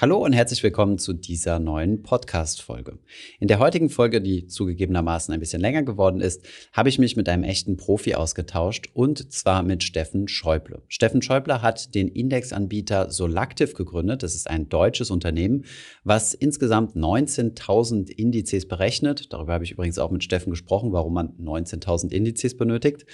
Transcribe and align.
Hallo 0.00 0.24
und 0.24 0.32
herzlich 0.32 0.62
willkommen 0.62 0.98
zu 0.98 1.12
dieser 1.12 1.58
neuen 1.58 2.04
Podcast-Folge. 2.04 3.00
In 3.40 3.48
der 3.48 3.58
heutigen 3.58 3.90
Folge, 3.90 4.20
die 4.20 4.46
zugegebenermaßen 4.46 5.34
ein 5.34 5.40
bisschen 5.40 5.60
länger 5.60 5.82
geworden 5.82 6.20
ist, 6.20 6.46
habe 6.72 6.88
ich 6.88 7.00
mich 7.00 7.16
mit 7.16 7.28
einem 7.28 7.42
echten 7.42 7.76
Profi 7.76 8.14
ausgetauscht 8.14 8.90
und 8.94 9.32
zwar 9.32 9.64
mit 9.64 9.82
Steffen 9.82 10.28
Schäuble. 10.28 10.82
Steffen 10.86 11.20
Schäuble 11.20 11.62
hat 11.62 11.96
den 11.96 12.06
Indexanbieter 12.06 13.10
Solactive 13.10 13.72
gegründet. 13.72 14.22
Das 14.22 14.36
ist 14.36 14.48
ein 14.48 14.68
deutsches 14.68 15.10
Unternehmen, 15.10 15.64
was 16.04 16.32
insgesamt 16.32 16.94
19.000 16.94 18.08
Indizes 18.10 18.68
berechnet. 18.68 19.32
Darüber 19.32 19.54
habe 19.54 19.64
ich 19.64 19.72
übrigens 19.72 19.98
auch 19.98 20.12
mit 20.12 20.22
Steffen 20.22 20.50
gesprochen, 20.50 20.92
warum 20.92 21.14
man 21.14 21.30
19.000 21.40 22.12
Indizes 22.12 22.56
benötigt 22.56 23.04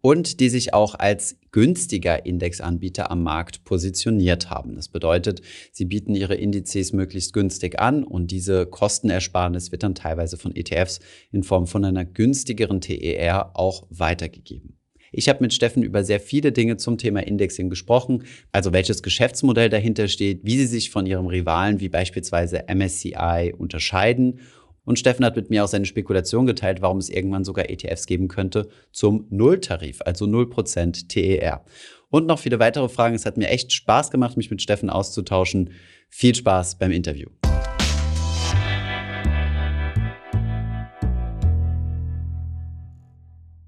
und 0.00 0.40
die 0.40 0.48
sich 0.48 0.74
auch 0.74 0.94
als 0.94 1.36
günstiger 1.52 2.26
Indexanbieter 2.26 3.10
am 3.10 3.22
Markt 3.22 3.64
positioniert 3.64 4.50
haben. 4.50 4.74
Das 4.74 4.88
bedeutet, 4.88 5.40
sie 5.72 5.84
bieten 5.84 6.14
ihre 6.14 6.34
Indizes 6.34 6.92
möglichst 6.92 7.32
günstig 7.32 7.80
an 7.80 8.04
und 8.04 8.30
diese 8.30 8.66
Kostenersparnis 8.66 9.72
wird 9.72 9.82
dann 9.82 9.94
teilweise 9.94 10.36
von 10.36 10.54
ETFs 10.54 11.00
in 11.32 11.42
Form 11.42 11.66
von 11.66 11.84
einer 11.84 12.04
günstigeren 12.04 12.80
TER 12.80 13.52
auch 13.54 13.86
weitergegeben. 13.90 14.76
Ich 15.12 15.30
habe 15.30 15.42
mit 15.42 15.54
Steffen 15.54 15.82
über 15.82 16.04
sehr 16.04 16.20
viele 16.20 16.52
Dinge 16.52 16.76
zum 16.76 16.98
Thema 16.98 17.20
Indexing 17.20 17.70
gesprochen, 17.70 18.24
also 18.52 18.72
welches 18.72 19.02
Geschäftsmodell 19.02 19.70
dahinter 19.70 20.08
steht, 20.08 20.40
wie 20.44 20.58
sie 20.58 20.66
sich 20.66 20.90
von 20.90 21.06
ihrem 21.06 21.26
Rivalen 21.26 21.80
wie 21.80 21.88
beispielsweise 21.88 22.64
MSCI 22.68 23.54
unterscheiden 23.56 24.40
und 24.86 25.00
Steffen 25.00 25.24
hat 25.24 25.34
mit 25.34 25.50
mir 25.50 25.64
auch 25.64 25.68
seine 25.68 25.84
Spekulation 25.84 26.46
geteilt, 26.46 26.80
warum 26.80 26.98
es 26.98 27.10
irgendwann 27.10 27.44
sogar 27.44 27.68
ETFs 27.68 28.06
geben 28.06 28.28
könnte 28.28 28.68
zum 28.92 29.26
Nulltarif, 29.30 30.00
also 30.04 30.26
0% 30.26 31.08
TER. 31.08 31.64
Und 32.08 32.26
noch 32.26 32.38
viele 32.38 32.60
weitere 32.60 32.88
Fragen. 32.88 33.16
Es 33.16 33.26
hat 33.26 33.36
mir 33.36 33.48
echt 33.48 33.72
Spaß 33.72 34.12
gemacht, 34.12 34.36
mich 34.36 34.48
mit 34.48 34.62
Steffen 34.62 34.88
auszutauschen. 34.88 35.70
Viel 36.08 36.36
Spaß 36.36 36.78
beim 36.78 36.92
Interview. 36.92 37.28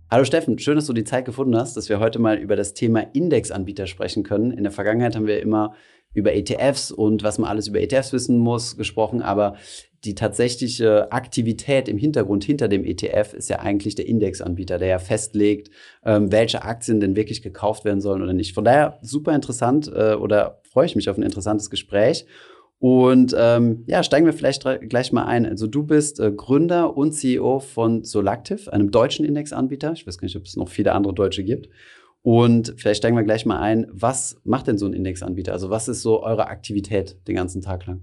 Hallo 0.09 0.25
Steffen, 0.25 0.59
schön, 0.61 0.77
dass 0.77 0.87
du 0.87 0.93
die 0.93 1.05
Zeit 1.05 1.25
gefunden 1.25 1.57
hast, 1.57 1.77
dass 1.77 1.89
wir 1.89 1.99
heute 1.99 2.21
mal 2.21 2.39
über 2.39 2.55
das 2.55 2.75
Thema 2.75 3.01
Indexanbieter 3.01 3.89
sprechen 3.89 4.23
können. 4.23 4.53
In 4.53 4.63
der 4.63 4.73
Vergangenheit 4.73 5.17
haben 5.17 5.27
wir 5.27 5.43
immer 5.43 5.75
über 6.15 6.33
ETFs 6.33 6.91
und 6.91 7.23
was 7.23 7.39
man 7.39 7.51
alles 7.51 7.69
über 7.69 7.81
ETFs 7.81 8.13
wissen 8.13 8.39
muss 8.39 8.77
gesprochen, 8.77 9.21
aber 9.21 9.57
die 10.05 10.15
tatsächliche 10.15 11.11
Aktivität 11.11 11.89
im 11.89 11.99
Hintergrund 11.99 12.45
hinter 12.45 12.69
dem 12.69 12.85
ETF 12.85 13.35
ist 13.35 13.51
ja 13.51 13.59
eigentlich 13.59 13.95
der 13.97 14.07
Indexanbieter, 14.07 14.79
der 14.79 14.89
ja 14.89 14.99
festlegt, 14.99 15.71
ähm, 16.05 16.31
welche 16.31 16.63
Aktien 16.63 17.01
denn 17.01 17.17
wirklich 17.17 17.43
gekauft 17.43 17.85
werden 17.85 18.01
sollen 18.01 18.23
oder 18.23 18.33
nicht. 18.33 18.55
Von 18.55 18.65
daher 18.65 18.99
super 19.03 19.35
interessant 19.35 19.91
äh, 19.93 20.15
oder 20.15 20.61
freue 20.71 20.87
ich 20.87 20.95
mich 20.95 21.11
auf 21.11 21.19
ein 21.19 21.23
interessantes 21.23 21.71
Gespräch. 21.71 22.27
Und 22.81 23.35
ähm, 23.37 23.83
ja, 23.89 24.05
steigen 24.05 24.27
wir 24.27 24.33
vielleicht 24.33 24.65
gleich 24.89 25.13
mal 25.13 25.25
ein. 25.25 25.47
Also 25.47 25.67
du 25.67 25.83
bist 25.83 26.21
äh, 26.21 26.31
Gründer 26.31 26.97
und 26.97 27.11
CEO 27.13 27.59
von 27.59 28.05
Solactive, 28.05 28.73
einem 28.73 28.93
deutschen 28.93 29.25
Indexanbieter. 29.25 29.93
Ich 29.95 30.07
weiß 30.07 30.19
gar 30.19 30.27
nicht, 30.27 30.37
ob 30.37 30.45
es 30.45 30.57
noch 30.57 30.69
viele 30.69 30.93
andere 30.93 31.13
Deutsche 31.13 31.43
gibt. 31.43 31.69
Und 32.23 32.75
vielleicht 32.77 32.99
steigen 32.99 33.17
wir 33.17 33.25
gleich 33.25 33.47
mal 33.47 33.59
ein. 33.59 33.89
Was 33.91 34.41
macht 34.45 34.69
denn 34.69 34.79
so 34.79 34.87
ein 34.87 34.93
Indexanbieter? 34.93 35.53
Also 35.53 35.71
was 35.71 35.89
ist 35.89 36.03
so 36.03 36.23
eure 36.23 36.47
Aktivität 36.47 37.17
den 37.27 37.35
ganzen 37.35 37.63
Tag 37.63 37.87
lang? 37.87 38.03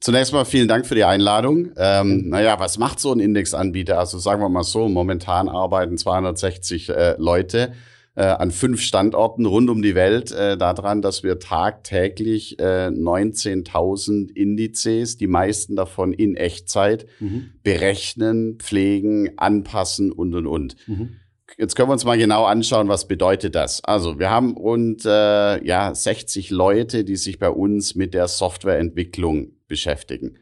Zunächst 0.00 0.32
mal 0.32 0.46
vielen 0.46 0.66
Dank 0.66 0.86
für 0.86 0.94
die 0.94 1.04
Einladung. 1.04 1.72
Ähm, 1.76 2.28
naja, 2.30 2.58
was 2.58 2.78
macht 2.78 3.00
so 3.00 3.12
ein 3.12 3.20
Indexanbieter? 3.20 3.98
Also 3.98 4.18
sagen 4.18 4.40
wir 4.40 4.48
mal 4.48 4.62
so, 4.62 4.88
momentan 4.88 5.48
arbeiten 5.48 5.98
260 5.98 6.88
äh, 6.88 7.14
Leute 7.18 7.72
äh, 8.14 8.22
an 8.22 8.50
fünf 8.50 8.80
Standorten 8.80 9.44
rund 9.44 9.68
um 9.68 9.82
die 9.82 9.94
Welt 9.94 10.32
äh, 10.32 10.56
daran, 10.56 11.02
dass 11.02 11.22
wir 11.22 11.38
tagtäglich 11.38 12.58
äh, 12.58 12.88
19.000 12.88 14.30
Indizes, 14.34 15.18
die 15.18 15.26
meisten 15.26 15.76
davon 15.76 16.14
in 16.14 16.34
Echtzeit, 16.34 17.06
mhm. 17.20 17.52
berechnen, 17.62 18.56
pflegen, 18.58 19.38
anpassen 19.38 20.12
und, 20.12 20.34
und, 20.34 20.46
und. 20.46 20.76
Mhm. 20.86 21.16
Jetzt 21.58 21.76
können 21.76 21.90
wir 21.90 21.92
uns 21.92 22.04
mal 22.06 22.16
genau 22.16 22.44
anschauen, 22.44 22.88
was 22.88 23.06
bedeutet 23.06 23.54
das. 23.54 23.84
Also 23.84 24.18
wir 24.18 24.30
haben 24.30 24.56
rund 24.56 25.04
äh, 25.04 25.62
ja, 25.62 25.94
60 25.94 26.50
Leute, 26.50 27.04
die 27.04 27.16
sich 27.16 27.38
bei 27.38 27.50
uns 27.50 27.94
mit 27.94 28.14
der 28.14 28.28
Softwareentwicklung 28.28 29.52
beschäftigen. 29.70 30.36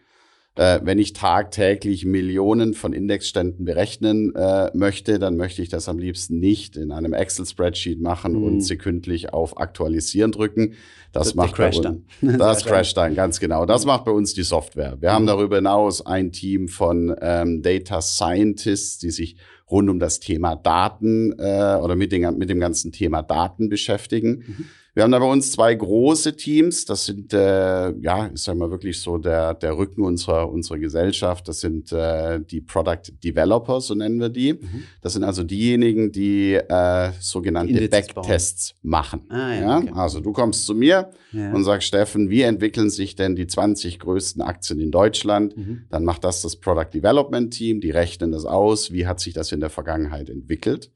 Äh, 0.58 0.80
wenn 0.82 0.98
ich 0.98 1.12
tagtäglich 1.12 2.04
Millionen 2.04 2.74
von 2.74 2.92
Indexständen 2.92 3.64
berechnen 3.64 4.34
äh, 4.34 4.76
möchte, 4.76 5.20
dann 5.20 5.36
möchte 5.36 5.62
ich 5.62 5.68
das 5.68 5.88
am 5.88 6.00
liebsten 6.00 6.40
nicht 6.40 6.76
in 6.76 6.90
einem 6.90 7.12
Excel-Spreadsheet 7.12 8.00
machen 8.00 8.32
mhm. 8.32 8.42
und 8.42 8.60
sekündlich 8.62 9.32
auf 9.32 9.60
Aktualisieren 9.60 10.32
drücken. 10.32 10.74
Das, 11.12 11.28
das 11.28 11.34
macht 11.36 11.56
bei 11.56 11.68
uns, 11.68 11.80
dann. 11.80 12.06
Das 12.38 12.64
crasht 12.64 12.96
dann, 12.96 13.14
ganz 13.14 13.38
genau. 13.38 13.66
Das 13.66 13.86
macht 13.86 14.04
bei 14.04 14.10
uns 14.10 14.34
die 14.34 14.42
Software. 14.42 14.96
Wir 14.98 15.10
mhm. 15.10 15.14
haben 15.14 15.26
darüber 15.26 15.56
hinaus 15.56 16.04
ein 16.04 16.32
Team 16.32 16.66
von 16.66 17.14
ähm, 17.20 17.62
Data 17.62 18.00
Scientists, 18.02 18.98
die 18.98 19.10
sich 19.10 19.36
rund 19.70 19.88
um 19.88 20.00
das 20.00 20.18
Thema 20.18 20.56
Daten 20.56 21.38
äh, 21.38 21.78
oder 21.80 21.94
mit, 21.94 22.10
den, 22.10 22.36
mit 22.36 22.50
dem 22.50 22.58
ganzen 22.58 22.90
Thema 22.90 23.22
Daten 23.22 23.68
beschäftigen. 23.68 24.44
Mhm. 24.44 24.64
Wir 24.98 25.04
haben 25.04 25.12
da 25.12 25.20
bei 25.20 25.30
uns 25.30 25.52
zwei 25.52 25.76
große 25.76 26.34
Teams. 26.34 26.84
Das 26.84 27.04
sind, 27.04 27.32
äh, 27.32 27.96
ja, 28.00 28.30
ich 28.34 28.42
sage 28.42 28.58
mal 28.58 28.68
wirklich 28.68 29.00
so 29.00 29.16
der, 29.16 29.54
der 29.54 29.78
Rücken 29.78 30.02
unserer, 30.02 30.50
unserer 30.50 30.78
Gesellschaft. 30.78 31.46
Das 31.46 31.60
sind 31.60 31.92
äh, 31.92 32.40
die 32.40 32.60
Product 32.60 33.12
Developers, 33.22 33.86
so 33.86 33.94
nennen 33.94 34.18
wir 34.18 34.28
die. 34.28 34.54
Mhm. 34.54 34.82
Das 35.00 35.12
sind 35.12 35.22
also 35.22 35.44
diejenigen, 35.44 36.10
die 36.10 36.54
äh, 36.54 37.12
sogenannte 37.20 37.88
Backtests 37.88 38.74
machen. 38.82 39.20
Ah, 39.28 39.54
ja, 39.54 39.60
ja? 39.60 39.78
Okay. 39.78 39.92
Also 39.94 40.18
du 40.18 40.32
kommst 40.32 40.66
zu 40.66 40.74
mir 40.74 41.12
ja. 41.30 41.52
und 41.52 41.62
sagst, 41.62 41.86
Steffen, 41.86 42.28
wie 42.28 42.42
entwickeln 42.42 42.90
sich 42.90 43.14
denn 43.14 43.36
die 43.36 43.46
20 43.46 44.00
größten 44.00 44.42
Aktien 44.42 44.80
in 44.80 44.90
Deutschland? 44.90 45.56
Mhm. 45.56 45.82
Dann 45.90 46.02
macht 46.02 46.24
das 46.24 46.42
das 46.42 46.56
Product 46.56 46.90
Development 46.92 47.54
Team. 47.54 47.80
Die 47.80 47.92
rechnen 47.92 48.32
das 48.32 48.44
aus. 48.44 48.90
Wie 48.90 49.06
hat 49.06 49.20
sich 49.20 49.32
das 49.32 49.52
in 49.52 49.60
der 49.60 49.70
Vergangenheit 49.70 50.28
entwickelt? 50.28 50.90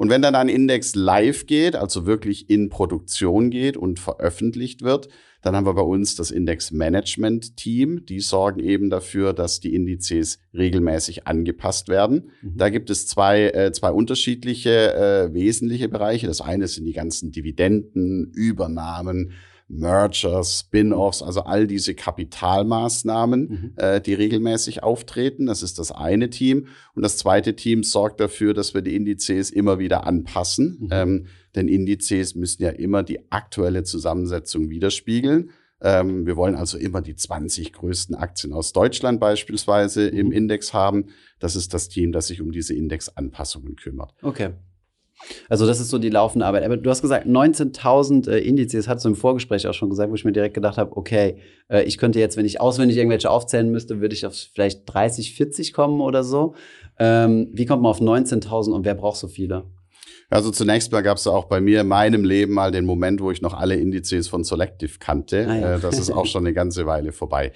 Und 0.00 0.08
wenn 0.08 0.22
dann 0.22 0.34
ein 0.34 0.48
Index 0.48 0.94
live 0.94 1.44
geht, 1.44 1.76
also 1.76 2.06
wirklich 2.06 2.48
in 2.48 2.70
Produktion 2.70 3.50
geht 3.50 3.76
und 3.76 3.98
veröffentlicht 3.98 4.80
wird, 4.80 5.10
dann 5.42 5.54
haben 5.54 5.66
wir 5.66 5.74
bei 5.74 5.82
uns 5.82 6.16
das 6.16 6.30
Index 6.30 6.70
Management 6.70 7.58
Team. 7.58 8.06
Die 8.06 8.20
sorgen 8.20 8.60
eben 8.60 8.88
dafür, 8.88 9.34
dass 9.34 9.60
die 9.60 9.74
Indizes 9.74 10.38
regelmäßig 10.54 11.26
angepasst 11.26 11.90
werden. 11.90 12.30
Mhm. 12.40 12.56
Da 12.56 12.70
gibt 12.70 12.88
es 12.88 13.08
zwei, 13.08 13.50
äh, 13.50 13.72
zwei 13.72 13.90
unterschiedliche 13.90 14.94
äh, 14.94 15.34
wesentliche 15.34 15.90
Bereiche. 15.90 16.26
Das 16.26 16.40
eine 16.40 16.66
sind 16.66 16.86
die 16.86 16.94
ganzen 16.94 17.30
Dividenden, 17.30 18.32
Übernahmen, 18.32 19.32
Mergers, 19.70 20.60
Spin-offs, 20.60 21.22
also 21.22 21.42
all 21.42 21.66
diese 21.66 21.94
Kapitalmaßnahmen, 21.94 23.40
mhm. 23.40 23.72
äh, 23.76 24.00
die 24.00 24.14
regelmäßig 24.14 24.82
auftreten. 24.82 25.46
Das 25.46 25.62
ist 25.62 25.78
das 25.78 25.92
eine 25.92 26.28
Team. 26.28 26.66
Und 26.94 27.02
das 27.02 27.16
zweite 27.16 27.54
Team 27.54 27.84
sorgt 27.84 28.20
dafür, 28.20 28.52
dass 28.52 28.74
wir 28.74 28.82
die 28.82 28.96
Indizes 28.96 29.50
immer 29.50 29.78
wieder 29.78 30.06
anpassen. 30.06 30.78
Mhm. 30.80 30.88
Ähm, 30.90 31.26
denn 31.54 31.68
Indizes 31.68 32.34
müssen 32.34 32.62
ja 32.62 32.70
immer 32.70 33.02
die 33.02 33.30
aktuelle 33.30 33.84
Zusammensetzung 33.84 34.70
widerspiegeln. 34.70 35.50
Ähm, 35.80 36.26
wir 36.26 36.36
wollen 36.36 36.56
also 36.56 36.76
immer 36.76 37.00
die 37.00 37.16
20 37.16 37.72
größten 37.72 38.14
Aktien 38.14 38.52
aus 38.52 38.72
Deutschland 38.72 39.20
beispielsweise 39.20 40.10
mhm. 40.10 40.18
im 40.18 40.32
Index 40.32 40.74
haben. 40.74 41.06
Das 41.38 41.56
ist 41.56 41.72
das 41.72 41.88
Team, 41.88 42.12
das 42.12 42.26
sich 42.26 42.42
um 42.42 42.52
diese 42.52 42.74
Indexanpassungen 42.74 43.76
kümmert. 43.76 44.14
Okay. 44.20 44.50
Also 45.48 45.66
das 45.66 45.80
ist 45.80 45.90
so 45.90 45.98
die 45.98 46.10
laufende 46.10 46.46
Arbeit. 46.46 46.64
Aber 46.64 46.76
du 46.76 46.90
hast 46.90 47.02
gesagt, 47.02 47.26
19.000 47.26 48.30
äh, 48.30 48.38
Indizes, 48.38 48.88
hast 48.88 49.04
du 49.04 49.10
im 49.10 49.16
Vorgespräch 49.16 49.66
auch 49.66 49.74
schon 49.74 49.90
gesagt, 49.90 50.10
wo 50.10 50.14
ich 50.14 50.24
mir 50.24 50.32
direkt 50.32 50.54
gedacht 50.54 50.78
habe, 50.78 50.96
okay, 50.96 51.36
äh, 51.68 51.82
ich 51.84 51.98
könnte 51.98 52.18
jetzt, 52.18 52.36
wenn 52.36 52.46
ich 52.46 52.60
auswendig 52.60 52.96
irgendwelche 52.96 53.30
aufzählen 53.30 53.70
müsste, 53.70 54.00
würde 54.00 54.14
ich 54.14 54.26
auf 54.26 54.34
vielleicht 54.34 54.82
30, 54.86 55.34
40 55.34 55.72
kommen 55.72 56.00
oder 56.00 56.24
so. 56.24 56.54
Ähm, 56.98 57.48
wie 57.52 57.66
kommt 57.66 57.82
man 57.82 57.90
auf 57.90 58.00
19.000 58.00 58.72
und 58.72 58.84
wer 58.84 58.94
braucht 58.94 59.18
so 59.18 59.28
viele? 59.28 59.64
Also 60.30 60.52
zunächst 60.52 60.92
mal 60.92 61.02
gab 61.02 61.16
es 61.16 61.26
auch 61.26 61.46
bei 61.46 61.60
mir 61.60 61.80
in 61.80 61.88
meinem 61.88 62.24
Leben 62.24 62.54
mal 62.54 62.70
den 62.70 62.86
Moment, 62.86 63.20
wo 63.20 63.32
ich 63.32 63.42
noch 63.42 63.52
alle 63.52 63.74
Indizes 63.74 64.28
von 64.28 64.44
Selective 64.44 64.98
kannte. 65.00 65.46
Ah, 65.48 65.56
ja. 65.56 65.74
äh, 65.74 65.80
das 65.80 65.98
ist 65.98 66.10
auch 66.10 66.26
schon 66.26 66.44
eine 66.44 66.54
ganze 66.54 66.86
Weile 66.86 67.12
vorbei. 67.12 67.52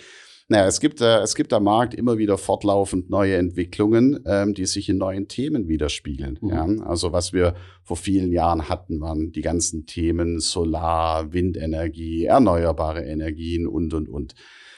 Naja, 0.49 0.67
es 0.67 0.79
gibt, 0.81 1.01
äh, 1.01 1.21
es 1.21 1.35
gibt 1.35 1.55
am 1.55 1.65
Markt 1.65 1.95
immer 1.95 2.19
wieder 2.19 2.37
fortlaufend 2.37 3.09
neue 3.09 3.37
Entwicklungen, 3.37 4.21
ähm, 4.27 4.53
die 4.53 4.67
sich 4.67 4.91
in 4.91 4.99
neuen 4.99 5.27
Themen 5.27 5.69
widerspiegeln. 5.69 6.39
Mhm. 6.43 6.49
Ja? 6.51 6.67
Also 6.85 7.13
was 7.13 7.33
wir 7.33 7.55
vor 7.83 7.97
vielen 7.97 8.31
Jahren 8.31 8.69
hatten, 8.69 9.01
waren 9.01 9.33
die 9.33 9.41
ganzen 9.41 9.87
Themen 9.87 10.41
Solar, 10.41 11.33
Windenergie, 11.33 12.27
erneuerbare 12.27 13.05
Energien 13.05 13.67
und, 13.67 13.95
und, 13.95 14.09
und. 14.09 14.35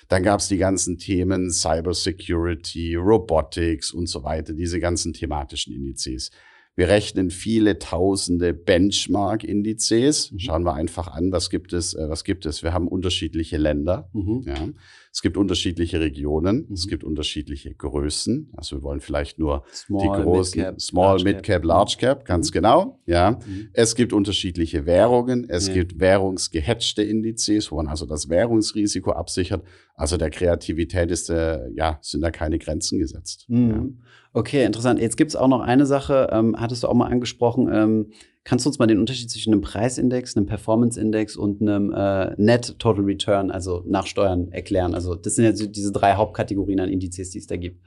Dann 0.09 0.23
gab 0.23 0.39
es 0.39 0.47
die 0.47 0.59
ganzen 0.59 0.99
Themen 0.99 1.51
Cybersecurity, 1.51 2.95
Robotics 2.95 3.91
und 3.91 4.09
so 4.09 4.23
weiter, 4.23 4.53
diese 4.53 4.79
ganzen 4.79 5.13
thematischen 5.15 5.75
Indizes. 5.75 6.31
Wir 6.77 6.89
rechnen 6.89 7.31
viele 7.31 7.79
tausende 7.79 8.53
Benchmark-Indizes. 8.53 10.31
Mhm. 10.31 10.39
Schauen 10.39 10.63
wir 10.65 10.75
einfach 10.75 11.09
an, 11.09 11.33
was 11.33 11.49
gibt 11.49 11.73
es, 11.73 11.95
äh, 11.95 12.09
was 12.09 12.23
gibt 12.23 12.45
es. 12.45 12.63
Wir 12.63 12.75
haben 12.75 12.87
unterschiedliche 12.87 13.57
Länder. 13.57 14.11
Mhm. 14.13 14.45
Ja. 14.47 14.69
Es 15.17 15.23
gibt 15.23 15.39
unterschiedliche 15.39 15.99
Regionen, 15.99 16.67
Mhm. 16.69 16.75
es 16.75 16.89
gibt 16.89 17.03
unterschiedliche 17.03 17.73
Größen. 17.75 18.51
Also 18.55 18.77
wir 18.77 18.83
wollen 18.83 19.01
vielleicht 19.01 19.39
nur 19.39 19.65
Small, 19.73 20.03
die 20.19 20.23
großen 20.23 20.59
Mid-Cap, 20.61 20.79
Small, 20.83 21.23
Mid 21.23 21.43
Cap, 21.43 21.65
Large 21.65 21.97
Cap, 21.99 22.27
ganz 22.27 22.51
Mhm. 22.51 22.53
genau. 22.53 23.01
Ja. 23.07 23.31
Mhm. 23.31 23.71
Es 23.73 23.95
gibt 23.95 24.13
unterschiedliche 24.13 24.85
Währungen, 24.85 25.49
es 25.49 25.69
Ja. 25.69 25.73
gibt 25.73 25.99
währungsgehatchte 25.99 27.03
Indizes, 27.03 27.73
wo 27.73 27.77
man 27.77 27.89
also 27.89 28.05
das 28.05 28.29
Währungsrisiko 28.29 29.13
absichert. 29.13 29.65
Also 29.95 30.19
der 30.19 30.29
Kreativität 30.29 31.11
ist, 31.11 31.31
äh, 31.31 31.61
ja, 31.75 31.99
sind 32.03 32.21
da 32.21 32.31
keine 32.31 32.59
Grenzen 32.59 32.99
gesetzt. 32.99 33.47
Ja. 33.49 33.57
Mhm. 33.57 34.03
Okay, 34.35 34.67
interessant. 34.67 35.01
Jetzt 35.01 35.17
gibt 35.17 35.31
es 35.31 35.37
auch 35.37 35.49
noch 35.49 35.61
eine 35.63 35.87
Sache, 35.87 36.29
ähm, 36.31 36.57
hattest 36.61 36.83
du 36.83 36.89
auch 36.89 36.95
mal 36.95 37.07
angesprochen. 37.11 37.71
Ähm, 37.73 38.11
kannst 38.47 38.65
du 38.65 38.71
uns 38.71 38.79
mal 38.79 38.87
den 38.87 39.01
Unterschied 39.01 39.29
zwischen 39.29 39.53
einem 39.53 39.61
Preisindex, 39.61 40.37
einem 40.37 40.47
Performance-Index 40.47 41.37
und 41.37 41.61
einem 41.61 41.93
äh, 41.93 42.33
Net 42.41 42.79
Total 42.79 43.05
Return, 43.05 43.51
also 43.51 43.83
nach 43.87 44.07
Steuern, 44.07 44.53
erklären? 44.53 44.95
Also 44.95 45.17
das 45.17 45.35
sind 45.35 45.45
ja 45.45 45.53
diese 45.67 45.91
drei 45.91 46.15
Hauptkategorien 46.15 46.79
an 46.81 46.89
Indizes, 46.89 47.31
die 47.31 47.39
es 47.39 47.47
da 47.49 47.57
gibt. 47.57 47.83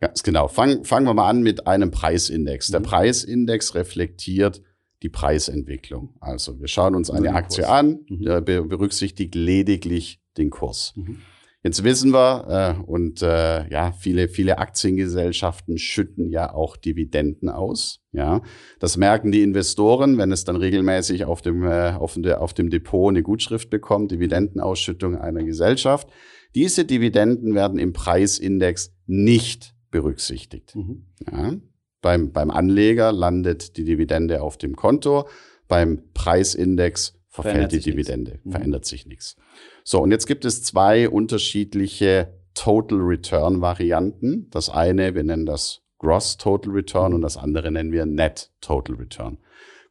Ganz 0.00 0.22
genau. 0.24 0.48
Fang, 0.48 0.84
fangen 0.84 1.06
wir 1.06 1.14
mal 1.14 1.28
an 1.28 1.42
mit 1.42 1.66
einem 1.68 1.90
Preisindex. 1.92 2.68
Der 2.68 2.80
Mhm. 2.80 2.84
Preisindex 2.84 3.74
reflektiert 3.76 4.62
die 5.02 5.08
Preisentwicklung. 5.08 6.14
Also 6.20 6.58
wir 6.60 6.68
schauen 6.68 6.94
uns 6.96 7.08
eine 7.08 7.28
den 7.28 7.34
Aktie 7.36 7.62
Kurs. 7.64 7.72
an, 7.72 8.00
Mhm. 8.08 8.44
berücksichtigt 8.44 9.34
lediglich 9.36 10.20
den 10.36 10.50
Kurs. 10.50 10.92
Mhm. 10.96 11.18
Jetzt 11.62 11.84
wissen 11.84 12.12
wir, 12.12 12.76
äh, 12.78 12.82
und 12.82 13.20
äh, 13.20 13.68
ja, 13.68 13.92
viele, 13.92 14.28
viele 14.28 14.58
Aktiengesellschaften 14.58 15.76
schütten 15.76 16.30
ja 16.30 16.54
auch 16.54 16.76
Dividenden 16.76 17.50
aus. 17.50 18.00
Ja, 18.12 18.40
das 18.78 18.96
merken 18.96 19.30
die 19.30 19.42
Investoren, 19.42 20.16
wenn 20.16 20.32
es 20.32 20.44
dann 20.44 20.56
regelmäßig 20.56 21.26
auf 21.26 21.42
dem, 21.42 21.62
äh, 21.64 21.92
auf, 21.92 22.14
der, 22.16 22.40
auf 22.40 22.54
dem 22.54 22.70
Depot 22.70 23.10
eine 23.10 23.22
Gutschrift 23.22 23.68
bekommt, 23.68 24.10
Dividendenausschüttung 24.10 25.16
einer 25.16 25.44
Gesellschaft. 25.44 26.08
Diese 26.54 26.84
Dividenden 26.86 27.54
werden 27.54 27.78
im 27.78 27.92
Preisindex 27.92 28.94
nicht 29.06 29.74
berücksichtigt. 29.90 30.74
Mhm. 30.74 31.06
Ja. 31.30 31.54
Beim, 32.00 32.32
beim 32.32 32.50
Anleger 32.50 33.12
landet 33.12 33.76
die 33.76 33.84
Dividende 33.84 34.40
auf 34.40 34.56
dem 34.56 34.74
Konto, 34.74 35.28
beim 35.68 36.02
Preisindex 36.14 37.20
verfällt 37.28 37.72
die 37.72 37.76
sich 37.76 37.86
nichts. 37.86 38.08
Dividende, 38.08 38.40
Mhm. 38.42 38.50
verändert 38.50 38.84
sich 38.86 39.06
nichts. 39.06 39.36
So, 39.84 40.00
und 40.02 40.10
jetzt 40.10 40.26
gibt 40.26 40.44
es 40.44 40.62
zwei 40.62 41.08
unterschiedliche 41.08 42.34
Total 42.54 42.98
Return 42.98 43.60
Varianten. 43.60 44.48
Das 44.50 44.70
eine, 44.70 45.14
wir 45.14 45.24
nennen 45.24 45.46
das 45.46 45.82
Gross 45.98 46.36
Total 46.36 46.72
Return 46.72 47.14
und 47.14 47.22
das 47.22 47.36
andere 47.36 47.70
nennen 47.70 47.92
wir 47.92 48.06
Net 48.06 48.50
Total 48.60 48.96
Return. 48.96 49.38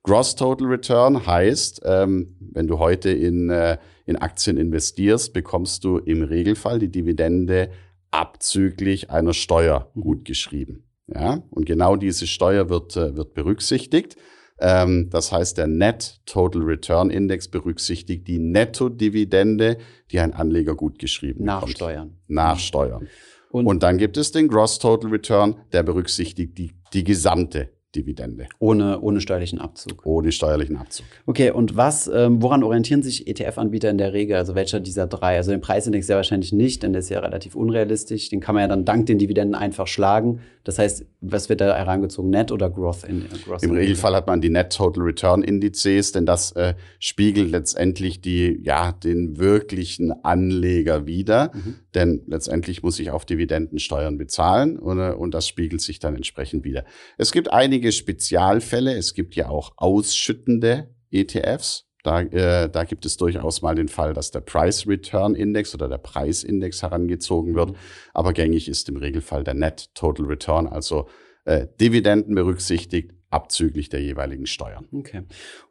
Gross 0.04 0.36
Total 0.36 0.68
Return 0.68 1.26
heißt, 1.26 1.82
ähm, 1.86 2.36
wenn 2.40 2.68
du 2.68 2.80
heute 2.80 3.12
in, 3.12 3.50
äh, 3.50 3.78
in 4.06 4.16
Aktien 4.16 4.58
investierst, 4.58 5.34
bekommst 5.34 5.84
du 5.84 5.98
im 5.98 6.24
Regelfall 6.24 6.80
die 6.80 6.90
Dividende 6.90 7.70
abzüglich 8.12 9.12
einer 9.12 9.34
Steuer 9.34 9.92
Mhm. 9.94 10.02
gut 10.02 10.26
geschrieben. 10.26 10.84
Ja, 11.08 11.44
und 11.50 11.66
genau 11.66 11.96
diese 11.96 12.28
Steuer 12.28 12.70
wird, 12.70 12.96
äh, 12.96 13.16
wird 13.16 13.34
berücksichtigt. 13.34 14.16
Ähm, 14.62 15.10
das 15.10 15.32
heißt, 15.32 15.58
der 15.58 15.68
Net 15.68 16.20
Total 16.26 16.62
Return 16.62 17.10
Index 17.10 17.48
berücksichtigt 17.48 18.28
die 18.28 18.40
Nettodividende, 18.40 19.78
die 20.12 20.20
ein 20.20 20.34
Anleger 20.34 20.76
gut 20.76 21.00
geschrieben 21.00 21.46
Nach 21.46 21.62
bekommt. 21.62 21.78
Steuern. 21.78 22.18
Nach 22.28 22.60
Steuern. 22.60 23.08
Und, 23.52 23.66
Und 23.66 23.84
dann 23.84 23.98
gibt 23.98 24.18
es 24.18 24.32
den 24.32 24.48
Gross 24.48 24.80
Total 24.80 25.10
Return, 25.10 25.56
der 25.72 25.84
berücksichtigt 25.84 26.58
die, 26.58 26.74
die 26.94 27.04
gesamte 27.04 27.70
Dividende 27.96 28.48
ohne, 28.60 29.02
ohne 29.02 29.20
steuerlichen 29.20 29.60
Abzug. 29.60 30.06
ohne 30.06 30.32
steuerlichen 30.32 30.78
Abzug. 30.78 31.06
Okay, 31.26 31.50
und 31.50 31.76
was, 31.76 32.08
ähm, 32.08 32.42
woran 32.42 32.64
orientieren 32.64 33.02
sich 33.02 33.28
ETF-Anbieter 33.28 33.90
in 33.90 33.98
der 33.98 34.14
Regel? 34.14 34.38
Also 34.38 34.54
welcher 34.54 34.80
dieser 34.80 35.08
drei? 35.08 35.38
Also 35.38 35.50
den 35.50 35.62
Preisindex 35.62 36.08
ja 36.08 36.16
wahrscheinlich 36.16 36.54
nicht, 36.54 36.84
denn 36.84 36.94
der 36.94 37.00
ist 37.00 37.10
ja 37.10 37.20
relativ 37.20 37.56
unrealistisch. 37.56 38.30
Den 38.30 38.42
kann 38.42 38.54
man 38.54 38.62
ja 38.62 38.68
dann 38.68 38.86
dank 38.86 39.08
den 39.08 39.18
Dividenden 39.18 39.56
einfach 39.56 39.88
schlagen. 39.88 40.42
Das 40.64 40.78
heißt, 40.78 41.06
was 41.22 41.50
wird 41.50 41.62
da 41.62 41.76
herangezogen? 41.76 42.30
Net 42.30 42.52
oder 42.52 42.70
Growth? 42.70 43.06
In, 43.06 43.24
äh, 43.24 43.38
Growth 43.44 43.64
Im 43.64 43.72
Regelfall 43.72 44.14
hat 44.16 44.28
man 44.28 44.40
die 44.40 44.52
Net 44.52 44.72
Total 44.72 45.04
Return 45.04 45.42
Indizes, 45.42 46.12
denn 46.12 46.28
das 46.28 46.52
äh, 46.52 46.76
spiegelt 47.00 47.50
letztendlich 47.50 48.22
die, 48.22 48.60
ja, 48.62 48.92
den 48.92 49.40
wirklichen 49.40 50.12
Anleger 50.24 51.08
wider. 51.08 51.52
Mhm. 51.56 51.76
Denn 51.96 52.22
letztendlich 52.28 52.84
muss 52.84 53.00
ich 53.00 53.10
auf 53.10 53.26
Dividendensteuern 53.26 54.20
bezahlen 54.20 54.78
und, 54.78 55.00
und 55.00 55.34
das 55.34 55.48
spiegelt 55.48 55.82
sich 55.82 55.98
dann 55.98 56.16
entsprechend 56.16 56.64
wieder. 56.64 56.86
Es 57.18 57.32
gibt 57.32 57.52
einige 57.52 57.79
Spezialfälle. 57.92 58.94
Es 58.96 59.14
gibt 59.14 59.36
ja 59.36 59.50
auch 59.50 59.74
ausschüttende 59.78 60.94
ETFs. 61.12 61.86
Da, 62.04 62.22
äh, 62.22 62.70
da 62.70 62.86
gibt 62.86 63.06
es 63.06 63.18
durchaus 63.18 63.62
mal 63.62 63.76
den 63.76 63.90
Fall, 63.90 64.14
dass 64.14 64.32
der 64.32 64.40
Price 64.40 64.88
Return 64.88 65.36
Index 65.36 65.74
oder 65.74 65.90
der 65.90 65.98
Preisindex 65.98 66.82
herangezogen 66.82 67.56
wird. 67.56 67.74
Aber 68.14 68.34
gängig 68.34 68.70
ist 68.70 68.88
im 68.88 68.98
Regelfall 68.98 69.44
der 69.44 69.54
Net 69.54 69.94
Total 69.96 70.26
Return, 70.26 70.68
also 70.68 71.08
äh, 71.46 71.68
Dividenden 71.80 72.36
berücksichtigt, 72.36 73.12
abzüglich 73.30 73.90
der 73.90 74.02
jeweiligen 74.02 74.46
Steuern. 74.46 74.88
Okay. 74.94 75.24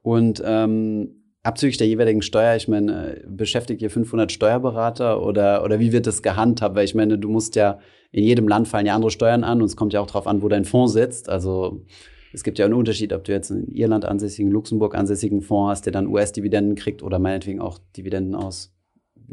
Und 0.02 0.42
ähm, 0.44 1.18
abzüglich 1.42 1.78
der 1.78 1.86
jeweiligen 1.86 2.22
Steuer, 2.22 2.56
ich 2.56 2.68
meine, 2.68 3.16
äh, 3.16 3.24
beschäftigt 3.26 3.80
ihr 3.80 3.90
500 3.90 4.30
Steuerberater 4.30 5.22
oder, 5.22 5.64
oder 5.64 5.80
wie 5.80 5.92
wird 5.92 6.06
das 6.06 6.22
gehandhabt? 6.22 6.76
Weil 6.76 6.84
ich 6.84 6.94
meine, 6.94 7.18
du 7.18 7.28
musst 7.28 7.56
ja, 7.56 7.78
in 8.10 8.24
jedem 8.24 8.48
Land 8.48 8.68
fallen 8.68 8.86
ja 8.86 8.94
andere 8.94 9.10
Steuern 9.10 9.44
an 9.44 9.60
und 9.60 9.66
es 9.66 9.76
kommt 9.76 9.92
ja 9.92 10.00
auch 10.00 10.06
darauf 10.06 10.26
an, 10.26 10.42
wo 10.42 10.48
dein 10.48 10.64
Fonds 10.64 10.92
sitzt. 10.92 11.28
Also 11.28 11.82
es 12.32 12.42
gibt 12.42 12.58
ja 12.58 12.64
einen 12.64 12.74
Unterschied, 12.74 13.12
ob 13.12 13.24
du 13.24 13.32
jetzt 13.32 13.50
einen 13.50 13.68
Irland 13.68 14.04
ansässigen, 14.04 14.50
Luxemburg 14.50 14.94
ansässigen 14.94 15.42
Fonds 15.42 15.70
hast, 15.70 15.86
der 15.86 15.92
dann 15.92 16.06
US-Dividenden 16.06 16.74
kriegt 16.74 17.02
oder 17.02 17.18
meinetwegen 17.18 17.60
auch 17.60 17.78
Dividenden 17.96 18.34
aus 18.34 18.74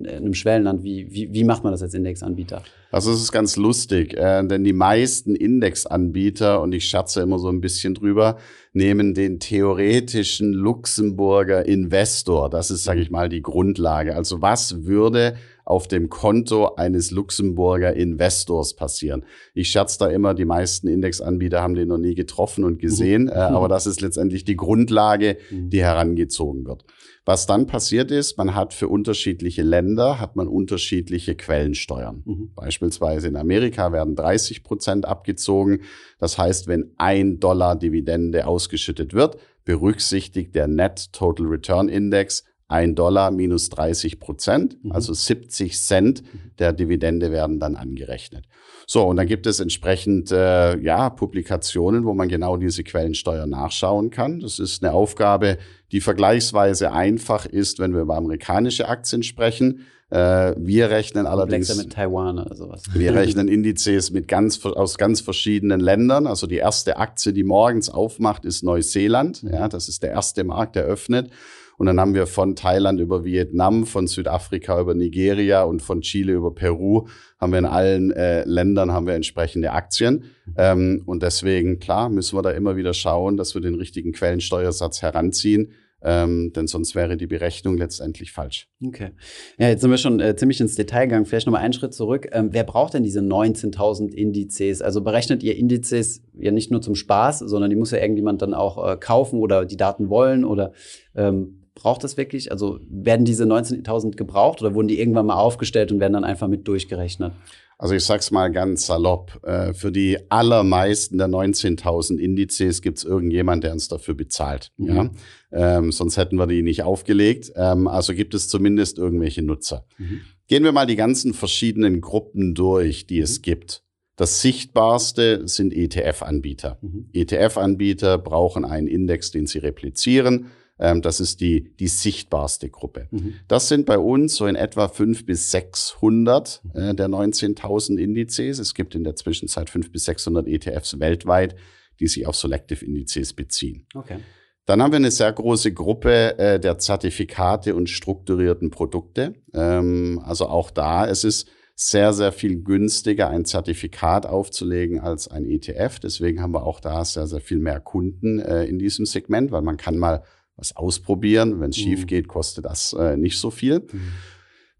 äh, 0.03 0.15
einem 0.15 0.33
Schwellenland. 0.33 0.83
Wie, 0.83 1.11
wie, 1.11 1.33
wie 1.33 1.43
macht 1.43 1.63
man 1.63 1.71
das 1.71 1.81
als 1.81 1.93
Indexanbieter? 1.93 2.63
Also 2.91 3.11
es 3.11 3.21
ist 3.21 3.31
ganz 3.31 3.57
lustig, 3.57 4.15
äh, 4.15 4.45
denn 4.45 4.63
die 4.63 4.73
meisten 4.73 5.35
Indexanbieter, 5.35 6.61
und 6.61 6.73
ich 6.73 6.87
scherze 6.87 7.21
immer 7.21 7.39
so 7.39 7.49
ein 7.49 7.61
bisschen 7.61 7.93
drüber, 7.93 8.37
nehmen 8.73 9.13
den 9.13 9.39
theoretischen 9.39 10.53
Luxemburger 10.53 11.65
Investor. 11.65 12.49
Das 12.49 12.71
ist, 12.71 12.83
sage 12.83 13.01
ich 13.01 13.11
mal, 13.11 13.29
die 13.29 13.41
Grundlage. 13.41 14.15
Also 14.15 14.41
was 14.41 14.85
würde 14.85 15.35
auf 15.65 15.87
dem 15.87 16.09
Konto 16.09 16.75
eines 16.75 17.11
Luxemburger 17.11 17.93
Investors 17.93 18.75
passieren? 18.75 19.25
Ich 19.53 19.69
scherze 19.69 19.99
da 19.99 20.07
immer, 20.07 20.33
die 20.33 20.45
meisten 20.45 20.87
Indexanbieter 20.87 21.61
haben 21.61 21.75
den 21.75 21.89
noch 21.89 21.97
nie 21.97 22.15
getroffen 22.15 22.63
und 22.63 22.79
gesehen, 22.79 23.27
äh, 23.27 23.33
aber 23.33 23.67
das 23.67 23.87
ist 23.87 24.01
letztendlich 24.01 24.45
die 24.45 24.55
Grundlage, 24.55 25.37
die 25.51 25.83
herangezogen 25.83 26.65
wird. 26.65 26.85
Was 27.25 27.47
dann 27.47 27.65
passiert 27.65 28.11
ist, 28.11 28.37
man 28.37 28.53
hat 28.53 28.73
für 28.73 28.87
unterschiedliche 28.87 29.63
Länder, 29.63 30.19
hat 30.19 30.35
man 30.35 30.47
unterschiedliche 30.47 31.33
Quellensteuern. 31.35 32.21
Mhm. 32.23 32.51
Beispielsweise 32.55 33.27
in 33.27 33.35
Amerika 33.35 33.91
werden 33.91 34.15
30 34.15 34.63
Prozent 34.63 35.05
abgezogen. 35.05 35.81
Das 36.19 36.37
heißt, 36.37 36.67
wenn 36.67 36.91
ein 36.97 37.39
Dollar 37.39 37.75
Dividende 37.75 38.45
ausgeschüttet 38.45 39.15
wird, 39.15 39.37
berücksichtigt 39.65 40.53
der 40.53 40.67
Net 40.67 41.11
Total 41.13 41.47
Return 41.47 41.89
Index 41.89 42.43
ein 42.67 42.95
Dollar 42.95 43.31
minus 43.31 43.69
30 43.69 44.19
Prozent, 44.19 44.83
Mhm. 44.83 44.91
also 44.91 45.13
70 45.13 45.77
Cent 45.79 46.23
der 46.59 46.73
Dividende 46.73 47.31
werden 47.31 47.59
dann 47.59 47.75
angerechnet. 47.75 48.45
So, 48.87 49.03
und 49.03 49.17
dann 49.17 49.27
gibt 49.27 49.47
es 49.47 49.59
entsprechend 49.59 50.31
äh, 50.31 50.77
ja, 50.79 51.09
Publikationen, 51.09 52.05
wo 52.05 52.13
man 52.13 52.27
genau 52.27 52.57
diese 52.57 52.83
Quellensteuer 52.83 53.45
nachschauen 53.47 54.09
kann. 54.09 54.39
Das 54.39 54.59
ist 54.59 54.83
eine 54.83 54.93
Aufgabe, 54.93 55.57
die 55.91 56.01
vergleichsweise 56.01 56.91
einfach 56.91 57.45
ist, 57.45 57.79
wenn 57.79 57.93
wir 57.93 58.01
über 58.01 58.15
amerikanische 58.15 58.87
Aktien 58.87 59.23
sprechen. 59.23 59.85
Äh, 60.11 60.53
wir 60.57 60.91
rechnen 60.91 61.25
allerdings. 61.25 61.67
Komplexer 61.67 61.83
mit 61.83 61.93
Taiwan 61.93 62.37
oder 62.37 62.55
sowas. 62.55 62.83
Wir 62.93 63.13
rechnen 63.15 63.47
Indizes 63.47 64.11
mit 64.11 64.27
ganz, 64.27 64.63
aus 64.63 64.97
ganz 64.99 65.21
verschiedenen 65.21 65.79
Ländern. 65.79 66.27
Also 66.27 66.45
die 66.45 66.57
erste 66.57 66.97
Aktie, 66.97 67.33
die 67.33 67.43
morgens 67.43 67.89
aufmacht, 67.89 68.45
ist 68.45 68.63
Neuseeland. 68.63 69.41
Ja, 69.43 69.67
das 69.67 69.89
ist 69.89 70.03
der 70.03 70.11
erste 70.11 70.43
Markt, 70.43 70.75
der 70.75 70.83
öffnet. 70.83 71.31
Und 71.77 71.87
dann 71.87 71.99
haben 71.99 72.13
wir 72.13 72.27
von 72.27 72.55
Thailand 72.55 72.99
über 72.99 73.23
Vietnam, 73.23 73.85
von 73.85 74.07
Südafrika 74.07 74.79
über 74.79 74.93
Nigeria 74.93 75.63
und 75.63 75.81
von 75.81 76.01
Chile 76.01 76.33
über 76.33 76.53
Peru 76.53 77.07
haben 77.39 77.51
wir 77.51 77.59
in 77.59 77.65
allen 77.65 78.11
äh, 78.11 78.43
Ländern 78.45 78.91
haben 78.91 79.07
wir 79.07 79.13
entsprechende 79.13 79.71
Aktien. 79.71 80.25
Ähm, 80.57 81.03
und 81.05 81.21
deswegen, 81.21 81.79
klar, 81.79 82.09
müssen 82.09 82.37
wir 82.37 82.41
da 82.41 82.51
immer 82.51 82.75
wieder 82.75 82.93
schauen, 82.93 83.37
dass 83.37 83.55
wir 83.55 83.61
den 83.61 83.75
richtigen 83.75 84.13
Quellensteuersatz 84.13 85.01
heranziehen. 85.01 85.73
Ähm, 86.01 86.53
denn 86.53 86.67
sonst 86.67 86.93
wäre 86.93 87.17
die 87.17 87.25
Berechnung 87.25 87.77
letztendlich 87.77 88.31
falsch. 88.31 88.67
Okay. 88.85 89.11
Ja, 89.57 89.69
jetzt 89.69 89.81
sind 89.81 89.89
wir 89.89 89.97
schon 89.97 90.19
äh, 90.19 90.35
ziemlich 90.35 90.61
ins 90.61 90.75
Detail 90.75 91.05
gegangen. 91.05 91.25
Vielleicht 91.25 91.47
nochmal 91.47 91.63
einen 91.63 91.73
Schritt 91.73 91.95
zurück. 91.95 92.27
Ähm, 92.31 92.49
wer 92.51 92.63
braucht 92.63 92.93
denn 92.93 93.01
diese 93.01 93.21
19.000 93.21 94.13
Indizes? 94.13 94.83
Also 94.83 95.01
berechnet 95.01 95.41
ihr 95.41 95.55
Indizes 95.55 96.21
ja 96.37 96.51
nicht 96.51 96.69
nur 96.69 96.81
zum 96.81 96.93
Spaß, 96.93 97.39
sondern 97.39 97.71
die 97.71 97.75
muss 97.75 97.89
ja 97.89 97.97
irgendjemand 97.97 98.43
dann 98.43 98.53
auch 98.53 98.87
äh, 98.87 98.97
kaufen 98.97 99.39
oder 99.39 99.65
die 99.65 99.77
Daten 99.77 100.09
wollen 100.09 100.45
oder 100.45 100.73
ähm, 101.15 101.64
braucht 101.75 102.03
das 102.03 102.17
wirklich? 102.17 102.51
Also 102.51 102.79
werden 102.89 103.25
diese 103.25 103.43
19.000 103.43 104.15
gebraucht 104.15 104.61
oder 104.61 104.73
wurden 104.73 104.87
die 104.87 104.99
irgendwann 104.99 105.27
mal 105.27 105.35
aufgestellt 105.35 105.91
und 105.91 105.99
werden 105.99 106.13
dann 106.13 106.23
einfach 106.23 106.47
mit 106.47 106.67
durchgerechnet? 106.67 107.33
Also 107.77 107.93
ich 107.93 108.05
sag's 108.05 108.31
mal 108.31 108.51
ganz 108.51 108.85
salopp. 108.85 109.43
Äh, 109.43 109.73
für 109.73 109.91
die 109.91 110.17
allermeisten 110.31 111.17
der 111.17 111.27
19.000 111.27 112.17
Indizes 112.17 112.81
gibt's 112.81 113.03
irgendjemand, 113.03 113.65
der 113.65 113.73
uns 113.73 113.89
dafür 113.89 114.13
bezahlt. 114.13 114.71
Mhm. 114.77 114.95
Ja? 114.95 115.09
Ähm, 115.51 115.91
sonst 115.91 116.15
hätten 116.15 116.37
wir 116.37 116.47
die 116.47 116.61
nicht 116.61 116.83
aufgelegt. 116.83 117.51
Ähm, 117.55 117.87
also 117.87 118.13
gibt 118.13 118.33
es 118.33 118.47
zumindest 118.47 118.97
irgendwelche 118.97 119.41
Nutzer. 119.41 119.85
Mhm. 119.97 120.21
Gehen 120.47 120.63
wir 120.63 120.71
mal 120.71 120.85
die 120.85 120.95
ganzen 120.95 121.33
verschiedenen 121.33 121.99
Gruppen 121.99 122.55
durch, 122.55 123.07
die 123.07 123.17
mhm. 123.17 123.23
es 123.23 123.41
gibt. 123.41 123.83
Das 124.15 124.41
sichtbarste 124.41 125.45
sind 125.45 125.73
ETF-Anbieter. 125.73 126.77
Mhm. 126.81 127.09
ETF-Anbieter 127.11 128.17
brauchen 128.17 128.63
einen 128.63 128.87
Index, 128.87 129.31
den 129.31 129.47
sie 129.47 129.57
replizieren. 129.57 130.47
Ähm, 130.79 131.01
das 131.01 131.19
ist 131.19 131.41
die, 131.41 131.73
die 131.79 131.87
sichtbarste 131.87 132.69
Gruppe. 132.69 133.07
Mhm. 133.11 133.35
Das 133.47 133.69
sind 133.69 133.85
bei 133.85 133.97
uns 133.97 134.35
so 134.35 134.45
in 134.45 134.55
etwa 134.55 134.87
500 134.87 135.25
bis 135.25 135.51
600 135.51 136.61
mhm. 136.63 136.79
äh, 136.79 136.93
der 136.93 137.07
19.000 137.07 137.97
Indizes. 137.97 138.59
Es 138.59 138.73
gibt 138.73 138.95
in 138.95 139.03
der 139.03 139.15
Zwischenzeit 139.15 139.69
500 139.69 139.91
bis 139.93 140.05
600 140.05 140.47
ETFs 140.47 140.99
weltweit, 140.99 141.55
die 141.99 142.07
sich 142.07 142.27
auf 142.27 142.35
Selective 142.35 142.83
Indizes 142.83 143.33
beziehen. 143.33 143.87
Okay. 143.93 144.17
Dann 144.65 144.81
haben 144.81 144.91
wir 144.91 144.97
eine 144.97 145.11
sehr 145.11 145.31
große 145.31 145.73
Gruppe 145.73 146.37
äh, 146.39 146.59
der 146.59 146.79
Zertifikate 146.79 147.75
und 147.75 147.89
strukturierten 147.89 148.71
Produkte. 148.71 149.35
Ähm, 149.53 150.21
also 150.25 150.47
auch 150.47 150.71
da, 150.71 151.07
es 151.07 151.23
ist 151.23 151.47
sehr, 151.75 152.13
sehr 152.13 152.31
viel 152.31 152.63
günstiger, 152.63 153.29
ein 153.29 153.45
Zertifikat 153.45 154.25
aufzulegen 154.25 155.01
als 155.01 155.27
ein 155.27 155.45
ETF. 155.45 155.99
Deswegen 155.99 156.41
haben 156.41 156.53
wir 156.53 156.63
auch 156.63 156.79
da 156.79 157.03
sehr, 157.05 157.27
sehr 157.27 157.41
viel 157.41 157.59
mehr 157.59 157.79
Kunden 157.79 158.39
äh, 158.39 158.65
in 158.65 158.79
diesem 158.79 159.05
Segment, 159.05 159.51
weil 159.51 159.61
man 159.61 159.77
kann 159.77 159.97
mal 159.97 160.23
was 160.57 160.75
ausprobieren. 160.75 161.59
Wenn 161.59 161.69
es 161.69 161.77
mhm. 161.77 161.81
schief 161.81 162.07
geht, 162.07 162.27
kostet 162.27 162.65
das 162.65 162.93
äh, 162.93 163.17
nicht 163.17 163.39
so 163.39 163.51
viel. 163.51 163.79
Mhm. 163.79 164.11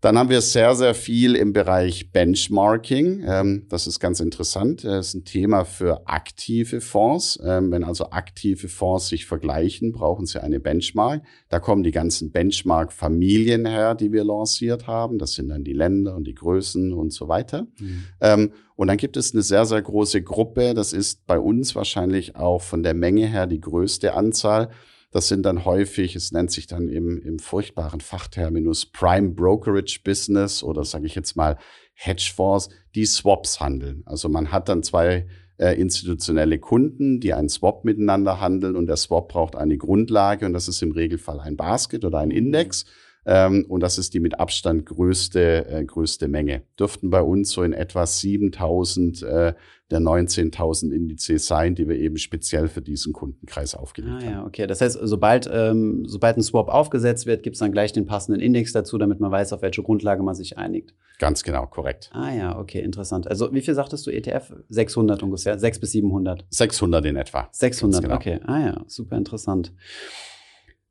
Dann 0.06 0.20
haben 0.20 0.30
wir 0.30 0.42
sehr, 0.42 0.76
sehr 0.76 0.94
viel 0.94 1.36
im 1.36 1.52
Bereich 1.52 2.12
Benchmarking. 2.12 3.24
Ähm, 3.26 3.66
das 3.70 3.88
ist 3.88 4.00
ganz 4.00 4.20
interessant. 4.20 4.84
Das 4.84 5.08
ist 5.08 5.14
ein 5.16 5.26
Thema 5.26 5.66
für 5.66 6.08
aktive 6.08 6.80
Fonds. 6.80 7.40
Ähm, 7.44 7.72
wenn 7.72 7.84
also 7.84 8.12
aktive 8.12 8.68
Fonds 8.68 9.08
sich 9.08 9.26
vergleichen, 9.26 9.94
brauchen 9.94 10.28
sie 10.28 10.44
eine 10.44 10.60
Benchmark. 10.60 11.24
Da 11.50 11.60
kommen 11.60 11.82
die 11.82 11.90
ganzen 11.90 12.32
Benchmark-Familien 12.32 13.66
her, 13.66 13.96
die 13.96 14.12
wir 14.12 14.24
lanciert 14.24 14.86
haben. 14.86 15.18
Das 15.18 15.34
sind 15.34 15.50
dann 15.50 15.64
die 15.64 15.74
Länder 15.74 16.16
und 16.16 16.26
die 16.28 16.36
Größen 16.36 16.94
und 16.94 17.12
so 17.12 17.28
weiter. 17.28 17.66
Mhm. 17.80 18.04
Ähm, 18.22 18.52
und 18.76 18.90
dann 18.90 18.98
gibt 18.98 19.18
es 19.18 19.34
eine 19.34 19.42
sehr, 19.42 19.66
sehr 19.66 19.82
große 19.82 20.22
Gruppe. 20.22 20.76
Das 20.76 20.94
ist 20.94 21.26
bei 21.26 21.40
uns 21.40 21.74
wahrscheinlich 21.74 22.36
auch 22.36 22.62
von 22.62 22.84
der 22.84 22.94
Menge 22.94 23.26
her 23.26 23.48
die 23.48 23.60
größte 23.62 24.14
Anzahl 24.14 24.70
das 25.16 25.30
sind 25.30 25.46
dann 25.46 25.64
häufig, 25.64 26.14
es 26.18 26.34
nennt 26.34 26.52
sich 26.52 26.68
dann 26.68 26.90
im, 26.90 27.22
im 27.22 27.40
furchtbaren 27.40 28.02
Fachterminus 28.02 28.86
Prime 28.86 29.30
Brokerage 29.30 30.02
Business 30.04 30.62
oder 30.62 30.84
sage 30.84 31.06
ich 31.06 31.16
jetzt 31.16 31.38
mal 31.38 31.58
Hedgefonds, 31.94 32.68
die 32.96 33.06
Swaps 33.06 33.62
handeln. 33.62 34.04
Also 34.06 34.28
man 34.28 34.52
hat 34.52 34.68
dann 34.68 34.84
zwei 34.84 35.26
äh, 35.58 35.80
institutionelle 35.80 36.60
Kunden, 36.60 37.22
die 37.22 37.34
einen 37.34 37.48
Swap 37.48 37.86
miteinander 37.86 38.42
handeln 38.42 38.76
und 38.76 38.88
der 38.88 38.98
Swap 38.98 39.30
braucht 39.30 39.56
eine 39.56 39.78
Grundlage 39.78 40.46
und 40.46 40.52
das 40.52 40.68
ist 40.68 40.82
im 40.82 40.92
Regelfall 40.92 41.40
ein 41.40 41.56
Basket 41.56 42.04
oder 42.04 42.20
ein 42.20 42.30
Index. 42.30 42.84
Ähm, 43.26 43.66
und 43.68 43.82
das 43.82 43.98
ist 43.98 44.14
die 44.14 44.20
mit 44.20 44.40
Abstand 44.40 44.86
größte, 44.86 45.68
äh, 45.68 45.84
größte 45.84 46.28
Menge. 46.28 46.62
Dürften 46.80 47.10
bei 47.10 47.22
uns 47.22 47.52
so 47.52 47.64
in 47.64 47.74
etwa 47.74 48.06
7000 48.06 49.24
äh, 49.24 49.54
der 49.92 50.00
19.000 50.00 50.92
Indizes 50.92 51.46
sein, 51.46 51.76
die 51.76 51.88
wir 51.88 51.96
eben 51.96 52.18
speziell 52.18 52.68
für 52.68 52.82
diesen 52.82 53.14
Kundenkreis 53.14 53.76
aufgelegt 53.76 54.16
ah, 54.18 54.22
haben. 54.26 54.32
Ja, 54.32 54.46
okay. 54.46 54.66
Das 54.66 54.82
heißt, 54.82 54.98
sobald, 55.02 55.48
ähm, 55.52 56.06
sobald 56.08 56.38
ein 56.38 56.44
Swap 56.44 56.70
aufgesetzt 56.70 57.28
wird, 57.28 57.44
gibt 57.44 57.56
es 57.56 57.60
dann 57.60 57.72
gleich 57.72 57.94
den 57.94 58.08
passenden 58.08 58.42
Index 58.42 58.74
dazu, 58.74 58.98
damit 58.98 59.20
man 59.20 59.32
weiß, 59.32 59.54
auf 59.54 59.62
welche 59.62 59.84
Grundlage 59.84 60.24
man 60.24 60.34
sich 60.34 60.58
einigt. 60.58 60.96
Ganz 61.20 61.44
genau, 61.44 61.68
korrekt. 61.68 62.10
Ah 62.14 62.34
ja, 62.34 62.60
okay, 62.60 62.82
interessant. 62.82 63.28
Also 63.28 63.54
wie 63.54 63.62
viel 63.62 63.76
sagtest 63.76 64.08
du 64.08 64.12
ETF? 64.12 64.54
600 64.70 65.22
ungefähr, 65.22 65.58
6 65.58 65.80
bis 65.80 65.92
700? 65.92 66.46
600 66.50 67.06
in 67.06 67.16
etwa. 67.16 67.48
600, 67.52 68.02
genau. 68.02 68.16
okay. 68.16 68.40
Ah 68.46 68.60
ja, 68.60 68.84
super 68.88 69.18
interessant. 69.18 69.72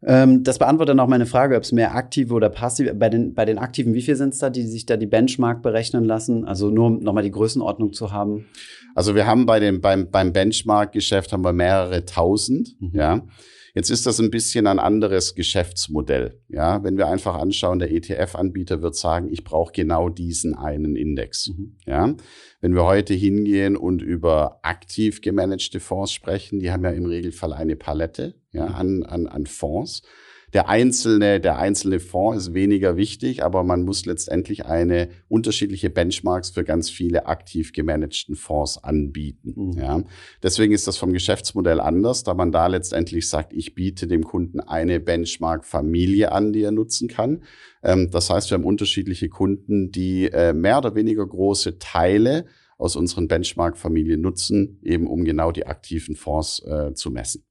Ähm, 0.06 0.42
das 0.44 0.58
beantwortet 0.58 0.99
auch 0.99 1.08
meine 1.08 1.26
Frage, 1.26 1.56
ob 1.56 1.62
es 1.62 1.73
mehr 1.73 1.94
aktive 1.94 2.34
oder 2.34 2.50
passive, 2.50 2.94
bei 2.94 3.08
den, 3.08 3.34
bei 3.34 3.44
den 3.44 3.58
Aktiven, 3.58 3.94
wie 3.94 4.02
viel 4.02 4.16
sind 4.16 4.34
es 4.34 4.38
da, 4.38 4.50
die 4.50 4.66
sich 4.66 4.84
da 4.84 4.96
die 4.96 5.06
Benchmark 5.06 5.62
berechnen 5.62 6.04
lassen? 6.04 6.44
Also 6.44 6.70
nur 6.70 6.87
um 6.87 6.99
nochmal 7.00 7.23
die 7.23 7.30
Größenordnung 7.30 7.92
zu 7.92 8.12
haben. 8.12 8.46
Also 8.94 9.14
wir 9.14 9.26
haben 9.26 9.46
bei 9.46 9.61
dem, 9.61 9.80
beim, 9.80 10.11
beim 10.11 10.32
Benchmark-Geschäft 10.32 11.32
haben 11.32 11.44
wir 11.44 11.52
mehrere 11.52 12.04
tausend, 12.04 12.76
mhm. 12.80 12.90
ja. 12.92 13.26
Jetzt 13.76 13.90
ist 13.90 14.06
das 14.06 14.20
ein 14.20 14.30
bisschen 14.30 14.68
ein 14.68 14.78
anderes 14.78 15.34
Geschäftsmodell. 15.34 16.40
Ja, 16.49 16.84
wenn 16.84 16.96
wir 16.96 17.08
einfach 17.08 17.34
anschauen, 17.34 17.80
der 17.80 17.90
ETF-Anbieter 17.90 18.82
wird 18.82 18.94
sagen, 18.94 19.28
ich 19.32 19.42
brauche 19.42 19.73
genau 19.73 20.08
diesen 20.08 20.54
einen 20.54 20.94
Index. 20.94 21.49
Mhm. 21.49 21.76
Ja, 21.84 22.14
wenn 22.61 22.75
wir 22.76 22.84
heute 22.84 23.14
hingehen 23.14 23.76
und 23.76 24.00
über 24.00 24.61
aktiv 24.62 25.23
gemanagte 25.23 25.80
Fonds 25.80 26.12
sprechen, 26.12 26.61
die 26.61 26.70
haben 26.70 26.84
ja 26.84 26.90
im 26.90 27.06
Regelfall 27.06 27.52
eine 27.52 27.75
Palette 27.75 28.37
ja, 28.54 28.66
mhm. 28.66 28.75
an, 28.75 29.02
an, 29.02 29.26
an 29.26 29.46
Fonds 29.46 30.02
der 30.54 30.68
einzelne, 30.68 31.40
der 31.40 31.58
einzelne 31.58 31.99
Fonds 31.99 32.46
ist 32.46 32.54
weniger 32.54 32.96
wichtig, 32.96 33.42
aber 33.42 33.64
man 33.64 33.82
muss 33.82 34.06
letztendlich 34.06 34.64
eine 34.64 35.08
unterschiedliche 35.26 35.90
Benchmarks 35.90 36.50
für 36.50 36.62
ganz 36.62 36.88
viele 36.88 37.26
aktiv 37.26 37.73
gemanagten 37.73 38.37
Fonds 38.37 38.82
anbieten. 38.82 39.54
Mhm. 39.56 39.78
Ja. 39.78 40.04
Deswegen 40.44 40.73
ist 40.73 40.87
das 40.87 40.96
vom 40.96 41.12
Geschäftsmodell 41.12 41.80
anders, 41.80 42.23
da 42.23 42.34
man 42.34 42.52
da 42.52 42.68
letztendlich 42.68 43.28
sagt, 43.28 43.52
ich 43.52 43.75
biete 43.75 44.06
dem 44.06 44.23
Kunden 44.23 44.61
eine 44.61 45.00
Benchmark-Familie 45.00 46.30
an, 46.30 46.52
die 46.52 46.62
er 46.62 46.70
nutzen 46.70 47.08
kann. 47.08 47.42
Ähm, 47.82 48.11
das 48.12 48.30
heißt, 48.30 48.49
wir 48.50 48.54
haben 48.54 48.64
unterschiedliche 48.64 49.28
Kunden, 49.28 49.90
die 49.90 50.26
äh, 50.26 50.52
mehr 50.52 50.78
oder 50.78 50.94
weniger 50.94 51.26
große 51.26 51.80
Teile 51.80 52.46
aus 52.78 52.94
unseren 52.94 53.26
Benchmark-Familien 53.26 54.20
nutzen, 54.20 54.78
eben 54.82 55.08
um 55.08 55.25
genau 55.25 55.50
die 55.50 55.66
aktiven 55.66 56.14
Fonds 56.14 56.62
äh, 56.64 56.94
zu 56.94 57.11
messen. 57.11 57.44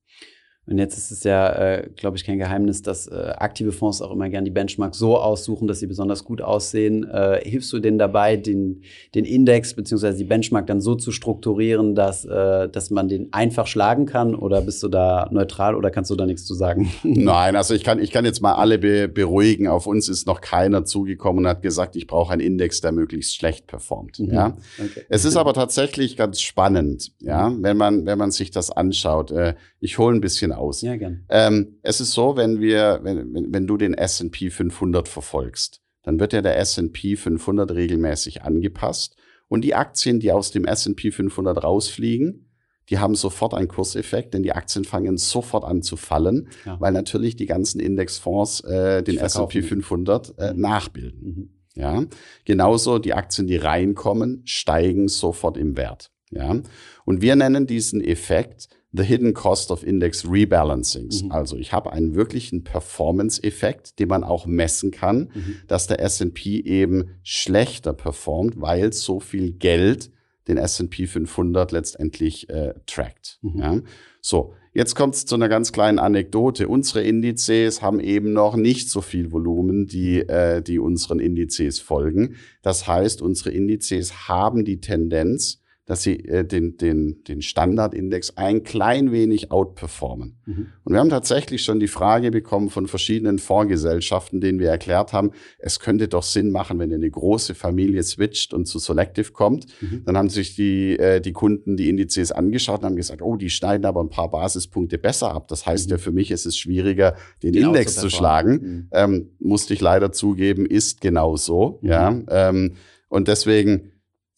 Und 0.65 0.77
jetzt 0.77 0.97
ist 0.97 1.11
es 1.11 1.23
ja, 1.25 1.51
äh, 1.51 1.89
glaube 1.97 2.15
ich, 2.15 2.23
kein 2.23 2.37
Geheimnis, 2.37 2.81
dass 2.81 3.07
äh, 3.07 3.33
aktive 3.37 3.73
Fonds 3.73 4.01
auch 4.01 4.11
immer 4.11 4.29
gern 4.29 4.45
die 4.45 4.51
Benchmark 4.51 4.95
so 4.95 5.17
aussuchen, 5.17 5.67
dass 5.67 5.79
sie 5.79 5.87
besonders 5.87 6.23
gut 6.23 6.41
aussehen. 6.41 7.03
Äh, 7.03 7.41
hilfst 7.43 7.73
du 7.73 7.79
denen 7.79 7.97
dabei, 7.97 8.37
den, 8.37 8.81
den 9.13 9.25
Index 9.25 9.73
beziehungsweise 9.73 10.17
die 10.17 10.23
Benchmark 10.23 10.65
dann 10.67 10.79
so 10.79 10.95
zu 10.95 11.11
strukturieren, 11.11 11.95
dass, 11.95 12.23
äh, 12.23 12.69
dass 12.69 12.91
man 12.91 13.09
den 13.09 13.33
einfach 13.33 13.67
schlagen 13.67 14.05
kann? 14.05 14.35
Oder 14.35 14.61
bist 14.61 14.81
du 14.83 14.87
da 14.87 15.27
neutral 15.31 15.75
oder 15.75 15.91
kannst 15.91 16.09
du 16.11 16.15
da 16.15 16.25
nichts 16.25 16.45
zu 16.45 16.53
sagen? 16.53 16.89
Nein, 17.03 17.57
also 17.57 17.73
ich 17.73 17.83
kann, 17.83 17.99
ich 17.99 18.11
kann 18.11 18.23
jetzt 18.23 18.41
mal 18.41 18.53
alle 18.53 18.79
be 18.79 19.09
beruhigen. 19.09 19.67
Auf 19.67 19.85
uns 19.85 20.07
ist 20.07 20.27
noch 20.27 20.39
keiner 20.39 20.85
zugekommen 20.85 21.43
und 21.43 21.49
hat 21.49 21.61
gesagt, 21.61 21.97
ich 21.97 22.07
brauche 22.07 22.31
einen 22.31 22.41
Index, 22.41 22.79
der 22.79 22.93
möglichst 22.93 23.35
schlecht 23.35 23.67
performt. 23.67 24.19
Mhm. 24.19 24.33
Ja? 24.33 24.57
Okay. 24.79 25.03
Es 25.09 25.25
ist 25.25 25.35
aber 25.35 25.53
tatsächlich 25.53 26.15
ganz 26.15 26.39
spannend, 26.39 27.11
ja, 27.19 27.51
wenn 27.59 27.75
man, 27.75 28.05
wenn 28.05 28.17
man 28.17 28.31
sich 28.31 28.51
das 28.51 28.71
anschaut. 28.71 29.31
Äh, 29.31 29.55
ich 29.81 29.97
hole 29.97 30.15
ein 30.15 30.21
bisschen 30.21 30.52
aus. 30.53 30.81
Ja, 30.81 30.95
gern. 30.95 31.25
Ähm, 31.29 31.79
es 31.81 32.01
ist 32.01 32.11
so, 32.11 32.37
wenn 32.37 32.59
wir, 32.59 32.99
wenn, 33.03 33.33
wenn, 33.33 33.53
wenn 33.53 33.67
du 33.67 33.77
den 33.77 33.93
S&P 33.93 34.49
500 34.49 35.07
verfolgst, 35.07 35.81
dann 36.03 36.19
wird 36.19 36.33
ja 36.33 36.41
der 36.41 36.57
S&P 36.57 37.15
500 37.15 37.71
regelmäßig 37.71 38.43
angepasst 38.43 39.15
und 39.47 39.61
die 39.61 39.75
Aktien, 39.75 40.19
die 40.19 40.31
aus 40.31 40.51
dem 40.51 40.65
S&P 40.65 41.11
500 41.11 41.63
rausfliegen, 41.63 42.49
die 42.89 42.99
haben 42.99 43.15
sofort 43.15 43.53
einen 43.53 43.67
Kurseffekt, 43.67 44.33
denn 44.33 44.43
die 44.43 44.51
Aktien 44.51 44.83
fangen 44.83 45.17
sofort 45.17 45.63
an 45.63 45.81
zu 45.81 45.95
fallen, 45.95 46.49
ja. 46.65 46.79
weil 46.79 46.91
natürlich 46.91 47.35
die 47.35 47.45
ganzen 47.45 47.79
Indexfonds 47.79 48.61
äh, 48.61 49.03
den 49.03 49.17
S&P 49.17 49.61
500 49.61 50.37
äh, 50.37 50.53
mhm. 50.53 50.59
nachbilden. 50.59 51.21
Mhm. 51.23 51.49
Ja, 51.75 52.03
genauso 52.45 52.99
die 52.99 53.13
Aktien, 53.13 53.47
die 53.47 53.55
reinkommen, 53.55 54.43
steigen 54.45 55.07
sofort 55.07 55.57
im 55.57 55.75
Wert. 55.75 56.11
Ja, 56.29 56.61
und 57.05 57.21
wir 57.21 57.35
nennen 57.35 57.67
diesen 57.67 58.03
Effekt 58.03 58.67
the 58.93 59.03
hidden 59.03 59.33
cost 59.33 59.71
of 59.71 59.83
index 59.83 60.25
rebalancings. 60.29 61.23
Mhm. 61.23 61.31
Also 61.31 61.57
ich 61.57 61.73
habe 61.73 61.91
einen 61.91 62.15
wirklichen 62.15 62.63
Performance-Effekt, 62.63 63.99
den 63.99 64.07
man 64.07 64.23
auch 64.23 64.45
messen 64.45 64.91
kann, 64.91 65.31
mhm. 65.33 65.55
dass 65.67 65.87
der 65.87 65.99
S&P 65.99 66.61
eben 66.61 67.09
schlechter 67.23 67.93
performt, 67.93 68.61
weil 68.61 68.93
so 68.93 69.19
viel 69.19 69.51
Geld 69.51 70.11
den 70.47 70.57
S&P 70.57 71.07
500 71.07 71.71
letztendlich 71.71 72.49
äh, 72.49 72.73
trackt. 72.85 73.39
Mhm. 73.41 73.59
Ja? 73.59 73.81
So, 74.21 74.53
jetzt 74.73 74.95
kommt 74.95 75.15
es 75.15 75.25
zu 75.25 75.35
einer 75.35 75.49
ganz 75.49 75.71
kleinen 75.71 75.99
Anekdote. 75.99 76.67
Unsere 76.67 77.03
Indizes 77.03 77.81
haben 77.81 77.99
eben 77.99 78.33
noch 78.33 78.55
nicht 78.55 78.89
so 78.89 79.01
viel 79.01 79.31
Volumen, 79.31 79.87
die, 79.87 80.19
äh, 80.19 80.61
die 80.61 80.79
unseren 80.79 81.19
Indizes 81.19 81.79
folgen. 81.79 82.35
Das 82.61 82.87
heißt, 82.87 83.21
unsere 83.21 83.51
Indizes 83.51 84.27
haben 84.27 84.65
die 84.65 84.81
Tendenz, 84.81 85.62
dass 85.85 86.01
sie 86.01 86.19
äh, 86.25 86.45
den, 86.45 86.77
den, 86.77 87.23
den 87.25 87.41
Standardindex 87.41 88.37
ein 88.37 88.63
klein 88.63 89.11
wenig 89.11 89.51
outperformen. 89.51 90.37
Mhm. 90.45 90.67
Und 90.83 90.93
wir 90.93 90.99
haben 90.99 91.09
tatsächlich 91.09 91.63
schon 91.63 91.81
die 91.81 91.89
Frage 91.89 92.31
bekommen 92.31 92.69
von 92.69 92.87
verschiedenen 92.87 93.37
Fondsgesellschaften, 93.37 94.39
denen 94.39 94.59
wir 94.59 94.69
erklärt 94.69 95.11
haben, 95.11 95.31
es 95.59 95.81
könnte 95.81 96.07
doch 96.07 96.23
Sinn 96.23 96.51
machen, 96.51 96.79
wenn 96.79 96.89
ihr 96.89 96.95
eine 96.95 97.09
große 97.09 97.53
Familie 97.53 98.01
switcht 98.03 98.53
und 98.53 98.65
zu 98.65 98.79
Selective 98.79 99.33
kommt. 99.33 99.65
Mhm. 99.81 100.03
Dann 100.05 100.17
haben 100.17 100.29
sich 100.29 100.55
die, 100.55 100.97
äh, 100.97 101.19
die 101.19 101.33
Kunden 101.33 101.75
die 101.75 101.89
Indizes 101.89 102.31
angeschaut 102.31 102.79
und 102.79 102.85
haben 102.85 102.95
gesagt, 102.95 103.21
oh, 103.21 103.35
die 103.35 103.49
schneiden 103.49 103.85
aber 103.85 104.01
ein 104.01 104.09
paar 104.09 104.31
Basispunkte 104.31 104.97
besser 104.97 105.33
ab. 105.33 105.49
Das 105.49 105.65
heißt 105.65 105.87
mhm. 105.87 105.91
ja, 105.91 105.97
für 105.97 106.13
mich 106.13 106.31
ist 106.31 106.45
es 106.45 106.57
schwieriger, 106.57 107.15
den 107.41 107.51
genau 107.51 107.67
Index 107.69 107.95
zu 107.95 108.09
schlagen. 108.09 108.53
Mhm. 108.53 108.87
Ähm, 108.93 109.29
musste 109.39 109.73
ich 109.73 109.81
leider 109.81 110.13
zugeben, 110.13 110.65
ist 110.65 111.01
genau 111.01 111.35
so. 111.35 111.79
Ja, 111.81 112.11
mhm. 112.11 112.25
ähm, 112.29 112.73
und 113.09 113.27
deswegen 113.27 113.92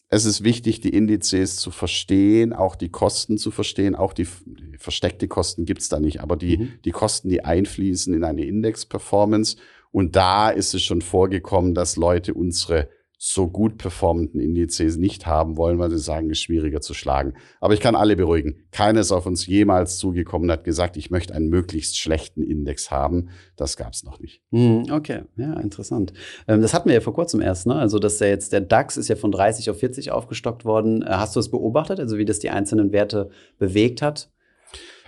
es 0.08 0.24
ist 0.24 0.44
wichtig, 0.44 0.80
die 0.80 0.90
Indizes 0.90 1.56
zu 1.56 1.70
verstehen, 1.70 2.52
auch 2.52 2.76
die 2.76 2.90
Kosten 2.90 3.38
zu 3.38 3.50
verstehen. 3.50 3.96
Auch 3.96 4.12
die, 4.12 4.26
die 4.44 4.78
versteckte 4.78 5.26
Kosten 5.26 5.64
gibt's 5.64 5.88
da 5.88 5.98
nicht, 5.98 6.20
aber 6.20 6.36
die, 6.36 6.58
mhm. 6.58 6.72
die 6.84 6.92
Kosten, 6.92 7.28
die 7.28 7.44
einfließen 7.44 8.14
in 8.14 8.22
eine 8.22 8.44
Index-Performance. 8.44 9.56
Und 9.90 10.14
da 10.14 10.50
ist 10.50 10.74
es 10.74 10.82
schon 10.82 11.02
vorgekommen, 11.02 11.74
dass 11.74 11.96
Leute 11.96 12.34
unsere 12.34 12.88
so 13.18 13.48
gut 13.48 13.78
performenden 13.78 14.40
Indizes 14.40 14.98
nicht 14.98 15.26
haben 15.26 15.56
wollen, 15.56 15.78
weil 15.78 15.90
sie 15.90 15.98
sagen, 15.98 16.30
es 16.30 16.38
ist 16.38 16.44
schwieriger 16.44 16.82
zu 16.82 16.92
schlagen. 16.92 17.34
Aber 17.60 17.72
ich 17.72 17.80
kann 17.80 17.94
alle 17.94 18.14
beruhigen. 18.14 18.66
Keines 18.72 19.10
auf 19.10 19.24
uns 19.24 19.46
jemals 19.46 19.96
zugekommen 19.96 20.50
hat 20.50 20.64
gesagt, 20.64 20.98
ich 20.98 21.10
möchte 21.10 21.34
einen 21.34 21.48
möglichst 21.48 21.98
schlechten 21.98 22.42
Index 22.42 22.90
haben. 22.90 23.30
Das 23.56 23.78
gab 23.78 23.94
es 23.94 24.04
noch 24.04 24.20
nicht. 24.20 24.42
Hm, 24.52 24.86
okay, 24.90 25.22
ja, 25.36 25.54
interessant. 25.54 26.12
Ähm, 26.46 26.60
das 26.60 26.74
hatten 26.74 26.90
wir 26.90 26.94
ja 26.94 27.00
vor 27.00 27.14
kurzem 27.14 27.40
erst, 27.40 27.66
ne? 27.66 27.74
Also, 27.74 27.98
dass 27.98 28.18
der 28.18 28.28
jetzt 28.28 28.52
der 28.52 28.60
DAX 28.60 28.98
ist 28.98 29.08
ja 29.08 29.16
von 29.16 29.32
30 29.32 29.70
auf 29.70 29.78
40 29.78 30.10
aufgestockt 30.10 30.66
worden. 30.66 31.00
Äh, 31.02 31.06
hast 31.12 31.34
du 31.36 31.40
es 31.40 31.50
beobachtet, 31.50 32.00
also 32.00 32.18
wie 32.18 32.26
das 32.26 32.38
die 32.38 32.50
einzelnen 32.50 32.92
Werte 32.92 33.30
bewegt 33.58 34.02
hat? 34.02 34.30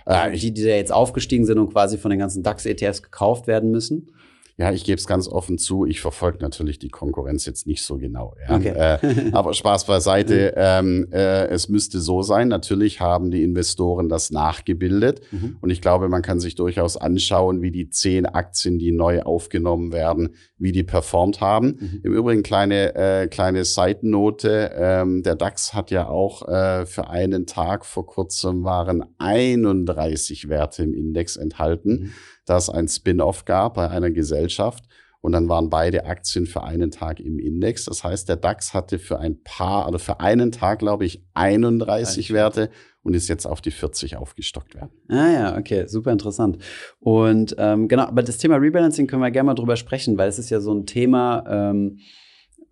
Äh, 0.07 0.31
die, 0.31 0.51
die 0.51 0.63
da 0.63 0.69
jetzt 0.69 0.91
aufgestiegen 0.91 1.45
sind 1.45 1.59
und 1.59 1.71
quasi 1.71 1.99
von 1.99 2.09
den 2.09 2.19
ganzen 2.19 2.41
DAX-ETFs 2.41 3.03
gekauft 3.03 3.45
werden 3.45 3.69
müssen? 3.69 4.11
Ja, 4.59 4.73
ich 4.73 4.83
gebe 4.83 4.97
es 4.97 5.07
ganz 5.07 5.29
offen 5.29 5.57
zu, 5.57 5.85
ich 5.85 6.01
verfolge 6.01 6.39
natürlich 6.41 6.79
die 6.79 6.89
Konkurrenz 6.89 7.45
jetzt 7.45 7.65
nicht 7.65 7.81
so 7.81 7.97
genau. 7.97 8.35
Ja. 8.45 8.57
Okay. 8.57 8.73
Äh, 8.75 9.29
aber 9.31 9.53
Spaß 9.53 9.85
beiseite, 9.85 10.53
ähm, 10.57 11.07
äh, 11.13 11.47
es 11.47 11.69
müsste 11.69 12.01
so 12.01 12.23
sein, 12.23 12.49
natürlich 12.49 12.99
haben 12.99 13.31
die 13.31 13.41
Investoren 13.43 14.09
das 14.09 14.31
nachgebildet 14.31 15.21
mhm. 15.31 15.55
und 15.61 15.69
ich 15.69 15.81
glaube, 15.81 16.09
man 16.09 16.21
kann 16.21 16.41
sich 16.41 16.55
durchaus 16.55 16.97
anschauen, 16.97 17.61
wie 17.61 17.71
die 17.71 17.89
zehn 17.89 18.25
Aktien, 18.25 18.79
die 18.79 18.91
neu 18.91 19.21
aufgenommen 19.21 19.93
werden, 19.93 20.35
wie 20.57 20.73
die 20.73 20.83
performt 20.83 21.39
haben. 21.39 21.77
Mhm. 21.79 22.01
Im 22.03 22.13
Übrigen 22.13 22.43
kleine, 22.43 22.95
äh, 22.95 23.27
kleine 23.27 23.63
Seitennote, 23.63 24.71
ähm, 24.75 25.23
der 25.23 25.35
DAX 25.35 25.73
hat 25.73 25.89
ja 25.89 26.09
auch 26.09 26.45
äh, 26.49 26.85
für 26.85 27.09
einen 27.09 27.45
Tag 27.45 27.85
vor 27.85 28.05
kurzem 28.05 28.65
waren 28.65 29.05
31 29.19 30.49
Werte 30.49 30.83
im 30.83 30.93
Index 30.93 31.37
enthalten. 31.37 31.91
Mhm 31.91 32.13
das 32.49 32.69
ein 32.69 32.87
Spin-off 32.87 33.45
gab 33.45 33.75
bei 33.75 33.89
einer 33.89 34.11
Gesellschaft. 34.11 34.85
Und 35.21 35.33
dann 35.33 35.49
waren 35.49 35.69
beide 35.69 36.05
Aktien 36.05 36.45
für 36.45 36.63
einen 36.63 36.91
Tag 36.91 37.19
im 37.19 37.39
Index. 37.39 37.85
Das 37.85 38.05
heißt, 38.05 38.29
der 38.29 38.37
DAX 38.37 38.73
hatte 38.73 38.99
für 38.99 39.19
ein 39.19 39.43
paar, 39.43 39.87
oder 39.87 39.99
für 39.99 40.21
einen 40.21 40.51
Tag, 40.51 40.79
glaube 40.79 41.05
ich, 41.05 41.25
31 41.33 42.31
Werte 42.31 42.69
und 43.03 43.13
ist 43.15 43.27
jetzt 43.27 43.45
auf 43.45 43.59
die 43.59 43.71
40 43.71 44.15
aufgestockt 44.15 44.75
werden. 44.75 44.91
Ah 45.09 45.31
ja, 45.31 45.57
okay, 45.57 45.87
super 45.87 46.11
interessant. 46.11 46.57
Und 46.99 47.53
ähm, 47.57 47.89
genau, 47.89 48.03
aber 48.03 48.23
das 48.23 48.37
Thema 48.37 48.55
Rebalancing 48.55 49.07
können 49.07 49.21
wir 49.21 49.31
gerne 49.31 49.47
mal 49.47 49.55
drüber 49.55 49.75
sprechen, 49.75 50.17
weil 50.17 50.29
es 50.29 50.39
ist 50.39 50.49
ja 50.49 50.61
so 50.61 50.73
ein 50.73 50.85
Thema, 50.85 51.43
ähm, 51.49 51.99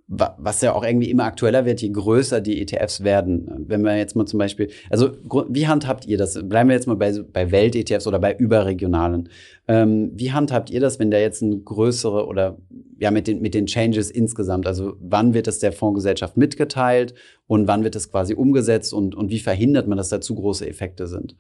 was 0.08 0.62
ja 0.62 0.74
auch 0.74 0.86
irgendwie 0.86 1.10
immer 1.12 1.26
aktueller 1.26 1.66
wird, 1.66 1.82
je 1.82 1.90
größer 1.90 2.40
die 2.40 2.62
ETFs 2.62 3.04
werden. 3.04 3.66
Wenn 3.68 3.82
wir 3.82 3.98
jetzt 3.98 4.16
mal 4.16 4.26
zum 4.26 4.40
Beispiel, 4.40 4.70
also 4.90 5.12
wie 5.50 5.68
handhabt 5.68 6.06
ihr 6.06 6.18
das? 6.18 6.40
Bleiben 6.48 6.70
wir 6.70 6.76
jetzt 6.76 6.88
mal 6.88 6.96
bei, 6.96 7.12
bei 7.12 7.52
Welt-ETFs 7.52 8.08
oder 8.08 8.18
bei 8.18 8.34
überregionalen. 8.34 9.28
Ähm, 9.68 10.12
wie 10.16 10.32
handhabt 10.32 10.70
ihr 10.70 10.80
das, 10.80 10.98
wenn 11.00 11.12
da 11.12 11.18
jetzt 11.18 11.42
ein 11.42 11.66
größere 11.66 12.26
oder 12.26 12.58
ja 13.00 13.12
mit 13.12 13.28
den, 13.28 13.42
mit 13.42 13.54
den 13.54 13.66
Changes 13.66 14.10
insgesamt? 14.10 14.66
Also 14.66 14.96
wann 15.02 15.34
wird 15.34 15.48
das 15.48 15.60
der 15.60 15.74
Fondsgesellschaft 15.74 16.38
mitgeteilt 16.38 17.14
und 17.46 17.68
wann 17.68 17.84
wird 17.84 17.96
das 17.96 18.10
quasi 18.10 18.34
umgesetzt 18.34 18.94
und, 18.94 19.14
und 19.14 19.30
wie 19.30 19.40
verhindert 19.40 19.90
man, 19.90 19.98
dass 19.98 20.08
da 20.08 20.22
zu 20.22 20.36
große 20.36 20.66
Effekte 20.66 21.08
sind? 21.08 21.36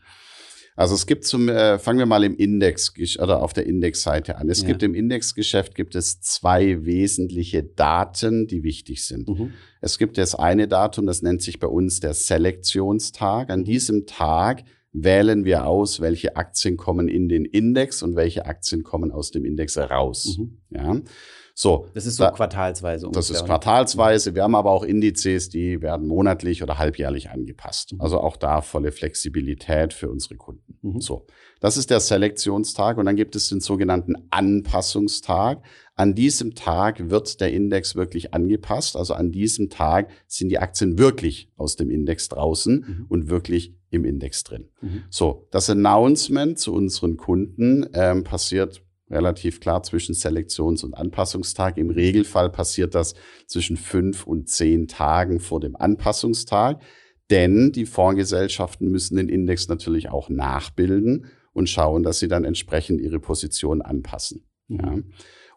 Also 0.77 0.93
es 0.93 1.07
gibt 1.07 1.25
zum, 1.25 1.49
äh, 1.49 1.79
fangen 1.79 1.97
wir 1.97 2.05
mal 2.05 2.23
im 2.23 2.35
Index 2.35 2.93
oder 3.17 3.41
auf 3.41 3.51
der 3.51 3.65
Indexseite 3.65 4.37
an. 4.37 4.47
Es 4.47 4.61
ja. 4.61 4.67
gibt 4.67 4.83
im 4.83 4.93
Indexgeschäft 4.93 5.73
gibt 5.73 5.95
es 5.95 6.21
zwei 6.21 6.85
wesentliche 6.85 7.63
Daten, 7.63 8.45
die 8.45 8.61
wichtig 8.61 9.03
sind. 9.03 9.27
Mhm. 9.27 9.53
Es 9.81 9.97
gibt 9.97 10.19
das 10.19 10.35
eine 10.35 10.67
Datum, 10.67 11.07
das 11.07 11.23
nennt 11.23 11.41
sich 11.41 11.59
bei 11.59 11.65
uns 11.65 11.99
der 11.99 12.13
Selektionstag. 12.13 13.49
An 13.49 13.63
diesem 13.63 14.05
Tag 14.05 14.65
wählen 14.93 15.45
wir 15.45 15.65
aus, 15.65 15.99
welche 15.99 16.35
Aktien 16.35 16.77
kommen 16.77 17.07
in 17.07 17.27
den 17.27 17.45
Index 17.45 18.03
und 18.03 18.15
welche 18.15 18.45
Aktien 18.45 18.83
kommen 18.83 19.11
aus 19.11 19.31
dem 19.31 19.45
Index 19.45 19.79
raus. 19.79 20.37
Mhm. 20.37 20.57
Ja. 20.69 21.01
So. 21.59 21.87
Das 21.95 22.05
ist 22.05 22.17
so 22.17 22.23
da, 22.23 22.29
quartalsweise. 22.29 23.07
Ungefähr, 23.07 23.19
das 23.19 23.29
ist 23.31 23.43
quartalsweise. 23.43 24.35
Wir 24.35 24.43
haben 24.43 24.53
aber 24.53 24.69
auch 24.69 24.83
Indizes, 24.83 25.49
die 25.49 25.81
werden 25.81 26.07
monatlich 26.07 26.61
oder 26.61 26.77
halbjährlich 26.77 27.31
angepasst. 27.31 27.93
Mhm. 27.93 28.01
Also 28.01 28.19
auch 28.21 28.37
da 28.37 28.61
volle 28.61 28.91
Flexibilität 28.91 29.91
für 29.91 30.07
unsere 30.07 30.35
Kunden. 30.35 30.77
Mhm. 30.83 31.01
So. 31.01 31.25
Das 31.59 31.75
ist 31.75 31.89
der 31.89 31.99
Selektionstag 31.99 32.99
und 32.99 33.07
dann 33.07 33.15
gibt 33.15 33.35
es 33.35 33.49
den 33.49 33.59
sogenannten 33.59 34.13
Anpassungstag. 34.29 35.63
An 35.95 36.13
diesem 36.13 36.53
Tag 36.53 37.09
wird 37.09 37.41
der 37.41 37.51
Index 37.51 37.95
wirklich 37.95 38.35
angepasst. 38.35 38.95
Also 38.95 39.15
an 39.15 39.31
diesem 39.31 39.71
Tag 39.71 40.11
sind 40.27 40.49
die 40.49 40.59
Aktien 40.59 40.99
wirklich 40.99 41.49
aus 41.57 41.75
dem 41.75 41.89
Index 41.89 42.29
draußen 42.29 42.85
mhm. 42.87 43.05
und 43.09 43.29
wirklich 43.29 43.73
im 43.89 44.05
Index 44.05 44.43
drin. 44.43 44.69
Mhm. 44.81 45.05
So, 45.09 45.47
das 45.49 45.71
Announcement 45.71 46.59
zu 46.59 46.71
unseren 46.71 47.17
Kunden 47.17 47.87
ähm, 47.93 48.23
passiert 48.23 48.83
relativ 49.09 49.59
klar 49.59 49.83
zwischen 49.83 50.13
Selektions- 50.13 50.83
und 50.83 50.93
Anpassungstag. 50.93 51.77
Im 51.77 51.89
Regelfall 51.89 52.49
passiert 52.49 52.95
das 52.95 53.15
zwischen 53.45 53.77
fünf 53.77 54.27
und 54.27 54.49
zehn 54.49 54.87
Tagen 54.87 55.39
vor 55.39 55.59
dem 55.59 55.75
Anpassungstag, 55.75 56.81
denn 57.29 57.71
die 57.71 57.85
Fondsgesellschaften 57.85 58.89
müssen 58.89 59.17
den 59.17 59.29
Index 59.29 59.67
natürlich 59.67 60.09
auch 60.09 60.29
nachbilden 60.29 61.27
und 61.53 61.69
schauen, 61.69 62.03
dass 62.03 62.19
sie 62.19 62.27
dann 62.27 62.45
entsprechend 62.45 63.01
ihre 63.01 63.19
Position 63.19 63.81
anpassen. 63.81 64.45
Mhm. 64.67 64.79
Ja. 64.79 64.95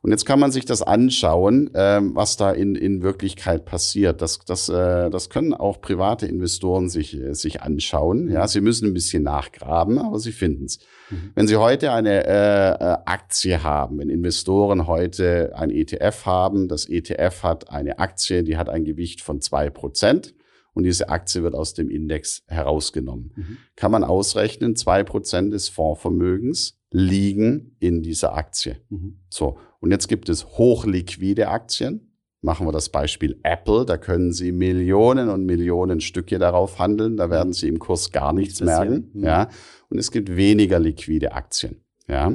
Und 0.02 0.12
jetzt 0.12 0.24
kann 0.24 0.40
man 0.40 0.50
sich 0.50 0.64
das 0.64 0.80
anschauen, 0.80 1.70
ähm, 1.74 2.14
was 2.14 2.38
da 2.38 2.52
in, 2.52 2.74
in 2.74 3.02
Wirklichkeit 3.02 3.66
passiert. 3.66 4.22
Das, 4.22 4.38
das, 4.38 4.70
äh, 4.70 5.10
das 5.10 5.28
können 5.28 5.52
auch 5.52 5.82
private 5.82 6.26
Investoren 6.26 6.88
sich, 6.88 7.20
äh, 7.20 7.34
sich 7.34 7.60
anschauen. 7.60 8.30
Ja, 8.30 8.48
sie 8.48 8.62
müssen 8.62 8.88
ein 8.88 8.94
bisschen 8.94 9.22
nachgraben, 9.22 9.98
aber 9.98 10.18
sie 10.18 10.32
finden 10.32 10.64
es. 10.64 10.78
Mhm. 11.10 11.32
Wenn 11.34 11.46
Sie 11.46 11.56
heute 11.56 11.92
eine 11.92 12.24
äh, 12.24 12.70
äh, 12.72 12.96
Aktie 13.04 13.62
haben, 13.62 13.98
wenn 13.98 14.08
Investoren 14.08 14.86
heute 14.86 15.52
ein 15.54 15.70
ETF 15.70 16.24
haben, 16.24 16.68
das 16.68 16.88
ETF 16.88 17.42
hat 17.42 17.70
eine 17.70 17.98
Aktie, 17.98 18.42
die 18.42 18.56
hat 18.56 18.70
ein 18.70 18.84
Gewicht 18.84 19.20
von 19.20 19.42
zwei 19.42 19.68
Prozent 19.68 20.34
und 20.72 20.84
diese 20.84 21.10
Aktie 21.10 21.42
wird 21.42 21.54
aus 21.54 21.74
dem 21.74 21.90
Index 21.90 22.42
herausgenommen. 22.46 23.32
Mhm. 23.36 23.56
Kann 23.76 23.92
man 23.92 24.04
ausrechnen, 24.04 24.76
zwei 24.76 25.04
Prozent 25.04 25.52
des 25.52 25.68
Fondsvermögens 25.68 26.79
liegen 26.90 27.76
in 27.78 28.02
dieser 28.02 28.34
Aktie. 28.34 28.80
Mhm. 28.88 29.20
So. 29.28 29.58
Und 29.80 29.90
jetzt 29.90 30.08
gibt 30.08 30.28
es 30.28 30.46
hochliquide 30.46 31.48
Aktien. 31.48 32.12
Machen 32.42 32.66
wir 32.66 32.72
das 32.72 32.88
Beispiel 32.88 33.38
Apple. 33.42 33.84
Da 33.84 33.96
können 33.98 34.32
Sie 34.32 34.50
Millionen 34.50 35.28
und 35.28 35.44
Millionen 35.44 36.00
Stücke 36.00 36.38
darauf 36.38 36.78
handeln. 36.78 37.16
Da 37.16 37.30
werden 37.30 37.52
Sie 37.52 37.68
im 37.68 37.78
Kurs 37.78 38.12
gar 38.12 38.32
nichts 38.32 38.60
merken. 38.60 39.10
Mhm. 39.12 39.24
Ja. 39.24 39.48
Und 39.88 39.98
es 39.98 40.10
gibt 40.10 40.34
weniger 40.34 40.78
liquide 40.78 41.32
Aktien. 41.32 41.82
Ja. 42.08 42.34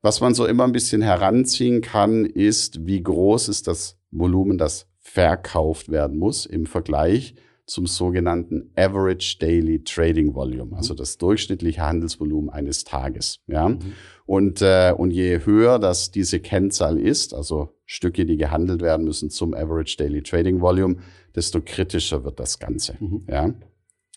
Was 0.00 0.20
man 0.20 0.34
so 0.34 0.46
immer 0.46 0.64
ein 0.64 0.72
bisschen 0.72 1.02
heranziehen 1.02 1.80
kann, 1.80 2.24
ist, 2.24 2.86
wie 2.86 3.02
groß 3.02 3.48
ist 3.48 3.68
das 3.68 3.98
Volumen, 4.10 4.58
das 4.58 4.88
verkauft 4.98 5.90
werden 5.90 6.18
muss 6.18 6.46
im 6.46 6.66
Vergleich 6.66 7.34
zum 7.72 7.86
sogenannten 7.86 8.70
Average 8.76 9.38
Daily 9.40 9.82
Trading 9.82 10.34
Volume, 10.34 10.66
mhm. 10.66 10.74
also 10.74 10.92
das 10.92 11.16
durchschnittliche 11.16 11.80
Handelsvolumen 11.80 12.50
eines 12.50 12.84
Tages. 12.84 13.40
Ja? 13.46 13.70
Mhm. 13.70 13.78
Und, 14.26 14.60
äh, 14.60 14.92
und 14.94 15.10
je 15.10 15.40
höher 15.46 15.78
das 15.78 16.10
diese 16.10 16.38
Kennzahl 16.38 16.98
ist, 16.98 17.32
also 17.32 17.70
Stücke, 17.86 18.26
die 18.26 18.36
gehandelt 18.36 18.82
werden 18.82 19.06
müssen 19.06 19.30
zum 19.30 19.54
Average 19.54 19.96
Daily 19.96 20.22
Trading 20.22 20.60
Volume, 20.60 20.96
desto 21.34 21.62
kritischer 21.64 22.24
wird 22.24 22.38
das 22.38 22.58
Ganze. 22.58 22.96
Mhm. 23.00 23.26
Ja? 23.26 23.54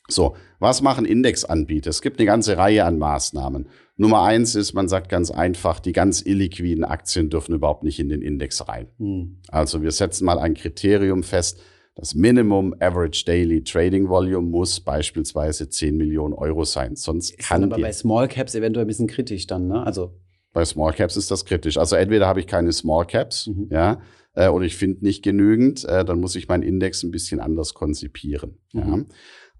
So, 0.09 0.35
was 0.59 0.81
machen 0.81 1.05
Indexanbieter? 1.05 1.89
Es 1.89 2.01
gibt 2.01 2.19
eine 2.19 2.27
ganze 2.27 2.57
Reihe 2.57 2.83
an 2.83 2.97
Maßnahmen. 2.99 3.69
Nummer 3.95 4.23
eins 4.23 4.55
ist, 4.55 4.73
man 4.73 4.89
sagt 4.89 5.07
ganz 5.07 5.31
einfach, 5.31 5.79
die 5.79 5.93
ganz 5.93 6.21
illiquiden 6.21 6.83
Aktien 6.83 7.29
dürfen 7.29 7.55
überhaupt 7.55 7.83
nicht 7.83 7.99
in 7.99 8.09
den 8.09 8.21
Index 8.21 8.67
rein. 8.67 8.89
Mhm. 8.97 9.37
Also 9.47 9.81
wir 9.81 9.91
setzen 9.91 10.25
mal 10.25 10.39
ein 10.39 10.55
Kriterium 10.55 11.23
fest, 11.23 11.61
das 11.95 12.13
Minimum 12.13 12.75
Average 12.79 13.23
Daily 13.25 13.63
Trading 13.63 14.09
Volume 14.09 14.47
muss 14.47 14.81
beispielsweise 14.81 15.69
10 15.69 15.95
Millionen 15.95 16.33
Euro 16.33 16.65
sein. 16.65 16.95
Sonst 16.95 17.31
ist 17.31 17.39
kann 17.39 17.63
aber 17.63 17.81
bei 17.81 17.93
Small 17.93 18.27
Caps 18.27 18.53
eventuell 18.53 18.85
ein 18.85 18.87
bisschen 18.87 19.07
kritisch 19.07 19.47
dann, 19.47 19.67
ne? 19.67 19.85
Also 19.85 20.13
bei 20.51 20.65
Small 20.65 20.93
Caps 20.93 21.17
ist 21.17 21.31
das 21.31 21.45
kritisch. 21.45 21.77
Also 21.77 21.95
entweder 21.95 22.27
habe 22.27 22.41
ich 22.41 22.47
keine 22.47 22.71
Small 22.73 23.05
Caps, 23.05 23.47
mhm. 23.47 23.67
ja, 23.71 24.01
äh, 24.35 24.49
oder 24.49 24.65
ich 24.65 24.75
finde 24.75 25.03
nicht 25.05 25.23
genügend, 25.23 25.85
äh, 25.85 26.03
dann 26.03 26.19
muss 26.19 26.35
ich 26.35 26.47
meinen 26.47 26.63
Index 26.63 27.03
ein 27.03 27.11
bisschen 27.11 27.39
anders 27.39 27.73
konzipieren. 27.73 28.57
Mhm. 28.73 28.81
Ja. 28.81 29.05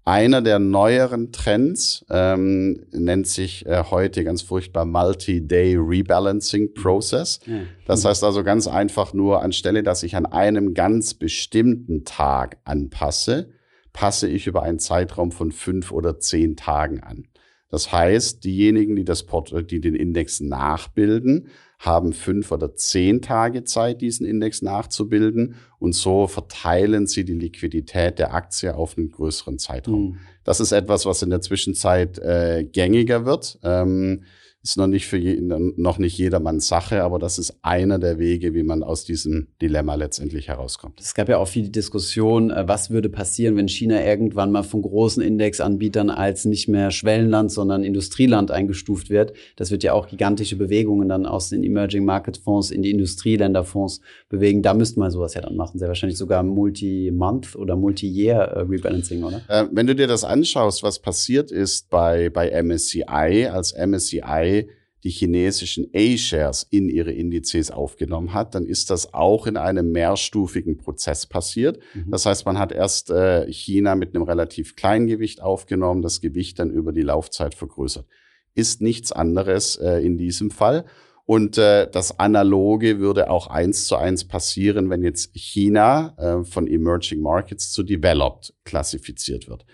Einer 0.08 0.40
der 0.40 0.60
neueren 0.60 1.32
Trends 1.32 2.06
ähm, 2.10 2.86
nennt 2.92 3.26
sich 3.26 3.66
äh, 3.66 3.82
heute 3.90 4.22
ganz 4.22 4.40
furchtbar 4.40 4.84
Multi-Day 4.84 5.74
Rebalancing 5.76 6.74
Process. 6.74 7.40
Ja. 7.44 7.62
Das 7.86 8.04
heißt 8.04 8.22
also 8.22 8.44
ganz 8.44 8.68
einfach 8.68 9.14
nur, 9.14 9.42
anstelle, 9.42 9.82
dass 9.82 10.04
ich 10.04 10.14
an 10.14 10.24
einem 10.24 10.74
ganz 10.74 11.14
bestimmten 11.14 12.04
Tag 12.04 12.58
anpasse, 12.62 13.50
passe 13.92 14.28
ich 14.28 14.46
über 14.46 14.62
einen 14.62 14.78
Zeitraum 14.78 15.32
von 15.32 15.50
fünf 15.50 15.90
oder 15.90 16.20
zehn 16.20 16.54
Tagen 16.54 17.00
an. 17.00 17.26
Das 17.68 17.90
heißt, 17.90 18.44
diejenigen, 18.44 18.94
die, 18.94 19.04
das 19.04 19.24
Port 19.24 19.52
die 19.72 19.80
den 19.80 19.96
Index 19.96 20.38
nachbilden, 20.38 21.48
haben 21.78 22.12
fünf 22.12 22.52
oder 22.52 22.74
zehn 22.74 23.20
Tage 23.22 23.64
Zeit, 23.64 24.00
diesen 24.00 24.26
Index 24.26 24.62
nachzubilden. 24.62 25.56
Und 25.78 25.94
so 25.94 26.26
verteilen 26.26 27.06
sie 27.06 27.24
die 27.24 27.34
Liquidität 27.34 28.18
der 28.18 28.34
Aktie 28.34 28.74
auf 28.74 28.96
einen 28.96 29.10
größeren 29.10 29.58
Zeitraum. 29.58 30.10
Mhm. 30.10 30.18
Das 30.44 30.60
ist 30.60 30.72
etwas, 30.72 31.06
was 31.06 31.22
in 31.22 31.30
der 31.30 31.40
Zwischenzeit 31.42 32.18
äh, 32.18 32.64
gängiger 32.64 33.26
wird. 33.26 33.58
Ähm, 33.62 34.24
ist 34.70 34.76
noch 34.76 34.86
nicht 34.88 35.06
für 35.06 35.16
je, 35.16 35.40
noch 35.40 35.98
nicht 35.98 36.18
jedermanns 36.18 36.66
Sache, 36.66 37.02
aber 37.02 37.18
das 37.18 37.38
ist 37.38 37.56
einer 37.62 37.98
der 37.98 38.18
Wege, 38.18 38.52
wie 38.52 38.64
man 38.64 38.82
aus 38.82 39.04
diesem 39.04 39.46
Dilemma 39.62 39.94
letztendlich 39.94 40.48
herauskommt. 40.48 41.00
Es 41.00 41.14
gab 41.14 41.28
ja 41.28 41.38
auch 41.38 41.46
viele 41.46 41.68
Diskussionen, 41.68 42.50
äh, 42.50 42.66
was 42.66 42.90
würde 42.90 43.08
passieren, 43.08 43.56
wenn 43.56 43.68
China 43.68 44.04
irgendwann 44.04 44.50
mal 44.50 44.64
von 44.64 44.82
großen 44.82 45.22
Indexanbietern 45.22 46.10
als 46.10 46.44
nicht 46.44 46.68
mehr 46.68 46.90
Schwellenland, 46.90 47.52
sondern 47.52 47.84
Industrieland 47.84 48.50
eingestuft 48.50 49.08
wird. 49.08 49.34
Das 49.54 49.70
wird 49.70 49.84
ja 49.84 49.92
auch 49.92 50.08
gigantische 50.08 50.56
Bewegungen 50.56 51.08
dann 51.08 51.26
aus 51.26 51.50
den 51.50 51.62
Emerging 51.62 52.04
Market 52.04 52.38
Fonds 52.38 52.70
in 52.70 52.82
die 52.82 52.90
Industrieländerfonds 52.90 54.00
bewegen. 54.28 54.62
Da 54.62 54.74
müsste 54.74 54.98
man 54.98 55.10
sowas 55.10 55.34
ja 55.34 55.42
dann 55.42 55.56
machen. 55.56 55.78
Sehr 55.78 55.88
wahrscheinlich 55.88 56.18
sogar 56.18 56.42
Multi-Month 56.42 57.54
oder 57.54 57.76
Multi-Year 57.76 58.40
äh, 58.42 58.60
Rebalancing, 58.60 59.22
oder? 59.22 59.42
Äh, 59.48 59.66
wenn 59.70 59.86
du 59.86 59.94
dir 59.94 60.08
das 60.08 60.24
anschaust, 60.24 60.82
was 60.82 60.98
passiert 60.98 61.52
ist 61.52 61.88
bei, 61.88 62.30
bei 62.30 62.50
MSCI, 62.62 63.48
als 63.52 63.72
MSCI 63.72 64.55
die 65.04 65.10
chinesischen 65.10 65.88
A-Shares 65.94 66.66
in 66.68 66.88
ihre 66.88 67.12
Indizes 67.12 67.70
aufgenommen 67.70 68.34
hat, 68.34 68.54
dann 68.54 68.66
ist 68.66 68.90
das 68.90 69.14
auch 69.14 69.46
in 69.46 69.56
einem 69.56 69.92
mehrstufigen 69.92 70.78
Prozess 70.78 71.26
passiert. 71.26 71.78
Mhm. 71.94 72.10
Das 72.10 72.26
heißt, 72.26 72.44
man 72.44 72.58
hat 72.58 72.72
erst 72.72 73.10
äh, 73.10 73.46
China 73.52 73.94
mit 73.94 74.14
einem 74.14 74.24
relativ 74.24 74.74
kleinen 74.74 75.06
Gewicht 75.06 75.42
aufgenommen, 75.42 76.02
das 76.02 76.20
Gewicht 76.20 76.58
dann 76.58 76.70
über 76.70 76.92
die 76.92 77.02
Laufzeit 77.02 77.54
vergrößert. 77.54 78.06
Ist 78.54 78.80
nichts 78.80 79.12
anderes 79.12 79.76
äh, 79.76 80.04
in 80.04 80.18
diesem 80.18 80.50
Fall. 80.50 80.84
Und 81.24 81.58
äh, 81.58 81.90
das 81.90 82.18
Analoge 82.18 83.00
würde 83.00 83.30
auch 83.30 83.48
eins 83.48 83.86
zu 83.86 83.96
eins 83.96 84.24
passieren, 84.24 84.90
wenn 84.90 85.02
jetzt 85.02 85.30
China 85.34 86.14
äh, 86.18 86.44
von 86.44 86.66
Emerging 86.68 87.20
Markets 87.20 87.70
zu 87.72 87.82
Developed 87.82 88.54
klassifiziert 88.64 89.48
wird. 89.48 89.66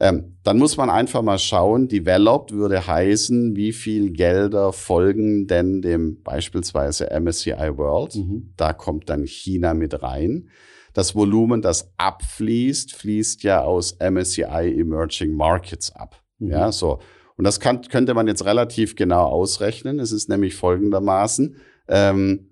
Ähm, 0.00 0.38
dann 0.44 0.58
muss 0.58 0.78
man 0.78 0.88
einfach 0.88 1.20
mal 1.20 1.38
schauen, 1.38 1.86
developed 1.86 2.52
würde 2.52 2.86
heißen, 2.86 3.54
wie 3.54 3.72
viel 3.72 4.10
Gelder 4.12 4.72
folgen 4.72 5.46
denn 5.46 5.82
dem 5.82 6.22
beispielsweise 6.22 7.10
MSCI 7.10 7.76
World. 7.76 8.16
Mhm. 8.16 8.54
Da 8.56 8.72
kommt 8.72 9.10
dann 9.10 9.24
China 9.24 9.74
mit 9.74 10.02
rein. 10.02 10.48
Das 10.94 11.14
Volumen, 11.14 11.60
das 11.60 11.92
abfließt, 11.98 12.94
fließt 12.94 13.42
ja 13.42 13.62
aus 13.62 13.98
MSCI 14.00 14.74
Emerging 14.78 15.34
Markets 15.34 15.94
ab. 15.94 16.22
Mhm. 16.38 16.50
Ja, 16.50 16.72
so. 16.72 16.98
Und 17.36 17.44
das 17.44 17.60
kann, 17.60 17.82
könnte 17.82 18.14
man 18.14 18.26
jetzt 18.26 18.44
relativ 18.44 18.96
genau 18.96 19.24
ausrechnen. 19.24 19.98
Es 19.98 20.12
ist 20.12 20.28
nämlich 20.28 20.54
folgendermaßen. 20.56 21.56
Ähm, 21.88 22.49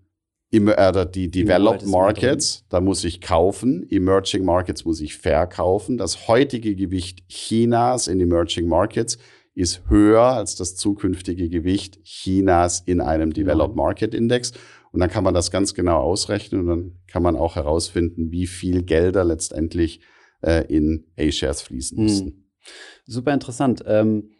äh, 0.51 1.07
die 1.11 1.31
Developed 1.31 1.87
Markets, 1.87 2.65
da 2.69 2.81
muss 2.81 3.05
ich 3.05 3.21
kaufen, 3.21 3.87
Emerging 3.91 4.45
Markets 4.45 4.85
muss 4.85 5.01
ich 5.01 5.17
verkaufen. 5.17 5.99
Das 5.99 6.29
heutige 6.29 6.75
Gewicht 6.75 7.29
Chinas 7.29 8.07
in 8.07 8.21
Emerging 8.21 8.67
Markets 8.67 9.19
ist 9.55 9.83
höher 9.89 10.23
als 10.23 10.55
das 10.55 10.77
zukünftige 10.77 11.49
Gewicht 11.49 12.03
Chinas 12.05 12.81
in 12.87 13.01
einem 13.01 13.33
Developed 13.33 13.77
Market 13.77 14.15
Index. 14.15 14.53
Und 14.93 15.01
dann 15.01 15.11
kann 15.11 15.25
man 15.25 15.35
das 15.35 15.51
ganz 15.51 15.75
genau 15.75 15.99
ausrechnen 15.99 16.63
und 16.63 16.67
dann 16.67 16.93
kann 17.07 17.23
man 17.23 17.37
auch 17.37 17.57
herausfinden, 17.57 18.31
wie 18.31 18.47
viel 18.47 18.83
Gelder 18.85 19.25
letztendlich 19.25 20.01
äh, 20.43 20.65
in 20.75 21.05
A-Shares 21.19 21.61
fließen 21.61 22.03
müssen. 22.03 22.27
Hm. 22.27 22.45
Super 23.05 23.35
interessant. 23.35 23.83
Ähm 23.87 24.31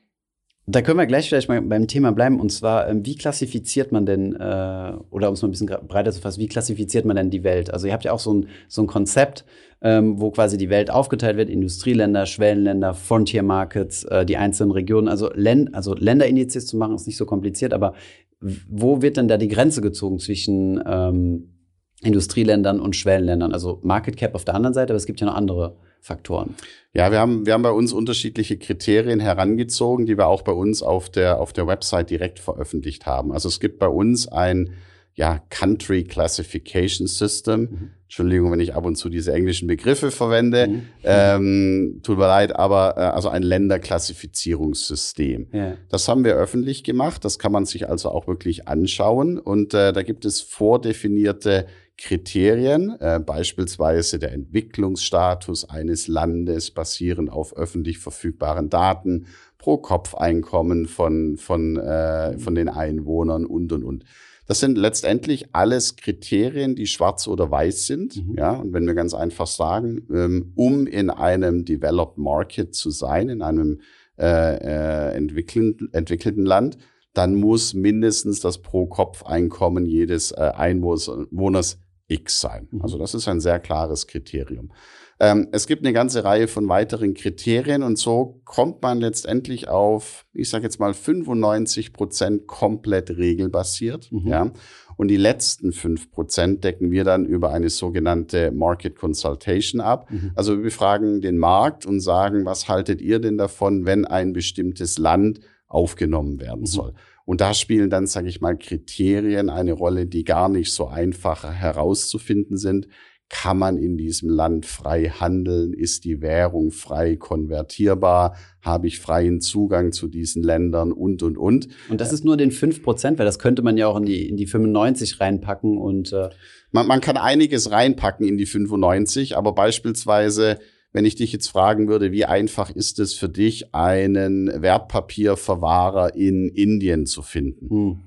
da 0.71 0.83
können 0.83 0.99
wir 0.99 1.07
gleich 1.07 1.31
vielleicht 1.31 1.49
mal 1.49 1.63
beim 1.63 1.87
Thema 1.87 2.13
bleiben. 2.13 2.39
Und 2.39 2.53
zwar, 2.53 2.89
ähm, 2.89 3.05
wie 3.07 3.17
klassifiziert 3.17 3.91
man 3.91 4.05
denn, 4.05 4.35
äh, 4.35 4.93
oder 5.11 5.29
um 5.29 5.35
es 5.35 5.41
mal 5.41 5.49
ein 5.49 5.53
bisschen 5.53 5.67
breiter 5.67 6.13
zu 6.13 6.21
fassen, 6.21 6.41
wie 6.41 6.47
klassifiziert 6.47 7.07
man 7.07 7.17
denn 7.17 7.31
die 7.31 7.43
Welt? 7.43 7.73
Also 7.73 7.87
ihr 7.87 7.95
habt 7.95 8.05
ja 8.05 8.13
auch 8.13 8.19
so 8.19 8.35
ein, 8.35 8.49
so 8.69 8.83
ein 8.83 8.87
Konzept, 8.87 9.47
ähm, 9.81 10.21
wo 10.21 10.31
quasi 10.31 10.59
die 10.59 10.69
Welt 10.69 10.91
aufgeteilt 10.91 11.39
wird, 11.39 11.49
Industrieländer, 11.49 12.27
Schwellenländer, 12.27 12.93
Frontier 12.93 13.43
Markets, 13.43 14.05
äh, 14.05 14.27
die 14.27 14.37
einzelnen 14.37 14.73
Regionen. 14.73 15.09
Also, 15.09 15.31
Len 15.33 15.73
also 15.73 15.95
Länderindizes 15.95 16.67
zu 16.67 16.77
machen, 16.77 16.95
ist 16.95 17.07
nicht 17.07 17.17
so 17.17 17.25
kompliziert, 17.25 17.73
aber 17.73 17.95
wo 18.41 19.01
wird 19.01 19.17
denn 19.17 19.27
da 19.27 19.39
die 19.39 19.49
Grenze 19.49 19.81
gezogen 19.81 20.19
zwischen 20.19 20.83
ähm, 20.87 21.55
Industrieländern 22.03 22.79
und 22.79 22.95
Schwellenländern? 22.95 23.55
Also 23.55 23.81
Market 23.83 24.19
Cap 24.19 24.35
auf 24.35 24.45
der 24.45 24.55
anderen 24.55 24.75
Seite, 24.75 24.93
aber 24.93 24.99
es 24.99 25.07
gibt 25.07 25.21
ja 25.21 25.27
noch 25.27 25.35
andere 25.35 25.77
Faktoren? 26.01 26.55
Ja, 26.93 27.11
wir 27.11 27.19
haben, 27.19 27.47
wir 27.47 27.53
haben 27.53 27.63
bei 27.63 27.71
uns 27.71 27.93
unterschiedliche 27.93 28.59
Kriterien 28.59 29.21
herangezogen, 29.21 30.07
die 30.07 30.17
wir 30.17 30.27
auch 30.27 30.43
bei 30.43 30.53
uns 30.53 30.83
auf 30.83 31.11
der, 31.11 31.41
auf 31.41 31.53
der 31.53 31.67
Website 31.67 32.11
direkt 32.11 32.39
veröffentlicht 32.39 33.07
haben. 33.07 33.33
Also 33.33 33.49
es 33.49 33.61
gibt 33.61 33.79
bei 33.79 33.89
uns 33.89 34.29
ein 34.29 34.75
ja, 35.19 35.43
Country 35.51 36.05
Classification 36.05 37.07
System. 37.09 37.61
Mhm. 37.61 37.91
Entschuldigung, 38.05 38.53
wenn 38.53 38.61
ich 38.61 38.75
ab 38.75 38.87
und 38.87 38.95
zu 38.97 39.09
diese 39.09 39.33
englischen 39.33 39.67
Begriffe 39.67 40.13
verwende. 40.13 40.69
Mhm. 40.69 40.83
Ähm, 41.03 42.01
tut 42.05 42.19
mir 42.19 42.29
leid, 42.29 42.55
aber 42.55 42.95
äh, 42.97 43.01
also 43.01 43.29
ein 43.29 43.43
Länderklassifizierungssystem. 43.43 45.49
Ja. 45.53 45.75
Das 45.91 46.07
haben 46.09 46.25
wir 46.25 46.37
öffentlich 46.37 46.85
gemacht. 46.85 47.25
Das 47.25 47.41
kann 47.41 47.53
man 47.53 47.67
sich 47.67 47.89
also 47.89 48.11
auch 48.11 48.29
wirklich 48.29 48.69
anschauen. 48.69 49.39
Und 49.39 49.75
äh, 49.75 49.93
da 49.93 50.05
gibt 50.05 50.25
es 50.25 50.41
vordefinierte 50.41 51.67
Kriterien, 51.99 52.97
äh, 53.01 53.21
beispielsweise 53.21 54.19
der 54.19 54.33
Entwicklungsstatus 54.33 55.69
eines 55.69 56.07
Landes 56.07 56.71
basierend 56.71 57.31
auf 57.31 57.57
öffentlich 57.57 57.99
verfügbaren 57.99 58.71
Daten, 58.71 59.27
Pro-Kopf-Einkommen 59.59 60.87
von, 60.87 61.37
von, 61.37 61.77
äh, 61.77 62.39
von 62.39 62.55
den 62.55 62.69
Einwohnern 62.69 63.45
und, 63.45 63.73
und, 63.73 63.83
und. 63.83 64.05
Das 64.47 64.61
sind 64.61 64.79
letztendlich 64.79 65.55
alles 65.55 65.97
Kriterien, 65.97 66.75
die 66.75 66.87
schwarz 66.87 67.29
oder 67.29 67.51
weiß 67.51 67.87
sind. 67.87 68.29
Mhm. 68.29 68.39
Ja, 68.39 68.53
und 68.53 68.73
wenn 68.73 68.87
wir 68.87 68.95
ganz 68.95 69.13
einfach 69.13 69.49
sagen, 69.49 70.07
ähm, 70.11 70.53
um 70.55 70.87
in 70.87 71.11
einem 71.11 71.65
Developed 71.67 72.17
Market 72.17 72.75
zu 72.75 72.91
sein, 72.91 73.29
in 73.29 73.43
einem 73.43 73.81
äh, 74.17 74.57
äh, 74.57 75.15
entwickeln, 75.17 75.91
entwickelten 75.93 76.47
Land, 76.47 76.79
dann 77.13 77.35
muss 77.35 77.75
mindestens 77.75 78.41
das 78.41 78.59
Pro-Kopf-Einkommen 78.59 79.85
jedes 79.85 80.31
äh, 80.31 80.53
Einwohners 80.55 81.79
X 82.09 82.41
sein. 82.41 82.69
Mhm. 82.71 82.83
Also 82.83 82.99
das 82.99 83.15
ist 83.15 83.29
ein 83.29 83.41
sehr 83.41 83.61
klares 83.61 84.07
Kriterium. 84.07 84.73
Ähm, 85.21 85.49
es 85.51 85.67
gibt 85.67 85.85
eine 85.85 85.93
ganze 85.93 86.25
Reihe 86.25 86.47
von 86.47 86.69
weiteren 86.69 87.15
Kriterien 87.15 87.83
und 87.83 87.99
so 87.99 88.41
kommt 88.45 88.83
man 88.83 89.01
letztendlich 89.01 89.69
auf, 89.69 90.27
ich 90.33 90.49
sage 90.49 90.65
jetzt 90.65 90.79
mal 90.79 90.95
95 90.95 91.93
Prozent 91.93 92.47
komplett 92.47 93.11
regelbasiert. 93.11 94.13
Mhm. 94.13 94.27
Ja. 94.29 94.53
Und 94.97 95.09
die 95.09 95.17
letzten 95.17 95.73
fünf 95.73 96.11
Prozent 96.11 96.65
decken 96.65 96.91
wir 96.91 97.05
dann 97.05 97.25
über 97.25 97.53
eine 97.53 97.69
sogenannte 97.69 98.51
Market 98.53 98.97
Consultation 98.97 99.81
ab. 99.81 100.11
Mhm. 100.11 100.33
Also 100.35 100.57
wir 100.57 100.63
befragen 100.63 101.21
den 101.21 101.39
Markt 101.39 101.85
und 101.85 102.01
sagen, 102.01 102.45
was 102.45 102.69
haltet 102.69 103.01
ihr 103.01 103.19
denn 103.21 103.39
davon, 103.39 103.87
wenn 103.87 104.05
ein 104.05 104.33
bestimmtes 104.33 104.99
Land 104.99 105.41
aufgenommen 105.67 106.41
werden 106.41 106.61
mhm. 106.61 106.93
Und 107.29 107.43
da 107.43 107.53
spielen 107.53 107.91
dann, 107.91 108.07
sage 108.07 108.31
ich 108.31 108.41
mal, 108.41 108.57
Kriterien 108.57 109.51
eine 109.51 109.75
Rolle, 109.75 110.07
die 110.07 110.25
gar 110.25 110.49
nicht 110.49 110.73
so 110.73 110.87
einfach 110.89 111.45
herauszufinden 111.45 112.57
sind. 112.57 112.89
Kann 113.29 113.59
man 113.59 113.77
in 113.77 113.99
diesem 113.99 114.31
Land 114.31 114.65
frei 114.65 115.11
handeln? 115.11 115.75
Ist 115.75 116.07
die 116.07 116.23
Währung 116.23 116.71
frei 116.71 117.17
konvertierbar? 117.17 118.35
Habe 118.63 118.87
ich 118.87 118.99
freien 118.99 119.43
Zugang 119.43 119.93
zu 119.93 120.09
diesen 120.09 120.43
Ländern 120.43 120.91
und, 120.91 121.23
und, 121.23 121.37
und? 121.37 121.69
Und 121.91 122.01
das 122.01 122.15
ist 122.15 122.25
nur 122.25 122.39
den 122.39 122.51
5 122.51 122.83
Prozent, 122.83 123.19
weil 123.19 123.27
das 123.27 123.39
könnte 123.39 123.61
man 123.61 123.77
ja 123.77 123.89
auch 123.89 123.99
in 123.99 124.07
die, 124.07 124.27
in 124.27 124.39
die 124.39 124.47
95 124.47 125.21
reinpacken 125.21 125.77
und 125.77 126.15
äh 126.15 126.31
man, 126.73 126.87
man 126.87 127.03
kann 127.03 127.19
einiges 127.19 127.71
reinpacken 127.71 128.27
in 128.27 128.39
die 128.39 128.47
95, 128.47 129.37
aber 129.37 129.55
beispielsweise 129.55 130.59
wenn 130.93 131.05
ich 131.05 131.17
dich 131.17 131.33
jetzt 131.33 131.49
fragen 131.49 131.89
würde, 131.89 132.13
wie 132.13 132.25
einfach 132.25 132.71
ist 132.71 132.99
es 132.99 133.15
für 133.15 133.29
dich, 133.29 133.75
einen 133.75 134.63
Wertpapierverwahrer 134.63 136.15
in 136.15 136.49
Indien 136.49 137.07
zu 137.07 137.23
finden? 137.23 137.69
Hm. 137.71 138.01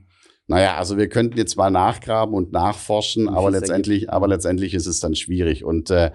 Naja, 0.47 0.75
also 0.75 0.97
wir 0.97 1.07
könnten 1.07 1.37
jetzt 1.37 1.55
mal 1.55 1.69
nachgraben 1.69 2.35
und 2.35 2.51
nachforschen, 2.51 3.29
aber 3.29 3.51
letztendlich, 3.51 4.09
aber 4.09 4.27
letztendlich 4.27 4.73
ist 4.73 4.87
es 4.87 4.99
dann 4.99 5.15
schwierig. 5.15 5.63
Und 5.63 5.91
äh, 5.91 6.11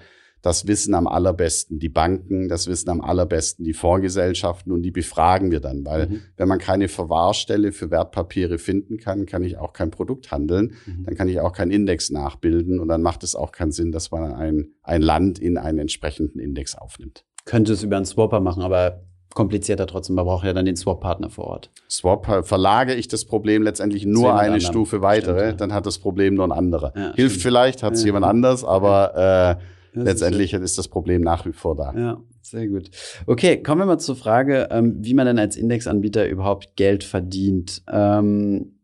das 0.46 0.68
wissen 0.68 0.94
am 0.94 1.08
allerbesten 1.08 1.80
die 1.80 1.88
Banken, 1.88 2.48
das 2.48 2.68
wissen 2.68 2.88
am 2.88 3.00
allerbesten 3.00 3.64
die 3.64 3.72
Fondsgesellschaften 3.72 4.70
und 4.70 4.82
die 4.82 4.92
befragen 4.92 5.50
wir 5.50 5.58
dann, 5.58 5.84
weil 5.84 6.06
mhm. 6.06 6.22
wenn 6.36 6.46
man 6.46 6.60
keine 6.60 6.86
Verwahrstelle 6.86 7.72
für 7.72 7.90
Wertpapiere 7.90 8.58
finden 8.58 8.98
kann, 8.98 9.26
kann 9.26 9.42
ich 9.42 9.58
auch 9.58 9.72
kein 9.72 9.90
Produkt 9.90 10.30
handeln, 10.30 10.74
mhm. 10.86 11.02
dann 11.04 11.16
kann 11.16 11.28
ich 11.28 11.40
auch 11.40 11.52
keinen 11.52 11.72
Index 11.72 12.10
nachbilden 12.10 12.78
und 12.78 12.86
dann 12.86 13.02
macht 13.02 13.24
es 13.24 13.34
auch 13.34 13.50
keinen 13.50 13.72
Sinn, 13.72 13.90
dass 13.90 14.12
man 14.12 14.34
ein, 14.34 14.68
ein 14.84 15.02
Land 15.02 15.40
in 15.40 15.58
einen 15.58 15.80
entsprechenden 15.80 16.38
Index 16.38 16.76
aufnimmt. 16.76 17.24
könnte 17.44 17.72
es 17.72 17.82
über 17.82 17.96
einen 17.96 18.06
Swapper 18.06 18.38
machen, 18.38 18.62
aber 18.62 19.02
komplizierter 19.34 19.88
trotzdem. 19.88 20.14
Man 20.14 20.26
braucht 20.26 20.46
ja 20.46 20.52
dann 20.52 20.64
den 20.64 20.76
Swap-Partner 20.76 21.28
vor 21.28 21.44
Ort. 21.46 21.70
Swap 21.90 22.28
äh, 22.28 22.42
verlage 22.44 22.94
ich 22.94 23.08
das 23.08 23.24
Problem 23.24 23.62
letztendlich 23.62 24.06
nur 24.06 24.30
eine 24.30 24.54
anderen. 24.54 24.60
Stufe 24.60 25.02
weitere, 25.02 25.38
stimmt, 25.38 25.50
ja. 25.50 25.56
dann 25.66 25.74
hat 25.74 25.86
das 25.86 25.98
Problem 25.98 26.34
nur 26.34 26.44
ein 26.44 26.52
anderer. 26.52 26.92
Ja, 26.96 27.12
Hilft 27.14 27.32
stimmt. 27.32 27.42
vielleicht, 27.42 27.82
hat 27.82 27.94
es 27.94 28.00
ja. 28.00 28.06
jemand 28.06 28.24
anders, 28.24 28.64
aber 28.64 29.58
äh, 29.58 29.75
letztendlich 30.04 30.52
ist, 30.52 30.78
das 30.78 30.88
Problem 30.88 31.22
nach 31.22 31.46
wie 31.46 31.52
vor 31.52 31.76
da. 31.76 31.94
Ja. 31.96 32.20
Sehr 32.42 32.68
gut. 32.68 32.90
Okay, 33.26 33.60
kommen 33.60 33.80
wir 33.80 33.86
mal 33.86 33.98
zur 33.98 34.14
Frage, 34.14 34.68
ähm, 34.70 34.96
wie 35.00 35.14
man 35.14 35.26
denn 35.26 35.38
als 35.38 35.56
Indexanbieter 35.56 36.28
überhaupt 36.28 36.76
Geld 36.76 37.02
verdient. 37.02 37.82
Ähm, 37.90 38.76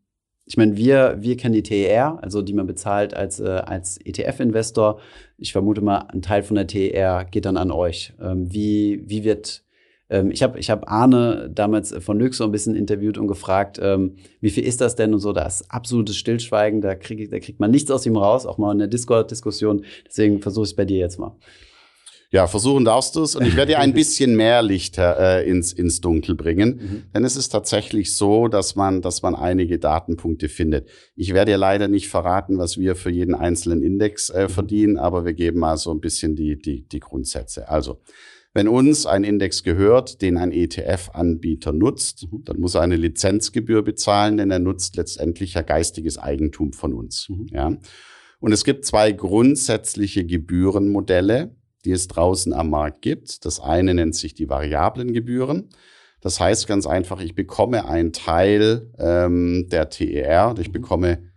ich 0.45 0.57
meine, 0.57 0.75
wir, 0.75 1.15
wir 1.19 1.37
kennen 1.37 1.53
die 1.53 1.63
TER, 1.63 2.19
also 2.21 2.41
die 2.41 2.53
man 2.53 2.67
bezahlt 2.67 3.13
als, 3.13 3.39
äh, 3.39 3.47
als 3.47 3.97
ETF-Investor. 4.03 4.99
Ich 5.37 5.53
vermute 5.53 5.79
mal, 5.79 5.99
ein 6.09 6.21
Teil 6.21 6.43
von 6.43 6.55
der 6.55 6.67
TER 6.67 7.23
geht 7.23 7.45
dann 7.45 7.55
an 7.55 7.71
euch. 7.71 8.13
Ähm, 8.21 8.51
wie, 8.51 9.03
wie 9.05 9.23
wird, 9.23 9.63
ich 10.09 10.43
habe 10.43 10.59
ich 10.59 10.69
hab 10.69 10.91
Arne 10.91 11.49
damals 11.53 11.93
von 11.99 12.19
Lux 12.19 12.37
so 12.37 12.43
ein 12.43 12.51
bisschen 12.51 12.75
interviewt 12.75 13.17
und 13.17 13.27
gefragt, 13.27 13.79
ähm, 13.81 14.17
wie 14.41 14.49
viel 14.49 14.65
ist 14.65 14.81
das 14.81 14.95
denn 14.95 15.13
und 15.13 15.19
so. 15.19 15.33
Da 15.33 15.45
ist 15.45 15.65
absolutes 15.69 16.17
Stillschweigen, 16.17 16.81
da, 16.81 16.95
krieg, 16.95 17.31
da 17.31 17.39
kriegt 17.39 17.59
man 17.59 17.71
nichts 17.71 17.89
aus 17.89 18.05
ihm 18.05 18.17
raus, 18.17 18.45
auch 18.45 18.57
mal 18.57 18.71
in 18.71 18.79
der 18.79 18.87
Discord-Diskussion. 18.87 19.85
Deswegen 20.05 20.41
versuche 20.41 20.65
ich 20.65 20.71
es 20.71 20.75
bei 20.75 20.85
dir 20.85 20.99
jetzt 20.99 21.19
mal. 21.19 21.35
Ja, 22.33 22.47
versuchen 22.47 22.83
darfst 22.83 23.15
du 23.15 23.21
es. 23.21 23.35
Und 23.35 23.45
ich 23.45 23.55
werde 23.55 23.73
dir 23.73 23.79
ein 23.79 23.93
bisschen 23.95 24.35
mehr 24.35 24.63
Licht 24.63 24.97
äh, 24.97 25.43
ins, 25.43 25.71
ins 25.71 26.01
Dunkel 26.01 26.33
bringen. 26.33 26.79
Mhm. 26.81 27.03
Denn 27.13 27.25
es 27.25 27.35
ist 27.35 27.49
tatsächlich 27.49 28.15
so, 28.15 28.47
dass 28.47 28.75
man, 28.75 29.03
dass 29.03 29.21
man 29.21 29.35
einige 29.35 29.77
Datenpunkte 29.77 30.49
findet. 30.49 30.89
Ich 31.15 31.35
werde 31.35 31.51
dir 31.51 31.57
leider 31.59 31.87
nicht 31.87 32.09
verraten, 32.09 32.57
was 32.57 32.79
wir 32.79 32.95
für 32.95 33.11
jeden 33.11 33.35
einzelnen 33.35 33.83
Index 33.83 34.31
äh, 34.31 34.45
mhm. 34.45 34.49
verdienen, 34.49 34.97
aber 34.97 35.25
wir 35.25 35.33
geben 35.33 35.59
mal 35.59 35.77
so 35.77 35.91
ein 35.91 36.01
bisschen 36.01 36.35
die, 36.35 36.59
die, 36.59 36.87
die 36.87 36.99
Grundsätze. 36.99 37.69
Also, 37.69 37.99
wenn 38.53 38.67
uns 38.67 39.05
ein 39.05 39.23
Index 39.23 39.63
gehört, 39.63 40.21
den 40.21 40.37
ein 40.37 40.51
ETF-Anbieter 40.51 41.71
nutzt, 41.71 42.27
mhm. 42.31 42.43
dann 42.45 42.59
muss 42.59 42.75
er 42.75 42.81
eine 42.81 42.95
Lizenzgebühr 42.95 43.83
bezahlen, 43.83 44.37
denn 44.37 44.51
er 44.51 44.59
nutzt 44.59 44.95
letztendlich 44.95 45.55
ja 45.55 45.61
geistiges 45.61 46.17
Eigentum 46.17 46.73
von 46.73 46.93
uns. 46.93 47.29
Mhm. 47.29 47.47
Ja. 47.51 47.77
Und 48.39 48.51
es 48.51 48.63
gibt 48.63 48.85
zwei 48.85 49.11
grundsätzliche 49.11 50.25
Gebührenmodelle 50.25 51.55
die 51.85 51.91
es 51.91 52.07
draußen 52.07 52.53
am 52.53 52.69
Markt 52.69 53.01
gibt. 53.01 53.45
Das 53.45 53.59
eine 53.59 53.93
nennt 53.93 54.15
sich 54.15 54.33
die 54.33 54.49
variablen 54.49 55.13
Gebühren. 55.13 55.69
Das 56.21 56.39
heißt 56.39 56.67
ganz 56.67 56.87
einfach, 56.87 57.21
ich 57.21 57.35
bekomme 57.35 57.85
einen 57.85 58.13
Teil 58.13 58.89
ähm, 58.97 59.67
der 59.69 59.89
TER, 59.89 60.55
ich 60.59 60.69
mhm. 60.69 60.73
bekomme 60.73 61.32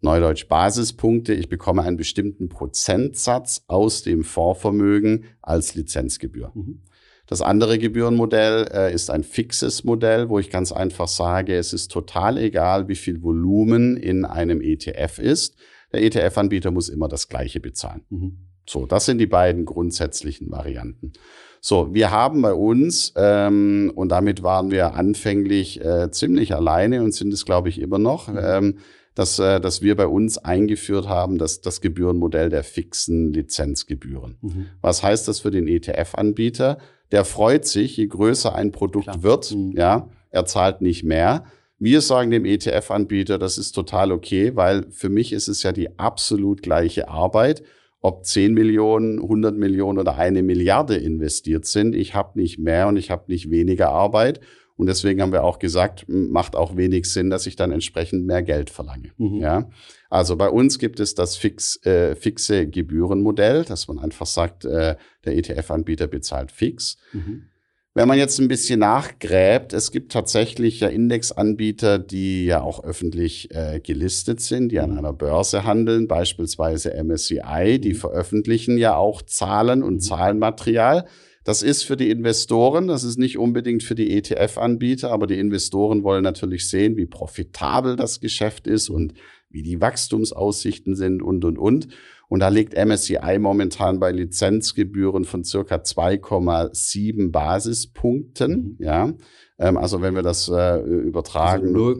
Neudeutsch 0.00 0.48
Basispunkte, 0.48 1.34
ich 1.34 1.48
bekomme 1.48 1.82
einen 1.82 1.96
bestimmten 1.96 2.48
Prozentsatz 2.48 3.64
aus 3.66 4.02
dem 4.02 4.24
Fondsvermögen 4.24 5.24
als 5.42 5.74
Lizenzgebühr. 5.74 6.52
Mhm. 6.54 6.82
Das 7.26 7.42
andere 7.42 7.78
Gebührenmodell 7.78 8.66
äh, 8.72 8.92
ist 8.92 9.08
ein 9.08 9.22
fixes 9.22 9.84
Modell, 9.84 10.28
wo 10.28 10.40
ich 10.40 10.50
ganz 10.50 10.72
einfach 10.72 11.06
sage, 11.06 11.54
es 11.54 11.72
ist 11.72 11.92
total 11.92 12.38
egal, 12.38 12.88
wie 12.88 12.96
viel 12.96 13.22
Volumen 13.22 13.96
in 13.96 14.24
einem 14.24 14.60
ETF 14.60 15.20
ist. 15.20 15.56
Der 15.92 16.02
ETF-Anbieter 16.02 16.72
muss 16.72 16.88
immer 16.88 17.06
das 17.06 17.28
gleiche 17.28 17.60
bezahlen. 17.60 18.02
Mhm. 18.10 18.38
So, 18.66 18.86
das 18.86 19.04
sind 19.04 19.18
die 19.18 19.26
beiden 19.26 19.64
grundsätzlichen 19.64 20.50
Varianten. 20.50 21.12
So, 21.60 21.92
wir 21.92 22.10
haben 22.10 22.40
bei 22.40 22.54
uns, 22.54 23.12
ähm, 23.16 23.92
und 23.94 24.08
damit 24.08 24.42
waren 24.42 24.70
wir 24.70 24.94
anfänglich 24.94 25.84
äh, 25.84 26.10
ziemlich 26.10 26.54
alleine 26.54 27.02
und 27.02 27.12
sind 27.12 27.32
es, 27.32 27.44
glaube 27.44 27.68
ich, 27.68 27.80
immer 27.80 27.98
noch, 27.98 28.28
mhm. 28.28 28.38
ähm, 28.42 28.78
dass, 29.14 29.38
äh, 29.38 29.60
dass 29.60 29.82
wir 29.82 29.96
bei 29.96 30.06
uns 30.06 30.38
eingeführt 30.38 31.08
haben, 31.08 31.38
dass 31.38 31.60
das 31.60 31.80
Gebührenmodell 31.80 32.48
der 32.48 32.64
fixen 32.64 33.32
Lizenzgebühren. 33.32 34.38
Mhm. 34.40 34.66
Was 34.80 35.02
heißt 35.02 35.28
das 35.28 35.40
für 35.40 35.50
den 35.50 35.66
ETF-Anbieter? 35.66 36.78
Der 37.12 37.24
freut 37.24 37.64
sich, 37.66 37.96
je 37.96 38.06
größer 38.06 38.54
ein 38.54 38.72
Produkt 38.72 39.06
Klar. 39.06 39.22
wird, 39.22 39.54
mhm. 39.54 39.72
ja, 39.76 40.08
er 40.30 40.46
zahlt 40.46 40.80
nicht 40.80 41.02
mehr. 41.02 41.44
Wir 41.78 42.02
sagen 42.02 42.30
dem 42.30 42.44
ETF-Anbieter, 42.44 43.38
das 43.38 43.58
ist 43.58 43.72
total 43.72 44.12
okay, 44.12 44.54
weil 44.54 44.86
für 44.90 45.08
mich 45.08 45.32
ist 45.32 45.48
es 45.48 45.62
ja 45.62 45.72
die 45.72 45.98
absolut 45.98 46.62
gleiche 46.62 47.08
Arbeit 47.08 47.62
ob 48.00 48.24
10 48.24 48.54
Millionen, 48.54 49.20
100 49.20 49.56
Millionen 49.56 49.98
oder 49.98 50.16
eine 50.16 50.42
Milliarde 50.42 50.96
investiert 50.96 51.66
sind. 51.66 51.94
Ich 51.94 52.14
habe 52.14 52.38
nicht 52.40 52.58
mehr 52.58 52.88
und 52.88 52.96
ich 52.96 53.10
habe 53.10 53.24
nicht 53.28 53.50
weniger 53.50 53.90
Arbeit. 53.90 54.40
Und 54.80 54.86
deswegen 54.86 55.20
haben 55.20 55.32
wir 55.32 55.44
auch 55.44 55.58
gesagt, 55.58 56.06
macht 56.08 56.56
auch 56.56 56.74
wenig 56.74 57.04
Sinn, 57.12 57.28
dass 57.28 57.44
ich 57.44 57.54
dann 57.54 57.70
entsprechend 57.70 58.24
mehr 58.24 58.42
Geld 58.42 58.70
verlange. 58.70 59.10
Mhm. 59.18 59.36
Ja, 59.36 59.68
also 60.08 60.36
bei 60.36 60.48
uns 60.48 60.78
gibt 60.78 61.00
es 61.00 61.14
das 61.14 61.36
fix, 61.36 61.84
äh, 61.84 62.16
fixe 62.16 62.66
Gebührenmodell, 62.66 63.64
dass 63.64 63.88
man 63.88 63.98
einfach 63.98 64.24
sagt, 64.24 64.64
äh, 64.64 64.96
der 65.26 65.36
ETF-Anbieter 65.36 66.06
bezahlt 66.06 66.50
fix. 66.50 66.96
Mhm. 67.12 67.50
Wenn 67.92 68.08
man 68.08 68.16
jetzt 68.16 68.38
ein 68.38 68.48
bisschen 68.48 68.80
nachgräbt, 68.80 69.74
es 69.74 69.90
gibt 69.90 70.12
tatsächlich 70.12 70.80
ja 70.80 70.88
Indexanbieter, 70.88 71.98
die 71.98 72.46
ja 72.46 72.62
auch 72.62 72.82
öffentlich 72.82 73.54
äh, 73.54 73.80
gelistet 73.80 74.40
sind, 74.40 74.72
die 74.72 74.80
an 74.80 74.92
mhm. 74.92 74.98
einer 74.98 75.12
Börse 75.12 75.64
handeln, 75.64 76.08
beispielsweise 76.08 76.94
MSCI, 76.94 77.78
die 77.82 77.92
mhm. 77.92 77.96
veröffentlichen 77.96 78.78
ja 78.78 78.96
auch 78.96 79.20
Zahlen 79.20 79.82
und 79.82 79.96
mhm. 79.96 80.00
Zahlenmaterial. 80.00 81.04
Das 81.44 81.62
ist 81.62 81.84
für 81.84 81.96
die 81.96 82.10
Investoren, 82.10 82.86
das 82.86 83.02
ist 83.02 83.18
nicht 83.18 83.38
unbedingt 83.38 83.82
für 83.82 83.94
die 83.94 84.10
ETF-Anbieter, 84.10 85.10
aber 85.10 85.26
die 85.26 85.38
Investoren 85.38 86.02
wollen 86.04 86.22
natürlich 86.22 86.68
sehen, 86.68 86.96
wie 86.96 87.06
profitabel 87.06 87.96
das 87.96 88.20
Geschäft 88.20 88.66
ist 88.66 88.90
und 88.90 89.14
wie 89.48 89.62
die 89.62 89.80
Wachstumsaussichten 89.80 90.94
sind 90.94 91.22
und, 91.22 91.44
und, 91.44 91.58
und. 91.58 91.88
Und 92.28 92.40
da 92.40 92.48
liegt 92.48 92.74
MSCI 92.76 93.38
momentan 93.40 93.98
bei 93.98 94.12
Lizenzgebühren 94.12 95.24
von 95.24 95.42
circa 95.42 95.76
2,7 95.76 97.32
Basispunkten. 97.32 98.76
Mhm. 98.78 98.84
Ja, 98.84 99.12
ähm, 99.58 99.76
also 99.76 100.00
wenn 100.00 100.14
wir 100.14 100.22
das 100.22 100.48
äh, 100.48 100.78
übertragen. 100.80 101.74
Also 101.74 101.98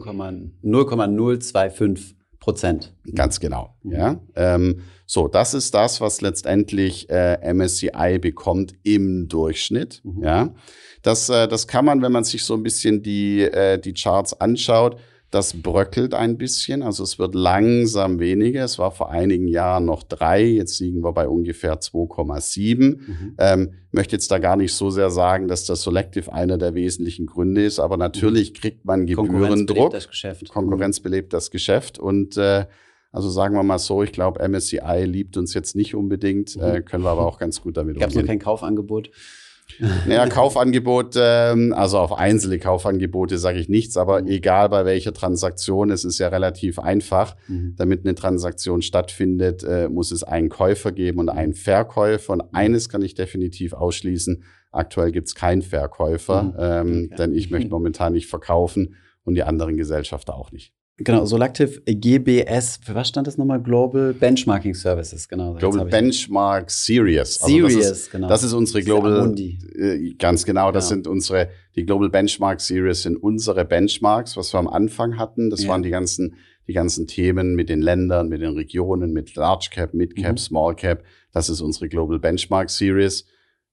0,025 0.63 2.15
Prozent. 2.39 2.93
Ganz 3.13 3.39
genau. 3.39 3.75
Mhm. 3.83 3.91
Ja, 3.91 4.21
ähm, 4.35 4.81
so 5.11 5.27
das 5.27 5.53
ist 5.53 5.73
das, 5.73 5.99
was 5.99 6.21
letztendlich 6.21 7.09
äh, 7.09 7.53
MSCI 7.53 8.17
bekommt 8.17 8.75
im 8.83 9.27
Durchschnitt. 9.27 9.99
Mhm. 10.05 10.23
Ja, 10.23 10.55
das 11.01 11.27
äh, 11.27 11.49
das 11.49 11.67
kann 11.67 11.83
man, 11.83 12.01
wenn 12.01 12.13
man 12.13 12.23
sich 12.23 12.45
so 12.45 12.53
ein 12.53 12.63
bisschen 12.63 13.03
die 13.03 13.41
äh, 13.41 13.77
die 13.77 13.93
Charts 13.93 14.39
anschaut 14.39 14.95
das 15.31 15.61
bröckelt 15.61 16.13
ein 16.13 16.37
bisschen, 16.37 16.83
also 16.83 17.03
es 17.03 17.17
wird 17.17 17.35
langsam 17.35 18.19
weniger. 18.19 18.65
Es 18.65 18.77
war 18.77 18.91
vor 18.91 19.11
einigen 19.11 19.47
Jahren 19.47 19.85
noch 19.85 20.03
drei, 20.03 20.43
jetzt 20.43 20.81
liegen 20.81 21.05
wir 21.05 21.13
bei 21.13 21.25
ungefähr 21.25 21.79
2,7. 21.79 22.97
Mhm. 22.97 23.35
Ähm, 23.37 23.73
möchte 23.91 24.17
jetzt 24.17 24.29
da 24.29 24.39
gar 24.39 24.57
nicht 24.57 24.73
so 24.73 24.89
sehr 24.89 25.09
sagen, 25.09 25.47
dass 25.47 25.63
das 25.63 25.83
Selective 25.83 26.33
einer 26.33 26.57
der 26.57 26.75
wesentlichen 26.75 27.27
Gründe 27.27 27.63
ist, 27.63 27.79
aber 27.79 27.95
natürlich 27.95 28.51
mhm. 28.51 28.55
kriegt 28.55 28.85
man 28.85 29.05
Gebührendruck. 29.05 29.29
Konkurrenz 29.29 29.65
belebt 29.65 29.93
das 29.93 30.07
Geschäft. 30.09 30.49
Konkurrenz 30.49 30.99
mhm. 30.99 31.03
belebt 31.03 31.33
das 31.33 31.49
Geschäft 31.49 31.97
und 31.97 32.35
äh, 32.35 32.65
also 33.11 33.29
sagen 33.29 33.55
wir 33.55 33.63
mal 33.63 33.79
so, 33.79 34.03
ich 34.03 34.11
glaube, 34.11 34.47
MSCI 34.47 35.03
liebt 35.05 35.37
uns 35.37 35.53
jetzt 35.53 35.75
nicht 35.75 35.95
unbedingt, 35.95 36.55
mhm. 36.55 36.63
äh, 36.63 36.81
können 36.81 37.03
wir 37.03 37.09
aber 37.09 37.25
auch 37.25 37.39
ganz 37.39 37.61
gut 37.61 37.77
damit 37.77 37.95
umgehen. 37.95 38.01
Gab 38.01 38.09
es 38.09 38.15
noch 38.15 38.25
kein 38.25 38.39
Kaufangebot? 38.39 39.11
Naja, 40.05 40.27
Kaufangebot, 40.27 41.15
ähm, 41.17 41.73
also 41.73 41.99
auf 41.99 42.13
einzelne 42.13 42.59
Kaufangebote 42.59 43.37
sage 43.37 43.59
ich 43.59 43.69
nichts, 43.69 43.97
aber 43.97 44.21
mhm. 44.21 44.27
egal 44.27 44.69
bei 44.69 44.85
welcher 44.85 45.13
Transaktion, 45.13 45.91
es 45.91 46.03
ist 46.03 46.19
ja 46.19 46.27
relativ 46.27 46.79
einfach. 46.79 47.35
Mhm. 47.47 47.75
Damit 47.77 48.05
eine 48.05 48.15
Transaktion 48.15 48.81
stattfindet, 48.81 49.63
äh, 49.63 49.89
muss 49.89 50.11
es 50.11 50.23
einen 50.23 50.49
Käufer 50.49 50.91
geben 50.91 51.19
und 51.19 51.29
einen 51.29 51.53
Verkäufer. 51.53 52.33
Und 52.33 52.41
eines 52.53 52.89
kann 52.89 53.01
ich 53.01 53.15
definitiv 53.15 53.73
ausschließen. 53.73 54.43
Aktuell 54.71 55.11
gibt 55.11 55.27
es 55.27 55.35
keinen 55.35 55.61
Verkäufer, 55.61 56.43
mhm. 56.43 56.53
ähm, 56.59 57.05
okay. 57.05 57.15
denn 57.17 57.33
ich 57.33 57.49
möchte 57.49 57.69
momentan 57.71 58.13
nicht 58.13 58.27
verkaufen 58.27 58.95
und 59.23 59.35
die 59.35 59.43
anderen 59.43 59.77
Gesellschafter 59.77 60.35
auch 60.35 60.51
nicht. 60.51 60.73
Genau, 61.03 61.25
Solactive 61.25 61.81
GBS, 61.85 62.79
für 62.83 62.95
was 62.95 63.07
stand 63.07 63.27
das 63.27 63.37
nochmal? 63.37 63.61
Global 63.61 64.13
Benchmarking 64.13 64.73
Services, 64.73 65.27
genau. 65.27 65.53
Global 65.55 65.85
Benchmark 65.85 66.69
Series. 66.69 67.35
Series, 67.35 67.75
also 67.75 67.79
das 67.79 67.91
ist, 67.91 68.11
genau. 68.11 68.27
Das 68.27 68.43
ist 68.43 68.53
unsere 68.53 68.83
Global, 68.83 69.35
äh, 69.37 70.13
ganz 70.17 70.45
genau, 70.45 70.71
das 70.71 70.89
genau. 70.89 70.95
sind 70.95 71.07
unsere, 71.07 71.49
die 71.75 71.85
Global 71.85 72.09
Benchmark 72.09 72.61
Series 72.61 73.03
sind 73.03 73.17
unsere 73.17 73.65
Benchmarks, 73.65 74.37
was 74.37 74.53
wir 74.53 74.59
am 74.59 74.67
Anfang 74.67 75.17
hatten. 75.17 75.49
Das 75.49 75.63
ja. 75.63 75.69
waren 75.69 75.83
die 75.83 75.89
ganzen, 75.89 76.35
die 76.67 76.73
ganzen 76.73 77.07
Themen 77.07 77.55
mit 77.55 77.69
den 77.69 77.81
Ländern, 77.81 78.29
mit 78.29 78.41
den 78.41 78.53
Regionen, 78.53 79.13
mit 79.13 79.35
Large 79.35 79.69
Cap, 79.71 79.93
Mid 79.93 80.15
Cap, 80.15 80.33
mhm. 80.33 80.37
Small 80.37 80.75
Cap. 80.75 81.03
Das 81.31 81.49
ist 81.49 81.61
unsere 81.61 81.89
Global 81.89 82.19
Benchmark 82.19 82.69
Series. 82.69 83.25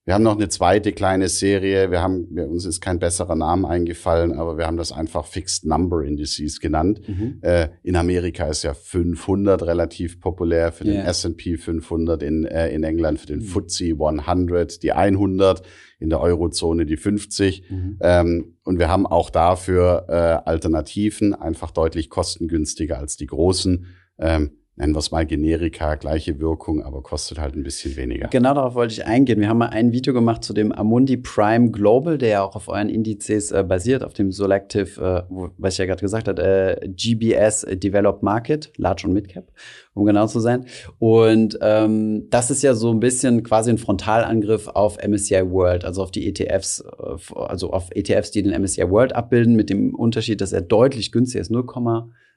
Wir 0.05 0.15
haben 0.15 0.23
noch 0.23 0.37
eine 0.37 0.49
zweite 0.49 0.91
kleine 0.91 1.29
Serie. 1.29 1.91
Wir 1.91 2.01
haben, 2.01 2.27
wir, 2.31 2.49
uns 2.49 2.65
ist 2.65 2.81
kein 2.81 2.97
besserer 2.97 3.35
Name 3.35 3.67
eingefallen, 3.67 4.33
aber 4.33 4.57
wir 4.57 4.65
haben 4.65 4.77
das 4.77 4.91
einfach 4.91 5.25
Fixed 5.25 5.65
Number 5.65 6.03
Indices 6.03 6.59
genannt. 6.59 7.01
Mhm. 7.07 7.37
Äh, 7.41 7.69
in 7.83 7.95
Amerika 7.95 8.47
ist 8.47 8.63
ja 8.63 8.73
500 8.73 9.61
relativ 9.63 10.19
populär 10.19 10.71
für 10.71 10.85
den 10.85 10.95
yeah. 10.95 11.05
S&P 11.09 11.57
500 11.57 12.23
in, 12.23 12.45
äh, 12.45 12.69
in 12.69 12.83
England, 12.83 13.19
für 13.19 13.27
den 13.27 13.39
mhm. 13.39 13.43
FTSE 13.43 13.95
100, 13.99 14.81
die 14.81 14.93
100, 14.93 15.61
in 15.99 16.09
der 16.09 16.21
Eurozone 16.21 16.87
die 16.87 16.97
50. 16.97 17.69
Mhm. 17.69 17.97
Ähm, 18.01 18.57
und 18.63 18.79
wir 18.79 18.89
haben 18.89 19.05
auch 19.05 19.29
dafür 19.29 20.05
äh, 20.09 20.49
Alternativen, 20.49 21.35
einfach 21.35 21.71
deutlich 21.71 22.09
kostengünstiger 22.09 22.97
als 22.97 23.15
die 23.15 23.27
großen. 23.27 23.85
Ähm, 24.17 24.58
nennen 24.79 24.95
wir 24.95 24.99
es 24.99 25.11
mal 25.11 25.25
Generika, 25.25 25.95
gleiche 25.95 26.39
Wirkung, 26.39 26.81
aber 26.81 27.03
kostet 27.03 27.37
halt 27.37 27.53
ein 27.53 27.63
bisschen 27.63 27.97
weniger. 27.97 28.29
Genau 28.29 28.53
darauf 28.53 28.75
wollte 28.75 28.93
ich 28.93 29.05
eingehen. 29.05 29.39
Wir 29.41 29.49
haben 29.49 29.57
mal 29.57 29.67
ein 29.67 29.91
Video 29.91 30.13
gemacht 30.13 30.43
zu 30.43 30.53
dem 30.53 30.71
Amundi 30.71 31.17
Prime 31.17 31.69
Global, 31.69 32.17
der 32.17 32.29
ja 32.29 32.43
auch 32.43 32.55
auf 32.55 32.69
euren 32.69 32.87
Indizes 32.87 33.51
äh, 33.51 33.63
basiert, 33.63 34.03
auf 34.03 34.13
dem 34.13 34.31
Selective, 34.31 35.01
äh, 35.01 35.23
wo, 35.29 35.49
was 35.57 35.73
ich 35.73 35.79
ja 35.79 35.85
gerade 35.85 35.99
gesagt 35.99 36.29
habe, 36.29 36.41
äh, 36.41 36.87
GBS 36.87 37.65
Developed 37.69 38.23
Market, 38.23 38.71
Large 38.77 39.07
und 39.07 39.13
Midcap, 39.13 39.51
um 39.93 40.05
genau 40.05 40.27
zu 40.27 40.39
sein. 40.39 40.65
Und 40.97 41.59
ähm, 41.61 42.27
das 42.29 42.49
ist 42.49 42.63
ja 42.63 42.73
so 42.73 42.89
ein 42.91 43.01
bisschen 43.01 43.43
quasi 43.43 43.71
ein 43.71 43.77
Frontalangriff 43.77 44.69
auf 44.69 44.97
MSCI 45.05 45.51
World, 45.51 45.83
also 45.83 46.01
auf 46.03 46.11
die 46.11 46.25
ETFs, 46.25 46.79
äh, 46.79 47.33
also 47.35 47.71
auf 47.71 47.89
ETFs, 47.93 48.31
die 48.31 48.43
den 48.43 48.59
MSCI 48.59 48.89
World 48.89 49.13
abbilden, 49.13 49.57
mit 49.57 49.69
dem 49.69 49.93
Unterschied, 49.93 50.39
dass 50.39 50.53
er 50.53 50.61
deutlich 50.61 51.11
günstiger 51.11 51.41
ist, 51.41 51.51
0, 51.51 51.65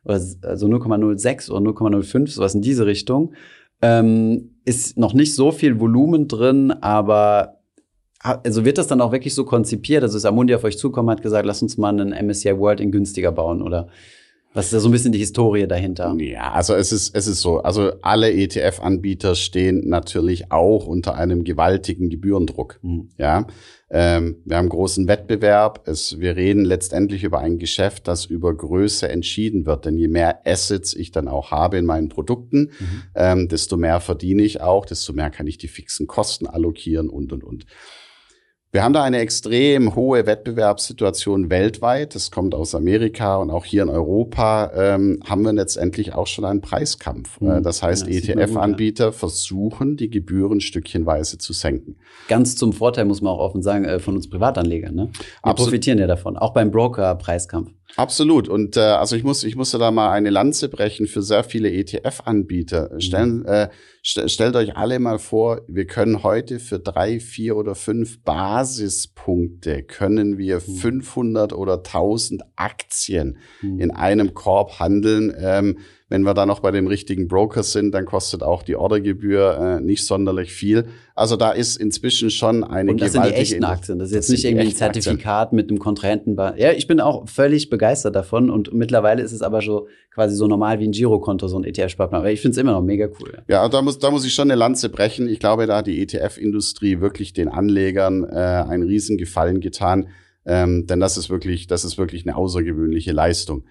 also 0.05 0.67
0,06 0.67 1.51
oder 1.51 1.71
0,05, 1.71 2.29
sowas 2.29 2.55
in 2.55 2.63
diese 2.63 2.87
Richtung. 2.87 3.35
Ähm, 3.81 4.57
ist 4.65 4.97
noch 4.97 5.15
nicht 5.15 5.35
so 5.35 5.51
viel 5.51 5.81
Volumen 5.81 6.29
drin, 6.29 6.71
aber 6.71 7.59
also 8.23 8.65
wird 8.65 8.79
das 8.79 8.87
dann 8.87 9.01
auch 9.01 9.11
wirklich 9.13 9.35
so 9.35 9.45
konzipiert? 9.45 10.03
Also 10.03 10.17
ist 10.17 10.25
Amundi 10.25 10.55
auf 10.55 10.65
euch 10.65 10.79
zukommen, 10.79 11.11
hat 11.11 11.23
gesagt, 11.23 11.45
lass 11.45 11.63
uns 11.63 11.77
mal 11.77 11.89
einen 11.89 12.27
MSCI 12.27 12.57
World 12.59 12.81
in 12.81 12.93
günstiger 12.93 13.33
bauen 13.33 13.63
oder 13.63 13.89
was 14.55 14.67
ist 14.67 14.75
da 14.75 14.81
so 14.81 14.89
ein 14.89 14.93
bisschen 14.93 15.13
die 15.13 15.19
Historie 15.19 15.67
dahinter? 15.67 16.15
Ja, 16.19 16.53
also 16.53 16.75
es 16.75 16.93
ist, 16.93 17.15
es 17.15 17.27
ist 17.27 17.41
so. 17.41 17.61
Also 17.61 17.93
alle 18.03 18.31
ETF-Anbieter 18.33 19.35
stehen 19.35 19.89
natürlich 19.89 20.53
auch 20.53 20.87
unter 20.87 21.15
einem 21.15 21.45
gewaltigen 21.45 22.11
Gebührendruck. 22.11 22.79
Mhm. 22.83 23.09
Ja, 23.17 23.47
ähm, 23.89 24.37
wir 24.45 24.59
haben 24.59 24.69
großen 24.69 25.09
Wettbewerb. 25.09 25.87
Es, 25.87 26.21
wir 26.21 26.37
reden 26.37 26.67
letztendlich 26.67 27.25
über 27.25 27.39
ein 27.39 27.59
Geschäft, 27.59 28.09
das 28.09 28.27
über 28.27 28.55
Größe 28.55 29.09
entschieden 29.09 29.65
wird. 29.65 29.87
Denn 29.87 29.97
je 29.97 30.09
mehr 30.09 30.47
Assets 30.47 30.95
ich 30.95 31.13
dann 31.13 31.29
auch 31.29 31.51
habe 31.51 31.79
in 31.79 31.87
meinen 31.87 32.11
Produkten, 32.11 32.71
mhm. 32.79 33.03
ähm, 33.15 33.49
desto 33.49 33.79
mehr 33.79 34.01
verdiene 34.01 34.43
ich 34.43 34.61
auch, 34.61 34.85
desto 34.85 35.15
mehr 35.15 35.31
kann 35.31 35.47
ich 35.47 35.57
die 35.57 35.69
fixen 35.69 36.07
Kosten 36.07 36.47
allokieren 36.47 37.09
und, 37.09 37.33
und, 37.33 37.43
und. 37.43 37.65
Wir 38.75 38.83
haben 38.83 38.95
da 38.95 39.03
eine 39.03 39.19
extrem 39.19 39.95
hohe 39.95 40.25
Wettbewerbssituation 40.25 41.51
weltweit. 41.51 42.15
Das 42.15 42.31
kommt 42.31 42.55
aus 42.55 42.75
Amerika 42.75 43.37
und 43.37 43.51
auch 43.51 43.67
hier 43.67 43.83
in 43.83 43.91
Europa 43.91 44.73
ähm, 44.75 45.21
haben 45.27 45.43
wir 45.43 45.53
letztendlich 45.53 46.15
auch 46.15 46.27
schon 46.27 46.47
einen 46.47 46.63
Preiskampf. 46.63 47.39
Mhm. 47.43 47.63
Das 47.63 47.83
heißt, 47.83 48.07
ja, 48.07 48.15
ETF-Anbieter 48.15 49.05
ja. 49.07 49.13
versuchen, 49.13 49.99
die 49.99 50.09
Gebühren 50.09 50.63
stückchenweise 50.63 51.37
zu 51.37 51.53
senken. 51.53 51.97
Ganz 52.29 52.57
zum 52.57 52.73
Vorteil, 52.73 53.05
muss 53.05 53.21
man 53.21 53.35
auch 53.35 53.41
offen 53.41 53.63
sagen, 53.63 53.85
äh, 53.85 53.99
von 53.99 54.17
uns 54.17 54.31
Privatanlegern. 54.31 54.95
Ne? 54.95 55.11
Wir 55.13 55.21
Absolut. 55.43 55.69
profitieren 55.69 55.99
ja 55.99 56.07
davon, 56.07 56.39
auch 56.39 56.55
beim 56.55 56.71
Broker-Preiskampf. 56.71 57.73
Absolut. 57.97 58.49
Und 58.49 58.77
äh, 58.77 58.81
also 58.81 59.17
ich 59.17 59.23
muss, 59.23 59.45
ich 59.45 59.57
musste 59.57 59.79
da 59.79 59.91
mal 59.91 60.11
eine 60.11 60.31
Lanze 60.31 60.69
brechen 60.69 61.07
für 61.07 61.23
sehr 61.23 61.45
viele 61.45 61.71
ETF-Anbieter. 61.71 62.91
Mhm. 62.95 63.01
Stellen, 63.01 63.45
äh, 63.45 63.69
st 64.05 64.31
stellt 64.31 64.57
euch 64.57 64.77
alle 64.77 64.99
mal 64.99 65.19
vor, 65.19 65.63
wir 65.69 65.87
können 65.87 66.23
heute 66.23 66.59
für 66.59 66.79
drei, 66.79 67.21
vier 67.21 67.57
oder 67.57 67.75
fünf 67.75 68.23
Basispunkte 68.23 69.83
können 69.83 70.39
wir 70.39 70.57
mhm. 70.57 70.75
500 70.77 71.53
oder 71.53 71.79
1000 71.79 72.43
Aktien 72.57 73.39
mhm. 73.61 73.81
in 73.81 73.91
einem 73.91 74.35
Korb 74.35 74.79
handeln. 74.79 75.35
Ähm, 75.39 75.79
wenn 76.13 76.25
wir 76.25 76.35
da 76.35 76.45
noch 76.45 76.61
bei 76.61 76.71
dem 76.71 76.89
richtigen 76.89 77.27
Broker 77.27 77.63
sind, 77.63 77.95
dann 77.95 78.05
kostet 78.05 78.43
auch 78.43 78.63
die 78.63 78.77
Ordergebühr 78.77 79.79
äh, 79.79 79.81
nicht 79.81 80.05
sonderlich 80.05 80.53
viel. 80.53 80.85
Also 81.15 81.37
da 81.37 81.53
ist 81.53 81.77
inzwischen 81.77 82.29
schon 82.29 82.65
eine 82.65 82.91
Und 82.91 83.01
das 83.01 83.15
gewaltige... 83.15 83.37
sind 83.37 83.49
die 83.49 83.55
echten 83.55 83.65
Aktien. 83.65 83.99
Das 83.99 84.09
ist 84.09 84.15
jetzt 84.15 84.29
nicht 84.29 84.45
irgendwie 84.45 84.67
ein 84.67 84.75
Zertifikat 84.75 85.45
Aktien. 85.45 85.57
mit 85.57 85.71
einem 85.71 85.79
Kontrahenten. 85.79 86.37
Ja, 86.37 86.73
ich 86.73 86.87
bin 86.87 87.01
auch 87.01 87.27
völlig 87.31 87.71
begeistert 87.71 88.15
davon 88.15 88.51
und 88.51 88.75
mittlerweile 88.75 89.23
ist 89.23 89.33
es 89.33 89.41
aber 89.41 89.63
so 89.63 89.89
quasi 90.13 90.37
so 90.37 90.47
normal 90.47 90.81
wie 90.81 90.85
ein 90.85 90.93
Girokonto, 90.93 91.49
so 91.49 91.59
ein 91.59 91.65
ETF-Sparplan. 91.65 92.21
Aber 92.21 92.31
ich 92.31 92.43
finde 92.43 92.53
es 92.53 92.59
immer 92.59 92.73
noch 92.73 92.83
mega 92.83 93.09
cool. 93.19 93.39
Ja, 93.49 93.67
da 93.71 93.81
muss, 93.81 93.99
da 93.99 94.11
muss 94.11 94.27
ich 94.27 94.35
schon 94.35 94.51
eine 94.51 94.59
Lanze 94.59 94.91
brechen. 94.91 95.29
Ich 95.29 95.39
glaube, 95.39 95.67
da 95.67 95.79
hat 95.79 95.87
die 95.87 95.99
ETF-Industrie 96.03 97.01
wirklich 97.01 97.33
den 97.33 97.49
Anlegern 97.49 98.25
äh, 98.25 98.37
einen 98.37 98.83
riesen 98.83 99.17
Gefallen 99.17 99.61
getan. 99.61 100.09
Ähm, 100.45 100.87
denn 100.87 101.01
das 101.01 101.17
ist 101.17 101.31
wirklich, 101.31 101.69
das 101.69 101.87
ist 101.87 101.97
wirklich 101.97 102.27
eine 102.27 102.37
außergewöhnliche 102.37 103.13
Leistung. 103.13 103.65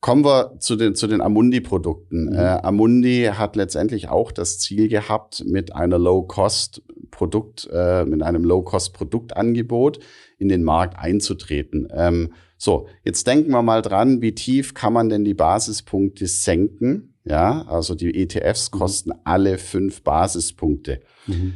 Kommen 0.00 0.24
wir 0.24 0.58
zu 0.60 0.76
den, 0.76 0.94
zu 0.94 1.08
den 1.08 1.20
Amundi-Produkten. 1.20 2.26
Mhm. 2.26 2.34
Äh, 2.34 2.60
Amundi 2.62 3.30
hat 3.34 3.56
letztendlich 3.56 4.08
auch 4.08 4.30
das 4.30 4.60
Ziel 4.60 4.88
gehabt, 4.88 5.44
mit 5.44 5.74
einer 5.74 5.98
Low-Cost-Produkt, 5.98 7.68
äh, 7.72 8.04
mit 8.04 8.22
einem 8.22 8.44
Low-Cost-Produktangebot 8.44 9.98
in 10.38 10.48
den 10.48 10.62
Markt 10.62 10.96
einzutreten. 10.98 11.88
Ähm, 11.92 12.32
so, 12.56 12.86
jetzt 13.04 13.26
denken 13.26 13.50
wir 13.50 13.62
mal 13.62 13.82
dran, 13.82 14.22
wie 14.22 14.34
tief 14.34 14.74
kann 14.74 14.92
man 14.92 15.08
denn 15.08 15.24
die 15.24 15.34
Basispunkte 15.34 16.26
senken? 16.28 17.14
Ja, 17.24 17.66
also 17.68 17.94
die 17.94 18.14
ETFs 18.14 18.72
mhm. 18.72 18.78
kosten 18.78 19.12
alle 19.24 19.58
fünf 19.58 20.02
Basispunkte. 20.02 21.00
Mhm. 21.26 21.54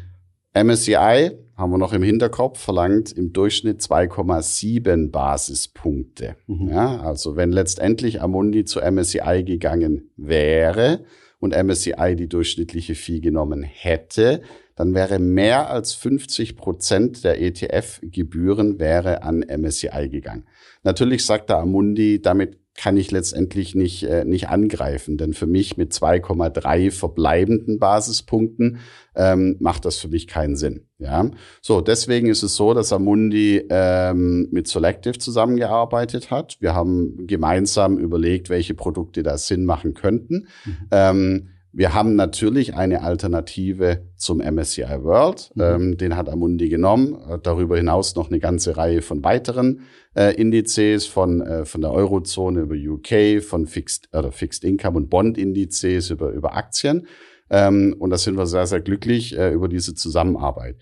MSCI 0.54 1.30
haben 1.56 1.70
wir 1.70 1.78
noch 1.78 1.92
im 1.92 2.02
Hinterkopf, 2.02 2.58
verlangt 2.58 3.12
im 3.12 3.32
Durchschnitt 3.32 3.80
2,7 3.80 5.10
Basispunkte. 5.10 6.36
Mhm. 6.46 6.68
Ja, 6.68 7.00
also 7.00 7.36
wenn 7.36 7.52
letztendlich 7.52 8.20
Amundi 8.20 8.64
zu 8.64 8.80
MSCI 8.80 9.44
gegangen 9.44 10.10
wäre 10.16 11.04
und 11.40 11.54
MSCI 11.54 12.16
die 12.16 12.28
durchschnittliche 12.28 12.94
Fee 12.94 13.20
genommen 13.20 13.62
hätte, 13.62 14.42
dann 14.76 14.94
wäre 14.94 15.18
mehr 15.18 15.70
als 15.70 15.94
50 15.94 16.56
Prozent 16.56 17.24
der 17.24 17.40
ETF-Gebühren 17.40 18.78
wäre 18.78 19.22
an 19.22 19.40
MSCI 19.40 20.08
gegangen. 20.10 20.44
Natürlich 20.82 21.24
sagt 21.24 21.50
der 21.50 21.58
Amundi, 21.58 22.20
damit 22.20 22.58
kann 22.74 22.96
ich 22.96 23.10
letztendlich 23.10 23.74
nicht, 23.74 24.04
äh, 24.04 24.24
nicht 24.24 24.48
angreifen. 24.48 25.18
Denn 25.18 25.34
für 25.34 25.46
mich 25.46 25.76
mit 25.76 25.92
2,3 25.92 26.90
verbleibenden 26.90 27.78
Basispunkten 27.78 28.78
ähm, 29.14 29.56
macht 29.60 29.84
das 29.84 29.98
für 29.98 30.08
mich 30.08 30.26
keinen 30.26 30.56
Sinn. 30.56 30.86
Ja, 30.98 31.30
so 31.60 31.80
deswegen 31.80 32.28
ist 32.28 32.42
es 32.42 32.56
so, 32.56 32.72
dass 32.74 32.92
Amundi 32.92 33.66
ähm, 33.68 34.48
mit 34.50 34.68
Selective 34.68 35.18
zusammengearbeitet 35.18 36.30
hat. 36.30 36.56
Wir 36.60 36.74
haben 36.74 37.26
gemeinsam 37.26 37.98
überlegt, 37.98 38.48
welche 38.48 38.74
Produkte 38.74 39.22
da 39.22 39.36
Sinn 39.36 39.64
machen 39.64 39.94
könnten. 39.94 40.46
Mhm. 40.64 40.76
Ähm, 40.90 41.48
wir 41.72 41.94
haben 41.94 42.16
natürlich 42.16 42.74
eine 42.74 43.02
Alternative 43.02 44.02
zum 44.16 44.38
MSCI 44.38 45.02
World. 45.02 45.50
Mhm. 45.54 45.62
Ähm, 45.62 45.96
den 45.96 46.16
hat 46.16 46.28
Amundi 46.28 46.68
genommen. 46.68 47.16
Darüber 47.42 47.76
hinaus 47.76 48.14
noch 48.14 48.28
eine 48.28 48.40
ganze 48.40 48.76
Reihe 48.76 49.00
von 49.00 49.24
weiteren 49.24 49.80
äh, 50.14 50.34
Indizes 50.34 51.06
von, 51.06 51.40
äh, 51.40 51.64
von 51.64 51.80
der 51.80 51.92
Eurozone 51.92 52.60
über 52.60 52.74
UK, 52.74 53.42
von 53.42 53.66
Fixed, 53.66 54.08
oder 54.12 54.32
Fixed 54.32 54.64
Income 54.64 54.98
und 54.98 55.10
Bond-Indizes 55.10 56.10
über, 56.10 56.30
über 56.30 56.54
Aktien. 56.54 57.06
Ähm, 57.48 57.96
und 57.98 58.10
da 58.10 58.18
sind 58.18 58.36
wir 58.36 58.46
sehr, 58.46 58.66
sehr 58.66 58.80
glücklich 58.80 59.36
äh, 59.36 59.52
über 59.52 59.68
diese 59.68 59.94
Zusammenarbeit. 59.94 60.76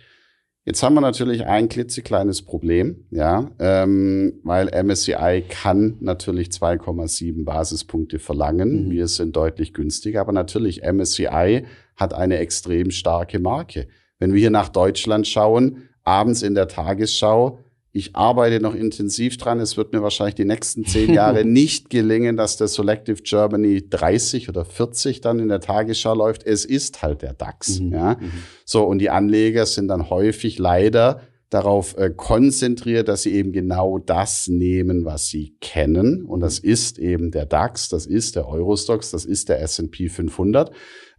Jetzt 0.66 0.82
haben 0.82 0.94
wir 0.94 1.00
natürlich 1.00 1.46
ein 1.46 1.70
klitzekleines 1.70 2.42
Problem, 2.42 3.06
ja, 3.10 3.50
ähm, 3.58 4.40
weil 4.44 4.68
MSCI 4.68 5.44
kann 5.48 5.96
natürlich 6.00 6.48
2,7 6.48 7.44
Basispunkte 7.44 8.18
verlangen. 8.18 8.86
Mhm. 8.86 8.90
Wir 8.90 9.08
sind 9.08 9.34
deutlich 9.36 9.72
günstiger, 9.72 10.20
aber 10.20 10.32
natürlich 10.32 10.82
MSCI 10.82 11.64
hat 11.96 12.12
eine 12.12 12.38
extrem 12.38 12.90
starke 12.90 13.38
Marke. 13.38 13.88
Wenn 14.18 14.34
wir 14.34 14.40
hier 14.40 14.50
nach 14.50 14.68
Deutschland 14.68 15.26
schauen, 15.26 15.88
abends 16.04 16.42
in 16.42 16.54
der 16.54 16.68
Tagesschau 16.68 17.58
ich 17.92 18.14
arbeite 18.14 18.60
noch 18.60 18.74
intensiv 18.74 19.36
dran. 19.36 19.58
Es 19.58 19.76
wird 19.76 19.92
mir 19.92 20.02
wahrscheinlich 20.02 20.36
die 20.36 20.44
nächsten 20.44 20.84
zehn 20.84 21.12
Jahre 21.14 21.44
nicht 21.44 21.90
gelingen, 21.90 22.36
dass 22.36 22.56
der 22.56 22.68
Selective 22.68 23.22
Germany 23.22 23.88
30 23.88 24.48
oder 24.48 24.64
40 24.64 25.20
dann 25.20 25.40
in 25.40 25.48
der 25.48 25.60
Tagesschau 25.60 26.14
läuft. 26.14 26.44
Es 26.46 26.64
ist 26.64 27.02
halt 27.02 27.22
der 27.22 27.34
DAX. 27.34 27.80
Mhm. 27.80 27.92
Ja. 27.92 28.16
Mhm. 28.20 28.30
So, 28.64 28.84
und 28.84 28.98
die 28.98 29.10
Anleger 29.10 29.66
sind 29.66 29.88
dann 29.88 30.08
häufig 30.08 30.58
leider 30.58 31.22
darauf 31.50 31.96
äh, 31.98 32.10
konzentriert, 32.16 33.08
dass 33.08 33.22
sie 33.22 33.32
eben 33.32 33.50
genau 33.50 33.98
das 33.98 34.46
nehmen, 34.46 35.04
was 35.04 35.26
sie 35.26 35.56
kennen. 35.60 36.24
Und 36.24 36.40
das 36.40 36.62
mhm. 36.62 36.70
ist 36.70 36.98
eben 36.98 37.32
der 37.32 37.44
DAX, 37.44 37.88
das 37.88 38.06
ist 38.06 38.36
der 38.36 38.46
Eurostox, 38.46 39.10
das 39.10 39.24
ist 39.24 39.48
der 39.48 39.60
S&P 39.60 40.08
500. 40.08 40.70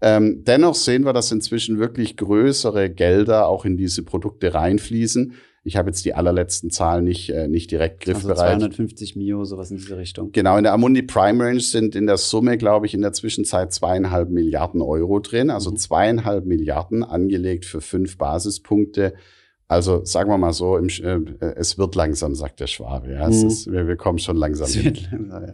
Ähm, 0.01 0.43
dennoch 0.45 0.75
sehen 0.75 1.03
wir, 1.03 1.11
dass 1.11 1.33
inzwischen 1.33 1.79
wirklich 1.79 2.15
größere 2.15 2.89
Gelder 2.89 3.47
auch 3.47 3.65
in 3.65 3.75
diese 3.75 4.03
Produkte 4.03 4.53
reinfließen. 4.53 5.33
Ich 5.63 5.77
habe 5.77 5.89
jetzt 5.89 6.05
die 6.05 6.15
allerletzten 6.15 6.71
Zahlen 6.71 7.03
nicht, 7.03 7.29
äh, 7.29 7.47
nicht 7.47 7.69
direkt 7.69 8.07
also 8.07 8.13
griffbereit. 8.13 8.53
Also 8.53 8.67
250 8.67 9.15
Mio, 9.15 9.45
sowas 9.45 9.69
in 9.69 9.77
diese 9.77 9.95
Richtung. 9.95 10.31
Genau, 10.31 10.57
in 10.57 10.63
der 10.63 10.73
Amundi 10.73 11.03
Prime 11.03 11.43
Range 11.43 11.59
sind 11.59 11.95
in 11.95 12.07
der 12.07 12.17
Summe, 12.17 12.57
glaube 12.57 12.87
ich, 12.87 12.95
in 12.95 13.01
der 13.01 13.13
Zwischenzeit 13.13 13.71
zweieinhalb 13.71 14.29
Milliarden 14.31 14.81
Euro 14.81 15.19
drin. 15.19 15.51
Also 15.51 15.69
mhm. 15.71 15.77
zweieinhalb 15.77 16.45
Milliarden 16.45 17.03
angelegt 17.03 17.65
für 17.65 17.81
fünf 17.81 18.17
Basispunkte. 18.17 19.13
Also 19.71 20.03
sagen 20.03 20.29
wir 20.29 20.37
mal 20.37 20.51
so, 20.51 20.75
im, 20.75 20.89
äh, 20.89 21.45
es 21.55 21.77
wird 21.77 21.95
langsam, 21.95 22.35
sagt 22.35 22.59
der 22.59 22.67
Schwabe. 22.67 23.13
Ja, 23.13 23.27
mhm. 23.27 23.47
ist, 23.47 23.71
wir, 23.71 23.87
wir, 23.87 23.95
kommen 23.95 24.19
schon 24.19 24.35
langsam. 24.35 24.67
Es 24.67 24.83
wird 24.83 25.09
langsam 25.11 25.43
ja. 25.45 25.53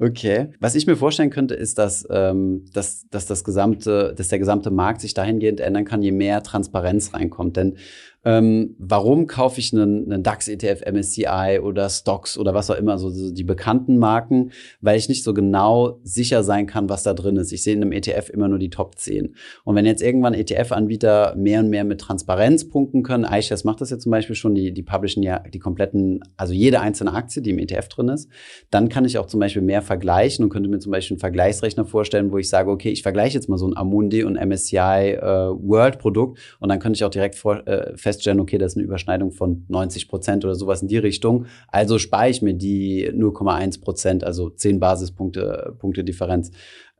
Okay. 0.00 0.48
Was 0.58 0.74
ich 0.74 0.88
mir 0.88 0.96
vorstellen 0.96 1.30
könnte, 1.30 1.54
ist, 1.54 1.78
dass, 1.78 2.04
ähm, 2.10 2.64
dass, 2.72 3.06
dass 3.10 3.26
das 3.26 3.44
gesamte, 3.44 4.14
dass 4.16 4.26
der 4.26 4.40
gesamte 4.40 4.72
Markt 4.72 5.00
sich 5.00 5.14
dahingehend 5.14 5.60
ändern 5.60 5.84
kann, 5.84 6.02
je 6.02 6.10
mehr 6.10 6.42
Transparenz 6.42 7.14
reinkommt. 7.14 7.56
Denn 7.56 7.76
Ähm, 8.24 8.76
warum 8.78 9.26
kaufe 9.26 9.58
ich 9.58 9.72
einen, 9.72 10.10
einen 10.10 10.22
DAX-ETF, 10.22 10.82
MSCI 10.90 11.58
oder 11.60 11.88
Stocks 11.88 12.38
oder 12.38 12.54
was 12.54 12.70
auch 12.70 12.76
immer, 12.76 12.96
so, 12.98 13.10
so 13.10 13.32
die 13.32 13.42
bekannten 13.42 13.98
Marken, 13.98 14.52
weil 14.80 14.96
ich 14.96 15.08
nicht 15.08 15.24
so 15.24 15.34
genau 15.34 15.98
sicher 16.04 16.44
sein 16.44 16.66
kann, 16.66 16.88
was 16.88 17.02
da 17.02 17.14
drin 17.14 17.36
ist. 17.36 17.52
Ich 17.52 17.64
sehe 17.64 17.74
in 17.74 17.82
einem 17.82 17.92
ETF 17.92 18.30
immer 18.30 18.46
nur 18.46 18.60
die 18.60 18.70
Top 18.70 18.96
10. 18.96 19.34
Und 19.64 19.74
wenn 19.74 19.86
jetzt 19.86 20.02
irgendwann 20.02 20.34
ETF-Anbieter 20.34 21.34
mehr 21.36 21.60
und 21.60 21.70
mehr 21.70 21.84
mit 21.84 22.00
Transparenz 22.00 22.68
punkten 22.68 23.02
können, 23.02 23.24
iShares 23.24 23.64
macht 23.64 23.80
das 23.80 23.90
ja 23.90 23.98
zum 23.98 24.12
Beispiel 24.12 24.36
schon, 24.36 24.54
die, 24.54 24.72
die 24.72 24.82
publishen 24.84 25.22
ja 25.24 25.40
die 25.40 25.58
kompletten, 25.58 26.20
also 26.36 26.52
jede 26.52 26.80
einzelne 26.80 27.14
Aktie, 27.14 27.42
die 27.42 27.50
im 27.50 27.58
ETF 27.58 27.88
drin 27.88 28.08
ist, 28.08 28.28
dann 28.70 28.88
kann 28.88 29.04
ich 29.04 29.18
auch 29.18 29.26
zum 29.26 29.40
Beispiel 29.40 29.62
mehr 29.62 29.82
vergleichen 29.82 30.44
und 30.44 30.50
könnte 30.50 30.68
mir 30.68 30.78
zum 30.78 30.92
Beispiel 30.92 31.16
einen 31.16 31.20
Vergleichsrechner 31.20 31.84
vorstellen, 31.84 32.30
wo 32.30 32.38
ich 32.38 32.48
sage, 32.48 32.70
okay, 32.70 32.90
ich 32.90 33.02
vergleiche 33.02 33.34
jetzt 33.34 33.48
mal 33.48 33.58
so 33.58 33.66
ein 33.66 33.76
Amundi 33.76 34.22
und 34.22 34.36
MSCI 34.36 34.76
äh, 34.76 35.20
World 35.20 35.98
Produkt 35.98 36.38
und 36.60 36.68
dann 36.68 36.78
könnte 36.78 36.96
ich 36.96 37.04
auch 37.04 37.10
direkt 37.10 37.34
vor, 37.34 37.66
äh, 37.66 37.96
feststellen, 37.96 38.11
okay, 38.40 38.58
das 38.58 38.72
ist 38.72 38.76
eine 38.76 38.84
Überschneidung 38.84 39.32
von 39.32 39.64
90 39.68 40.08
Prozent 40.08 40.44
oder 40.44 40.54
sowas 40.54 40.82
in 40.82 40.88
die 40.88 40.98
Richtung. 40.98 41.46
Also 41.68 41.98
spare 41.98 42.30
ich 42.30 42.42
mir 42.42 42.54
die 42.54 43.10
0,1 43.10 43.80
Prozent, 43.80 44.24
also 44.24 44.50
10 44.50 44.80
Basispunkte 44.80 45.74
Punkte 45.78 46.04
Differenz. 46.04 46.50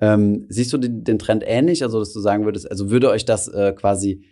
Ähm, 0.00 0.46
siehst 0.48 0.72
du 0.72 0.78
den, 0.78 1.04
den, 1.04 1.18
Trend 1.18 1.44
ähnlich? 1.46 1.82
Also, 1.82 2.00
dass 2.00 2.12
du 2.12 2.20
sagen 2.20 2.44
würdest, 2.44 2.70
also 2.70 2.90
würde 2.90 3.10
euch 3.10 3.24
das 3.24 3.48
äh, 3.48 3.72
quasi 3.72 4.24